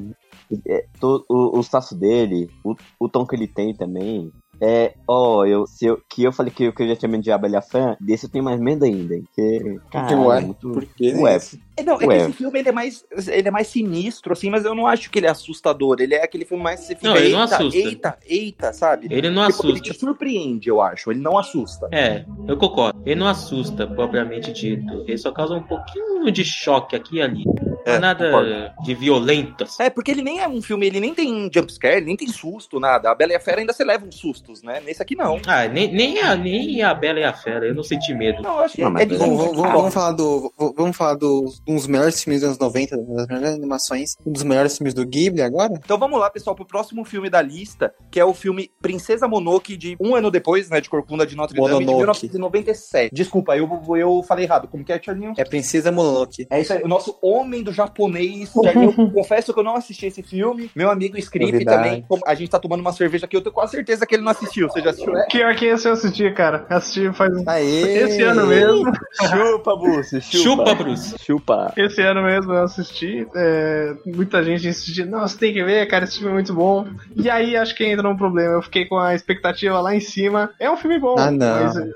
é, 0.66 0.84
to- 1.00 1.24
o, 1.28 1.58
o 1.58 1.64
traço 1.64 1.94
dele, 1.94 2.48
o, 2.64 2.74
o 2.98 3.08
tom 3.08 3.24
que 3.26 3.36
ele 3.36 3.46
tem 3.46 3.74
também. 3.74 4.30
É, 4.62 4.92
ó, 5.08 5.46
eu, 5.46 5.66
se 5.66 5.86
eu, 5.86 5.98
que 6.06 6.22
eu 6.22 6.30
falei 6.32 6.52
que 6.52 6.64
eu, 6.64 6.72
que 6.74 6.82
eu 6.82 6.88
já 6.88 6.94
tinha 6.96 7.08
medo 7.08 7.22
de 7.22 7.32
Abelha 7.32 7.62
Fã, 7.62 7.96
desse 7.98 8.26
eu 8.26 8.30
tenho 8.30 8.44
mais 8.44 8.60
medo 8.60 8.84
ainda, 8.84 9.14
hein? 9.14 9.24
Porque, 9.24 9.80
cara, 9.90 10.20
Ué, 10.20 10.36
é 10.38 10.40
muito... 10.42 10.70
Por 10.70 10.84
quê? 10.84 11.12
né? 11.14 11.20
Ué, 11.22 11.36
É, 11.36 11.40
não, 11.82 11.94
é 12.00 12.06
Ué. 12.06 12.16
que 12.16 12.22
esse 12.24 12.32
filme 12.32 12.58
ele 12.58 12.68
é, 12.68 12.72
mais, 12.72 13.04
ele 13.28 13.48
é 13.48 13.50
mais 13.50 13.66
sinistro, 13.66 14.32
assim, 14.32 14.50
mas 14.50 14.64
eu 14.64 14.74
não 14.74 14.86
acho 14.86 15.10
que 15.10 15.18
ele 15.18 15.26
é 15.26 15.30
assustador. 15.30 15.96
Ele 16.00 16.14
é 16.14 16.22
aquele 16.24 16.44
filme 16.44 16.62
mais 16.62 16.80
você 16.80 16.94
fica, 16.94 17.08
Não, 17.08 17.16
ele 17.16 17.32
não 17.32 17.42
assusta. 17.42 17.78
eita, 17.78 18.18
eita, 18.26 18.72
sabe? 18.72 19.08
Ele 19.10 19.30
não 19.30 19.46
Tipo, 19.50 19.64
ele 19.66 19.72
assusta. 19.78 19.92
te 19.94 19.98
surpreende, 20.00 20.68
eu 20.68 20.80
acho. 20.80 21.10
Ele 21.10 21.20
não 21.20 21.38
assusta. 21.38 21.88
É, 21.92 22.24
eu 22.46 22.56
concordo. 22.56 23.00
Ele 23.04 23.18
não 23.18 23.26
assusta, 23.26 23.86
propriamente 23.86 24.52
dito. 24.52 25.04
Ele 25.06 25.18
só 25.18 25.32
causa 25.32 25.54
um 25.54 25.62
pouquinho 25.62 26.30
de 26.30 26.44
choque 26.44 26.94
aqui 26.94 27.16
e 27.16 27.22
ali. 27.22 27.44
Não 27.44 27.94
é 27.94 27.98
nada 27.98 28.24
concordo. 28.26 28.84
de 28.84 28.94
violento. 28.94 29.64
assim. 29.64 29.82
É, 29.82 29.90
porque 29.90 30.10
ele 30.10 30.22
nem 30.22 30.40
é 30.40 30.48
um 30.48 30.60
filme, 30.60 30.86
ele 30.86 31.00
nem 31.00 31.14
tem 31.14 31.50
jumpscare, 31.52 31.96
ele 31.96 32.06
nem 32.06 32.16
tem 32.16 32.28
susto, 32.28 32.78
nada. 32.78 33.10
A 33.10 33.14
Bela 33.14 33.32
e 33.32 33.36
a 33.36 33.40
Fera 33.40 33.60
ainda 33.60 33.72
você 33.72 33.84
leva 33.84 34.04
uns 34.06 34.16
sustos, 34.16 34.62
né? 34.62 34.80
Nesse 34.84 35.02
aqui 35.02 35.16
não. 35.16 35.40
Ah, 35.46 35.66
nem, 35.66 35.90
nem, 35.92 36.20
a, 36.20 36.36
nem 36.36 36.82
a 36.82 36.92
Bela 36.94 37.20
e 37.20 37.24
a 37.24 37.32
Fera, 37.32 37.66
eu 37.66 37.74
não 37.74 37.82
senti 37.82 38.12
medo. 38.14 38.42
Não, 38.42 38.56
eu 38.56 38.60
acho 38.60 38.74
que 38.76 38.82
Não, 38.82 38.96
é 38.98 39.04
de 39.06 39.16
Vamos, 39.16 39.38
vamos, 39.38 39.56
vamos 39.72 39.94
falar 39.94 40.12
do. 40.12 40.52
Vamos 40.76 40.96
falar 40.96 41.14
dos 41.14 41.60
um 41.70 41.76
dos 41.76 41.86
melhores 41.86 42.22
filmes 42.22 42.40
dos 42.40 42.48
anos 42.48 42.58
90, 42.58 42.96
das 42.96 43.26
melhores 43.26 43.54
animações, 43.54 44.16
um 44.26 44.32
dos 44.32 44.42
melhores 44.42 44.76
filmes 44.76 44.94
do 44.94 45.06
Ghibli 45.06 45.42
agora? 45.42 45.72
Então 45.74 45.98
vamos 45.98 46.18
lá, 46.18 46.30
pessoal, 46.30 46.54
pro 46.56 46.64
próximo 46.64 47.04
filme 47.04 47.30
da 47.30 47.40
lista, 47.40 47.92
que 48.10 48.18
é 48.18 48.24
o 48.24 48.34
filme 48.34 48.70
Princesa 48.80 49.26
Mononoke, 49.28 49.76
de 49.76 49.96
um 50.00 50.14
ano 50.14 50.30
depois, 50.30 50.68
né, 50.70 50.80
de 50.80 50.88
Corcunda 50.90 51.26
de 51.26 51.36
Notre 51.36 51.56
Dame, 51.56 51.68
de 51.68 51.86
Mononoke. 51.86 51.96
1997. 52.26 53.14
Desculpa, 53.14 53.56
eu, 53.56 53.68
eu 53.96 54.22
falei 54.22 54.44
errado. 54.44 54.68
Como 54.68 54.84
que 54.84 54.92
é, 54.92 54.98
Tchalinho? 54.98 55.32
É 55.36 55.44
Princesa 55.44 55.90
Mononoke. 55.92 56.46
É 56.50 56.60
isso 56.60 56.72
aí, 56.72 56.82
o 56.82 56.88
nosso 56.88 57.16
homem 57.22 57.62
do 57.62 57.72
japonês. 57.72 58.50
Eu 58.54 59.10
confesso 59.12 59.52
que 59.52 59.60
eu 59.60 59.64
não 59.64 59.76
assisti 59.76 60.06
esse 60.06 60.22
filme. 60.22 60.70
Meu 60.74 60.90
amigo 60.90 61.16
Script 61.18 61.64
também. 61.64 62.04
A 62.26 62.34
gente 62.34 62.50
tá 62.50 62.58
tomando 62.58 62.80
uma 62.80 62.92
cerveja 62.92 63.26
aqui, 63.26 63.36
eu 63.36 63.42
tenho 63.42 63.54
quase 63.54 63.72
certeza 63.72 64.06
que 64.06 64.14
ele 64.14 64.22
não 64.22 64.32
assistiu. 64.32 64.68
Você 64.68 64.80
já 64.80 64.90
assistiu? 64.90 65.16
É? 65.16 65.26
Pior 65.26 65.54
que 65.54 65.66
esse 65.66 65.88
eu 65.88 65.92
assisti, 65.92 66.30
cara. 66.32 66.66
Assisti 66.68 67.12
faz 67.12 67.32
um- 67.36 67.44
Aê! 67.46 67.98
esse 68.04 68.22
ano 68.22 68.46
mesmo. 68.46 68.90
Chupa, 69.28 69.76
Bruce, 69.76 70.20
chupa. 70.20 70.42
Chupa, 70.42 70.74
Bruce. 70.74 71.14
Chupa. 71.18 71.59
Esse 71.76 72.02
ano 72.02 72.22
mesmo 72.22 72.52
eu 72.52 72.62
assisti. 72.62 73.26
é, 73.34 73.94
muita 74.06 74.42
gente 74.42 74.66
insistiu, 74.68 75.06
não, 75.06 75.20
você 75.20 75.36
tem 75.38 75.52
que 75.52 75.62
ver, 75.64 75.86
cara, 75.86 76.04
esse 76.04 76.16
filme 76.18 76.30
é 76.30 76.34
muito 76.34 76.54
bom. 76.54 76.86
E 77.16 77.28
aí 77.30 77.56
acho 77.56 77.74
que 77.74 77.84
entra 77.84 78.08
um 78.08 78.16
problema. 78.16 78.54
Eu 78.54 78.62
fiquei 78.62 78.84
com 78.86 78.98
a 78.98 79.14
expectativa 79.14 79.80
lá 79.80 79.94
em 79.94 80.00
cima. 80.00 80.50
É 80.58 80.70
um 80.70 80.76
filme 80.76 80.98
bom, 80.98 81.16
Ah, 81.18 81.30
não. 81.30 81.64
mas 81.64 81.76
é, 81.76 81.88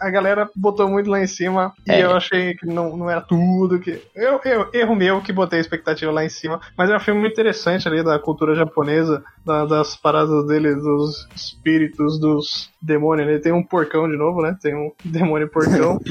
a 0.00 0.10
galera 0.10 0.48
botou 0.54 0.88
muito 0.88 1.10
lá 1.10 1.20
em 1.22 1.26
cima 1.26 1.72
e 1.86 1.92
É. 1.92 2.04
eu 2.04 2.12
achei 2.16 2.54
que 2.54 2.66
não, 2.66 2.96
não 2.96 3.10
era 3.10 3.20
tudo 3.20 3.78
que. 3.78 4.00
Eu, 4.14 4.40
eu, 4.44 4.68
erro 4.72 4.94
meu 4.94 5.20
que 5.20 5.32
botei 5.32 5.58
a 5.58 5.62
expectativa 5.62 6.10
lá 6.12 6.24
em 6.24 6.28
cima. 6.28 6.60
Mas 6.76 6.90
é 6.90 6.96
um 6.96 7.00
filme 7.00 7.20
muito 7.20 7.32
interessante 7.32 7.86
ali 7.88 8.02
da 8.02 8.18
cultura 8.18 8.54
japonesa, 8.54 9.22
da- 9.44 9.64
das 9.64 9.96
paradas 9.96 10.46
dele, 10.46 10.74
dos 10.74 11.26
espíritos, 11.34 12.18
dos 12.20 12.70
demônios. 12.80 13.28
Ele 13.28 13.38
tem 13.40 13.52
um 13.52 13.62
porcão 13.62 14.08
de 14.08 14.16
novo, 14.16 14.42
né? 14.42 14.56
Tem 14.60 14.74
um 14.74 14.90
demônio 15.04 15.48
porcão. 15.48 15.98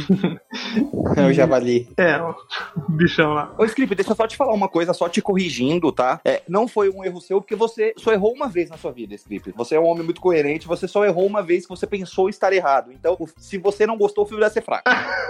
É 1.15 1.25
o 1.25 1.33
Javali. 1.33 1.87
é, 1.97 2.19
bichão 2.89 3.33
lá. 3.33 3.53
Ô, 3.57 3.65
Script, 3.65 3.95
deixa 3.95 4.11
eu 4.11 4.15
só 4.15 4.27
te 4.27 4.37
falar 4.37 4.53
uma 4.53 4.67
coisa, 4.67 4.93
só 4.93 5.07
te 5.09 5.21
corrigindo, 5.21 5.91
tá? 5.91 6.19
É, 6.23 6.41
não 6.47 6.67
foi 6.67 6.89
um 6.89 7.03
erro 7.03 7.21
seu, 7.21 7.41
porque 7.41 7.55
você 7.55 7.93
só 7.97 8.11
errou 8.11 8.33
uma 8.33 8.47
vez 8.47 8.69
na 8.69 8.77
sua 8.77 8.91
vida, 8.91 9.15
Script. 9.15 9.53
Você 9.55 9.75
é 9.75 9.79
um 9.79 9.85
homem 9.85 10.03
muito 10.03 10.21
coerente, 10.21 10.67
você 10.67 10.87
só 10.87 11.05
errou 11.05 11.25
uma 11.25 11.41
vez 11.41 11.63
que 11.65 11.69
você 11.69 11.87
pensou 11.87 12.29
estar 12.29 12.53
errado. 12.53 12.91
Então, 12.91 13.17
se 13.37 13.57
você 13.57 13.85
não 13.85 13.97
gostou, 13.97 14.23
o 14.23 14.27
filme 14.27 14.41
vai 14.41 14.49
ser 14.49 14.61
fraco. 14.61 14.83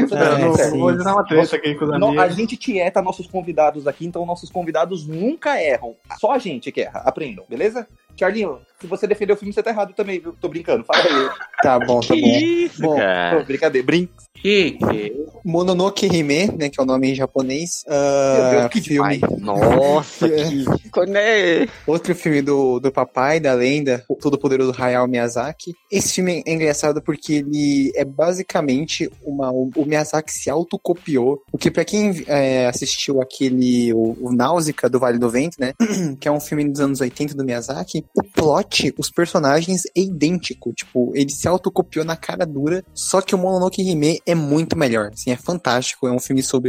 Você 0.00 0.14
É, 0.14 0.32
Eu 0.32 0.38
não 0.48 0.54
sim. 0.54 0.78
vou 0.78 0.96
dar 0.96 1.14
uma 1.14 1.24
treta 1.24 1.54
aqui 1.56 1.74
com 1.76 1.84
os 1.84 2.18
a 2.18 2.28
gente 2.28 2.56
tieta 2.56 3.00
nossos 3.00 3.26
convidados 3.26 3.86
aqui, 3.86 4.04
então 4.04 4.26
nossos 4.26 4.50
convidados 4.50 5.06
nunca 5.06 5.60
erram. 5.62 5.94
Só 6.18 6.32
a 6.32 6.38
gente 6.38 6.72
que 6.72 6.80
erra. 6.80 7.00
Aprendam, 7.04 7.44
beleza? 7.48 7.86
Charlinho, 8.18 8.60
se 8.80 8.86
você 8.86 9.06
defender 9.06 9.32
o 9.32 9.36
filme, 9.36 9.52
você 9.52 9.62
tá 9.62 9.70
errado 9.70 9.92
também, 9.92 10.20
viu? 10.20 10.34
Tô 10.40 10.48
brincando, 10.48 10.84
fala 10.84 11.00
aí. 11.02 11.30
Tá 11.64 11.78
bom, 11.78 12.00
tá 12.00 12.12
Que 12.14 12.20
bom. 12.20 12.28
isso, 12.28 12.82
Bom, 12.82 12.96
cara? 12.96 13.42
Brincadeira, 13.42 13.86
brinca. 13.86 14.12
Que, 14.34 14.72
que? 14.72 15.16
Mononoke 15.42 16.04
Hime, 16.06 16.48
né, 16.58 16.68
que 16.74 16.80
é 16.80 16.82
o 16.82 16.86
nome 16.86 17.10
em 17.10 17.14
japonês. 17.14 17.84
Meu 17.86 17.96
ah, 17.96 18.50
Deus, 18.50 18.72
que 18.72 18.80
filme. 18.80 19.18
demais. 19.18 19.40
Nossa, 19.40 20.26
É. 20.34 21.66
que... 21.66 21.70
Outro 21.86 22.14
filme 22.14 22.42
do, 22.42 22.80
do 22.80 22.90
papai, 22.90 23.38
da 23.38 23.52
lenda, 23.54 24.04
o 24.08 24.14
Todo-Poderoso 24.16 24.74
Hayao 24.76 25.06
Miyazaki. 25.06 25.74
Esse 25.90 26.14
filme 26.14 26.42
é 26.46 26.52
engraçado 26.52 27.02
porque 27.02 27.34
ele 27.34 27.92
é 27.94 28.04
basicamente 28.04 29.10
uma. 29.22 29.50
O, 29.50 29.70
o 29.76 29.84
Miyazaki 29.84 30.32
se 30.32 30.50
autocopiou. 30.50 31.42
O 31.52 31.58
que, 31.58 31.70
pra 31.70 31.84
quem 31.84 32.24
é, 32.26 32.66
assistiu 32.66 33.20
aquele. 33.20 33.92
O, 33.92 34.16
o 34.20 34.32
Náusea 34.32 34.74
do 34.90 34.98
Vale 34.98 35.18
do 35.18 35.30
Vento, 35.30 35.56
né? 35.58 35.72
que 36.20 36.28
é 36.28 36.32
um 36.32 36.40
filme 36.40 36.68
dos 36.68 36.80
anos 36.80 37.00
80 37.00 37.34
do 37.34 37.44
Miyazaki, 37.44 38.04
o 38.16 38.22
plot, 38.22 38.94
os 38.98 39.10
personagens 39.10 39.82
é 39.96 40.00
idêntico. 40.00 40.72
Tipo, 40.72 41.12
ele 41.14 41.30
se 41.30 41.46
autocopiou 41.46 42.04
na 42.04 42.16
cara 42.16 42.46
dura, 42.46 42.84
só 42.94 43.20
que 43.20 43.34
o 43.34 43.38
Mononoke 43.38 43.82
Hime 43.82 44.20
é 44.26 44.34
muito 44.34 44.76
melhor. 44.76 45.10
Assim, 45.12 45.30
é 45.30 45.36
fantástico. 45.36 46.06
É 46.06 46.12
um 46.12 46.20
filme 46.20 46.42
sobre 46.42 46.63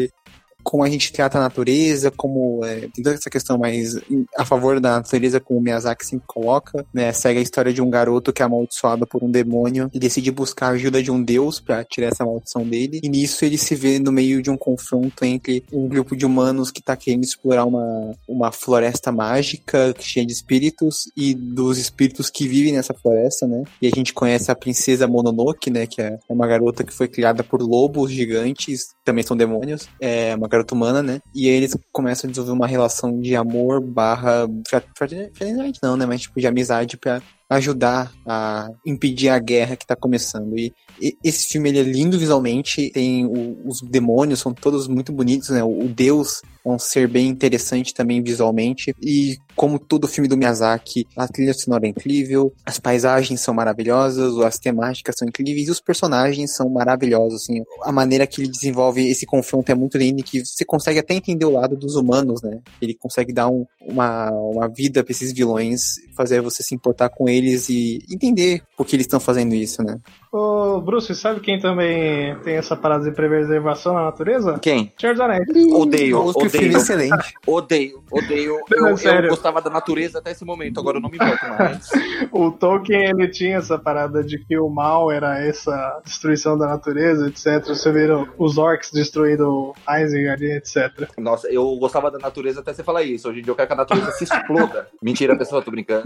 como 0.65 0.83
a 0.83 0.89
gente 0.89 1.13
trata 1.13 1.37
a 1.37 1.41
natureza, 1.41 2.09
como 2.09 2.65
é, 2.65 2.81
tem 2.87 3.03
toda 3.03 3.13
essa 3.13 3.29
questão 3.29 3.55
mais 3.55 3.95
a 4.35 4.43
favor 4.43 4.79
da 4.79 4.97
natureza, 4.97 5.39
como 5.39 5.59
o 5.59 5.61
Miyazaki 5.61 6.05
sempre 6.05 6.25
coloca, 6.25 6.83
né? 6.91 7.13
Segue 7.13 7.39
a 7.39 7.43
história 7.43 7.71
de 7.71 7.83
um 7.83 7.89
garoto 7.89 8.33
que 8.33 8.41
é 8.41 8.45
amaldiçoado 8.45 9.05
por 9.05 9.23
um 9.23 9.29
demônio 9.29 9.89
e 9.93 9.99
decide 9.99 10.31
buscar 10.31 10.67
a 10.67 10.69
ajuda 10.71 11.03
de 11.03 11.11
um 11.11 11.23
deus 11.23 11.59
pra 11.59 11.83
tirar 11.83 12.07
essa 12.07 12.25
maldição 12.25 12.67
dele. 12.67 12.99
E 13.03 13.07
nisso 13.07 13.45
ele 13.45 13.59
se 13.59 13.75
vê 13.75 13.99
no 13.99 14.11
meio 14.11 14.41
de 14.41 14.49
um 14.49 14.57
confronto 14.57 15.23
entre 15.23 15.63
um 15.71 15.87
grupo 15.87 16.15
de 16.15 16.25
humanos 16.25 16.71
que 16.71 16.81
tá 16.81 16.95
querendo 16.95 17.23
explorar 17.23 17.65
uma, 17.65 18.15
uma 18.27 18.51
floresta 18.51 19.11
mágica 19.11 19.93
cheia 19.99 20.25
de 20.25 20.33
espíritos 20.33 21.11
e 21.15 21.35
dos 21.35 21.77
espíritos 21.77 22.31
que 22.31 22.47
vivem 22.47 22.73
nessa 22.73 22.93
floresta, 22.93 23.47
né? 23.47 23.63
E 23.79 23.85
a 23.85 23.91
gente 23.91 24.13
conhece 24.13 24.49
a 24.49 24.55
princesa 24.55 25.07
Mononoke, 25.07 25.69
né? 25.69 25.85
Que 25.85 26.01
é 26.01 26.17
uma 26.27 26.47
garota 26.47 26.83
que 26.83 26.91
foi 26.91 27.07
criada 27.07 27.43
por 27.43 27.61
lobos 27.61 28.09
gigantes, 28.09 28.95
também 29.03 29.23
são 29.23 29.37
demônios. 29.37 29.87
É 30.01 30.33
uma 30.35 30.54
garota 30.55 30.73
humana, 30.75 31.01
né? 31.03 31.19
E 31.33 31.47
eles 31.47 31.75
começam 31.91 32.27
a 32.27 32.31
desenvolver 32.31 32.57
uma 32.57 32.67
relação 32.67 33.19
de 33.19 33.35
amor 33.35 33.81
barra 33.81 34.47
fra- 34.67 34.83
fraternidade, 34.97 35.79
não, 35.81 35.95
né? 35.97 36.05
Mas 36.05 36.21
tipo 36.21 36.39
de 36.39 36.47
amizade 36.47 36.97
pra 36.97 37.21
ajudar 37.49 38.11
a 38.25 38.67
impedir 38.85 39.29
a 39.29 39.37
guerra 39.39 39.75
que 39.75 39.85
tá 39.85 39.95
começando. 39.95 40.57
E 40.57 40.73
e- 41.01 41.17
esse 41.23 41.49
filme 41.49 41.67
ele 41.69 41.79
é 41.79 41.83
lindo 41.83 42.17
visualmente, 42.17 42.89
tem 42.91 43.25
o- 43.25 43.57
os 43.67 43.81
demônios 43.81 44.39
são 44.39 44.53
todos 44.53 44.87
muito 44.87 45.11
bonitos, 45.11 45.49
né? 45.49 45.61
O, 45.63 45.85
o 45.85 45.87
deus 45.89 46.41
um 46.65 46.79
ser 46.79 47.07
bem 47.07 47.27
interessante 47.27 47.93
também 47.93 48.21
visualmente. 48.21 48.95
E 49.01 49.37
como 49.55 49.79
todo 49.79 50.07
filme 50.07 50.27
do 50.27 50.35
Miyazaki, 50.35 51.07
a 51.15 51.27
trilha 51.27 51.53
sonora 51.53 51.85
é 51.85 51.89
incrível, 51.89 52.51
as 52.65 52.79
paisagens 52.79 53.39
são 53.39 53.53
maravilhosas, 53.53 54.37
as 54.39 54.57
temáticas 54.57 55.15
são 55.17 55.27
incríveis 55.27 55.67
e 55.67 55.71
os 55.71 55.79
personagens 55.79 56.55
são 56.55 56.69
maravilhosos, 56.69 57.43
assim. 57.43 57.63
A 57.83 57.91
maneira 57.91 58.27
que 58.27 58.41
ele 58.41 58.49
desenvolve 58.49 59.07
esse 59.09 59.25
confronto 59.25 59.71
é 59.71 59.75
muito 59.75 59.97
lindo 59.97 60.23
que 60.23 60.45
você 60.45 60.65
consegue 60.65 60.99
até 60.99 61.13
entender 61.13 61.45
o 61.45 61.51
lado 61.51 61.77
dos 61.77 61.95
humanos, 61.95 62.41
né? 62.41 62.59
Ele 62.81 62.95
consegue 62.95 63.31
dar 63.31 63.47
um, 63.47 63.65
uma, 63.81 64.31
uma 64.31 64.67
vida 64.67 65.03
pra 65.03 65.11
esses 65.11 65.31
vilões, 65.31 65.95
fazer 66.15 66.41
você 66.41 66.63
se 66.63 66.73
importar 66.73 67.09
com 67.09 67.29
eles 67.29 67.69
e 67.69 67.99
entender 68.11 68.63
por 68.75 68.85
que 68.85 68.95
eles 68.95 69.05
estão 69.05 69.19
fazendo 69.19 69.53
isso, 69.53 69.83
né? 69.83 69.97
Ô, 70.37 70.81
Bruce, 70.81 71.15
sabe 71.15 71.39
quem 71.39 71.57
também 71.61 72.35
tem 72.39 72.55
essa 72.57 72.75
parada 72.75 73.05
de 73.05 73.11
preservação 73.15 73.93
na 73.93 74.03
natureza? 74.03 74.59
Quem? 74.59 74.91
Senhor 74.99 75.13
dos 75.13 75.21
Anéis. 75.21 75.47
Odeio, 75.73 76.21
Outro 76.21 76.49
filme 76.49 76.65
odeio, 76.67 76.77
excelente. 76.81 77.33
odeio, 77.47 78.03
odeio. 78.11 78.59
Eu, 78.69 78.81
Não, 78.81 78.89
eu 78.89 78.97
sério. 78.97 79.29
gostava 79.29 79.61
da 79.61 79.69
natureza 79.69 80.19
até 80.19 80.31
esse 80.31 80.43
momento, 80.43 80.77
agora 80.77 80.97
eu 80.97 81.01
não 81.01 81.09
me 81.09 81.15
importo 81.15 81.47
mais. 81.47 81.89
O 82.33 82.51
Tolkien, 82.51 83.11
ele 83.11 83.29
tinha 83.29 83.57
essa 83.57 83.77
parada 83.79 84.21
de 84.21 84.37
que 84.37 84.57
o 84.57 84.67
mal 84.67 85.09
era 85.09 85.39
essa 85.39 86.01
destruição 86.03 86.57
da 86.57 86.67
natureza, 86.67 87.27
etc. 87.27 87.65
Você 87.69 87.89
viram 87.93 88.27
os 88.37 88.57
orcs 88.57 88.91
destruindo 88.91 89.73
Isengard, 89.87 90.43
etc. 90.43 91.09
Nossa, 91.17 91.47
eu 91.47 91.77
gostava 91.77 92.11
da 92.11 92.17
natureza 92.19 92.59
até 92.59 92.73
você 92.73 92.83
falar 92.83 93.03
isso. 93.03 93.29
Hoje 93.29 93.39
em 93.39 93.43
dia 93.43 93.51
eu 93.51 93.55
quero 93.55 93.67
que 93.67 93.73
a 93.73 93.77
natureza 93.77 94.11
se 94.11 94.25
exploda. 94.25 94.89
Mentira, 95.01 95.37
pessoal, 95.37 95.61
tô 95.61 95.71
brincando. 95.71 96.03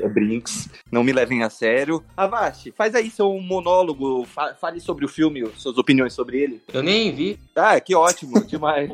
É 0.00 0.08
brinks. 0.08 0.68
Não 0.90 1.04
me 1.04 1.12
levem 1.12 1.42
a 1.42 1.50
sério. 1.50 2.02
Avashi, 2.16 2.72
faz 2.72 2.94
aí 2.94 3.10
seu 3.10 3.34
monólogo. 3.38 3.65
Fa- 4.24 4.54
Fale 4.54 4.80
sobre 4.80 5.04
o 5.04 5.08
filme, 5.08 5.46
suas 5.56 5.76
opiniões 5.78 6.12
sobre 6.14 6.40
ele. 6.42 6.62
Eu 6.72 6.82
nem 6.82 7.14
vi. 7.14 7.38
Ah, 7.54 7.80
que 7.80 7.94
ótimo, 7.94 8.42
demais. 8.46 8.90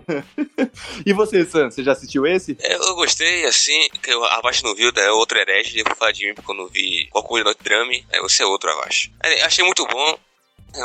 e 1.04 1.12
você, 1.12 1.44
Sam, 1.44 1.70
você 1.70 1.82
já 1.82 1.92
assistiu 1.92 2.26
esse? 2.26 2.56
É, 2.60 2.74
Eu 2.74 2.94
gostei, 2.94 3.44
assim, 3.44 3.88
que 4.02 4.10
eu 4.12 4.24
abaixo 4.24 4.64
não 4.64 4.74
viu, 4.74 4.90
é 4.96 5.10
outro 5.12 5.38
herege, 5.38 5.78
eu 5.78 5.84
vou 5.84 5.96
falar 5.96 6.12
de 6.12 6.26
mim 6.26 6.34
porque 6.34 6.50
eu 6.50 6.54
não 6.56 6.66
vi 6.68 7.06
qual 7.10 7.24
coisa 7.24 7.48
no 7.48 7.54
drame, 7.62 8.04
aí 8.12 8.20
você 8.20 8.42
é 8.42 8.46
outro 8.46 8.70
abaixo. 8.70 9.10
É, 9.22 9.42
Achei 9.42 9.64
muito 9.64 9.86
bom, 9.86 10.18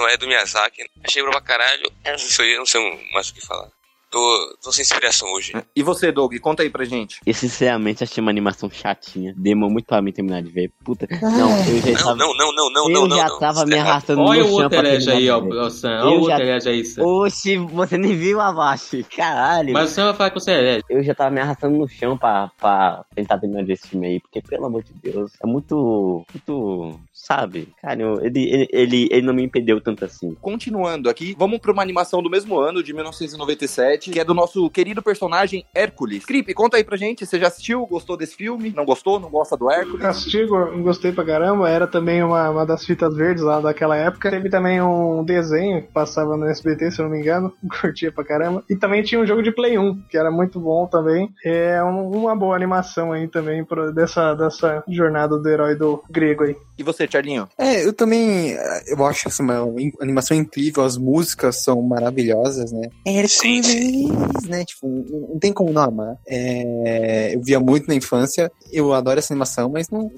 é 0.09 0.17
do 0.17 0.27
Miyazaki, 0.27 0.85
achei 1.03 1.23
bom 1.23 1.31
pra 1.31 1.41
caralho, 1.41 1.89
não 2.05 2.17
sei, 2.17 2.53
eu 2.55 2.59
não 2.59 2.65
sei 2.65 2.81
mais 3.13 3.29
o 3.29 3.33
que 3.33 3.45
falar. 3.45 3.69
Tô, 4.17 4.57
tô 4.63 4.71
sem 4.71 4.81
inspiração 4.81 5.31
hoje. 5.33 5.53
E 5.75 5.83
você, 5.83 6.11
Doug, 6.11 6.33
conta 6.39 6.63
aí 6.63 6.69
pra 6.71 6.83
gente. 6.85 7.19
E 7.25 7.33
sinceramente 7.33 8.03
achei 8.03 8.19
uma 8.19 8.31
animação 8.31 8.67
chatinha. 8.69 9.31
Demorou 9.37 9.71
muito 9.71 9.85
pra 9.85 10.01
mim 10.01 10.11
terminar 10.11 10.41
de 10.41 10.49
ver. 10.49 10.71
Puta. 10.83 11.07
Não, 11.21 11.51
eu 11.67 11.81
já 11.81 11.91
Não, 11.91 11.97
tava. 11.97 12.15
não, 12.15 12.33
não, 12.35 12.51
não, 12.55 12.69
não, 12.71 12.89
eu 12.89 13.07
não, 13.07 13.15
já 13.15 13.27
não. 13.27 13.39
tava 13.39 13.65
me 13.65 13.75
errado. 13.75 13.87
arrastando 13.89 14.21
Olha 14.21 14.39
no 14.41 14.45
o 14.45 14.49
chão 14.49 14.63
outro 14.63 14.69
pra 14.79 14.87
herege 14.89 15.11
aí, 15.11 15.29
ó, 15.29 15.39
de 15.39 15.49
ver. 15.49 15.69
Sam. 15.71 15.89
Eu 15.89 16.07
Olha 16.07 16.07
o 16.19 16.25
já- 16.25 16.33
outro 16.33 16.47
herege 16.47 16.69
aí, 16.69 16.83
Sam. 16.85 17.03
Oxi, 17.05 17.57
você 17.57 17.97
nem 17.97 18.15
viu 18.17 18.41
abaixo. 18.41 19.03
Caralho. 19.15 19.73
Mas 19.73 19.91
o 19.91 19.93
Sam 19.93 20.05
vai 20.05 20.13
falar 20.15 20.29
que 20.31 20.39
você 20.39 20.51
é 20.51 20.55
herege. 20.59 20.83
Eu 20.89 21.03
já 21.03 21.13
tava 21.13 21.29
me 21.29 21.39
arrastando 21.39 21.77
no 21.77 21.87
chão 21.87 22.17
pra, 22.17 22.49
pra 22.59 23.05
tentar 23.15 23.37
terminar 23.37 23.63
desse 23.65 23.87
filme 23.87 24.07
aí, 24.07 24.19
porque, 24.19 24.41
pelo 24.41 24.65
amor 24.65 24.81
de 24.83 24.93
Deus, 24.93 25.31
é 25.43 25.45
muito. 25.45 26.25
Muito. 26.33 26.99
Sabe? 27.27 27.67
Cara, 27.81 28.01
eu- 28.01 28.21
ele, 28.23 28.67
ele, 28.71 29.09
ele, 29.11 29.25
não 29.27 29.33
me 29.33 29.43
impediu 29.43 29.81
tanto 29.81 30.05
assim. 30.05 30.33
Continuando 30.39 31.09
aqui, 31.09 31.35
vamos 31.37 31.59
pra 31.59 31.73
uma 31.73 31.81
animação 31.81 32.23
do 32.23 32.29
mesmo 32.29 32.57
ano, 32.57 32.81
de 32.81 32.93
1997, 32.93 34.11
que 34.11 34.19
é 34.19 34.23
do 34.23 34.33
nosso 34.33 34.69
querido 34.69 35.01
personagem 35.01 35.65
Hércules. 35.75 36.25
Cripe, 36.25 36.53
conta 36.53 36.77
aí 36.77 36.85
pra 36.85 36.95
gente, 36.95 37.25
você 37.25 37.37
já 37.37 37.47
assistiu? 37.47 37.85
Gostou 37.85 38.15
desse 38.15 38.35
filme? 38.35 38.71
Não 38.73 38.85
gostou? 38.85 39.19
Não 39.19 39.29
gosta 39.29 39.57
do 39.57 39.69
Hércules? 39.69 40.01
Castigo, 40.01 40.55
gostei 40.81 41.11
pra 41.11 41.25
caramba. 41.25 41.69
Era 41.69 41.85
também 41.85 42.23
uma, 42.23 42.49
uma 42.49 42.65
das 42.65 42.85
fitas 42.85 43.13
verdes 43.15 43.43
lá 43.43 43.59
daquela 43.59 43.97
época. 43.97 44.29
Teve 44.29 44.49
também 44.49 44.81
um 44.81 45.21
desenho 45.23 45.81
que 45.81 45.91
passava 45.91 46.37
no 46.37 46.45
SBT, 46.45 46.91
se 46.91 47.01
eu 47.01 47.05
não 47.05 47.11
me 47.11 47.19
engano. 47.19 47.51
Curtia 47.81 48.09
pra 48.11 48.23
caramba. 48.23 48.63
E 48.69 48.75
também 48.75 49.03
tinha 49.03 49.19
um 49.19 49.25
jogo 49.27 49.43
de 49.43 49.51
Play 49.51 49.77
1, 49.77 50.01
que 50.09 50.17
era 50.17 50.31
muito 50.31 50.59
bom 50.61 50.85
também. 50.87 51.29
É 51.45 51.83
um- 51.83 52.09
uma 52.11 52.35
boa 52.35 52.55
animação 52.55 53.11
aí 53.11 53.27
também 53.27 53.65
pro- 53.65 53.91
dessa, 53.91 54.33
dessa 54.33 54.81
jornada 54.87 55.37
do 55.37 55.49
herói 55.49 55.75
do 55.75 56.01
grego 56.09 56.43
aí. 56.45 56.55
E 56.77 56.83
você, 56.83 57.07
Charlinho? 57.17 57.49
É, 57.57 57.83
eu 57.85 57.93
também, 57.93 58.55
eu 58.87 59.05
acho 59.05 59.27
assim, 59.27 59.43
uma 59.43 59.67
animação 59.99 60.37
incrível, 60.37 60.83
as 60.83 60.97
músicas 60.97 61.63
são 61.63 61.81
maravilhosas, 61.81 62.71
né? 62.71 62.89
Sim, 63.27 63.59
Hércules, 63.59 64.47
né? 64.47 64.65
Tipo, 64.65 64.87
não, 64.87 65.19
não 65.29 65.39
tem 65.39 65.51
como 65.51 65.71
não 65.71 65.81
amar. 65.81 66.17
É, 66.27 67.35
eu 67.35 67.41
via 67.41 67.59
muito 67.59 67.87
na 67.87 67.95
infância, 67.95 68.51
eu 68.71 68.93
adoro 68.93 69.19
essa 69.19 69.33
animação, 69.33 69.69
mas 69.69 69.89
não, 69.89 70.09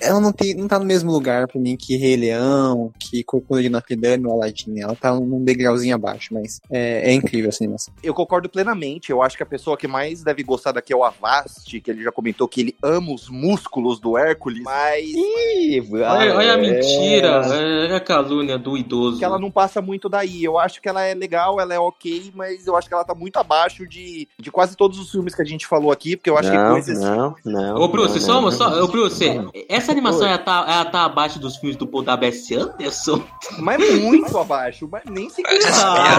ela 0.00 0.20
não, 0.20 0.32
tem, 0.32 0.54
não 0.54 0.68
tá 0.68 0.78
no 0.78 0.84
mesmo 0.84 1.10
lugar 1.10 1.48
pra 1.48 1.60
mim 1.60 1.76
que 1.76 1.96
Rei 1.96 2.16
Leão, 2.16 2.92
que 2.98 3.22
Corcunda 3.24 3.62
de 3.62 3.68
Notre 3.68 3.96
Dame 3.96 4.26
ou 4.26 4.32
Aladdin. 4.32 4.80
Ela 4.80 4.94
tá 4.94 5.14
num 5.14 5.44
degrauzinho 5.44 5.94
abaixo, 5.94 6.32
mas 6.32 6.60
é, 6.70 7.10
é 7.10 7.12
incrível 7.12 7.48
essa 7.48 7.62
animação. 7.64 7.92
Eu 8.02 8.14
concordo 8.14 8.48
plenamente. 8.48 9.10
Eu 9.10 9.22
acho 9.22 9.36
que 9.36 9.42
a 9.42 9.46
pessoa 9.46 9.76
que 9.76 9.88
mais 9.88 10.22
deve 10.22 10.42
gostar 10.42 10.72
daqui 10.72 10.92
é 10.92 10.96
o 10.96 11.04
Avast, 11.04 11.80
que 11.80 11.90
ele 11.90 12.02
já 12.02 12.12
comentou 12.12 12.48
que 12.48 12.60
ele 12.60 12.76
ama 12.82 13.12
os 13.12 13.28
músculos 13.28 13.98
do 13.98 14.16
Hércules, 14.16 14.62
mas 14.62 15.04
Ih, 15.04 15.82
Olha, 15.92 16.33
olha 16.36 16.54
a 16.54 16.58
é. 16.58 16.60
mentira, 16.60 17.40
olha 17.46 17.96
a 17.96 18.00
calúnia 18.00 18.58
do 18.58 18.76
idoso. 18.76 19.18
que 19.18 19.24
ela 19.24 19.38
não 19.38 19.50
passa 19.50 19.80
muito 19.80 20.08
daí. 20.08 20.44
Eu 20.44 20.58
acho 20.58 20.80
que 20.80 20.88
ela 20.88 21.02
é 21.02 21.14
legal, 21.14 21.60
ela 21.60 21.74
é 21.74 21.78
ok, 21.78 22.32
mas 22.34 22.66
eu 22.66 22.76
acho 22.76 22.88
que 22.88 22.94
ela 22.94 23.04
tá 23.04 23.14
muito 23.14 23.36
abaixo 23.36 23.86
de, 23.86 24.28
de 24.38 24.50
quase 24.50 24.76
todos 24.76 24.98
os 24.98 25.10
filmes 25.10 25.34
que 25.34 25.42
a 25.42 25.44
gente 25.44 25.66
falou 25.66 25.90
aqui, 25.90 26.16
porque 26.16 26.30
eu 26.30 26.38
acho 26.38 26.50
que 26.50 26.56
Não, 26.56 26.72
coisas. 26.72 27.00
não, 27.00 27.36
não. 27.44 27.76
Ô, 27.76 27.88
Bruce, 27.88 28.14
não, 28.14 28.26
só, 28.26 28.40
não, 28.40 28.50
só, 28.50 28.70
não. 28.70 28.84
ô, 28.84 28.88
Bruce, 28.88 29.24
essa 29.68 29.92
animação 29.92 30.26
ela 30.26 30.38
tá, 30.38 30.64
ela 30.68 30.84
tá 30.86 31.04
abaixo 31.04 31.38
dos 31.38 31.56
filmes 31.56 31.76
do 31.76 31.86
Paul 31.86 32.02
W.S. 32.02 32.54
Anderson? 32.54 33.22
Mas 33.58 34.00
muito 34.00 34.36
abaixo, 34.38 34.88
mas 34.90 35.02
nem 35.08 35.28
se 35.30 35.42
piada 35.42 35.64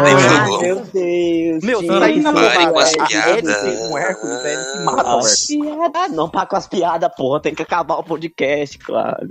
aí, 0.06 0.14
Ah, 0.16 0.62
meu 0.62 0.86
Deus. 0.86 1.64
Meu, 1.64 1.82
você 1.82 1.88
tá 1.88 2.06
aí 2.06 2.20
na 2.20 2.34
com 2.72 2.80
as 2.80 2.92
piadas. 2.92 3.80
Com 3.90 3.98
Hércules, 3.98 4.42
velho, 4.42 4.86
mata 4.86 5.04
piadas. 5.48 6.16
Não, 6.16 6.30
para 6.30 6.46
com 6.46 6.56
as 6.56 6.68
piadas, 6.68 7.12
porra. 7.16 7.40
Tem 7.40 7.56
que 7.56 7.62
acabar 7.62 7.96
o 7.96 8.04
podcast, 8.04 8.78
claro. 8.80 9.30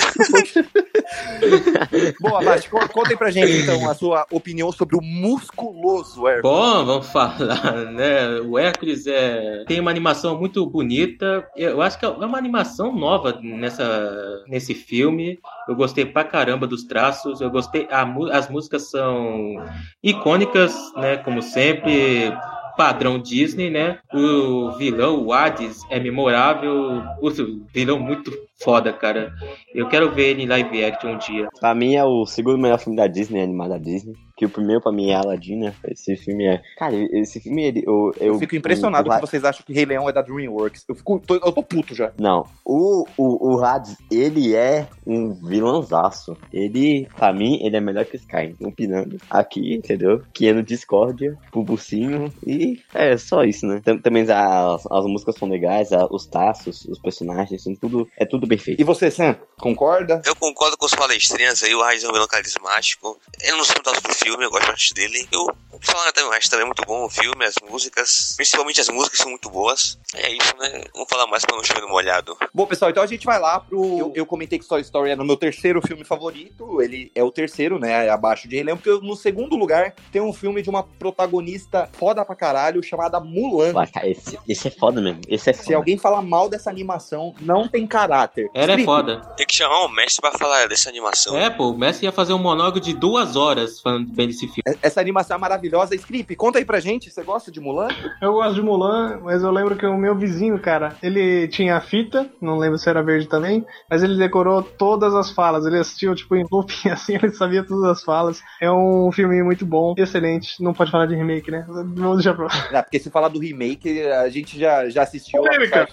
Bom, 2.20 2.36
Avast, 2.36 2.68
con- 2.70 2.88
conta 2.88 3.10
aí 3.10 3.16
pra 3.16 3.30
gente, 3.30 3.52
então, 3.62 3.88
a 3.88 3.94
sua 3.94 4.26
opinião 4.30 4.70
sobre 4.72 4.96
o 4.96 5.02
musculoso 5.02 6.26
Hércules. 6.26 6.42
Bom, 6.42 6.84
vamos 6.84 7.08
falar, 7.10 7.74
né? 7.92 8.40
O 8.40 8.58
Hércules 8.58 9.06
é, 9.06 9.64
tem 9.66 9.80
uma 9.80 9.90
animação 9.90 10.38
muito 10.38 10.64
bonita. 10.66 11.46
Eu 11.56 11.80
acho 11.82 11.98
que 11.98 12.04
é 12.04 12.08
uma 12.08 12.38
animação 12.38 12.94
nova 12.94 13.38
nessa, 13.42 14.42
nesse 14.46 14.74
filme. 14.74 15.38
Eu 15.68 15.74
gostei 15.74 16.04
pra 16.04 16.24
caramba 16.24 16.66
dos 16.66 16.84
traços. 16.84 17.40
Eu 17.40 17.50
gostei. 17.50 17.86
a 17.90 18.10
as 18.32 18.48
músicas 18.48 18.90
são 18.90 19.56
icônicas, 20.02 20.74
né? 20.96 21.16
Como 21.18 21.42
sempre. 21.42 22.32
Padrão 22.76 23.18
Disney, 23.18 23.70
né? 23.70 23.98
O 24.12 24.72
vilão, 24.72 25.24
o 25.24 25.32
Hades, 25.32 25.80
é 25.90 25.98
memorável. 25.98 27.02
O 27.20 27.30
vilão 27.72 27.98
muito 27.98 28.32
foda, 28.62 28.92
cara. 28.92 29.32
Eu 29.74 29.88
quero 29.88 30.10
ver 30.12 30.30
ele 30.30 30.42
em 30.42 30.46
live 30.46 30.84
action 30.84 31.12
um 31.12 31.18
dia. 31.18 31.48
Pra 31.58 31.74
mim 31.74 31.94
é 31.94 32.04
o 32.04 32.26
segundo 32.26 32.58
melhor 32.58 32.78
filme 32.78 32.96
da 32.96 33.06
Disney, 33.06 33.42
animado 33.42 33.70
da 33.70 33.78
Disney. 33.78 34.14
Que 34.40 34.46
o 34.46 34.48
primeiro 34.48 34.80
pra 34.80 34.90
mim 34.90 35.10
é 35.10 35.16
Aladdin, 35.16 35.56
né? 35.56 35.74
Esse 35.86 36.16
filme 36.16 36.46
é. 36.46 36.62
Cara, 36.78 36.94
esse 37.12 37.38
filme 37.40 37.62
ele. 37.62 37.82
Eu, 37.86 38.10
Eu 38.18 38.38
fico 38.38 38.56
impressionado 38.56 39.06
o, 39.06 39.14
que 39.14 39.20
vocês 39.20 39.44
acham 39.44 39.62
que 39.66 39.74
Rei 39.74 39.84
Leão 39.84 40.08
é 40.08 40.12
da 40.14 40.22
DreamWorks. 40.22 40.82
Eu, 40.88 40.94
fico, 40.94 41.20
tô, 41.20 41.34
eu 41.34 41.52
tô 41.52 41.62
puto 41.62 41.94
já. 41.94 42.10
Não, 42.18 42.46
o, 42.64 43.04
o, 43.18 43.52
o 43.56 43.62
Hades, 43.62 43.98
ele 44.10 44.56
é 44.56 44.86
um 45.06 45.34
vilãozaço. 45.34 46.34
Ele, 46.50 47.06
pra 47.16 47.34
mim, 47.34 47.60
ele 47.62 47.76
é 47.76 47.80
melhor 47.80 48.06
que 48.06 48.16
Sky. 48.16 48.56
Opinando 48.64 49.18
aqui, 49.28 49.74
entendeu? 49.74 50.22
Que 50.32 50.48
é 50.48 50.54
no 50.54 50.62
Discordia, 50.62 51.36
Pulbucinho 51.52 52.32
e 52.46 52.80
é 52.94 53.18
só 53.18 53.44
isso, 53.44 53.66
né? 53.66 53.82
Tam- 53.84 53.98
Também 53.98 54.22
as, 54.22 54.86
as 54.90 55.04
músicas 55.04 55.34
são 55.36 55.48
legais, 55.48 55.90
os 56.10 56.26
traços, 56.26 56.86
os 56.86 56.98
personagens, 56.98 57.62
são 57.62 57.74
tudo, 57.74 58.08
é 58.16 58.24
tudo 58.24 58.46
bem 58.46 58.56
feito. 58.56 58.80
E 58.80 58.84
você, 58.84 59.10
Sam, 59.10 59.36
concorda? 59.58 60.22
Eu 60.24 60.34
concordo 60.34 60.78
com 60.78 60.86
os 60.86 60.94
palestrinhas 60.94 61.62
aí, 61.62 61.74
o 61.74 61.82
Raiz 61.82 62.02
é 62.02 62.08
um 62.08 62.12
vilão 62.12 62.26
carismático. 62.26 63.18
Eu 63.42 63.58
não 63.58 63.64
sei 63.64 63.74
muito 63.84 64.00
do 64.02 64.14
filme, 64.14 64.29
eu 64.38 64.50
gosto 64.50 64.66
bastante 64.66 64.94
dele. 64.94 65.26
Eu 65.32 65.46
falar 65.82 66.12
também, 66.12 66.30
mas 66.30 66.48
também 66.48 66.64
é 66.64 66.66
muito 66.66 66.82
bom 66.86 67.04
o 67.04 67.08
filme, 67.08 67.44
as 67.44 67.54
músicas, 67.68 68.34
principalmente 68.36 68.80
as 68.80 68.88
músicas 68.88 69.18
são 69.20 69.30
muito 69.30 69.48
boas. 69.48 69.98
É 70.14 70.30
isso, 70.30 70.54
né? 70.58 70.84
Vamos 70.92 71.08
falar 71.08 71.26
mais 71.26 71.44
pra 71.44 71.56
não 71.56 71.64
chover 71.64 71.80
no 71.80 71.88
molhado. 71.88 72.36
Bom, 72.52 72.66
pessoal, 72.66 72.90
então 72.90 73.02
a 73.02 73.06
gente 73.06 73.24
vai 73.24 73.38
lá 73.38 73.60
pro. 73.60 73.98
Eu, 73.98 74.12
eu 74.14 74.26
comentei 74.26 74.58
que 74.58 74.66
Toy 74.66 74.80
Story 74.82 75.10
era 75.10 75.22
o 75.22 75.24
meu 75.24 75.36
terceiro 75.36 75.80
filme 75.86 76.04
favorito. 76.04 76.82
Ele 76.82 77.10
é 77.14 77.22
o 77.24 77.30
terceiro, 77.30 77.78
né? 77.78 78.10
Abaixo 78.10 78.46
de 78.48 78.56
Rei 78.56 78.64
Leão, 78.64 78.76
porque 78.76 78.90
no 79.06 79.16
segundo 79.16 79.56
lugar 79.56 79.94
tem 80.12 80.20
um 80.20 80.32
filme 80.32 80.60
de 80.62 80.68
uma 80.68 80.82
protagonista 80.82 81.88
foda 81.92 82.24
pra 82.24 82.34
caralho 82.34 82.82
chamada 82.82 83.20
Mulan. 83.20 83.72
Cara, 83.92 84.08
esse, 84.08 84.38
esse 84.48 84.68
é 84.68 84.70
foda 84.70 85.00
mesmo. 85.00 85.20
Esse 85.28 85.50
é 85.50 85.52
Se 85.52 85.64
foda. 85.64 85.76
alguém 85.76 85.96
falar 85.98 86.22
mal 86.22 86.48
dessa 86.48 86.70
animação, 86.70 87.34
não 87.40 87.68
tem 87.68 87.86
caráter. 87.86 88.48
Ela 88.54 88.64
é 88.72 88.76
Felipe, 88.76 88.84
foda. 88.84 89.20
Tem 89.36 89.46
que 89.46 89.56
chamar 89.56 89.84
um 89.84 89.88
mestre 89.88 90.20
pra 90.20 90.32
falar 90.38 90.66
dessa 90.68 90.88
animação. 90.88 91.36
É, 91.36 91.48
pô, 91.50 91.70
o 91.70 91.78
Messi 91.78 92.04
ia 92.04 92.12
fazer 92.12 92.32
um 92.32 92.38
monólogo 92.38 92.80
de 92.80 92.92
duas 92.92 93.36
horas 93.36 93.80
falando 93.80 94.12
bem 94.20 94.28
desse 94.28 94.46
filme. 94.46 94.78
Essa 94.82 95.00
animação 95.00 95.36
é 95.36 95.40
maravilhosa. 95.40 95.94
Script, 95.94 96.36
conta 96.36 96.58
aí 96.58 96.64
pra 96.64 96.80
gente, 96.80 97.10
você 97.10 97.22
gosta 97.22 97.50
de 97.50 97.60
Mulan? 97.60 97.88
Eu 98.20 98.34
gosto 98.34 98.54
de 98.54 98.62
Mulan, 98.62 99.20
mas 99.22 99.42
eu 99.42 99.50
lembro 99.50 99.76
que 99.76 99.86
o 99.86 99.96
meu 99.96 100.14
vizinho, 100.14 100.58
cara, 100.58 100.96
ele 101.02 101.48
tinha 101.48 101.76
a 101.76 101.80
fita, 101.80 102.28
não 102.40 102.58
lembro 102.58 102.78
se 102.78 102.88
era 102.88 103.02
verde 103.02 103.26
também, 103.26 103.64
mas 103.88 104.02
ele 104.02 104.16
decorou 104.16 104.62
todas 104.62 105.14
as 105.14 105.30
falas. 105.30 105.64
Ele 105.64 105.78
assistiu, 105.78 106.14
tipo, 106.14 106.36
em 106.36 106.44
looping 106.50 106.88
assim, 106.90 107.14
ele 107.14 107.32
sabia 107.32 107.64
todas 107.64 107.84
as 107.84 108.02
falas. 108.02 108.42
É 108.60 108.70
um 108.70 109.10
filme 109.12 109.42
muito 109.42 109.64
bom, 109.64 109.94
excelente. 109.96 110.62
Não 110.62 110.74
pode 110.74 110.90
falar 110.90 111.06
de 111.06 111.14
remake, 111.14 111.50
né? 111.50 111.64
Vamos 111.68 112.16
deixar 112.16 112.34
pra 112.34 112.44
lá. 112.44 112.68
Ah, 112.72 112.82
porque 112.84 112.98
se 112.98 113.10
falar 113.10 113.28
do 113.28 113.38
remake, 113.38 114.02
a 114.02 114.28
gente 114.28 114.58
já, 114.58 114.88
já 114.88 115.02
assistiu 115.02 115.42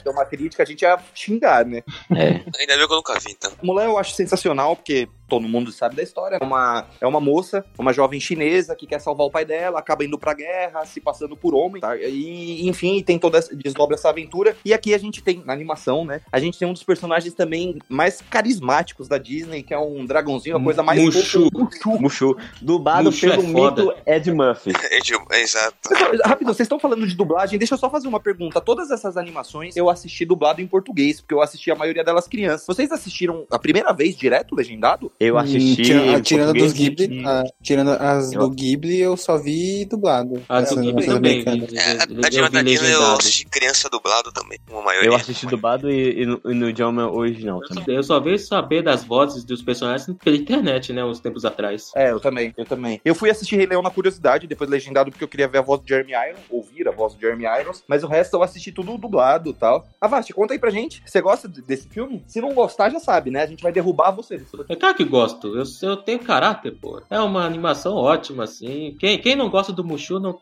deu 0.03 0.13
uma 0.13 0.25
crítica, 0.25 0.63
a 0.63 0.65
gente 0.65 0.81
ia 0.81 0.97
xingar, 1.13 1.65
né? 1.65 1.81
É. 2.11 2.41
Ainda 2.59 2.77
bem 2.77 2.87
que 2.87 2.93
eu 2.93 2.97
nunca 2.97 3.19
vi, 3.19 3.31
então. 3.31 3.51
Mulan 3.63 3.85
eu 3.85 3.97
acho 3.97 4.13
sensacional, 4.13 4.75
porque 4.75 5.07
todo 5.27 5.47
mundo 5.47 5.71
sabe 5.71 5.95
da 5.95 6.03
história. 6.03 6.37
É 6.41 6.43
uma, 6.43 6.85
é 7.01 7.07
uma 7.07 7.19
moça, 7.19 7.65
uma 7.77 7.93
jovem 7.93 8.19
chinesa 8.19 8.75
que 8.75 8.87
quer 8.87 8.99
salvar 8.99 9.27
o 9.27 9.31
pai 9.31 9.45
dela, 9.45 9.79
acaba 9.79 10.03
indo 10.03 10.17
pra 10.17 10.33
guerra, 10.33 10.85
se 10.85 10.99
passando 10.99 11.35
por 11.35 11.53
homem, 11.53 11.81
tá? 11.81 11.95
E, 11.97 12.67
enfim, 12.67 13.01
tem 13.01 13.19
toda 13.19 13.37
essa, 13.37 13.55
desdobra 13.55 13.95
essa 13.95 14.09
aventura. 14.09 14.55
E 14.63 14.73
aqui 14.73 14.93
a 14.93 14.97
gente 14.97 15.21
tem, 15.21 15.43
na 15.45 15.53
animação, 15.53 16.05
né? 16.05 16.21
A 16.31 16.39
gente 16.39 16.57
tem 16.57 16.67
um 16.67 16.73
dos 16.73 16.83
personagens 16.83 17.33
também 17.33 17.77
mais 17.89 18.21
carismáticos 18.21 19.07
da 19.07 19.17
Disney, 19.17 19.63
que 19.63 19.73
é 19.73 19.79
um 19.79 20.05
dragãozinho, 20.05 20.57
a 20.57 20.63
coisa 20.63 20.81
mais 20.83 21.01
Mushu. 21.01 21.49
Mushu. 21.53 21.99
Mushu. 21.99 22.37
Dublado 22.61 23.05
Mushu 23.05 23.27
é 23.27 23.29
pelo 23.29 23.51
foda. 23.51 23.83
mito 23.83 23.97
Ed 24.05 24.31
Murphy. 24.31 24.73
É, 24.97 25.37
é 25.37 25.41
exato. 25.41 25.75
Rápido, 26.23 26.47
vocês 26.53 26.65
estão 26.65 26.79
falando 26.79 27.05
de 27.05 27.15
dublagem, 27.15 27.57
deixa 27.59 27.73
eu 27.73 27.77
só 27.77 27.89
fazer 27.89 28.07
uma 28.07 28.19
pergunta. 28.19 28.59
Todas 28.59 28.89
essas 28.89 29.17
animações 29.17 29.75
eu 29.75 29.89
assisti 29.89 30.25
dublado 30.25 30.61
em 30.61 30.67
português, 30.67 31.21
porque 31.21 31.33
eu 31.33 31.41
assisti 31.41 31.69
a 31.71 31.75
maioria 31.75 32.03
delas 32.03 32.27
crianças. 32.27 32.65
Vocês 32.65 32.91
assistiram 32.91 33.45
a 33.51 33.59
primeira 33.59 33.91
vez 33.93 34.15
direto 34.15 34.55
legendado? 34.55 35.11
Eu 35.19 35.37
assisti. 35.37 35.81
Tira- 35.83 36.15
ah, 36.15 36.21
tirando 36.21 36.53
dos 36.53 36.73
Ghibli, 36.73 37.21
e- 37.21 37.25
ah, 37.25 37.43
tirando 37.63 37.89
as 37.91 38.31
Eu- 38.33 38.41
do 38.41 38.49
Ghibli, 38.51 38.99
eu 38.99 39.17
só 39.17 39.37
vi 39.37 39.85
dublado. 39.85 40.43
A 40.47 40.59
do 40.61 40.63
Essas 40.67 40.77
Ghibli 40.79 41.05
também. 41.05 41.43
vi- 41.43 41.49
É, 41.49 41.55
vi- 41.55 41.77
a, 41.79 41.91
eu 41.91 42.25
a 42.25 42.29
Diana 42.29 42.47
vi 42.49 42.53
da 42.53 42.61
Disney 42.61 42.93
eu 42.93 43.01
assisti 43.13 43.45
criança 43.47 43.89
dublado 43.89 44.31
também, 44.31 44.59
uma 44.69 44.81
maioria. 44.83 45.09
Eu 45.09 45.15
assisti 45.15 45.45
dublado 45.47 45.89
e, 45.91 46.21
e 46.21 46.25
no, 46.25 46.41
e 46.45 46.53
no 46.53 46.69
idioma 46.69 47.11
original 47.11 47.59
Eu 47.61 47.67
só- 47.67 47.73
também. 47.73 47.95
Eu 47.95 48.03
só 48.03 48.19
vejo 48.19 48.45
saber 48.45 48.83
das 48.83 49.03
vozes 49.03 49.43
dos 49.43 49.61
personagens 49.61 50.07
pela 50.23 50.35
internet, 50.35 50.93
né? 50.93 51.03
Uns 51.03 51.19
tempos 51.19 51.45
atrás. 51.45 51.91
É, 51.95 52.11
eu 52.11 52.19
também, 52.19 52.53
eu 52.55 52.65
também. 52.65 53.01
Eu 53.03 53.15
fui 53.15 53.29
assistir 53.29 53.55
Rei 53.55 53.65
Leão 53.65 53.81
na 53.81 53.89
curiosidade, 53.89 54.45
depois 54.47 54.69
legendado 54.69 55.09
porque 55.09 55.23
eu 55.23 55.27
queria 55.27 55.47
ver 55.47 55.57
a 55.59 55.61
voz 55.61 55.81
do 55.81 55.87
Jeremy 55.87 56.11
Irons, 56.13 56.41
ouvir 56.49 56.87
a 56.87 56.91
voz 56.91 57.13
do 57.15 57.19
Jeremy 57.19 57.45
Irons, 57.61 57.83
mas 57.87 58.03
o 58.03 58.07
resto 58.07 58.35
eu 58.35 58.43
assisti 58.43 58.71
tudo 58.71 58.97
dublado 58.97 59.49
e 59.49 59.53
tal. 59.53 59.87
Avasti, 59.99 60.31
conta 60.33 60.53
aí 60.53 60.59
pra 60.59 60.69
gente, 60.69 61.01
você 61.05 61.19
gosta 61.21 61.47
de- 61.47 61.61
desse 61.61 61.87
filme? 61.87 62.23
Se 62.27 62.39
não 62.39 62.53
gostar, 62.53 62.89
já 62.91 62.99
sabe, 62.99 63.31
né? 63.31 63.41
A 63.43 63.47
gente 63.47 63.63
vai 63.63 63.71
derrubar 63.71 64.11
você. 64.11 64.39
É 64.69 64.75
claro 64.75 64.95
que 64.95 65.06
gosto. 65.07 65.55
Eu, 65.57 65.63
eu 65.89 65.97
tenho 65.97 66.19
caráter, 66.19 66.75
pô. 66.79 67.01
É 67.09 67.19
uma 67.19 67.45
animação 67.45 67.95
ótima, 67.95 68.43
assim. 68.43 68.95
Quem, 68.99 69.17
quem 69.19 69.35
não 69.35 69.49
gosta 69.49 69.71
do 69.73 69.83
Mushu 69.83 70.19
não, 70.19 70.37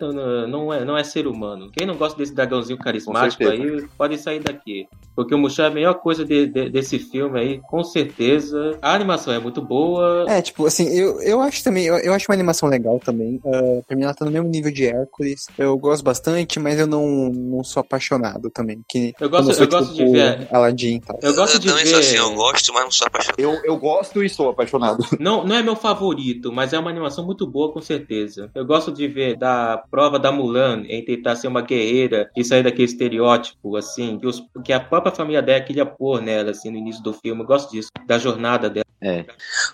não, 0.47 0.73
é, 0.73 0.83
não 0.83 0.97
é 0.97 1.03
ser 1.03 1.27
humano. 1.27 1.69
Quem 1.71 1.85
não 1.87 1.95
gosta 1.95 2.17
desse 2.17 2.33
dragãozinho 2.33 2.77
carismático 2.79 3.43
aí, 3.47 3.87
pode 3.97 4.17
sair 4.17 4.39
daqui. 4.39 4.87
Porque 5.15 5.33
o 5.33 5.37
Mushu 5.37 5.61
é 5.61 5.67
a 5.67 5.69
melhor 5.69 5.93
coisa 5.95 6.25
de- 6.25 6.47
de- 6.47 6.69
desse 6.69 6.99
filme 6.99 7.39
aí, 7.39 7.61
com 7.69 7.83
certeza. 7.83 8.77
A 8.81 8.93
animação 8.93 9.33
é 9.33 9.39
muito 9.39 9.61
boa. 9.61 10.25
É, 10.27 10.41
tipo, 10.41 10.65
assim, 10.65 10.87
eu, 10.89 11.21
eu 11.21 11.41
acho 11.41 11.63
também, 11.63 11.85
eu, 11.85 11.97
eu 11.97 12.13
acho 12.13 12.25
uma 12.29 12.35
animação 12.35 12.67
legal 12.69 12.99
também. 12.99 13.39
Ah, 13.45 13.81
pra 13.87 13.95
mim 13.95 14.03
ela 14.03 14.13
tá 14.13 14.25
no 14.25 14.31
mesmo 14.31 14.47
nível 14.49 14.71
de 14.71 14.85
Hércules. 14.87 15.47
Eu 15.57 15.77
gosto 15.77 16.03
bastante, 16.03 16.59
mas 16.59 16.79
eu 16.79 16.87
não, 16.87 17.29
não 17.29 17.63
sou 17.63 17.81
apaixonado 17.81 18.49
também. 18.49 18.81
Que 18.87 19.13
Eu 19.19 19.29
gosto- 19.29 19.47
não 19.47 19.53
sou, 19.53 19.63
eu 19.63 19.69
gosto 19.69 19.91
de 19.91 19.97
tipo, 19.97 20.11
ver- 20.11 20.47
Aladdin 20.51 20.95
e 20.95 20.99
tal. 21.01 21.19
Eu 21.21 21.33
gosto 21.33 21.59
de 21.59 21.67
também 21.69 21.83
ver. 21.83 21.89
sou 21.91 21.99
assim, 21.99 22.17
eu 22.17 22.33
gosto, 22.35 22.73
mas 22.73 22.83
não 22.83 22.91
sou 22.91 23.07
apaixonado. 23.07 23.39
Eu, 23.39 23.53
eu 23.63 23.77
gosto 23.77 24.23
e 24.23 24.29
sou 24.29 24.49
apaixonado. 24.55 25.03
Não, 25.19 25.43
não 25.45 25.55
é 25.55 25.61
meu 25.61 25.75
favorito, 25.75 26.51
mas 26.51 26.73
é 26.73 26.79
uma 26.79 26.89
animação 26.89 27.25
muito 27.25 27.45
boa, 27.45 27.71
com 27.71 27.81
certeza. 27.81 28.49
Eu 28.55 28.65
gosto 28.65 28.91
de 28.91 29.07
ver 29.07 29.35
da 29.37 29.83
prova 29.89 30.17
da 30.19 30.31
Mulan 30.31 30.83
em 30.87 31.03
tentar 31.03 31.35
ser 31.35 31.47
uma 31.47 31.61
guerreira 31.61 32.29
e 32.35 32.43
sair 32.43 32.63
daquele 32.63 32.83
estereótipo, 32.85 33.75
assim, 33.75 34.17
que, 34.19 34.27
os- 34.27 34.43
que 34.63 34.73
a 34.73 34.79
própria 34.79 35.13
família 35.13 35.41
dela 35.41 35.61
queria 35.61 35.85
pôr 35.85 36.21
nela, 36.21 36.51
assim, 36.51 36.69
no 36.71 36.77
início 36.77 37.03
do 37.03 37.13
filme. 37.13 37.41
Eu 37.41 37.45
gosto 37.47 37.71
disso, 37.71 37.89
da 38.05 38.17
jornada 38.17 38.69
dela. 38.69 38.85
É. 39.01 39.25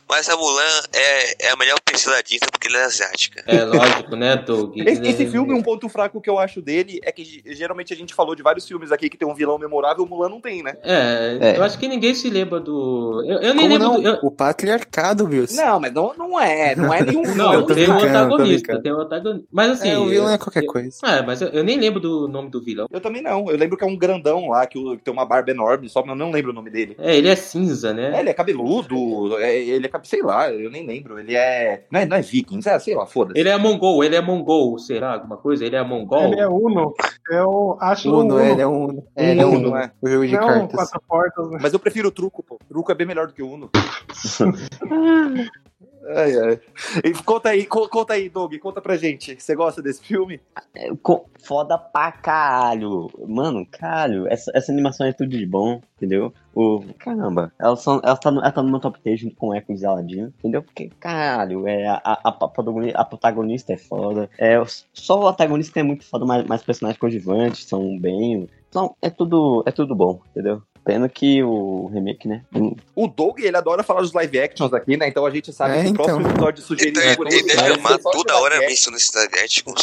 Mas 0.09 0.27
a 0.27 0.35
Mulan 0.35 0.61
é, 0.93 1.47
é 1.47 1.51
a 1.51 1.55
melhor 1.55 1.75
Disney 2.25 2.39
porque 2.51 2.67
ela 2.67 2.79
é 2.79 2.83
asiática. 2.85 3.43
É 3.47 3.63
lógico, 3.63 4.15
né, 4.15 4.35
Doug? 4.35 4.75
Esse, 4.77 5.01
esse 5.03 5.25
filme, 5.27 5.53
um 5.53 5.61
ponto 5.61 5.87
fraco 5.87 6.19
que 6.19 6.29
eu 6.29 6.37
acho 6.39 6.61
dele 6.61 6.99
é 7.03 7.11
que 7.11 7.23
ge- 7.23 7.41
geralmente 7.45 7.93
a 7.93 7.95
gente 7.95 8.13
falou 8.13 8.35
de 8.35 8.41
vários 8.43 8.67
filmes 8.67 8.91
aqui 8.91 9.09
que 9.09 9.17
tem 9.17 9.27
um 9.27 9.35
vilão 9.35 9.57
memorável, 9.57 10.03
o 10.03 10.07
Mulan 10.07 10.27
não 10.29 10.41
tem, 10.41 10.63
né? 10.63 10.75
É, 10.83 11.37
É. 11.53 11.57
eu 11.57 11.63
acho 11.63 11.77
que 11.77 11.87
ninguém 11.87 12.13
se 12.13 12.29
lembra 12.29 12.59
do. 12.59 13.23
Eu, 13.25 13.39
eu 13.41 13.53
nem 13.53 13.69
Como 13.69 13.73
lembro 13.77 13.87
não? 13.87 14.01
do. 14.01 14.07
eu- 14.07 14.19
O 14.23 14.31
patriarcado, 14.71 15.25
Wilson. 15.25 15.61
Não, 15.61 15.79
mas 15.79 15.93
não, 15.93 16.13
não 16.17 16.39
é, 16.39 16.75
não 16.75 16.93
é 16.93 17.01
nenhum 17.03 17.21
Não, 17.35 17.59
um 17.61 17.65
tem 17.65 17.89
um 17.89 17.99
antagonista, 17.99 18.81
tem 18.81 18.93
um 18.93 19.01
antagonista. 19.01 19.47
Mas 19.51 19.71
assim. 19.71 19.89
é, 19.89 19.97
o 19.97 20.05
vilão 20.07 20.27
eu- 20.27 20.33
é 20.33 20.37
qualquer 20.37 20.63
eu- 20.63 20.67
coisa. 20.71 20.97
É, 21.05 21.21
mas 21.21 21.41
eu, 21.41 21.49
eu 21.49 21.63
nem 21.63 21.79
lembro 21.79 21.99
do 21.99 22.27
nome 22.27 22.49
do 22.49 22.61
vilão. 22.63 22.87
Eu 22.91 23.01
também 23.01 23.21
não. 23.21 23.49
Eu 23.49 23.57
lembro 23.57 23.77
que 23.77 23.83
é 23.83 23.87
um 23.87 23.97
grandão 23.97 24.47
lá, 24.49 24.65
que, 24.65 24.79
que 24.97 25.03
tem 25.03 25.13
uma 25.13 25.25
barba 25.25 25.51
enorme, 25.51 25.89
só 25.89 26.01
que 26.01 26.09
eu 26.09 26.15
não 26.15 26.31
lembro 26.31 26.51
o 26.51 26.53
nome 26.53 26.69
dele. 26.69 26.95
É, 26.99 27.15
ele 27.15 27.27
é 27.29 27.35
cinza, 27.35 27.93
né? 27.93 28.15
É, 28.15 28.19
ele 28.19 28.29
é 28.29 28.33
cabeludo, 28.33 29.37
é, 29.37 29.57
ele 29.57 29.87
é, 29.87 29.99
sei 30.03 30.21
lá, 30.21 30.51
eu 30.51 30.69
nem 30.69 30.85
lembro. 30.85 31.19
Ele 31.19 31.35
é. 31.35 31.83
Não 31.91 31.99
é, 31.99 32.05
não 32.05 32.17
é 32.17 32.21
vikings, 32.21 32.67
é, 32.69 32.79
sei 32.79 32.95
lá, 32.95 33.05
foda-se. 33.05 33.39
Ele 33.39 33.49
é 33.49 33.57
mongol, 33.57 34.03
ele 34.03 34.15
é 34.15 34.21
mongol, 34.21 34.77
será? 34.79 35.13
Alguma 35.13 35.37
coisa? 35.37 35.65
Ele 35.65 35.75
é 35.75 35.83
mongol? 35.83 36.23
Ele 36.31 36.39
é 36.39 36.47
Uno. 36.47 36.93
Eu 37.29 37.77
acho 37.79 38.09
Uno, 38.09 38.35
Uno. 38.35 38.39
ele 38.39 38.61
é 38.61 38.67
um. 38.67 39.03
É, 39.15 39.31
ele 39.31 39.41
é 39.41 39.45
Uno, 39.45 39.71
um. 39.71 39.77
é. 39.77 39.91
O 40.01 40.07
jogo 40.09 40.25
de 40.27 40.33
Não, 40.33 40.47
cartas. 40.47 40.71
quatro 40.75 41.01
portas, 41.07 41.49
né? 41.49 41.59
Mas 41.61 41.73
eu 41.73 41.79
prefiro 41.79 42.07
o 42.09 42.11
truco, 42.11 42.43
pô. 42.43 42.55
O 42.55 42.67
truco 42.67 42.91
é 42.91 42.95
bem 42.95 43.07
melhor 43.07 43.27
do 43.27 43.33
que 43.33 43.41
o 43.43 43.49
Uno. 43.51 43.69
ai, 46.15 46.37
ai. 46.37 46.59
E 47.03 47.13
conta 47.23 47.49
aí, 47.49 47.65
co- 47.65 47.87
conta 47.87 48.13
aí, 48.13 48.29
Doug, 48.29 48.53
conta 48.57 48.81
pra 48.81 48.97
gente. 48.97 49.39
Você 49.39 49.55
gosta 49.55 49.81
desse 49.81 50.01
filme? 50.03 50.39
É, 50.75 50.89
Foda 51.43 51.77
pra 51.77 52.11
caralho. 52.11 53.09
Mano, 53.27 53.65
caralho, 53.69 54.27
essa, 54.27 54.51
essa 54.53 54.71
animação 54.71 55.05
é 55.07 55.13
tudo 55.13 55.29
de 55.29 55.45
bom, 55.45 55.81
entendeu? 55.97 56.33
O, 56.53 56.83
caramba, 56.99 57.51
ela, 57.59 57.75
só, 57.75 57.99
ela, 58.03 58.15
tá, 58.17 58.29
no- 58.31 58.41
ela 58.41 58.51
tá 58.51 58.61
no 58.61 58.69
meu 58.69 58.79
top 58.79 58.99
3 59.01 59.19
junto 59.19 59.35
com 59.35 59.53
Hércules 59.53 59.81
e 59.81 59.85
Aladdin, 59.85 60.21
entendeu? 60.39 60.61
Porque, 60.63 60.89
caralho, 60.99 61.67
é, 61.67 61.87
a, 61.87 62.01
a, 62.03 62.19
a 62.29 62.31
protagoni- 62.47 62.93
a 62.93 63.03
protagonista 63.05 63.73
é 63.73 63.77
foda. 63.77 64.29
É, 64.37 64.59
os- 64.59 64.85
só 64.93 65.19
o 65.19 65.27
antagonista 65.27 65.79
é 65.79 65.83
muito 65.83 66.05
foda, 66.05 66.25
mas, 66.25 66.45
mas 66.45 66.63
personagens 66.63 66.99
coadjuvantes 66.99 67.65
são 67.65 67.97
bem. 67.99 68.47
Então, 68.69 68.95
é 69.01 69.09
tudo, 69.09 69.63
é 69.65 69.71
tudo 69.71 69.93
bom, 69.95 70.21
entendeu? 70.31 70.61
Pena 70.91 71.07
que 71.07 71.41
o 71.41 71.89
remake, 71.93 72.27
né? 72.27 72.41
hum, 72.53 72.75
O 72.93 73.07
Doug, 73.07 73.39
ele 73.39 73.55
adora 73.55 73.81
falar 73.81 74.01
dos 74.01 74.11
live 74.11 74.39
actions 74.41 74.73
aqui, 74.73 74.97
né? 74.97 75.07
Então 75.07 75.25
a 75.25 75.29
gente 75.29 75.53
sabe 75.53 75.77
É, 75.77 75.81
que 75.83 75.87
o 75.87 75.89
então. 75.91 76.03
próximo 76.05 76.27
episódio 76.29 76.63
sugerido 76.63 76.99
Ele, 76.99 77.15
por 77.15 77.27
ele 77.27 77.35
ele 77.37 77.47
deve 77.47 77.61
vai 77.61 77.71
amar 77.71 77.93
ser 77.93 78.01
só 78.01 78.11
de 78.11 78.17
toda 78.17 78.37
hora 78.39 78.55
live 78.55 78.67
mencionando 78.67 78.97
esses 78.97 79.15
live 79.15 79.31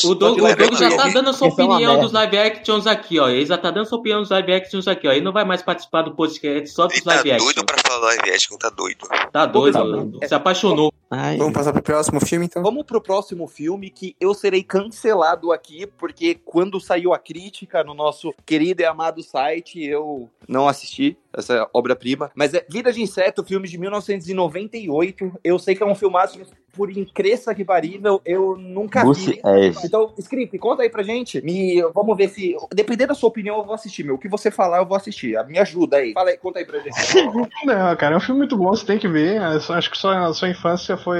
O 0.04 0.14
Doug, 0.14 0.38
o 0.38 0.56
Doug 0.56 0.74
já 0.74 0.96
tá 0.96 1.09
dando 1.09 1.30
a 1.30 1.32
sua 1.32 1.48
é 1.48 1.50
opinião 1.50 1.98
dos 2.00 2.12
live 2.12 2.38
actions 2.38 2.86
aqui, 2.86 3.18
ó. 3.18 3.28
Ele 3.30 3.46
já 3.46 3.56
tá 3.56 3.70
dando 3.70 3.86
sua 3.86 3.98
opinião 3.98 4.20
dos 4.20 4.28
live 4.28 4.52
actions 4.52 4.86
aqui, 4.86 5.09
ó. 5.09 5.12
Ele 5.12 5.24
não 5.24 5.32
vai 5.32 5.44
mais 5.46 5.62
participar 5.62 6.02
do 6.02 6.14
podcast 6.14 6.68
só 6.68 6.86
dos 6.86 6.96
Ele 6.96 7.04
tá 7.04 7.14
live 7.14 7.32
actions. 7.32 7.54
doido 7.54 7.66
pra 7.66 7.78
falar 7.78 8.06
live 8.06 8.30
action, 8.30 8.56
tá 8.59 8.68
doido. 8.68 9.09
Tá 9.32 9.46
doido, 9.46 9.72
Tá 9.72 9.82
doido. 9.82 10.18
se 10.28 10.34
apaixonou. 10.34 10.92
Ai, 11.11 11.38
Vamos 11.38 11.54
passar 11.54 11.72
pro 11.72 11.82
próximo 11.82 12.20
filme, 12.20 12.46
então? 12.46 12.62
Vamos 12.62 12.84
pro 12.84 13.00
próximo 13.00 13.46
filme 13.46 13.88
que 13.88 14.14
eu 14.20 14.34
serei 14.34 14.62
cancelado 14.62 15.52
aqui, 15.52 15.86
porque 15.86 16.34
quando 16.34 16.78
saiu 16.78 17.14
a 17.14 17.18
crítica 17.18 17.82
no 17.82 17.94
nosso 17.94 18.34
querido 18.44 18.82
e 18.82 18.84
amado 18.84 19.22
site, 19.22 19.82
eu 19.82 20.28
não 20.46 20.68
assisti 20.68 21.16
essa 21.32 21.68
obra-prima. 21.72 22.30
Mas 22.34 22.52
é 22.52 22.64
Vida 22.68 22.92
de 22.92 23.00
Inseto, 23.00 23.42
filme 23.42 23.66
de 23.66 23.78
1998. 23.78 25.32
Eu 25.42 25.59
sei 25.59 25.74
que 25.74 25.82
é 25.82 25.86
um 25.86 25.94
filmaço, 25.94 26.40
por 26.79 26.89
incrível 26.91 27.55
que 27.55 27.64
parível, 27.64 28.22
eu 28.24 28.57
nunca 28.57 29.03
Bruce 29.03 29.33
vi. 29.33 29.41
Ash. 29.45 29.85
Então, 29.85 30.12
Script, 30.18 30.57
conta 30.59 30.83
aí 30.85 30.89
pra 30.89 31.03
gente. 31.03 31.41
Me, 31.43 31.83
vamos 31.93 32.16
ver 32.16 32.29
se. 32.29 32.55
Dependendo 32.72 33.09
da 33.09 33.14
sua 33.14 33.29
opinião, 33.29 33.59
eu 33.59 33.64
vou 33.64 33.74
assistir, 33.74 34.05
meu. 34.05 34.14
O 34.14 34.18
que 34.18 34.29
você 34.29 34.51
falar, 34.51 34.79
eu 34.79 34.87
vou 34.87 34.97
assistir. 34.97 35.37
Me 35.49 35.59
ajuda 35.59 35.97
aí. 35.97 36.12
Fala 36.12 36.31
aí, 36.31 36.37
conta 36.39 36.61
aí 36.61 36.64
pra 36.64 36.79
gente. 36.79 36.95
Não, 37.66 37.97
cara, 37.97 38.14
é 38.14 38.16
um 38.16 38.20
filme 38.20 38.39
muito 38.39 38.57
bom, 38.57 38.68
você 38.68 38.87
tem 38.87 38.99
que 38.99 39.09
ver. 39.09 39.41
Só- 39.61 39.74
Acho 39.74 39.91
que 39.91 39.99
só 39.99 40.11
a 40.12 40.33
sua 40.33 40.49
infância 40.49 40.97
foi. 40.97 41.18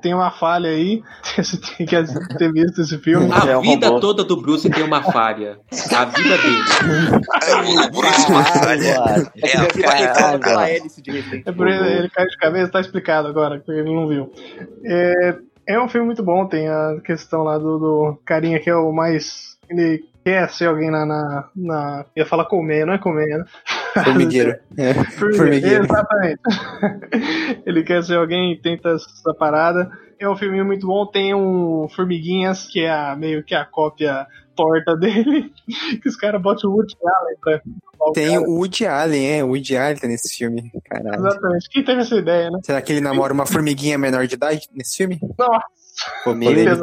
Tem 0.00 0.14
uma 0.14 0.30
falha 0.30 0.70
aí. 0.70 1.02
Você 1.36 1.56
tem 1.76 1.86
que 1.86 2.36
ter 2.38 2.52
visto 2.52 2.80
esse 2.80 2.98
filme. 2.98 3.28
A 3.32 3.50
É 3.50 3.56
um 3.56 3.62
vida 3.62 3.88
robô. 3.88 4.00
toda 4.00 4.22
do 4.24 4.36
Bruce 4.40 4.68
tem 4.70 4.82
uma 4.84 5.02
falha. 5.02 5.58
A 5.96 6.04
vida 6.04 6.36
dele. 6.38 6.58
O 7.86 7.90
Bruce 7.96 8.30
uma 8.30 8.44
falha. 8.44 9.30
É 9.36 10.76
hélice 10.76 11.02
de 11.02 11.10
repente. 11.10 11.48
É 11.48 11.52
por 11.52 11.66
ele, 11.68 11.88
ele 11.98 12.08
caiu 12.10 12.28
de 12.28 12.36
cabeça, 12.36 12.70
tá 12.72 12.80
explicado 12.80 13.28
agora, 13.28 13.56
porque 13.58 13.72
ele 13.72 13.94
não 13.94 14.06
viu. 14.08 14.30
É, 14.84 14.99
é 14.99 14.99
um 15.78 15.88
filme 15.88 16.06
muito 16.06 16.22
bom, 16.22 16.46
tem 16.46 16.68
a 16.68 16.96
questão 17.04 17.42
lá 17.42 17.58
do, 17.58 17.78
do 17.78 18.20
carinha 18.24 18.60
que 18.60 18.68
é 18.70 18.74
o 18.74 18.92
mais. 18.92 19.56
Ele 19.68 20.02
quer 20.24 20.48
ser 20.50 20.66
alguém 20.66 20.90
na. 20.90 21.06
na, 21.06 21.48
na 21.54 22.04
ia 22.16 22.26
falar 22.26 22.44
comer, 22.46 22.84
não 22.86 22.94
é 22.94 22.98
comer, 22.98 23.38
né? 23.38 23.44
Formigueiro. 24.04 24.56
É, 24.78 24.94
formigueiro. 24.94 25.84
Exatamente. 25.84 26.40
ele 27.66 27.82
quer 27.82 28.02
ser 28.02 28.16
alguém 28.16 28.52
e 28.52 28.56
tenta 28.60 28.90
essa 28.90 29.34
parada. 29.34 29.90
É 30.18 30.28
um 30.28 30.36
filme 30.36 30.62
muito 30.62 30.86
bom, 30.86 31.06
tem 31.06 31.34
um 31.34 31.88
Formiguinhas, 31.88 32.66
que 32.66 32.80
é 32.80 32.90
a- 32.90 33.16
meio 33.16 33.42
que 33.42 33.54
a 33.54 33.64
cópia 33.64 34.26
torta 34.62 34.96
dele, 34.96 35.52
que 36.02 36.08
os 36.08 36.16
caras 36.16 36.40
botam 36.40 36.70
o 36.70 36.74
Woody 36.74 36.96
Allen 37.02 37.36
pra 37.40 37.60
Tem 38.12 38.38
o 38.38 38.50
Woody 38.58 38.86
Allen, 38.86 39.38
é. 39.38 39.44
O 39.44 39.48
Woody 39.48 39.76
Allen 39.76 39.96
tá 39.96 40.06
nesse 40.06 40.36
filme. 40.36 40.70
Caralho. 40.84 41.26
Exatamente. 41.26 41.68
Quem 41.70 41.84
teve 41.84 42.00
essa 42.00 42.16
ideia, 42.16 42.50
né? 42.50 42.58
Será 42.62 42.80
que 42.80 42.92
ele 42.92 43.00
namora 43.00 43.32
uma 43.32 43.46
formiguinha 43.46 43.98
menor 43.98 44.26
de 44.26 44.34
idade 44.34 44.68
nesse 44.74 44.96
filme? 44.96 45.18
Nossa 45.38 45.79
polêmica. 46.24 46.80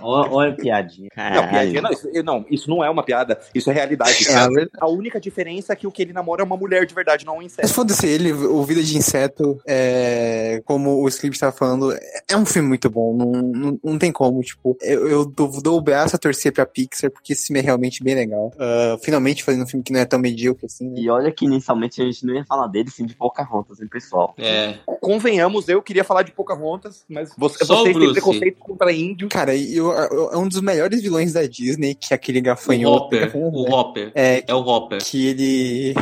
Olha, 0.00 0.52
a 0.52 0.54
piadinha. 0.54 1.08
Não, 1.16 1.48
piadinha 1.48 1.82
não 1.82 1.90
isso, 1.92 2.08
não, 2.24 2.46
isso 2.50 2.70
não 2.70 2.84
é 2.84 2.90
uma 2.90 3.02
piada, 3.02 3.38
isso 3.54 3.70
é 3.70 3.74
realidade. 3.74 4.28
É, 4.28 4.34
a 4.34 4.48
verdade. 4.48 4.70
A 4.80 4.88
única 4.88 5.20
diferença 5.20 5.72
é 5.72 5.76
que 5.76 5.86
o 5.86 5.92
que 5.92 6.02
ele 6.02 6.12
namora 6.12 6.42
é 6.42 6.44
uma 6.44 6.56
mulher 6.56 6.86
de 6.86 6.94
verdade, 6.94 7.24
não 7.24 7.34
um 7.34 7.36
Mas 7.38 7.46
inseto. 7.46 7.68
foda-se, 7.68 8.06
ele, 8.06 8.32
o 8.32 8.62
Vida 8.64 8.82
de 8.82 8.96
Inseto, 8.96 9.60
é, 9.66 10.62
como 10.64 11.02
o 11.02 11.08
Script 11.08 11.38
tava 11.38 11.52
falando, 11.52 11.92
é 12.28 12.36
um 12.36 12.46
filme 12.46 12.68
muito 12.68 12.88
bom. 12.90 13.16
Não, 13.16 13.30
não, 13.30 13.80
não 13.82 13.98
tem 13.98 14.12
como, 14.12 14.40
tipo, 14.42 14.76
eu, 14.80 15.08
eu 15.08 15.24
dou, 15.24 15.60
dou 15.60 15.78
o 15.78 15.82
braço 15.82 16.16
a 16.16 16.18
torcer 16.18 16.52
pra 16.52 16.66
Pixar, 16.66 17.10
porque 17.10 17.32
esse 17.32 17.46
filme 17.46 17.60
é 17.60 17.62
realmente 17.62 18.02
bem 18.02 18.14
legal. 18.14 18.52
Ah, 18.58 18.96
finalmente 19.02 19.44
fazendo 19.44 19.64
um 19.64 19.66
filme 19.66 19.82
que 19.82 19.92
não 19.92 20.00
é 20.00 20.04
tão 20.04 20.18
medíocre 20.18 20.66
assim, 20.66 20.88
né? 20.88 21.00
E 21.00 21.10
olha 21.10 21.30
que 21.30 21.44
inicialmente 21.44 22.00
a 22.00 22.04
gente 22.04 22.24
não 22.24 22.34
ia 22.34 22.44
falar 22.44 22.66
dele, 22.68 22.90
sim, 22.90 23.04
de 23.04 23.14
Pocahontas, 23.14 23.80
hein, 23.80 23.88
pessoal. 23.88 24.34
É. 24.38 24.74
Convenhamos, 25.00 25.68
eu 25.68 25.82
queria 25.82 26.04
falar 26.04 26.22
de 26.22 26.32
Pocahontas, 26.32 27.04
mas 27.08 27.32
você, 27.36 27.64
Só 27.64 27.76
vocês 27.76 27.84
têm 27.84 27.94
Bruce. 27.94 28.51
Preconceito 28.52 28.58
contra 28.58 28.92
índio. 28.92 29.28
Cara, 29.28 29.54
e 29.54 29.76
eu- 29.76 29.90
eu- 29.92 30.30
é 30.32 30.36
um 30.36 30.48
dos 30.48 30.60
melhores 30.60 31.00
vilões 31.02 31.32
da 31.32 31.46
Disney, 31.46 31.94
que 31.94 32.12
é 32.12 32.16
aquele 32.16 32.38
O 32.40 32.42
gafanhoto. 32.42 33.04
Hopper. 33.04 33.20
gafanhoto, 33.26 33.56
O? 33.56 33.72
Hopper. 33.74 34.12
É, 34.14 34.44
É 34.46 34.54
o 34.54 34.58
Hopper. 34.60 35.02
que 35.04 35.26
ele 35.26 35.94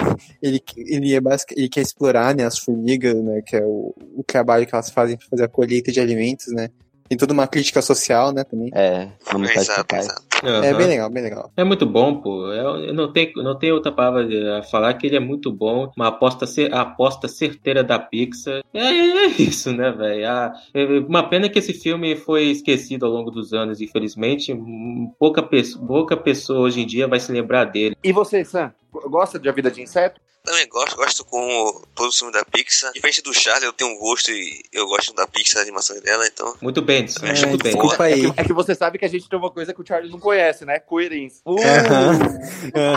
ele 0.43 0.63
ele 0.77 1.15
é 1.15 1.21
basic, 1.21 1.55
ele 1.57 1.69
quer 1.69 1.81
explorar 1.81 2.35
né 2.35 2.45
as 2.45 2.59
formigas 2.59 3.15
né 3.15 3.43
que 3.47 3.57
é 3.57 3.63
o, 3.65 3.95
o 4.17 4.23
trabalho 4.27 4.67
que 4.67 4.75
elas 4.75 4.91
fazem 4.91 5.17
para 5.17 5.27
fazer 5.29 5.45
a 5.45 5.49
colheita 5.49 5.91
de 5.93 6.01
alimentos 6.01 6.49
né 6.49 6.69
tem 7.11 7.19
toda 7.19 7.33
uma 7.33 7.49
crítica 7.49 7.83
social 7.83 8.33
né 8.33 8.45
também 8.45 8.71
É, 8.73 9.09
Exato, 9.57 9.97
exato. 9.97 10.23
é 10.45 10.49
Aham. 10.71 10.77
bem 10.79 10.87
legal 10.87 11.11
bem 11.11 11.23
legal 11.25 11.53
É 11.57 11.65
muito 11.65 11.85
bom, 11.85 12.21
pô. 12.21 12.47
Eu, 12.53 12.77
eu 12.85 12.95
não, 12.95 13.13
tenho, 13.13 13.33
não 13.43 13.59
tenho 13.59 13.75
outra 13.75 13.91
palavra 13.91 14.59
a 14.59 14.63
falar 14.63 14.95
que 14.95 15.07
ele 15.07 15.17
é 15.17 15.21
muito 15.21 15.53
bom. 15.53 15.91
Uma 15.97 16.07
aposta, 16.09 16.47
a 16.73 16.81
aposta 16.81 17.27
certeira 17.29 17.83
da 17.83 17.99
Pixar. 17.99 18.63
É, 18.73 18.81
é 18.81 19.27
isso, 19.27 19.73
né, 19.73 19.91
velho? 19.91 20.27
Ah, 20.29 20.53
é 20.73 20.85
Uma 21.01 21.29
pena 21.29 21.49
que 21.49 21.59
esse 21.59 21.75
filme 21.75 22.15
foi 22.17 22.45
esquecido 22.45 23.05
ao 23.05 23.13
longo 23.13 23.31
dos 23.31 23.53
anos, 23.53 23.81
infelizmente. 23.81 24.53
Hum, 24.53 25.13
Pouca, 25.19 25.43
pouca 25.87 26.17
pessoa 26.17 26.61
hoje 26.61 26.81
em 26.81 26.87
dia 26.87 27.09
vai 27.09 27.19
se 27.19 27.33
lembrar 27.33 27.65
dele. 27.65 27.97
E 28.03 28.13
você, 28.13 28.45
Sam, 28.45 28.73
gosta 28.93 29.39
de 29.39 29.49
A 29.49 29.53
Vida 29.53 29.71
de 29.71 29.83
Inseto? 29.83 30.21
Também 30.45 30.67
gosto, 30.69 30.97
gosto 30.97 31.25
com 31.25 31.83
todo 31.95 32.09
o 32.09 32.13
filme 32.13 32.33
da 32.33 32.45
Pixar. 32.45 32.93
Diferente 32.93 33.23
do 33.23 33.33
Charlie, 33.35 33.67
eu 33.67 33.73
tenho 33.73 33.91
um 33.91 33.99
gosto 33.99 34.31
e 34.31 34.63
eu 34.73 34.87
gosto 34.87 35.13
da 35.15 35.27
Pixar, 35.27 35.61
a 35.61 35.63
animação 35.63 35.99
dela, 36.01 36.27
então. 36.27 36.55
Muito 36.61 36.81
bem, 36.83 37.07
É, 37.23 37.47
muito 37.47 37.63
bem. 37.63 37.73
desculpa 37.73 38.09
É 38.09 38.15
aí 38.15 38.33
que, 38.33 38.41
é 38.41 38.45
que 38.45 38.53
você 38.53 38.75
sabe 38.75 38.99
que 38.99 39.05
a 39.05 39.09
gente 39.09 39.29
tem 39.29 39.39
uma 39.39 39.51
coisa 39.51 39.73
que 39.75 39.81
o 39.81 39.87
Charlie 39.87 40.11
não 40.11 40.19
conhece, 40.19 40.65
né? 40.65 40.79
Coerência. 40.79 41.41
Uh! 41.47 41.57
Aham, 41.61 42.19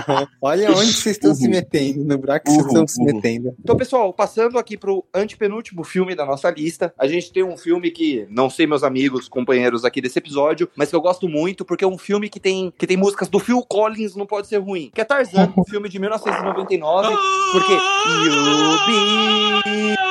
aham. 0.07 0.27
olha 0.41 0.71
onde 0.71 0.93
vocês 0.93 1.15
estão 1.17 1.33
se 1.33 1.47
metendo 1.47 2.03
no 2.03 2.17
buraco 2.17 2.45
que 2.45 2.51
vocês 2.51 2.63
Uhum, 2.65 2.67
estão 2.71 2.87
se 2.87 2.99
uhum. 2.99 3.05
metendo 3.05 3.55
Então, 3.59 3.75
pessoal, 3.75 4.13
passando 4.13 4.57
aqui 4.57 4.77
pro 4.77 5.05
antepenúltimo 5.13 5.83
filme 5.83 6.15
da 6.15 6.25
nossa 6.25 6.49
lista, 6.49 6.93
a 6.97 7.07
gente 7.07 7.31
tem 7.31 7.43
um 7.43 7.57
filme 7.57 7.91
que, 7.91 8.25
não 8.29 8.49
sei, 8.49 8.65
meus 8.67 8.83
amigos, 8.83 9.27
companheiros 9.27 9.83
aqui 9.85 10.01
desse 10.01 10.19
episódio, 10.19 10.69
mas 10.75 10.89
que 10.89 10.95
eu 10.95 11.01
gosto 11.01 11.27
muito, 11.27 11.65
porque 11.65 11.83
é 11.83 11.87
um 11.87 11.97
filme 11.97 12.29
que 12.29 12.39
tem, 12.39 12.73
que 12.77 12.87
tem 12.87 12.97
músicas 12.97 13.27
do 13.27 13.39
Phil 13.39 13.61
Collins, 13.63 14.15
não 14.15 14.25
pode 14.25 14.47
ser 14.47 14.57
ruim, 14.57 14.91
que 14.93 15.01
é 15.01 15.05
Tarzan, 15.05 15.51
um 15.57 15.63
filme 15.65 15.89
de 15.89 15.99
1999, 15.99 17.13
porque 17.51 17.73
You 17.73 18.77
Be 18.85 20.02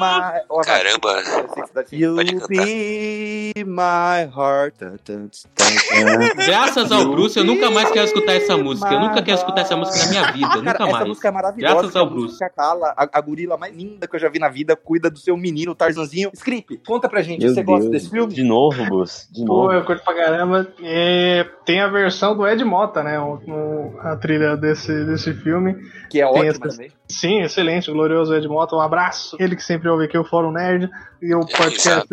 My... 0.00 0.40
Ó, 0.48 0.60
Caramba! 0.62 1.14
You 1.92 2.14
Pode 2.16 2.32
cantar. 2.34 2.48
Be 2.48 3.52
My 3.64 4.30
Heart. 4.36 4.74
Graças 6.46 6.90
ao 6.92 7.08
Bruce, 7.10 7.38
eu 7.38 7.44
nunca 7.44 7.70
mais 7.70 7.90
quero 7.90 8.04
escutar 8.06 8.32
essa 8.34 8.56
música. 8.56 8.92
Eu 8.92 9.00
nunca 9.00 9.22
quero 9.22 9.36
escutar 9.38 9.60
essa 9.62 9.76
música 9.76 9.98
na 10.04 10.10
minha 10.10 10.32
vida. 10.32 10.48
Cara, 10.48 10.58
nunca 10.62 10.70
essa 10.84 10.92
mais. 10.92 11.08
música 11.08 11.28
é 11.28 11.30
maravilhosa. 11.30 11.74
Graças 11.74 11.96
ao 11.96 12.02
a 12.04 12.06
Bruce. 12.08 12.24
música 12.26 12.50
Cala, 12.50 12.94
a, 12.96 13.08
a 13.12 13.20
gorila 13.20 13.56
mais 13.56 13.74
linda 13.74 14.06
que 14.06 14.16
eu 14.16 14.20
já 14.20 14.28
vi 14.28 14.38
na 14.38 14.48
vida, 14.48 14.76
cuida 14.76 15.10
do 15.10 15.18
seu 15.18 15.36
menino, 15.36 15.74
Tarzanzinho. 15.74 16.30
Script, 16.32 16.80
conta 16.86 17.08
pra 17.08 17.22
gente, 17.22 17.44
Meu 17.44 17.54
você 17.54 17.62
gosta 17.62 17.82
Deus. 17.88 17.92
desse 17.92 18.10
filme? 18.10 18.32
De 18.32 18.42
novo, 18.44 18.84
Bus. 18.86 19.28
De 19.32 19.44
Pô, 19.44 19.62
novo. 19.64 19.72
eu 19.72 19.84
curto 19.84 20.04
pra 20.04 20.14
caramba. 20.14 20.66
É, 20.82 21.46
tem 21.64 21.80
a 21.80 21.88
versão 21.88 22.36
do 22.36 22.46
Ed 22.46 22.62
Mota, 22.64 23.02
né? 23.02 23.18
o- 23.18 23.40
o- 23.46 24.00
a 24.00 24.16
trilha 24.16 24.56
desse, 24.56 25.04
desse 25.04 25.32
filme. 25.34 25.74
Que 26.10 26.20
é 26.22 26.32
Tem 26.32 26.48
essa- 26.48 26.60
também. 26.60 26.90
Sim, 27.08 27.42
excelente, 27.42 27.90
glorioso 27.90 28.34
Ed 28.34 28.46
Mota. 28.48 28.74
Um 28.76 28.80
abraço. 28.80 29.36
Ele 29.38 29.54
que 29.56 29.62
sempre 29.62 29.85
ouve 29.88 30.04
aqui 30.04 30.18
o 30.18 30.24
Fórum 30.24 30.52
Nerd 30.52 30.90
e 31.22 31.34
o 31.36 31.40
podcast. 31.40 32.06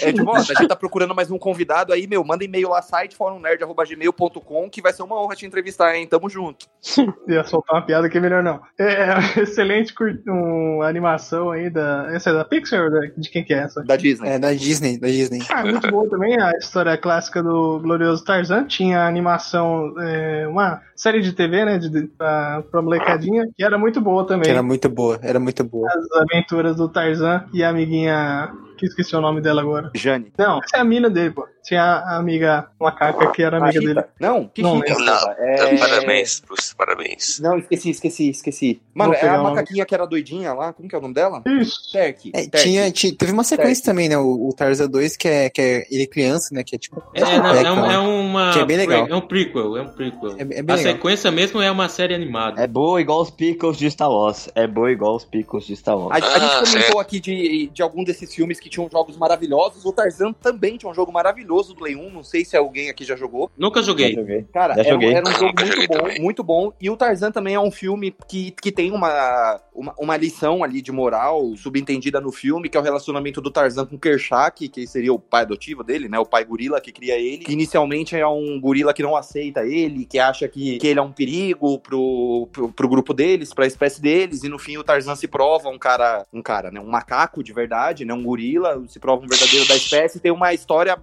É 0.00 0.12
de 0.12 0.22
moda, 0.22 0.40
a 0.40 0.42
gente 0.44 0.68
tá 0.68 0.76
procurando 0.76 1.14
mais 1.14 1.30
um 1.30 1.38
convidado 1.38 1.92
aí, 1.92 2.06
meu, 2.06 2.22
manda 2.24 2.44
e-mail 2.44 2.68
lá, 2.70 2.80
site 2.82 3.16
forumnerd.gmail.com, 3.16 4.70
que 4.70 4.80
vai 4.82 4.92
ser 4.92 5.02
uma 5.02 5.20
honra 5.20 5.34
te 5.34 5.46
entrevistar, 5.46 5.94
hein? 5.94 6.06
Tamo 6.06 6.28
junto. 6.28 6.66
Ia 7.28 7.44
soltar 7.44 7.76
uma 7.80 7.86
piada 7.86 8.08
que 8.08 8.18
é 8.18 8.20
melhor 8.20 8.42
não. 8.42 8.60
É, 8.78 9.08
excelente 9.40 9.92
cur- 9.94 10.20
um, 10.28 10.82
animação 10.82 11.50
aí 11.50 11.70
da. 11.70 12.08
Essa 12.12 12.30
é 12.30 12.32
da 12.34 12.44
Pixar? 12.44 12.90
da- 12.90 13.00
De 13.16 13.30
quem 13.30 13.44
que 13.44 13.52
é 13.54 13.58
essa? 13.58 13.82
Da 13.82 13.96
Disney. 13.96 14.28
é 14.28 14.38
da 14.38 14.52
Disney 14.52 14.98
da 14.98 15.08
Disney 15.08 15.40
Ah, 15.50 15.62
muito 15.64 15.88
boa 15.90 16.08
também 16.08 16.40
a 16.40 16.52
história 16.52 16.96
clássica 16.96 17.42
do 17.42 17.80
glorioso 17.80 18.24
Tarzan. 18.24 18.64
Tinha 18.66 19.06
animação, 19.06 19.94
é, 20.00 20.46
uma 20.48 20.80
série 20.94 21.20
de 21.20 21.32
TV, 21.32 21.64
né, 21.64 21.78
de, 21.78 21.88
de, 21.88 22.02
pra, 22.06 22.62
pra 22.70 22.80
molecadinha, 22.82 23.44
que 23.56 23.64
era 23.64 23.76
muito 23.78 24.00
boa 24.00 24.26
também. 24.26 24.44
que 24.44 24.50
era 24.50 24.62
muito 24.62 24.88
boa 24.88 25.18
era 25.22 25.40
muito 25.40 25.64
boa 25.64 25.88
As 25.88 26.22
aventuras 26.22 26.76
do 26.76 26.88
Tarzan 26.88 27.44
e 27.52 27.62
a 27.64 27.68
amiguinha, 27.70 28.52
que 28.76 28.86
esqueci 28.86 29.14
o 29.16 29.20
nome 29.20 29.40
dela 29.40 29.60
agora. 29.62 29.90
Jane. 29.94 30.32
Não, 30.38 30.60
essa 30.62 30.76
é 30.76 30.80
a 30.80 30.84
mina 30.84 31.08
dele, 31.08 31.30
pô. 31.30 31.46
Tinha 31.64 31.82
a 31.82 32.16
amiga 32.18 32.68
macaca 32.78 33.32
que 33.32 33.42
era 33.42 33.56
amiga 33.56 33.80
dele. 33.80 34.04
Não, 34.20 34.46
que 34.46 34.60
Não 34.62 34.76
Rita, 34.80 34.94
porra? 34.94 35.36
É... 35.38 35.76
Parabéns, 35.78 36.40
Bruce, 36.46 36.74
parabéns. 36.76 37.40
Não, 37.40 37.58
esqueci, 37.58 37.90
esqueci, 37.90 38.30
esqueci. 38.30 38.82
Mano, 38.92 39.14
é 39.14 39.26
a 39.28 39.42
macaquinha 39.42 39.86
que 39.86 39.94
era 39.94 40.06
doidinha 40.06 40.52
lá, 40.52 40.72
como 40.74 40.88
que 40.88 40.94
é 40.94 40.98
o 40.98 41.00
nome 41.00 41.14
dela? 41.14 41.42
Isso. 41.46 41.90
Terk. 41.90 42.30
É, 42.34 42.46
Terk. 42.46 42.58
tinha, 42.62 42.90
ti- 42.90 43.12
teve 43.12 43.32
uma 43.32 43.42
sequência 43.44 43.82
também, 43.82 44.10
né? 44.10 44.18
O, 44.18 44.48
o 44.48 44.52
Tarzan 44.54 44.88
2, 44.88 45.16
que 45.16 45.26
é, 45.26 45.48
que 45.48 45.60
é 45.62 45.86
ele 45.90 46.06
criança, 46.06 46.54
né? 46.54 46.62
Que 46.62 46.76
é 46.76 46.78
tipo. 46.78 47.02
É, 47.14 47.20
não, 47.22 47.54
é, 47.54 47.72
um- 47.72 47.90
é 47.90 47.94
é, 47.94 47.98
uma. 47.98 48.52
Que 48.52 48.58
é 48.58 48.66
bem 48.66 48.76
legal. 48.76 49.06
É 49.08 49.14
um 49.16 49.22
prequel, 49.22 49.76
é 49.78 49.82
um 49.82 49.88
prequel. 49.88 50.34
é 50.38 50.44
bem 50.44 50.58
a 50.58 50.74
legal. 50.76 50.92
sequência 50.92 51.30
mesmo 51.30 51.62
é 51.62 51.70
uma 51.70 51.88
série 51.88 52.14
animada. 52.14 52.60
É 52.60 52.66
boa 52.66 53.00
igual 53.00 53.22
os 53.22 53.30
Pickles 53.30 53.78
de 53.78 53.90
Star 53.90 54.10
Wars. 54.10 54.50
É 54.54 54.66
boa 54.66 54.92
igual 54.92 55.16
os 55.16 55.24
Pickles 55.24 55.64
de 55.66 55.74
Star 55.76 55.96
Wars. 55.98 56.10
A, 56.12 56.16
a 56.26 56.38
gente 56.38 56.54
Ah, 56.54 56.62
comentou 56.70 57.00
aqui 57.00 57.20
de, 57.20 57.70
de 57.72 57.82
algum 57.82 58.04
desses 58.04 58.34
filmes 58.34 58.60
que 58.60 58.68
tinham 58.68 58.86
jogos 58.90 59.16
maravilhosos. 59.16 59.84
O 59.86 59.92
Tarzan 59.92 60.34
também 60.34 60.76
tinha 60.76 60.90
um 60.90 60.94
jogo 60.94 61.10
maravilhoso 61.10 61.53
do 61.62 61.74
Play 61.76 61.94
1. 61.96 62.10
Não 62.10 62.22
sei 62.22 62.44
se 62.44 62.56
alguém 62.56 62.90
aqui 62.90 63.04
já 63.04 63.16
jogou. 63.16 63.50
Nunca 63.56 63.82
joguei. 63.82 64.14
Cara, 64.52 64.74
Já 64.74 64.80
era, 64.80 64.88
um- 64.88 64.92
joguei. 64.92 65.14
era 65.14 65.28
um 65.28 65.32
jogo 65.32 65.52
muito 65.60 65.86
bom, 65.88 65.96
também. 65.98 66.20
muito 66.20 66.44
bom. 66.44 66.72
E 66.80 66.90
o 66.90 66.96
Tarzan 66.96 67.30
também 67.30 67.54
é 67.54 67.60
um 67.60 67.70
filme 67.70 68.14
que, 68.28 68.50
que 68.50 68.72
tem 68.72 68.90
uma, 68.92 69.60
uma, 69.74 69.94
uma 69.98 70.16
lição 70.16 70.62
ali 70.64 70.82
de 70.82 70.90
moral 70.92 71.54
subentendida 71.56 72.20
no 72.20 72.32
filme, 72.32 72.68
que 72.68 72.76
é 72.76 72.80
o 72.80 72.82
relacionamento 72.82 73.40
do 73.40 73.50
Tarzan 73.50 73.86
com 73.86 73.96
o 73.96 73.98
Kershak, 73.98 74.68
que 74.68 74.86
seria 74.86 75.12
o 75.12 75.18
pai 75.18 75.42
adotivo 75.42 75.82
dele, 75.84 76.08
né? 76.08 76.18
O 76.18 76.26
pai 76.26 76.44
gorila 76.44 76.80
que 76.80 76.92
cria 76.92 77.16
ele. 77.18 77.44
Que 77.44 77.52
inicialmente 77.52 78.16
é 78.16 78.26
um 78.26 78.60
gorila 78.60 78.92
que 78.94 79.02
não 79.02 79.16
aceita 79.16 79.64
ele, 79.64 80.04
que 80.04 80.18
acha 80.18 80.48
que, 80.48 80.78
que 80.78 80.86
ele 80.88 80.98
é 80.98 81.02
um 81.02 81.12
perigo 81.12 81.78
pro, 81.78 82.48
pro, 82.52 82.72
pro 82.72 82.88
grupo 82.88 83.12
deles, 83.14 83.52
pra 83.52 83.66
espécie 83.66 84.00
deles. 84.00 84.42
E 84.42 84.48
no 84.48 84.58
fim 84.58 84.76
o 84.76 84.84
Tarzan 84.84 85.14
se 85.16 85.28
prova 85.28 85.68
um 85.68 85.78
cara, 85.78 86.26
um 86.32 86.42
cara, 86.42 86.70
né? 86.70 86.80
Um 86.80 86.88
macaco 86.88 87.42
de 87.42 87.52
verdade, 87.52 88.04
né? 88.04 88.14
Um 88.14 88.22
gorila, 88.22 88.82
se 88.88 88.98
prova 88.98 89.24
um 89.24 89.28
verdadeiro 89.28 89.66
da 89.66 89.76
espécie. 89.76 90.20
Tem 90.20 90.32
uma 90.32 90.52
história 90.54 90.96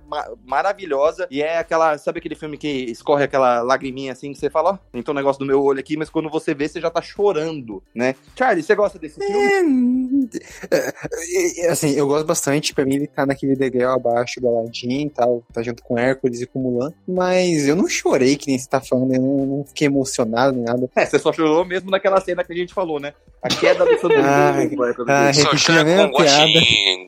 maravilhosa. 0.46 1.28
E 1.30 1.42
é 1.42 1.58
aquela, 1.58 1.98
sabe 1.98 2.20
aquele 2.20 2.36
filme 2.36 2.58
que 2.58 2.68
escorre 2.68 3.24
aquela 3.24 3.62
lagriminha 3.62 4.12
assim 4.12 4.32
que 4.34 4.40
você 4.40 4.50
fala, 4.50 4.72
ó, 4.72 4.78
então 4.94 5.14
um 5.14 5.16
negócio 5.16 5.40
do 5.40 5.46
meu 5.46 5.62
olho 5.64 5.80
aqui, 5.80 5.98
mas 5.98 6.10
quando 6.10 6.30
você 6.30 6.54
vê, 6.54 6.68
você 6.68 6.80
já 6.80 6.90
tá 6.90 7.02
chorando, 7.02 7.84
né? 7.94 8.16
Charlie, 8.36 8.64
você 8.64 8.76
gosta 8.76 9.00
desse 9.00 9.20
filme? 9.20 10.30
É, 10.70 10.78
é, 10.78 11.66
é, 11.66 11.70
assim, 11.70 11.92
eu 11.92 12.08
gosto 12.08 12.26
bastante. 12.26 12.74
Pra 12.74 12.86
mim, 12.86 12.96
ele 12.96 13.08
tá 13.08 13.26
naquele 13.26 13.56
degrau 13.56 13.96
abaixo 13.96 14.40
do 14.40 14.48
Aladdin 14.48 15.06
e 15.06 15.10
tal. 15.10 15.44
Tá 15.54 15.62
junto 15.62 15.84
com 15.84 15.98
Hércules 15.98 16.42
e 16.42 16.48
com 16.48 16.60
Mulan. 16.60 16.94
Mas 17.08 17.68
eu 17.68 17.76
não 17.76 17.88
chorei, 17.88 18.36
que 18.36 18.48
nem 18.48 18.58
você 18.58 18.70
tá 18.70 18.80
falando. 18.82 19.14
Eu 19.14 19.22
não, 19.22 19.46
não 19.46 19.66
fiquei 19.66 19.88
emocionado 19.88 20.56
nem 20.56 20.66
nada. 20.66 20.90
É, 20.96 21.06
você 21.06 21.20
só 21.20 21.32
chorou 21.34 21.66
mesmo 21.66 21.90
naquela 21.90 22.20
cena 22.22 22.44
que 22.44 22.54
a 22.54 22.56
gente 22.56 22.74
falou, 22.74 23.00
né? 23.00 23.14
A 23.44 23.50
queda 23.50 23.86
do 23.86 24.00
Sandro. 24.00 24.18
Ai, 24.24 24.70
ai, 25.08 25.34
Só 25.34 25.50
repetindo 25.50 25.72
a 25.72 25.74
chora 25.74 25.84
mesma 25.84 26.12
com 26.12 26.18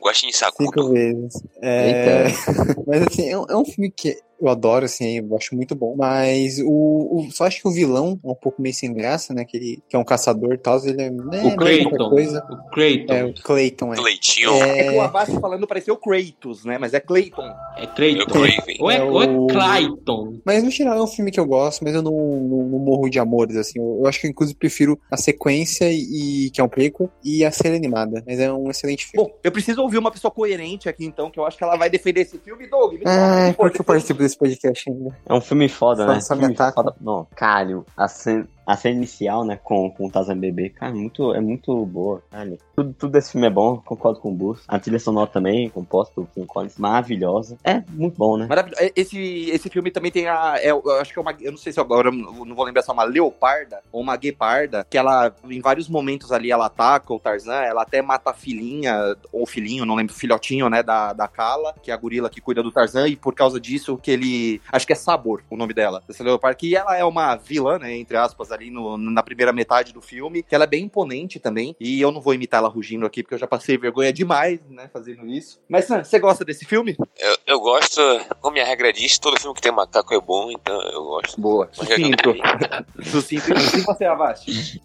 guaxinim 0.00 0.32
Cinco 0.32 0.38
sacudo. 0.38 0.92
vezes. 0.92 1.42
É, 1.62 2.24
mas 2.86 3.02
assim, 3.02 3.30
é 3.30 3.38
um, 3.38 3.46
é 3.48 3.56
um 3.56 3.64
filme 3.64 3.90
que 3.90 4.18
eu 4.40 4.48
adoro, 4.48 4.84
assim, 4.84 5.18
eu 5.18 5.36
acho 5.36 5.54
muito 5.54 5.74
bom. 5.74 5.94
Mas 5.96 6.58
o, 6.60 6.66
o- 6.68 7.28
só 7.30 7.44
acho 7.46 7.60
que 7.62 7.68
o 7.68 7.72
vilão 7.72 8.18
é 8.24 8.28
um 8.28 8.34
pouco 8.34 8.60
meio 8.60 8.74
sem 8.74 8.92
graça, 8.92 9.32
né? 9.34 9.44
Que, 9.44 9.56
ele, 9.56 9.82
que 9.88 9.96
é 9.96 9.98
um 9.98 10.04
caçador 10.04 10.54
e 10.54 10.58
tal. 10.58 10.78
Ele 10.84 11.02
é, 11.02 11.10
né, 11.10 11.42
O 11.44 11.48
é 11.48 11.56
Clayton. 11.56 12.10
coisa. 12.10 12.44
O 12.50 12.70
Clayton. 12.70 13.14
É 13.14 13.24
o 13.24 13.34
Clayton, 13.34 13.94
é. 13.94 14.00
Leitinho. 14.00 14.50
É 14.50 14.84
que 14.84 14.90
o 14.90 14.94
É, 14.94 15.04
Avast 15.04 15.40
falando 15.40 15.66
pareceu 15.66 15.96
Kratos, 15.96 16.64
né? 16.64 16.78
Mas 16.78 16.94
é 16.94 17.00
Clayton. 17.00 17.42
É 17.76 17.86
Clayton. 17.86 18.24
Craven. 18.26 18.76
Ou 18.80 18.90
é, 18.90 18.96
É 18.96 19.02
ou 19.02 19.22
é 19.22 19.26
Clayton. 19.52 20.38
mas 20.44 20.62
no 20.62 20.70
geral 20.70 20.98
é 20.98 21.02
um 21.02 21.06
filme 21.06 21.30
que 21.30 21.40
eu 21.40 21.46
gosto, 21.46 21.82
mas 21.84 21.94
eu 21.94 22.02
não, 22.02 22.12
não, 22.12 22.68
não 22.68 22.78
morro 22.78 23.08
de 23.08 23.18
amores, 23.18 23.56
assim. 23.56 23.78
Eu, 23.78 24.00
eu 24.02 24.06
acho 24.06 24.20
que 24.20 24.26
eu, 24.26 24.30
inclusive 24.30 24.58
prefiro 24.58 24.98
a 25.10 25.16
sequência, 25.16 25.90
e 25.92 26.50
que 26.52 26.60
é 26.60 26.64
um 26.64 26.68
prequel, 26.68 27.10
e 27.24 27.44
a 27.44 27.50
série 27.50 27.76
animada. 27.76 28.22
Mas 28.26 28.38
é 28.40 28.52
um 28.52 28.70
excelente 28.70 29.06
filme. 29.06 29.28
Bom, 29.28 29.36
eu 29.42 29.52
preciso 29.52 29.80
ouvir 29.82 29.98
uma 29.98 30.10
pessoa 30.10 30.30
coerente 30.30 30.88
aqui, 30.88 31.04
então, 31.04 31.30
que 31.30 31.38
eu 31.38 31.46
acho 31.46 31.56
que 31.56 31.64
ela 31.64 31.76
vai 31.76 31.88
defender 31.88 32.22
esse 32.22 32.38
filme. 32.38 32.66
Doug, 32.66 32.94
me 32.94 33.00
Ah, 33.04 33.36
fala, 33.40 33.54
por 33.54 33.70
que 33.70 33.80
eu 33.80 33.84
participo 33.84 34.22
desse 34.24 34.38
podcast 34.38 34.90
ainda? 34.90 35.16
É 35.26 35.34
um 35.34 35.40
filme 35.40 35.68
foda, 35.68 36.20
Só- 36.20 36.34
né? 36.34 36.40
filme 36.40 36.56
foda. 36.56 36.94
Não, 37.00 37.26
Calho, 37.36 37.84
a 37.96 38.08
cena. 38.08 38.46
A 38.66 38.76
cena 38.76 38.96
inicial, 38.96 39.44
né, 39.44 39.58
com, 39.62 39.90
com 39.90 40.06
o 40.06 40.10
Tarzan 40.10 40.38
bebê, 40.38 40.70
cara, 40.70 40.92
muito, 40.92 41.34
é 41.34 41.40
muito 41.40 41.84
boa, 41.86 42.22
cara. 42.30 42.56
Tudo, 42.76 42.92
tudo 42.92 43.12
desse 43.12 43.32
filme 43.32 43.46
é 43.46 43.50
bom, 43.50 43.76
concordo 43.84 44.20
com 44.20 44.30
o 44.30 44.34
Bus. 44.34 44.64
A 44.66 44.78
trilha 44.78 44.98
sonora 44.98 45.28
também, 45.28 45.68
composta 45.68 46.14
por 46.14 46.26
Kim 46.28 46.44
Collins, 46.44 46.78
maravilhosa. 46.78 47.56
É, 47.64 47.82
muito 47.90 48.16
bom, 48.16 48.36
né? 48.36 48.46
Maravilhoso. 48.46 48.82
É, 48.82 48.92
Esse, 48.96 49.50
esse 49.50 49.68
filme 49.68 49.90
também 49.90 50.10
tem 50.10 50.28
a. 50.28 50.56
é, 50.58 50.70
eu 50.70 50.82
acho 51.00 51.12
que 51.12 51.18
é 51.18 51.22
uma. 51.22 51.34
Eu 51.40 51.52
não 51.52 51.58
sei 51.58 51.72
se 51.72 51.80
agora 51.80 52.10
não 52.10 52.54
vou 52.54 52.64
lembrar 52.64 52.82
se 52.82 52.90
é 52.90 52.92
uma 52.92 53.04
leoparda 53.04 53.82
ou 53.92 54.00
uma 54.00 54.16
gueparda, 54.16 54.86
que 54.88 54.98
ela, 54.98 55.34
em 55.48 55.60
vários 55.60 55.88
momentos 55.88 56.32
ali, 56.32 56.50
ela 56.50 56.66
ataca 56.66 57.12
o 57.12 57.18
Tarzan, 57.18 57.62
ela 57.62 57.82
até 57.82 58.02
mata 58.02 58.30
a 58.30 58.34
filhinha, 58.34 59.16
ou 59.32 59.46
filhinho, 59.46 59.84
não 59.84 59.94
lembro, 59.94 60.14
filhotinho, 60.14 60.68
né, 60.68 60.82
da, 60.82 61.12
da 61.12 61.28
Kala, 61.28 61.74
que 61.82 61.90
é 61.90 61.94
a 61.94 61.96
gorila 61.96 62.30
que 62.30 62.40
cuida 62.40 62.62
do 62.62 62.72
Tarzan, 62.72 63.08
e 63.08 63.16
por 63.16 63.34
causa 63.34 63.60
disso 63.60 63.98
que 63.98 64.10
ele. 64.10 64.60
Acho 64.70 64.86
que 64.86 64.92
é 64.92 64.96
Sabor 64.96 65.42
o 65.50 65.56
nome 65.56 65.74
dela, 65.74 66.02
dessa 66.06 66.24
leoparda, 66.24 66.56
que 66.56 66.74
ela 66.74 66.96
é 66.96 67.04
uma 67.04 67.36
vilã, 67.36 67.78
né, 67.78 67.96
entre 67.96 68.16
aspas, 68.16 68.50
ali 68.54 68.70
no, 68.70 68.96
na 68.96 69.22
primeira 69.22 69.52
metade 69.52 69.92
do 69.92 70.00
filme, 70.00 70.42
que 70.42 70.54
ela 70.54 70.64
é 70.64 70.68
bem 70.68 70.84
imponente 70.84 71.38
também, 71.38 71.76
e 71.78 72.00
eu 72.00 72.10
não 72.10 72.20
vou 72.20 72.34
imitar 72.34 72.58
ela 72.58 72.68
rugindo 72.68 73.06
aqui, 73.06 73.22
porque 73.22 73.34
eu 73.34 73.38
já 73.38 73.46
passei 73.46 73.76
vergonha 73.76 74.12
demais, 74.12 74.60
né, 74.68 74.88
fazendo 74.92 75.26
isso. 75.26 75.60
Mas, 75.68 75.84
Sam, 75.86 76.02
você 76.04 76.18
gosta 76.18 76.44
desse 76.44 76.64
filme? 76.64 76.96
Eu, 77.18 77.36
eu 77.46 77.60
gosto, 77.60 78.00
como 78.40 78.54
minha 78.54 78.64
regra 78.64 78.92
diz, 78.92 79.18
todo 79.18 79.38
filme 79.38 79.54
que 79.54 79.62
tem 79.62 79.72
macaco 79.72 80.14
é 80.14 80.20
bom, 80.20 80.50
então 80.50 80.80
eu 80.82 81.02
gosto. 81.04 81.40
Boa. 81.40 81.68
Sucinto. 81.72 82.34
Sucinto. 83.04 83.52
E 83.52 83.80
você, 83.80 84.04
Avast? 84.04 84.80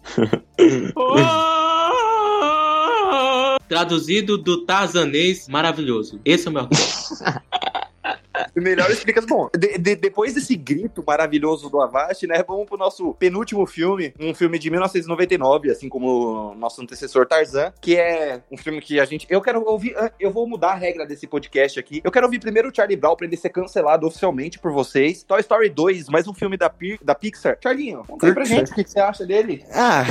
Traduzido 3.68 4.36
do 4.36 4.64
tarzanês 4.64 5.48
maravilhoso. 5.48 6.20
Esse 6.24 6.48
é 6.48 6.50
o 6.50 6.52
meu 6.52 6.68
Melhor 8.56 8.90
explicação. 8.90 9.28
Bom, 9.28 9.50
de- 9.56 9.78
de- 9.78 9.96
depois 9.96 10.34
desse 10.34 10.56
grito 10.56 11.04
maravilhoso 11.06 11.68
do 11.68 11.80
Avast, 11.80 12.26
né? 12.26 12.42
Vamos 12.46 12.66
pro 12.66 12.76
nosso 12.78 13.12
penúltimo 13.14 13.66
filme, 13.66 14.14
um 14.18 14.34
filme 14.34 14.58
de 14.58 14.70
1999, 14.70 15.70
assim 15.70 15.88
como 15.88 16.50
o 16.50 16.54
nosso 16.54 16.80
antecessor 16.82 17.26
Tarzan, 17.26 17.72
que 17.80 17.96
é 17.96 18.40
um 18.50 18.56
filme 18.56 18.80
que 18.80 18.98
a 18.98 19.04
gente. 19.04 19.26
Eu 19.28 19.40
quero 19.40 19.62
ouvir. 19.66 19.94
Eu 20.18 20.30
vou 20.30 20.46
mudar 20.48 20.70
a 20.72 20.74
regra 20.74 21.04
desse 21.06 21.26
podcast 21.26 21.78
aqui. 21.78 22.00
Eu 22.02 22.10
quero 22.10 22.26
ouvir 22.26 22.38
primeiro 22.40 22.70
o 22.70 22.74
Charlie 22.74 22.96
Brown 22.96 23.16
pra 23.16 23.26
ele 23.26 23.36
ser 23.36 23.50
cancelado 23.50 24.06
oficialmente 24.06 24.58
por 24.58 24.72
vocês. 24.72 25.22
Toy 25.22 25.40
Story 25.40 25.68
2, 25.68 26.08
mais 26.08 26.26
um 26.26 26.34
filme 26.34 26.56
da, 26.56 26.72
da 27.02 27.14
Pixar. 27.14 27.58
Charlinho, 27.62 28.04
conta 28.08 28.26
aí 28.26 28.32
pra 28.34 28.44
gente 28.44 28.70
o 28.72 28.74
que 28.74 28.84
que 28.84 28.90
você 28.90 29.00
acha 29.00 29.26
dele. 29.26 29.64
Ah, 29.72 30.04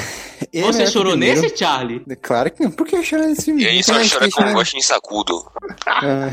ele 0.54 0.64
é 0.64 0.68
Você 0.72 0.84
o 0.84 0.88
chorou 0.88 1.12
primeiro. 1.14 1.42
nesse, 1.42 1.58
Charlie? 1.58 2.04
Claro 2.22 2.52
que 2.52 2.64
não. 2.64 2.72
Por 2.72 2.86
que 2.86 2.96
eu 2.96 3.04
choro 3.04 3.26
nesse 3.28 3.46
filme? 3.46 3.64
E 3.64 3.68
aí 3.68 3.84
só 3.84 3.98
tem 3.98 4.08
chora 4.10 4.30
com 4.32 4.42
um 4.44 4.46
que 4.48 4.54
gosto 4.54 4.78
em 4.78 4.82
sacudo. 4.82 5.52
Aham. 5.88 6.30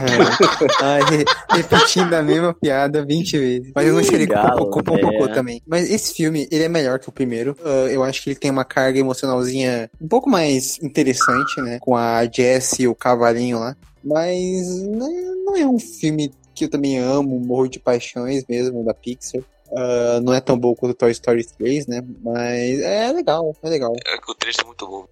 Ai, 0.83 1.03
repetindo 1.51 2.13
a 2.15 2.23
mesma 2.23 2.55
piada 2.55 3.05
20 3.05 3.39
vezes. 3.39 3.73
Mas 3.75 3.87
eu 3.87 3.95
não 3.95 4.03
chorei 4.03 4.27
com 4.27 4.35
Galo, 4.35 4.63
o 4.63 4.71
Popô, 4.71 4.83
com 4.83 4.97
o 4.97 5.01
Popô 5.01 5.27
é. 5.27 5.35
também. 5.35 5.63
Mas 5.67 5.91
esse 5.91 6.15
filme, 6.15 6.49
ele 6.51 6.65
é 6.65 6.69
melhor 6.69 6.99
que 6.99 7.09
o 7.09 7.13
primeiro. 7.13 7.57
Ah, 7.65 7.89
eu 7.91 8.03
acho 8.03 8.23
que 8.23 8.31
ele 8.31 8.39
tem 8.39 8.51
uma 8.51 8.65
carga 8.65 8.99
emocionalzinha 8.99 9.91
um 10.01 10.09
pouco 10.09 10.29
mais 10.29 10.79
interessante, 10.83 11.61
né? 11.61 11.79
Com 11.81 11.97
a 11.97 12.25
Jess 12.25 12.79
e 12.79 12.89
o 12.89 12.95
cavalinho 12.95 13.59
lá. 13.59 13.77
Mas 14.05 14.83
não 14.83 15.07
é- 15.07 15.35
não 15.45 15.57
é 15.57 15.67
um 15.67 15.79
filme 15.79 16.33
que 16.55 16.65
eu 16.65 16.71
também 16.71 16.99
amo, 16.99 17.39
morro 17.39 17.69
de 17.69 17.79
paixões 17.79 18.45
mesmo, 18.49 18.85
da 18.85 18.95
Pixar. 18.95 19.43
Ah, 19.75 20.21
não 20.23 20.35
é 20.35 20.41
tão 20.41 20.59
bom 20.59 20.75
quanto 20.75 20.95
Toy 20.95 21.11
Story 21.11 21.45
3, 21.57 21.87
né? 21.87 22.03
Mas 22.23 22.81
é 22.81 23.13
legal, 23.13 23.55
é 23.63 23.69
legal. 23.69 23.93
É 24.07 24.19
que 24.19 24.31
o 24.31 24.35
trecho 24.35 24.61
é 24.63 24.65
muito 24.65 24.87
bom. 24.87 25.07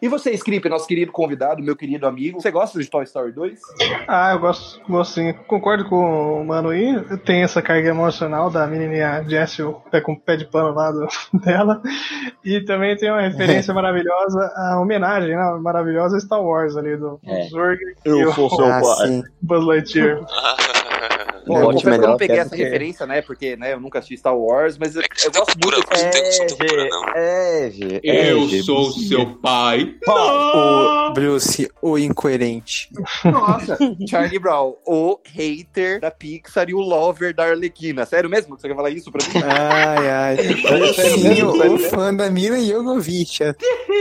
E 0.00 0.08
você, 0.08 0.30
Scripe, 0.32 0.68
nosso 0.68 0.86
querido 0.86 1.10
convidado, 1.10 1.62
meu 1.62 1.74
querido 1.74 2.06
amigo, 2.06 2.40
você 2.40 2.50
gosta 2.50 2.78
de 2.78 2.88
Toy 2.88 3.04
Story 3.04 3.32
2? 3.32 3.58
Ah, 4.06 4.32
eu 4.32 4.38
gosto, 4.38 4.80
gosto 4.88 5.14
sim. 5.14 5.32
Concordo 5.48 5.88
com 5.88 6.40
o 6.40 6.44
Mano 6.44 6.68
aí. 6.70 6.94
Tem 7.24 7.42
essa 7.42 7.60
carga 7.60 7.88
emocional 7.88 8.50
da 8.50 8.66
menininha 8.66 9.24
Jessie, 9.28 9.64
o 9.64 9.74
pé 9.90 10.00
com 10.00 10.12
o 10.12 10.20
pé 10.20 10.36
de 10.36 10.44
pano 10.44 10.72
lá 10.74 10.90
do- 10.92 11.08
dela. 11.40 11.82
E 12.44 12.60
também 12.64 12.96
tem 12.96 13.10
uma 13.10 13.22
referência 13.22 13.74
maravilhosa, 13.74 14.52
a 14.56 14.78
homenagem 14.80 15.36
né, 15.36 15.58
maravilhosa 15.60 16.16
a 16.16 16.20
Star 16.20 16.42
Wars 16.42 16.76
ali, 16.76 16.96
do 16.96 17.18
É. 17.26 17.42
Zurg 17.48 17.78
e 18.06 18.08
Eu 18.08 18.30
o 18.30 18.32
sou 18.34 18.50
seu 18.50 18.66
Ah, 18.66 18.80
pai. 18.80 19.22
Buzz 19.42 19.64
Lightyear. 19.64 20.20
Bom, 21.48 21.58
É, 21.58 21.62
eu 21.62 21.66
ótimo, 21.66 21.72
confesso 21.72 21.80
que 21.82 21.86
eu 21.88 21.90
melhor 21.92 22.10
não 22.10 22.16
peguei 22.18 22.36
essa 22.38 22.48
porque- 22.50 22.64
referência, 22.64 23.06
né? 23.06 23.22
Porque 23.22 23.56
né, 23.56 23.72
eu 23.72 23.80
nunca 23.80 23.98
assisti 23.98 24.16
Star 24.18 24.36
Wars, 24.36 24.78
mas 24.78 24.94
eu, 24.94 25.02
É 25.02 25.06
eu 25.26 25.32
gosto 25.32 25.56
muito. 25.62 25.88
tem 25.88 26.46
cultura, 26.46 26.82
G, 26.82 26.88
não. 26.88 27.04
é, 27.14 27.70
G, 27.70 28.00
é, 28.04 28.32
Eu 28.32 28.48
G, 28.48 28.62
sou 28.62 28.92
seu 28.92 29.34
pai. 29.38 29.94
O 30.06 31.10
Bruce, 31.12 31.70
o 31.82 31.98
incoerente. 31.98 32.90
Nossa, 33.24 33.78
Charlie 34.08 34.38
Brown, 34.38 34.74
o 34.86 35.18
hater 35.24 36.00
da 36.00 36.10
Pixar 36.10 36.68
e 36.68 36.74
o 36.74 36.80
lover 36.80 37.34
da 37.34 37.44
Arlequina. 37.44 38.04
Sério 38.06 38.28
mesmo 38.28 38.54
que 38.56 38.62
você 38.62 38.68
quer 38.68 38.76
falar 38.76 38.90
isso 38.90 39.10
pra 39.10 39.26
mim? 39.26 39.44
Ai, 39.44 40.10
ai. 40.10 40.36
O 41.48 41.56
mesmo? 41.56 41.78
fã 41.90 42.14
da 42.14 42.30
Mila 42.30 42.58
Jovovich. 42.60 43.40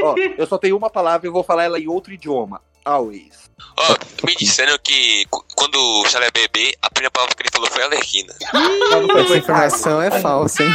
Ó, 0.03 0.15
eu 0.37 0.45
só 0.47 0.57
tenho 0.57 0.75
uma 0.77 0.89
palavra 0.89 1.25
e 1.25 1.29
eu 1.29 1.33
vou 1.33 1.43
falar 1.43 1.63
ela 1.65 1.79
em 1.79 1.87
outro 1.87 2.13
idioma. 2.13 2.61
Always. 2.87 3.47
Ó, 3.77 3.95
me 4.25 4.35
disseram 4.35 4.77
que 4.83 5.25
quando 5.55 5.75
o 5.75 6.05
Charlie 6.09 6.29
é 6.29 6.31
bebê, 6.31 6.75
a 6.81 6.89
primeira 6.89 7.11
palavra 7.11 7.35
que 7.35 7.43
ele 7.43 7.49
falou 7.51 7.69
foi 7.69 7.83
alerquina. 7.83 8.33
Foi- 8.49 9.21
Essa 9.21 9.37
informação 9.37 10.01
é 10.01 10.09
falsa, 10.21 10.63
hein? 10.63 10.71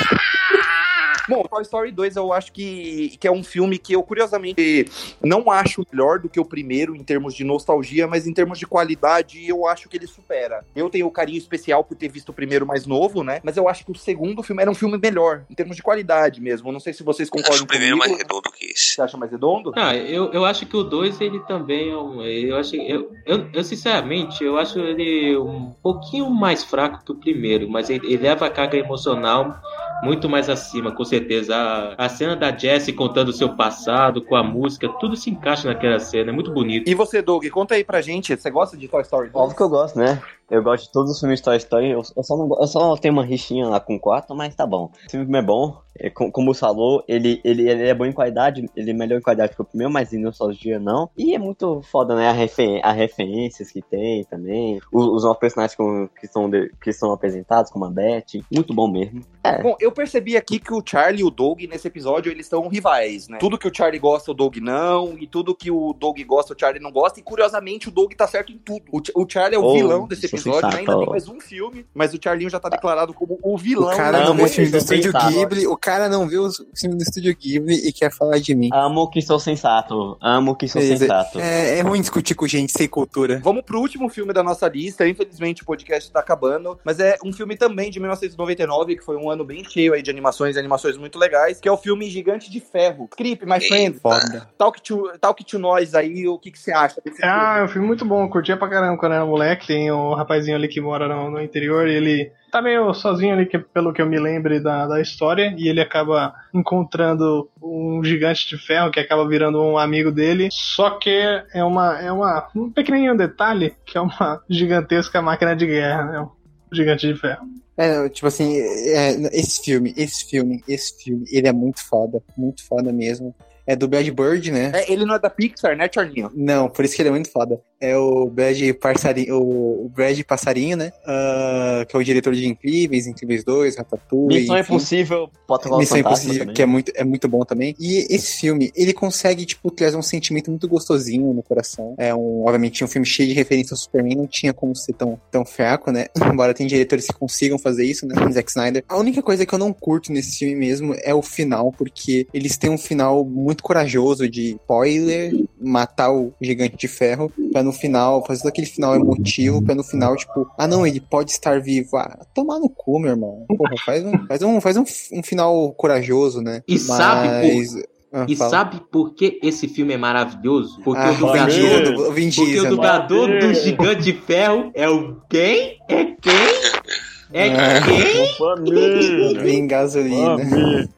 Bom, 1.33 1.45
Toy 1.45 1.63
Story 1.63 1.91
2 1.91 2.17
eu 2.17 2.33
acho 2.33 2.53
que, 2.53 3.17
que 3.19 3.27
é 3.27 3.33
um 3.33 3.43
filme 3.43 3.79
que 3.79 3.95
eu, 3.95 4.03
curiosamente, 4.03 4.87
não 5.23 5.51
acho 5.51 5.85
melhor 5.91 6.19
do 6.19 6.29
que 6.29 6.39
o 6.41 6.45
primeiro 6.45 6.95
em 6.95 7.03
termos 7.03 7.35
de 7.35 7.45
nostalgia, 7.45 8.07
mas 8.07 8.27
em 8.27 8.33
termos 8.35 8.59
de 8.59 8.67
qualidade 8.67 9.47
eu 9.49 9.67
acho 9.67 9.89
que 9.89 9.97
ele 9.97 10.07
supera. 10.07 10.65
Eu 10.75 10.91
tenho 10.91 11.11
carinho 11.11 11.39
especial 11.39 11.85
por 11.85 11.97
ter 11.97 12.09
visto 12.09 12.31
o 12.31 12.33
primeiro 12.33 12.67
mais 12.67 12.87
novo, 12.87 13.23
né? 13.23 13.41
Mas 13.43 13.57
eu 13.57 13.69
acho 13.69 13.85
que 13.85 13.93
o 13.93 13.95
segundo 13.95 14.43
filme 14.43 14.63
era 14.63 14.71
um 14.71 14.75
filme 14.75 14.99
melhor, 14.99 15.45
em 15.51 15.55
termos 15.55 15.77
de 15.77 15.83
qualidade 15.83 16.41
mesmo. 16.41 16.73
Não 16.73 16.81
sei 16.81 16.93
se 16.93 17.03
vocês 17.03 17.29
Acho 17.29 17.43
concordam 17.43 17.65
o 17.65 17.67
primeiro 17.69 17.97
comigo. 17.97 18.11
mais 18.15 18.23
redondo 18.23 18.51
que 18.51 18.67
esse. 18.67 18.95
Você 18.95 19.03
acha 19.03 19.17
mais 19.17 19.31
redondo? 19.31 19.73
Ah, 19.77 19.95
eu, 19.95 20.33
eu 20.33 20.45
acho 20.45 20.67
que 20.67 20.77
o 20.77 20.83
2 20.83 21.21
ele 21.21 21.41
também 21.41 21.91
é 21.91 21.97
um. 21.97 22.23
Eu 22.23 22.57
acho 22.57 22.77
eu, 22.77 23.13
eu, 23.27 23.49
eu 23.53 23.65
sinceramente 23.65 24.43
eu 24.45 24.59
acho 24.59 24.79
ele 24.79 25.37
um 25.37 25.73
pouquinho 25.83 26.29
mais 26.31 26.65
fraco 26.65 27.05
que 27.05 27.13
o 27.13 27.15
primeiro, 27.15 27.69
mas 27.69 27.89
ele, 27.91 28.07
ele 28.07 28.23
leva 28.23 28.47
a 28.47 28.51
carga 28.51 28.77
emocional 28.77 29.61
muito 30.03 30.29
mais 30.29 30.49
acima, 30.49 30.91
com 30.91 31.05
certeza. 31.05 31.22
A, 31.51 31.95
a 31.97 32.09
cena 32.09 32.37
da 32.37 32.57
Jessie 32.57 32.93
contando 32.93 33.29
o 33.29 33.33
seu 33.33 33.55
passado 33.57 34.23
com 34.23 34.37
a 34.37 34.43
música, 34.43 34.89
tudo 35.01 35.17
se 35.17 35.31
encaixa 35.31 35.69
naquela 35.69 35.99
cena, 35.99 36.31
é 36.31 36.33
muito 36.33 36.53
bonito. 36.53 36.89
E 36.89 36.95
você, 36.95 37.23
Doug, 37.23 37.47
conta 37.49 37.75
aí 37.75 37.85
pra 37.85 38.01
gente. 38.01 38.37
Você 38.37 38.51
gosta 38.51 38.77
de 38.77 38.89
Toy 38.89 39.03
Story 39.03 39.29
2? 39.31 39.35
Óbvio 39.35 39.57
que 39.57 39.63
eu 39.63 39.69
gosto, 39.69 39.99
né? 39.99 40.23
Eu 40.53 40.63
gosto 40.63 40.85
de 40.85 40.93
todos 40.93 41.11
os 41.13 41.19
filmes 41.19 41.39
de 41.41 41.45
Toy 41.45 41.57
Story. 41.57 41.91
Eu, 41.91 42.03
eu 42.17 42.23
só, 42.23 42.37
não, 42.37 42.49
eu 42.61 42.67
só 42.67 42.97
tenho 42.97 43.15
uma 43.15 43.25
rixinha 43.25 43.67
lá 43.69 43.81
com 43.81 43.99
4, 43.99 44.37
mas 44.37 44.55
tá 44.55 44.67
bom. 44.67 44.91
Esse 45.07 45.17
filme 45.17 45.39
é 45.39 45.43
bom. 45.43 45.81
É, 45.99 46.09
com- 46.09 46.31
como 46.33 46.55
você 46.55 46.61
falou, 46.61 47.05
ele, 47.07 47.41
ele, 47.45 47.69
ele 47.69 47.87
é 47.89 47.95
bom 47.95 48.05
em 48.07 48.13
qualidade. 48.13 48.65
Ele 48.77 48.91
é 48.91 48.95
melhor 48.95 49.19
em 49.19 49.23
qualidade 49.23 49.55
que 49.55 49.61
o 49.61 49.65
primeiro, 49.65 49.93
mas 49.93 50.13
em 50.13 50.19
nostalgia 50.23 50.79
não. 50.79 51.09
E 51.17 51.35
é 51.35 51.39
muito 51.39 51.81
foda, 51.83 52.15
né? 52.15 52.29
A, 52.29 52.33
refer, 52.33 52.81
a 52.85 52.93
referências 52.93 53.71
que 53.71 53.81
tem 53.83 54.25
também. 54.25 54.79
Os, 54.93 55.07
os 55.07 55.25
novos 55.25 55.39
personagens 55.39 55.75
com- 55.77 56.09
que, 56.21 56.27
são 56.27 56.49
de- 56.51 56.71
que 56.83 56.93
são 56.93 57.13
apresentados, 57.13 57.71
como 57.71 57.85
a 57.87 57.91
Beth. 57.91 58.43
Muito 58.53 58.75
bom 58.75 58.89
mesmo. 58.91 59.21
Bom, 59.63 59.77
eu 59.81 59.91
percebi 59.91 60.37
aqui 60.37 60.59
que 60.59 60.73
o 60.73 60.83
Charlie 60.85 61.23
e 61.23 61.25
o 61.25 61.31
Doug, 61.31 61.63
nesse 61.63 61.89
episódio, 61.89 62.31
eles 62.31 62.47
estão 62.47 62.69
rivais, 62.69 63.27
né? 63.29 63.39
Tudo 63.39 63.59
que 63.59 63.67
o 63.69 63.75
Charlie 63.75 63.99
gosta, 63.99 64.31
o 64.31 64.35
Doug 64.35 64.57
não, 64.59 65.17
e 65.19 65.27
tudo 65.27 65.55
que 65.55 65.71
o 65.71 65.93
Doug 65.93 66.19
gosta, 66.25 66.55
o 66.55 66.57
Charlie 66.59 66.83
não 66.83 66.93
gosta, 66.93 67.19
e 67.19 67.23
curiosamente 67.23 67.89
o 67.89 67.91
Doug 67.93 68.13
tá 68.13 68.27
certo 68.27 68.53
em 68.53 68.59
tudo. 68.59 68.83
O, 68.93 69.01
o 69.23 69.27
Charlie 69.29 69.57
é 69.57 69.59
o 69.59 69.65
Oh, 69.65 69.73
vilão 69.75 70.07
desse 70.07 70.29
sou 70.29 70.39
episódio, 70.51 70.69
né? 70.71 70.79
ainda 70.81 70.97
tem 70.99 71.09
mais 71.09 71.29
um 71.29 71.41
filme, 71.41 71.87
mas 71.95 72.15
o 72.15 72.19
Charlinho 72.23 72.51
já 72.51 72.61
tá 72.61 72.69
declarado 72.69 73.13
como 73.15 73.39
o 73.43 73.57
vilão. 73.57 73.93
O 73.93 73.97
cara 73.97 74.21
não, 74.25 74.35
vê 74.35 74.43
muito 74.43 74.55
filme 74.55 74.71
do 74.71 74.77
Estúdio. 74.77 75.13
Ghibli, 75.13 75.67
o 75.67 75.77
cara 75.77 76.09
não 76.09 76.29
vê 76.29 76.39
os 76.39 76.57
filmes 76.77 76.99
do 76.99 77.03
Estúdio 77.03 77.37
Ghibli 77.37 77.89
e 77.89 77.93
quer 77.93 78.13
falar 78.13 78.39
de 78.39 78.55
mim. 78.55 78.71
Amo 78.73 79.09
que 79.11 79.21
sou 79.23 79.39
sensato. 79.39 80.17
Amo 80.21 80.55
que 80.57 80.69
sou 80.69 80.81
dizer, 80.81 80.99
sensato. 80.99 81.41
É, 81.41 81.79
é 81.79 81.81
ruim 81.83 82.01
discutir 82.01 82.35
com 82.35 82.47
gente 82.47 82.73
sem 82.73 82.89
cultura. 82.89 83.41
Vamos 83.43 83.63
pro 83.65 83.81
último 83.81 84.09
filme 84.09 84.33
da 84.33 84.43
nossa 84.43 84.69
lista. 84.69 85.07
Infelizmente 85.07 85.63
o 85.63 85.67
podcast 85.67 86.11
tá 86.11 86.21
acabando, 86.21 86.79
mas 86.85 87.01
é 87.01 87.17
um 87.25 87.33
filme 87.33 87.57
também 87.57 87.91
de 87.91 87.99
1999, 88.01 88.97
que 88.97 89.05
foi 89.05 89.17
um 89.17 89.31
ano 89.31 89.45
bem 89.45 89.65
cheio 89.65 89.95
aí 89.95 90.03
de 90.03 90.11
animações 90.11 90.57
e 90.57 90.59
animações 90.59 90.97
muito 90.97 91.19
legais, 91.19 91.61
que 91.61 91.69
é 91.69 91.73
o 91.73 91.77
filme 91.77 92.09
Gigante 92.09 92.51
de 92.51 92.61
Ferro. 92.61 93.09
Creep, 93.09 93.43
my 93.45 93.61
friend. 93.61 93.99
Foda. 94.01 94.49
Talk 94.59 94.81
to, 94.83 95.13
talk 95.21 95.45
to 95.45 95.59
nós 95.59 95.95
aí, 95.95 96.27
o 96.27 96.39
que, 96.39 96.51
que 96.51 96.59
você 96.59 96.73
acha 96.73 97.01
desse 97.05 97.23
Ah, 97.25 97.53
filme? 97.55 97.61
é 97.61 97.65
um 97.65 97.69
filme 97.69 97.87
muito 97.87 98.05
bom, 98.05 98.29
curtia 98.29 98.57
pra 98.57 98.69
caramba 98.69 98.97
quando 98.99 99.13
era 99.13 99.25
moleque. 99.25 99.67
Tem 99.67 99.91
o 99.91 100.15
rapazinho 100.23 100.57
ali 100.57 100.69
que 100.69 100.81
mora 100.81 101.09
no, 101.09 101.31
no 101.31 101.41
interior 101.41 101.89
e 101.89 101.95
ele 101.95 102.33
tá 102.51 102.61
meio 102.61 102.93
sozinho 102.93 103.33
ali, 103.33 103.47
que, 103.47 103.59
pelo 103.59 103.93
que 103.93 104.03
eu 104.03 104.07
me 104.07 104.19
lembre 104.19 104.61
da, 104.61 104.87
da 104.87 105.01
história, 105.01 105.55
e 105.57 105.69
ele 105.69 105.81
acaba 105.81 106.35
encontrando 106.53 107.49
um 107.63 108.05
gigante 108.05 108.47
de 108.47 108.59
ferro 108.59 108.91
que 108.91 109.01
acaba 109.01 109.27
virando 109.27 109.63
um 109.63 109.79
amigo 109.79 110.13
dele. 110.13 110.49
Só 110.53 110.91
que 110.99 111.11
é 111.55 111.65
uma, 111.65 111.99
é 112.01 112.13
uma 112.13 112.49
um 112.55 112.71
pequenininho 112.71 113.17
detalhe 113.17 113.75
que 113.87 113.97
é 113.97 114.01
uma 114.01 114.43
gigantesca 114.49 115.23
máquina 115.23 115.57
de 115.57 115.67
guerra, 115.67 116.05
né? 116.05 116.21
Um 116.21 116.75
gigante 116.75 117.07
de 117.07 117.19
ferro. 117.19 117.47
É, 117.77 118.07
tipo 118.11 118.27
assim, 118.27 118.59
é, 118.59 119.13
esse 119.33 119.63
filme, 119.65 119.95
esse 119.97 120.29
filme, 120.29 120.63
esse 120.69 121.03
filme, 121.03 121.25
ele 121.33 121.49
é 121.49 121.53
muito 121.53 121.83
foda, 121.89 122.23
muito 122.37 122.67
foda 122.67 122.93
mesmo. 122.93 123.35
É 123.67 123.77
do 123.77 123.89
Brad 123.89 124.07
Bird, 124.09 124.51
né? 124.51 124.73
É, 124.75 124.93
ele 124.93 125.07
não 125.07 125.15
é 125.15 125.19
da 125.19 125.31
Pixar, 125.31 125.77
né, 125.77 125.89
Charlinho? 125.93 126.31
Não, 126.35 126.69
por 126.69 126.85
isso 126.85 126.97
que 126.97 127.03
ele 127.03 127.09
é 127.09 127.13
muito 127.13 127.31
foda. 127.31 127.61
É 127.83 127.97
o 127.99 128.31
Brad 128.31 128.61
Passarinho, 128.81 129.43
o 129.43 129.91
Brad 129.93 130.19
Passarinho, 130.23 130.77
né? 130.77 130.93
Uh, 131.03 131.85
que 131.85 131.97
é 131.97 131.99
o 131.99 132.05
diretor 132.05 132.33
de 132.33 132.47
Incríveis, 132.47 133.09
Incríveis 133.09 133.43
2, 133.43 133.77
Ratatouille. 133.77 134.43
Missão 134.43 134.57
enfim. 134.57 134.75
Impossível, 134.75 135.31
Protocolo 135.49 135.81
Missão 135.81 135.99
Fantasma 135.99 136.13
Impossível, 136.13 136.39
também. 136.43 136.55
que 136.55 136.63
é 136.63 136.67
muito, 136.67 136.93
é 136.95 137.03
muito 137.03 137.29
bom 137.29 137.45
também. 137.45 137.75
E 137.81 138.07
esse 138.09 138.41
filme, 138.41 138.71
ele 138.77 138.93
consegue, 138.93 139.45
tipo, 139.45 139.69
trazer 139.73 139.97
um 139.97 140.03
sentimento 140.03 140.49
muito 140.49 140.69
gostosinho 140.69 141.35
no 141.35 141.43
coração. 141.43 141.97
É 141.99 142.15
um, 142.15 142.43
obviamente, 142.43 142.85
um 142.85 142.89
filme 142.89 143.05
cheio 143.05 143.29
de 143.29 143.35
referência 143.35 143.75
ao 143.75 143.79
Superman, 143.79 144.15
não 144.15 144.29
tinha 144.29 144.55
como 144.55 144.77
ser 144.77 144.93
tão, 144.93 145.21
tão 145.29 145.45
fraco, 145.45 145.91
né? 145.91 146.07
Embora 146.33 146.55
tem 146.55 146.69
diretores 146.69 147.09
que 147.09 147.15
consigam 147.15 147.59
fazer 147.59 147.85
isso, 147.85 148.07
né? 148.07 148.15
Zack 148.33 148.49
Snyder. 148.49 148.85
A 148.89 148.97
única 148.97 149.21
coisa 149.21 149.45
que 149.45 149.53
eu 149.53 149.59
não 149.59 149.73
curto 149.73 150.13
nesse 150.13 150.39
filme 150.39 150.55
mesmo 150.55 150.95
é 151.03 151.13
o 151.13 151.21
final, 151.21 151.73
porque 151.73 152.29
eles 152.33 152.57
têm 152.57 152.71
um 152.71 152.79
final 152.79 153.25
muito 153.25 153.61
corajoso 153.61 154.29
de 154.29 154.53
spoiler, 154.53 155.35
matar 155.63 156.11
o 156.13 156.33
gigante 156.41 156.77
de 156.77 156.89
ferro, 156.89 157.33
pra 157.53 157.63
no 157.63 157.73
final, 157.73 158.25
fazer 158.27 158.47
aquele 158.49 158.67
final 158.67 158.95
emotivo, 158.95 159.63
pra 159.63 159.75
no 159.75 159.85
final, 159.85 160.17
tipo, 160.17 160.47
ah 160.59 160.67
não, 160.67 160.87
ele 160.87 161.01
pode 161.01 161.31
estar 161.31 161.61
vivo. 161.61 161.97
Ah, 161.97 162.25
tomar 162.35 162.59
no 162.59 162.69
cu, 162.69 162.99
meu 162.99 163.11
irmão. 163.11 163.45
Porra, 163.49 163.75
faz 163.85 164.05
um, 164.05 164.13
faz 164.27 164.43
um, 164.43 164.61
faz 164.61 164.77
um, 164.77 164.85
um 165.13 165.23
final 165.23 165.73
corajoso, 165.73 166.41
né? 166.41 166.63
E 166.67 166.79
sabe 166.79 167.29
por- 167.29 167.55
Mas... 167.57 167.93
Ah, 168.15 168.27
E 168.29 168.37
fala. 168.37 168.51
sabe 168.51 168.81
por 168.93 169.15
que 169.15 169.41
esse 169.43 169.67
filme 169.67 169.95
é 169.95 169.97
maravilhoso? 169.97 170.79
Porque 170.85 171.01
Ah, 171.01 171.13
o 171.13 171.15
dublador, 171.17 172.13
Vin 172.13 172.29
Diesel, 172.29 172.45
porque 172.45 172.61
o 172.61 172.69
dublador 172.69 173.29
do 173.41 173.55
Gigante 173.55 174.03
de 174.03 174.13
Ferro 174.13 174.71
é 174.75 174.87
o 174.87 175.17
quem? 175.31 175.79
É 175.89 176.05
quem? 176.05 176.93
É 177.33 177.49
Ah. 177.49 177.81
quem? 177.87 178.37
Família. 178.37 179.43
Vin 179.43 179.67
gasolina. 179.67 180.37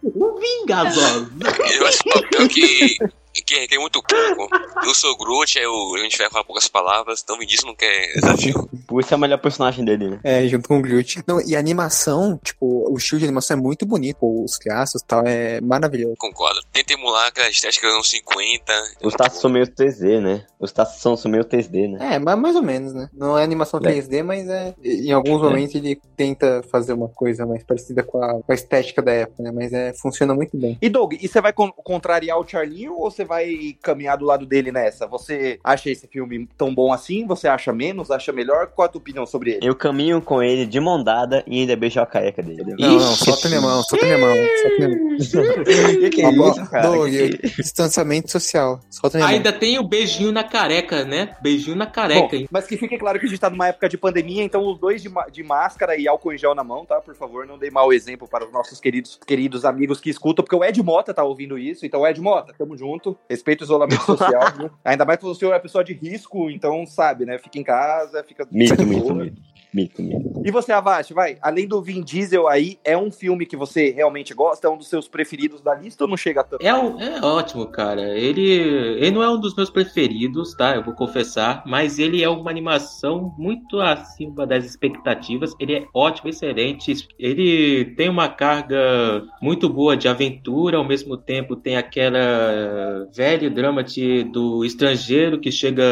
O 0.03 0.41
Vingador. 0.41 1.31
Eu 1.79 1.87
acho 1.87 2.03
papel 2.05 2.49
que, 2.49 2.97
que 3.45 3.55
requer 3.59 3.79
muito 3.79 4.03
pouco. 4.03 4.49
Eu 4.85 4.95
sou 4.95 5.13
o 5.13 5.17
Groot, 5.17 5.59
é 5.59 5.67
o 5.69 5.93
Grande 5.93 6.17
Ferro 6.17 6.31
fala 6.33 6.45
poucas 6.45 6.69
palavras, 6.69 7.21
então 7.23 7.39
me 7.39 7.47
diz 7.47 7.63
não 7.65 7.75
quer 7.75 8.13
desafio. 8.15 8.69
Isso 9.01 9.13
é 9.13 9.17
o 9.17 9.21
melhor 9.21 9.39
personagem 9.39 9.85
dele, 9.85 10.09
né? 10.09 10.21
É, 10.23 10.47
junto 10.47 10.69
com 10.69 10.79
o 10.79 10.83
Groot. 10.83 11.23
Não, 11.27 11.41
e 11.41 11.57
a 11.57 11.59
animação, 11.59 12.39
tipo, 12.43 12.91
o 12.91 12.97
estilo 12.97 13.19
de 13.19 13.25
animação 13.27 13.57
é 13.57 13.61
muito 13.61 13.85
bonito, 13.85 14.19
os 14.23 14.57
traços 14.59 15.03
e 15.03 15.05
tal, 15.07 15.23
é 15.27 15.61
maravilhoso. 15.61 16.15
Concordo. 16.19 16.61
Tenta 16.73 16.93
emular 16.93 17.27
aquela 17.29 17.49
estética 17.49 17.87
dos 17.87 17.95
anos 17.97 18.11
50. 18.11 18.73
Os 19.03 19.15
traços 19.15 19.41
são 19.41 19.51
meio 19.51 19.67
3D, 19.67 20.21
né? 20.21 20.47
Os 20.61 20.73
traços 20.73 21.01
são, 21.03 21.15
meio 21.31 21.45
3D, 21.45 21.91
né? 21.91 22.15
É, 22.15 22.19
mas 22.19 22.39
mais 22.39 22.57
ou 22.57 22.63
menos, 22.63 22.93
né? 22.95 23.09
Não 23.13 23.37
é 23.39 23.43
animação 23.43 23.81
É. 23.81 23.83
3D, 23.93 24.23
mas 24.23 24.49
é. 24.49 24.75
Em 24.83 25.13
alguns 25.13 25.43
momentos 25.43 25.75
ele 25.75 26.01
tenta 26.17 26.63
fazer 26.71 26.93
uma 26.93 27.09
coisa 27.09 27.45
mais 27.45 27.63
parecida 27.65 28.03
com 28.03 28.23
a, 28.23 28.35
com 28.43 28.53
a 28.53 28.55
estética 28.55 29.03
da 29.03 29.13
época, 29.13 29.43
né? 29.43 29.51
Mas 29.53 29.73
é, 29.73 29.93
funciona 29.95 30.35
muito 30.35 30.57
bem. 30.57 30.79
E 30.81 30.89
Doug, 30.89 31.15
e 31.21 31.27
você 31.29 31.41
vai 31.41 31.53
con- 31.53 31.73
contrariar 31.73 32.39
o 32.39 32.47
Charlinho 32.47 32.95
ou 32.95 33.11
você 33.11 33.25
vai 33.25 33.34
caminhar 33.83 34.17
do 34.17 34.25
lado 34.25 34.47
dele 34.47 34.71
nessa? 34.73 35.07
Você 35.07 35.59
acha 35.63 35.91
esse 35.91 36.07
filme 36.07 36.49
tão 36.57 36.75
bom 36.75 36.93
assim? 36.93 37.27
Você 37.27 37.49
acha 37.49 37.73
menos? 37.73 38.11
Acha 38.11 38.33
melhor? 38.33 38.69
Qual 38.69 38.87
a 38.87 38.89
tua 38.89 39.01
opinião 39.01 39.27
sobre 39.27 39.53
ele? 39.53 39.67
Eu 39.67 39.75
caminho 39.75 40.21
com 40.21 40.43
ele 40.43 40.67
de 40.67 40.81
mão 40.81 41.03
dada 41.03 41.43
e 41.47 41.61
ainda 41.61 41.77
beijo 41.77 42.01
a 42.01 42.07
careca 42.07 42.43
dele. 42.43 42.75
Não, 42.79 42.93
não, 42.95 43.01
solta 43.01 43.49
minha 43.49 43.61
mão, 43.61 43.83
solta 43.83 44.05
minha 44.05 44.19
mão, 44.19 44.35
solta 44.63 44.89
minha 44.89 44.99
mão. 44.99 45.15
que 45.65 46.11
que 46.11 46.23
é 46.23 46.27
ó, 46.27 46.51
isso, 46.51 46.71
cara? 46.71 46.89
Doug, 46.89 47.11
Que 47.11 47.39
que- 47.39 47.63
distanciamento 47.63 48.31
social. 48.31 48.81
Solta 48.91 49.19
minha 49.19 49.29
mão. 49.29 49.37
Ainda 49.37 49.53
tem 49.53 49.79
o 49.79 49.83
beijinho 49.85 50.33
na 50.33 50.45
careca, 50.45 51.05
né? 51.05 51.37
Beijinho 51.43 51.77
na 51.77 51.87
Bom, 51.87 51.93
careca, 51.93 52.37
hein? 52.37 52.49
mas 52.51 52.67
que 52.67 52.77
fique 52.77 52.99
claro 52.99 53.19
que 53.19 53.27
a 53.27 53.29
gente 53.29 53.39
tá 53.39 53.51
numa 53.51 53.69
época 53.69 53.89
de 53.89 53.97
pandemia, 53.99 54.43
então 54.43 54.67
os 54.67 54.79
dois 54.79 55.03
de, 55.03 55.11
de 55.33 55.43
máscara 55.43 55.97
e 55.97 56.07
álcool 56.09 56.33
em 56.33 56.39
gel 56.39 56.55
na 56.55 56.65
mão, 56.65 56.85
tá? 56.85 57.01
Por 57.01 57.15
favor, 57.15 57.47
não 57.47 57.59
dê 57.59 57.71
mau 57.71 57.93
exemplo 57.93 58.29
para 58.29 58.45
os 58.47 58.53
nossos 58.53 58.81
queridos, 58.81 59.19
queridos 59.27 59.65
amigos 59.65 60.01
que 60.01 60.11
escutam, 60.11 60.45
porque 60.45 60.57
o 60.57 60.65
Ed 60.65 60.83
Mota 60.83 61.13
tá 61.15 61.25
ouvindo 61.25 61.59
isso. 61.59 61.85
Então, 61.87 62.07
Ed 62.07 62.21
Mota, 62.21 62.53
tamo 62.57 62.77
junto. 62.77 63.17
Respeita 63.29 63.63
o 63.63 63.67
isolamento 63.67 64.03
social. 64.03 64.43
Ainda 64.85 65.05
mais 65.05 65.19
que 65.19 65.27
o 65.27 65.35
senhor 65.35 65.53
é 65.53 65.59
pessoa 65.59 65.83
de 65.83 65.93
risco, 65.93 66.51
então 66.51 66.85
sabe, 66.87 67.25
né? 67.25 67.39
Fica 67.39 67.59
em 67.59 67.65
casa, 67.65 68.23
fica. 68.23 68.47
Mito, 68.51 68.85
mito, 68.85 69.15
mito. 69.15 69.54
Mito, 69.75 70.01
mito. 70.03 70.41
E 70.45 70.51
você, 70.53 70.71
Avast, 70.73 71.13
vai. 71.13 71.37
Além 71.43 71.67
do 71.67 71.83
Vin 71.83 72.01
Diesel 72.03 72.47
aí, 72.47 72.79
é 72.85 72.97
um 72.97 73.11
filme 73.11 73.45
que 73.45 73.57
você 73.57 73.91
realmente 73.91 74.33
gosta? 74.33 74.69
É 74.69 74.71
um 74.71 74.77
dos 74.77 74.89
seus 74.89 75.09
preferidos 75.09 75.61
da 75.61 75.75
lista 75.75 76.05
ou 76.05 76.09
não 76.11 76.17
chega 76.17 76.45
tanto? 76.45 76.65
É, 76.65 76.73
um- 76.73 77.01
é 77.01 77.21
ótimo, 77.21 77.67
cara. 77.67 78.03
Ele, 78.17 78.43
ele 78.53 79.11
não 79.11 79.23
é 79.23 79.29
um 79.29 79.41
dos 79.41 79.57
meus 79.57 79.71
preferidos, 79.71 80.55
tá? 80.55 80.77
Eu 80.77 80.85
vou 80.85 80.95
confessar. 80.95 81.65
Mas 81.67 81.99
ele 81.99 82.23
é 82.23 82.29
uma 82.29 82.51
animação 82.51 83.35
muito 83.37 83.81
acima 83.81 84.47
das 84.47 84.65
expectativas. 84.65 85.53
Ele 85.59 85.75
é 85.75 85.87
ótimo, 85.93 86.29
excelente. 86.29 86.95
Ele 87.19 87.87
tem 87.97 88.09
uma 88.09 88.29
carga 88.29 89.25
muito 89.43 89.69
boa 89.69 89.97
de 89.97 90.07
aventura. 90.07 90.77
Ao 90.77 90.85
mesmo 90.85 91.17
tempo, 91.17 91.57
tem 91.57 91.77
aquela 91.77 93.09
velho 93.13 93.51
drama 93.51 93.83
de, 93.83 94.25
do 94.25 94.65
estrangeiro 94.65 95.41
que 95.41 95.51
chega 95.51 95.85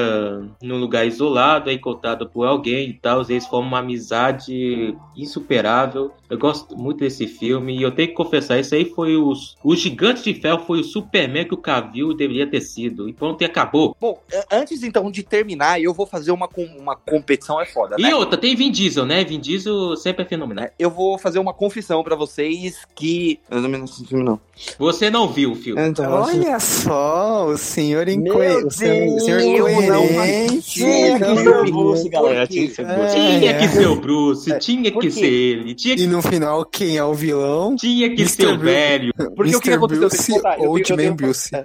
num 0.63 0.79
lugar 0.79 1.07
isolado, 1.07 1.69
é 1.71 1.73
encontrado 1.73 2.29
por 2.29 2.47
alguém 2.47 2.91
e 2.91 2.95
tal. 2.95 3.23
Eles 3.23 3.47
formam 3.47 3.72
uma 3.73 3.81
amizade 3.81 4.97
insuperável. 5.17 6.13
Eu 6.29 6.39
gosto 6.39 6.77
muito 6.77 7.01
desse 7.01 7.27
filme 7.27 7.77
e 7.77 7.83
eu 7.83 7.91
tenho 7.91 8.09
que 8.09 8.15
confessar, 8.15 8.59
isso 8.59 8.75
aí 8.75 8.85
foi 8.87 9.17
os. 9.17 9.57
O 9.63 9.75
Gigante 9.77 10.23
de 10.23 10.41
Ferro 10.41 10.61
foi 10.67 10.81
o 10.81 10.85
Superman 10.85 11.45
que 11.47 11.55
o 11.55 11.59
Cavill 11.59 12.15
deveria 12.15 12.47
ter 12.47 12.61
sido. 12.61 13.09
E 13.09 13.13
pronto, 13.13 13.43
e 13.43 13.45
acabou. 13.45 13.95
Bom, 14.01 14.19
a- 14.33 14.57
antes 14.57 14.83
então 14.83 15.11
de 15.11 15.23
terminar, 15.23 15.81
eu 15.81 15.93
vou 15.93 16.07
fazer 16.07 16.31
uma, 16.33 16.49
uma 16.79 16.97
competição, 16.97 17.61
é 17.61 17.67
foda, 17.67 17.97
né? 17.99 18.09
E 18.09 18.15
outra, 18.15 18.39
tem 18.39 18.55
Vin 18.57 18.71
Diesel, 18.71 19.05
né? 19.05 19.25
Vin 19.25 19.41
Diesel 19.41 19.97
sempre 19.97 20.23
é 20.25 20.27
fenomenal. 20.27 20.65
né? 20.65 20.71
Eu 20.79 20.91
vou 20.91 21.19
fazer 21.19 21.39
uma 21.39 21.53
confissão 21.55 22.03
pra 22.03 22.15
vocês 22.17 22.79
que. 22.95 23.39
Eu 23.51 23.61
não 23.61 23.81
desse 23.81 24.05
filme, 24.07 24.25
não. 24.25 24.41
Você 24.79 25.11
não 25.11 25.29
viu 25.29 25.53
o 25.53 25.55
filme. 25.55 25.81
Então, 25.83 26.11
Olha 26.13 26.59
só, 26.61 27.47
o 27.47 27.57
senhor 27.59 28.09
incoerente. 28.09 28.67
O 28.67 28.71
senhor, 28.71 29.17
o 29.17 29.21
senhor 29.21 29.41
incoerente. 29.41 30.61
Tinha 30.73 31.19
que 31.19 31.37
ser 31.37 31.49
o 31.49 31.65
Bruce, 31.65 32.09
galera. 32.09 32.47
Tinha 32.47 32.69
que 32.69 32.75
ser 32.75 32.83
É, 32.83 33.62
que 33.69 33.79
é. 33.79 33.81
ser 33.81 33.87
o 33.89 33.97
Bruce, 33.97 34.59
tinha 34.59 34.93
por 34.93 35.01
que 35.03 35.11
ser 35.11 35.25
ele, 35.27 35.75
tinha 35.75 35.97
que, 35.97 36.03
E 36.03 36.07
no 36.07 36.23
final, 36.23 36.65
quem 36.65 36.97
é 36.97 37.05
o 37.05 37.15
vilão? 37.15 37.77
tinha 37.77 38.09
que 38.09 38.23
Mr. 38.23 38.29
ser 38.29 38.47
o 38.49 38.59
velho. 38.59 39.13
Porque 39.37 39.57
o 39.57 39.61
que 39.61 39.71
aconteceu? 39.71 40.41
Deixa 40.43 40.95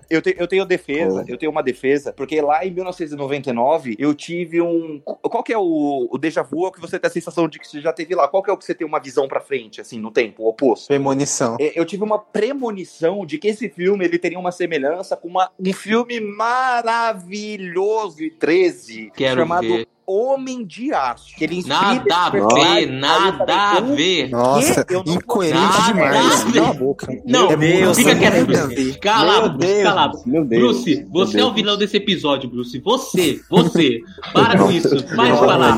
eu 0.10 0.22
tenho- 0.22 0.36
eu 0.40 0.48
tenho- 0.48 0.66
defesa, 0.66 1.24
Oh. 1.28 1.32
eu 1.32 1.38
tenho 1.38 1.52
uma 1.52 1.64
defesa, 1.64 2.14
porque 2.14 2.40
lá 2.42 2.66
em 2.66 2.72
1999 2.72 3.96
eu 4.00 4.14
tive 4.14 4.62
um. 4.62 5.02
Qual 5.06 5.44
que 5.44 5.54
é 5.54 5.58
o, 5.58 6.08
o 6.12 6.18
déjà 6.18 6.42
vu? 6.44 6.66
É 6.66 6.70
o 6.70 6.72
que 6.72 6.82
você 6.82 7.00
tem 7.00 7.08
a 7.08 7.12
sensação 7.12 7.48
de 7.48 7.60
que 7.60 7.68
você 7.68 7.82
já 7.82 7.94
teve 7.94 8.16
lá? 8.16 8.28
Qual 8.28 8.44
que 8.44 8.50
é 8.50 8.54
o 8.54 8.58
que 8.58 8.66
você 8.66 8.74
tem 8.76 8.86
uma 8.86 9.00
visão 9.00 9.28
pra 9.28 9.40
frente, 9.40 9.80
assim, 9.82 10.00
no 10.00 10.12
tempo, 10.12 10.44
o 10.44 10.50
oposto? 10.50 10.88
Premonição. 10.88 11.58
É, 11.60 11.78
Eu 11.80 11.86
tive 11.86 12.04
uma 12.04 12.18
premonição 12.20 13.26
de 13.26 13.38
que 13.38 13.48
esse 13.48 13.70
filme 13.70 14.06
ele 14.06 14.18
teria 14.18 14.40
uma 14.40 14.52
semelhança 14.52 15.16
com 15.16 15.28
uma- 15.28 15.50
um 15.60 15.74
filme 15.74 16.20
maravilhoso 16.20 18.24
e 18.24 18.30
13 18.30 19.12
Quero 19.16 19.42
chamado 19.42 19.68
ver. 19.68 19.88
Homem 20.08 20.66
de 20.66 20.94
Aço. 20.94 21.36
Que 21.36 21.44
ele 21.44 21.62
Nada 21.68 22.16
a 22.16 22.30
ver, 22.30 22.88
nada 22.90 23.54
a 23.78 23.82
ver. 23.82 24.30
Nossa, 24.30 24.86
Eu 24.90 25.04
não 25.06 25.16
incoerente 25.16 25.60
Nada 25.60 25.94
demais. 25.94 26.44
Cala 26.46 26.70
a 26.70 26.74
boca. 26.74 27.08
Não, 27.26 27.52
É 27.52 27.58
Deus, 27.58 27.98
fica 27.98 28.16
quieto, 28.16 28.46
Bruce. 28.46 29.00
Cala, 29.00 29.42
Meu 29.42 29.50
Bruce, 29.58 29.84
cala. 29.84 30.12
Meu 30.26 30.46
Deus. 30.46 30.62
Bruce, 30.62 30.96
Meu 30.96 31.10
você 31.12 31.40
é 31.42 31.46
o 31.46 31.54
vilão 31.54 31.78
desse 31.78 31.98
episódio, 31.98 32.50
Bruce. 32.50 32.80
Você, 32.80 33.42
você. 33.50 34.00
Para 34.34 34.58
com 34.58 34.72
isso. 34.72 34.90
Para 35.16 35.32
de 35.34 35.40
falar. 35.40 35.78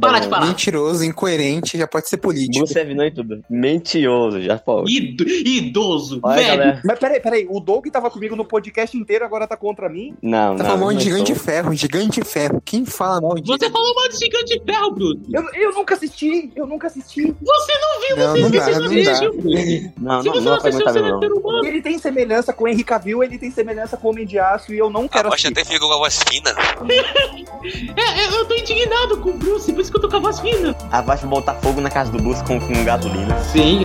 Para 0.00 0.18
de 0.18 0.28
falar. 0.28 0.46
Mentiroso, 0.46 1.02
incoerente, 1.04 1.78
já 1.78 1.86
pode 1.86 2.08
ser 2.10 2.18
político. 2.18 2.58
Bruce 2.66 2.78
é 2.78 2.84
vilão 2.84 3.06
e 3.06 3.10
tudo. 3.10 3.42
Mentiroso, 3.48 4.40
já 4.42 4.58
pode. 4.58 4.94
Ido- 4.94 5.24
idoso, 5.26 6.20
Olha, 6.22 6.36
velho. 6.36 6.48
galera. 6.58 6.80
Mas 6.84 6.98
peraí, 6.98 7.20
peraí, 7.20 7.46
o 7.48 7.58
Doug 7.60 7.86
tava 7.88 8.10
comigo 8.10 8.36
no 8.36 8.44
podcast 8.44 8.96
inteiro, 8.96 9.24
agora 9.24 9.46
tá 9.46 9.56
contra 9.56 9.88
mim? 9.88 10.14
Não, 10.22 10.56
Tá 10.56 10.62
não. 10.62 10.70
falando 10.70 10.80
não 10.92 10.94
de 10.94 11.04
gigante 11.04 11.34
ferro, 11.34 11.72
gigante 11.74 12.20
de 12.20 12.26
ferro. 12.26 12.60
Quem 12.64 12.84
fala 12.84 13.20
mal? 13.20 13.36
Você 13.46 13.70
falou 13.70 13.94
mal 13.94 14.08
de 14.08 14.16
gigante 14.18 14.58
de 14.58 14.64
ferro, 14.64 14.90
Bruce. 14.92 15.20
Eu, 15.32 15.42
eu 15.54 15.72
nunca 15.72 15.94
assisti, 15.94 16.50
eu 16.56 16.66
nunca 16.66 16.86
assisti. 16.88 17.22
Você 17.42 17.72
não 17.78 18.00
viu, 18.00 18.16
Não, 18.16 18.32
você 18.32 18.40
não 18.42 18.50
dá. 18.50 18.64
assistir, 19.02 19.30
Bruce. 19.32 19.92
Não, 19.98 20.22
Se 20.22 20.26
não, 20.28 20.34
você 20.34 20.40
não 20.40 20.54
assistiu, 20.56 20.84
você 20.86 21.00
não 21.00 21.08
é 21.08 21.10
não. 21.12 21.20
ser 21.20 21.32
humano. 21.32 21.66
Ele 21.66 21.82
tem 21.82 21.98
semelhança 21.98 22.52
com 22.52 22.64
o 22.64 22.68
Henry 22.68 22.84
Cavill, 22.84 23.22
ele 23.22 23.38
tem 23.38 23.50
semelhança 23.50 23.96
com 23.96 24.08
o 24.08 24.10
Homem 24.10 24.26
de 24.26 24.38
Aço 24.38 24.72
e 24.74 24.78
eu 24.78 24.90
não 24.90 25.04
A 25.04 25.08
quero 25.08 25.28
voz 25.28 25.40
assistir. 25.40 25.60
até 25.60 25.64
ficou 25.64 25.88
com 25.88 25.94
a 25.94 25.98
voz 25.98 26.22
fina. 26.28 26.54
É, 27.96 28.20
é, 28.20 28.26
eu 28.28 28.44
tô 28.44 28.54
indignado 28.54 29.16
com 29.18 29.30
o 29.30 29.34
Bruce, 29.34 29.72
por 29.72 29.80
isso 29.80 29.90
que 29.90 29.96
eu 29.96 30.02
tô 30.02 30.08
com 30.08 30.16
a 30.16 30.20
voz 30.20 30.38
fina. 30.38 30.76
A 30.92 31.00
vai 31.00 31.16
botar 31.18 31.54
fogo 31.54 31.80
na 31.80 31.90
casa 31.90 32.12
do 32.12 32.22
Bruce 32.22 32.44
com, 32.44 32.60
com 32.60 32.84
gasolina. 32.84 33.36
Sim. 33.44 33.82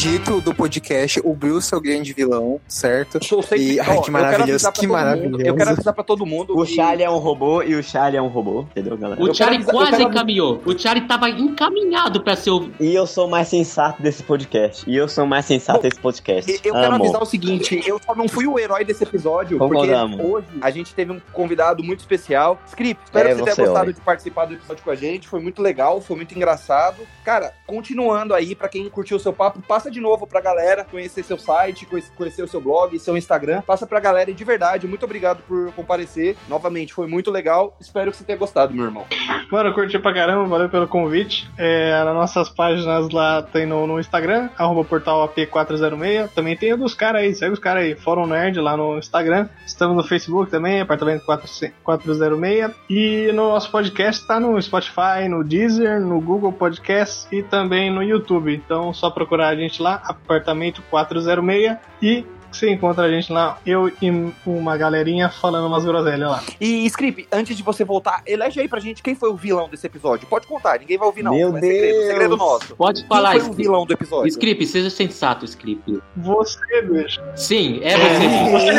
Veredito 0.00 0.40
do 0.40 0.54
podcast, 0.54 1.20
o 1.24 1.34
Bruce 1.34 1.74
é 1.74 1.76
o 1.76 1.80
grande 1.80 2.12
vilão, 2.12 2.60
certo? 2.68 3.18
Sou 3.24 3.42
sempre- 3.42 3.72
E, 3.74 3.80
ai, 3.80 4.00
que 4.00 4.12
maravilhoso, 4.12 4.70
que 4.70 4.86
maravilhoso. 4.86 5.42
Eu 5.44 5.56
quero 5.56 5.70
avisar 5.70 5.92
pra 5.92 6.04
todo 6.04 6.24
mundo. 6.24 6.56
O 6.56 6.64
que- 6.64 6.76
Charlie 6.76 7.02
é 7.04 7.10
um 7.10 7.18
robô 7.18 7.64
e 7.64 7.74
o 7.74 7.82
Charlie 7.82 8.16
é 8.16 8.22
um 8.22 8.28
robô, 8.28 8.60
entendeu, 8.60 8.96
galera? 8.96 9.20
O 9.20 9.34
Charlie 9.34 9.64
quase 9.64 9.90
quero- 9.96 10.02
encaminhou. 10.04 10.62
O 10.64 10.78
Charlie 10.78 11.04
tava 11.08 11.28
encaminhado 11.28 12.22
pra 12.22 12.36
ser 12.36 12.50
o. 12.52 12.70
E 12.78 12.94
eu 12.94 13.08
sou 13.08 13.26
o 13.26 13.30
mais 13.30 13.48
sensato 13.48 14.00
desse 14.00 14.22
podcast. 14.22 14.88
E 14.88 14.94
eu 14.96 15.08
sou 15.08 15.24
o 15.24 15.26
mais 15.26 15.44
sensato 15.46 15.82
desse 15.82 15.98
podcast. 15.98 16.48
Eu 16.64 16.74
quero 16.74 16.94
avisar 16.94 17.20
o 17.20 17.26
seguinte, 17.26 17.82
eu 17.84 18.00
só 18.06 18.14
não 18.14 18.28
fui 18.28 18.46
o 18.46 18.56
herói 18.56 18.84
desse 18.84 19.02
episódio, 19.02 19.58
Concordamos. 19.58 20.14
porque 20.16 20.32
hoje 20.32 20.46
a 20.60 20.70
gente 20.70 20.94
teve 20.94 21.10
um 21.10 21.20
convidado 21.32 21.82
muito 21.82 21.98
especial. 21.98 22.56
Script, 22.68 23.02
espero 23.04 23.30
É, 23.30 23.32
que 23.34 23.38
você 23.40 23.52
tenha 23.52 23.66
gostado 23.66 23.88
Oi. 23.88 23.94
de 23.94 24.00
participar 24.00 24.44
do 24.44 24.54
episódio 24.54 24.84
com 24.84 24.90
a 24.92 24.94
gente, 24.94 25.26
foi 25.26 25.40
muito 25.40 25.60
legal, 25.60 26.00
foi 26.00 26.14
muito 26.14 26.36
engraçado. 26.36 26.98
Cara, 27.24 27.52
continuando 27.66 28.32
aí, 28.32 28.54
pra 28.54 28.68
quem 28.68 28.88
curtiu 28.88 29.16
o 29.16 29.20
seu 29.20 29.32
papo, 29.32 29.60
passa 29.66 29.87
de 29.90 30.00
novo 30.00 30.26
pra 30.26 30.40
galera 30.40 30.84
conhecer 30.84 31.22
seu 31.22 31.38
site, 31.38 31.86
conhe- 31.86 32.02
conhecer 32.16 32.42
o 32.42 32.48
seu 32.48 32.60
blog, 32.60 32.98
seu 32.98 33.16
Instagram, 33.16 33.62
passa 33.62 33.86
pra 33.86 34.00
galera 34.00 34.30
e 34.30 34.34
de 34.34 34.44
verdade, 34.44 34.86
muito 34.86 35.04
obrigado 35.04 35.42
por 35.46 35.72
comparecer. 35.72 36.36
Novamente, 36.48 36.92
foi 36.94 37.06
muito 37.06 37.30
legal, 37.30 37.76
espero 37.80 38.10
que 38.10 38.16
você 38.16 38.24
tenha 38.24 38.38
gostado, 38.38 38.74
meu 38.74 38.84
irmão. 38.86 39.04
Mano, 39.50 39.70
eu 39.70 39.74
curti 39.74 39.98
pra 39.98 40.12
caramba, 40.14 40.46
valeu 40.48 40.68
pelo 40.68 40.86
convite. 40.88 41.48
É, 41.56 41.92
nas 42.04 42.14
nossas 42.14 42.48
páginas 42.48 43.08
lá 43.10 43.42
tem 43.42 43.66
no, 43.66 43.86
no 43.86 43.98
Instagram, 44.00 44.48
arroba 44.58 44.84
portal 44.84 45.26
AP406. 45.28 46.28
Também 46.34 46.56
tem 46.56 46.72
o 46.72 46.76
dos 46.76 46.94
caras 46.94 47.22
aí, 47.22 47.34
segue 47.34 47.52
os 47.54 47.58
caras 47.58 47.84
aí, 47.84 47.94
Fórum 47.94 48.26
Nerd 48.26 48.60
lá 48.60 48.76
no 48.76 48.98
Instagram. 48.98 49.48
Estamos 49.66 49.96
no 49.96 50.02
Facebook 50.04 50.50
também, 50.50 50.80
apartamento 50.80 51.24
4- 51.24 51.72
406. 51.82 52.70
E 52.90 53.30
no 53.32 53.48
nosso 53.50 53.70
podcast 53.70 54.26
tá 54.26 54.38
no 54.38 54.60
Spotify, 54.60 55.28
no 55.28 55.42
Deezer, 55.44 56.00
no 56.00 56.20
Google 56.20 56.52
Podcast 56.52 57.26
e 57.34 57.42
também 57.42 57.90
no 57.90 58.02
YouTube. 58.02 58.54
Então 58.54 58.92
só 58.92 59.10
procurar 59.10 59.48
a 59.48 59.56
gente 59.56 59.77
lá, 59.78 60.02
apartamento 60.04 60.82
406 60.90 61.76
e 62.02 62.24
você 62.50 62.70
encontra 62.70 63.04
a 63.04 63.10
gente 63.10 63.32
lá, 63.32 63.58
eu 63.66 63.88
e 63.88 64.32
uma 64.46 64.76
galerinha 64.76 65.28
falando 65.28 65.66
umas 65.66 65.84
groselhas 65.84 66.30
lá. 66.30 66.42
E, 66.60 66.84
Script, 66.86 67.28
antes 67.32 67.56
de 67.56 67.62
você 67.62 67.84
voltar, 67.84 68.22
elege 68.26 68.60
aí 68.60 68.68
pra 68.68 68.80
gente 68.80 69.02
quem 69.02 69.14
foi 69.14 69.30
o 69.30 69.36
vilão 69.36 69.68
desse 69.68 69.86
episódio. 69.86 70.26
Pode 70.26 70.46
contar, 70.46 70.78
ninguém 70.80 70.98
vai 70.98 71.06
ouvir 71.06 71.22
não. 71.22 71.34
Meu 71.34 71.56
é 71.56 71.60
segredo, 71.60 71.92
Deus. 71.92 72.06
segredo 72.06 72.36
nosso. 72.36 72.76
Pode 72.76 73.00
Quem 73.00 73.08
falar, 73.08 73.38
foi 73.40 73.50
o 73.50 73.52
vilão 73.52 73.86
do 73.86 73.92
episódio? 73.92 74.28
Script, 74.28 74.66
seja 74.66 74.90
sensato, 74.90 75.44
Script. 75.44 75.98
Você, 76.16 76.82
bicho. 76.82 77.20
Sim, 77.36 77.80
é 77.82 77.96
você. 77.96 78.78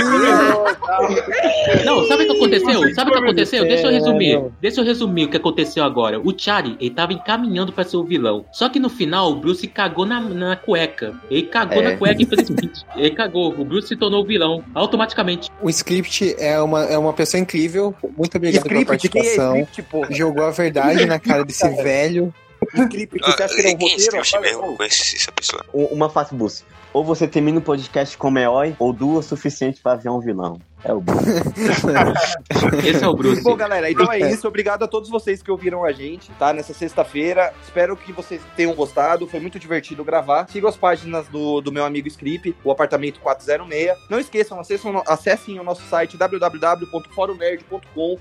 Não, 1.85 2.03
sabe 2.05 2.23
o 2.23 2.27
que 2.27 2.35
aconteceu? 2.37 2.93
Sabe 2.95 3.09
o 3.09 3.13
que 3.13 3.19
aconteceu? 3.19 3.63
Deixa 3.63 3.87
eu 3.87 3.91
resumir. 3.91 4.43
Deixa 4.61 4.81
eu 4.81 4.85
resumir 4.85 5.25
o 5.25 5.29
que 5.29 5.37
aconteceu 5.37 5.83
agora. 5.83 6.19
O 6.19 6.33
Charlie, 6.37 6.77
ele 6.79 6.89
tava 6.91 7.13
encaminhando 7.13 7.71
pra 7.71 7.83
ser 7.83 7.97
o 7.97 8.03
vilão. 8.03 8.45
Só 8.51 8.69
que 8.69 8.79
no 8.79 8.89
final, 8.89 9.31
o 9.31 9.35
Bruce 9.35 9.67
cagou 9.67 10.05
na, 10.05 10.19
na 10.19 10.55
cueca. 10.55 11.13
Ele 11.29 11.43
cagou 11.43 11.81
É. 11.81 11.91
na 11.91 11.97
cueca, 11.97 12.21
infelizmente. 12.21 12.85
Ele 12.95 13.11
cagou. 13.11 13.53
O 13.60 13.65
Bruce 13.65 13.90
se 13.90 13.95
tornou 13.98 14.23
o 14.23 14.26
vilão, 14.26 14.64
automaticamente. 14.73 15.52
O 15.61 15.69
Script 15.69 16.34
é 16.40 16.61
uma, 16.61 16.86
é 16.86 16.98
uma 16.98 17.11
pessoa 17.11 17.41
incrível. 17.41 17.94
Muito 18.18 18.38
obrigado 18.38 18.64
pela 18.64 18.80
Script, 18.80 19.10
quem 19.10 19.22
é 19.22 19.26
participação. 19.26 19.60
Script, 19.64 19.81
pô? 19.91 20.06
Jogou 20.10 20.45
a 20.45 20.52
verdade 20.52 21.06
na 21.06 21.19
cara 21.19 21.44
desse 21.44 21.68
velho. 21.84 22.34
Script, 22.73 23.19
você 23.19 23.44
acha 23.44 23.53
que 23.56 23.60
ele 23.60 23.68
é 23.68 23.72
um 23.72 23.73
é 23.73 23.81
roteiro? 23.81 24.22
Script 24.22 24.40
mesmo? 24.40 24.77
essa 24.80 25.31
pessoa. 25.34 25.65
Uma 25.73 26.07
bus. 26.31 26.64
Ou 26.93 27.03
você 27.03 27.27
termina 27.27 27.59
o 27.59 27.61
podcast 27.61 28.17
como 28.17 28.39
herói, 28.39 28.75
ou 28.79 28.91
duas 28.91 29.25
o 29.25 29.29
suficiente 29.29 29.79
pra 29.81 29.95
ver 29.95 30.09
um 30.09 30.19
vilão. 30.19 30.59
É 30.83 30.93
o 30.93 31.01
Bruce. 31.01 31.29
Esse 32.87 33.03
é 33.03 33.07
o 33.07 33.13
Bruce. 33.13 33.43
Bom, 33.43 33.53
galera, 33.55 33.91
então 33.91 34.09
é 34.11 34.31
isso. 34.31 34.47
Obrigado 34.47 34.81
a 34.83 34.87
todos 34.87 35.09
vocês 35.09 35.43
que 35.43 35.51
ouviram 35.51 35.83
a 35.83 35.91
gente, 35.91 36.31
tá? 36.39 36.53
Nessa 36.53 36.73
sexta-feira. 36.73 37.53
Espero 37.63 37.97
que 37.97 38.13
vocês 38.13 38.41
tenham 38.55 38.73
gostado. 38.73 39.27
Foi 39.27 39.41
muito 39.41 39.59
divertido 39.59 40.05
gravar. 40.05 40.47
Sigam 40.49 40.69
as 40.69 40.77
páginas 40.77 41.27
do, 41.27 41.59
do 41.59 41.69
meu 41.71 41.83
amigo 41.83 42.07
Script, 42.07 42.55
o 42.63 42.71
apartamento 42.71 43.19
406. 43.19 43.91
Não 44.09 44.17
esqueçam, 44.19 44.57
acessem, 44.57 44.95
o- 44.95 45.03
acessem 45.05 45.59
o 45.59 45.63
nosso 45.65 45.81
site 45.83 46.15
www.forumnerd.com, 46.15 48.17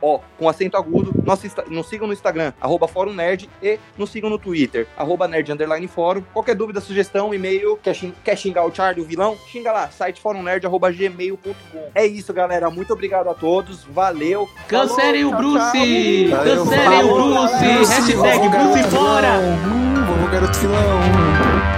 ó, 0.00 0.20
com 0.38 0.48
acento 0.48 0.78
agudo. 0.78 1.12
Nosso, 1.24 1.46
nos 1.68 1.88
sigam 1.88 2.06
no 2.06 2.12
Instagram, 2.14 2.52
arroba 2.60 2.88
Fórum 2.88 3.12
Nerd, 3.12 3.50
e 3.62 3.78
nos 3.98 4.08
sigam 4.10 4.30
no 4.30 4.38
Twitter, 4.38 4.86
arroba 4.96 5.28
Nerd 5.28 5.52
Underline 5.52 5.86
Fórum. 5.86 6.22
Qualquer 6.32 6.54
dúvida, 6.54 6.80
sugestão, 6.80 7.34
e-mail, 7.34 7.76
quer, 7.82 7.94
xing- 8.08 8.14
quer 8.24 8.36
xingar 8.36 8.64
o 8.64 8.74
Charlie, 8.74 9.02
o 9.02 9.06
vilão? 9.06 9.36
Xinga 9.50 9.72
lá, 9.72 9.88
site 9.88 10.20
forumnerd, 10.20 10.64
arroba 10.66 10.90
gmail.com. 10.90 11.54
É 11.94 12.06
isso, 12.06 12.32
galera. 12.32 12.70
Muito 12.70 12.92
obrigado 12.92 13.28
a 13.28 13.34
todos. 13.34 13.84
Valeu. 13.84 14.48
Cancelem 14.66 15.24
o 15.24 15.30
Bruce! 15.36 16.30
Cancelem 16.44 17.04
o 17.04 17.14
Bruce! 17.14 17.64
Hashtag 17.64 18.48
Bruce 18.48 18.82
fora! 18.90 19.38
vamos, 20.06 20.30
garoto 20.30 20.58
vilão. 20.58 21.77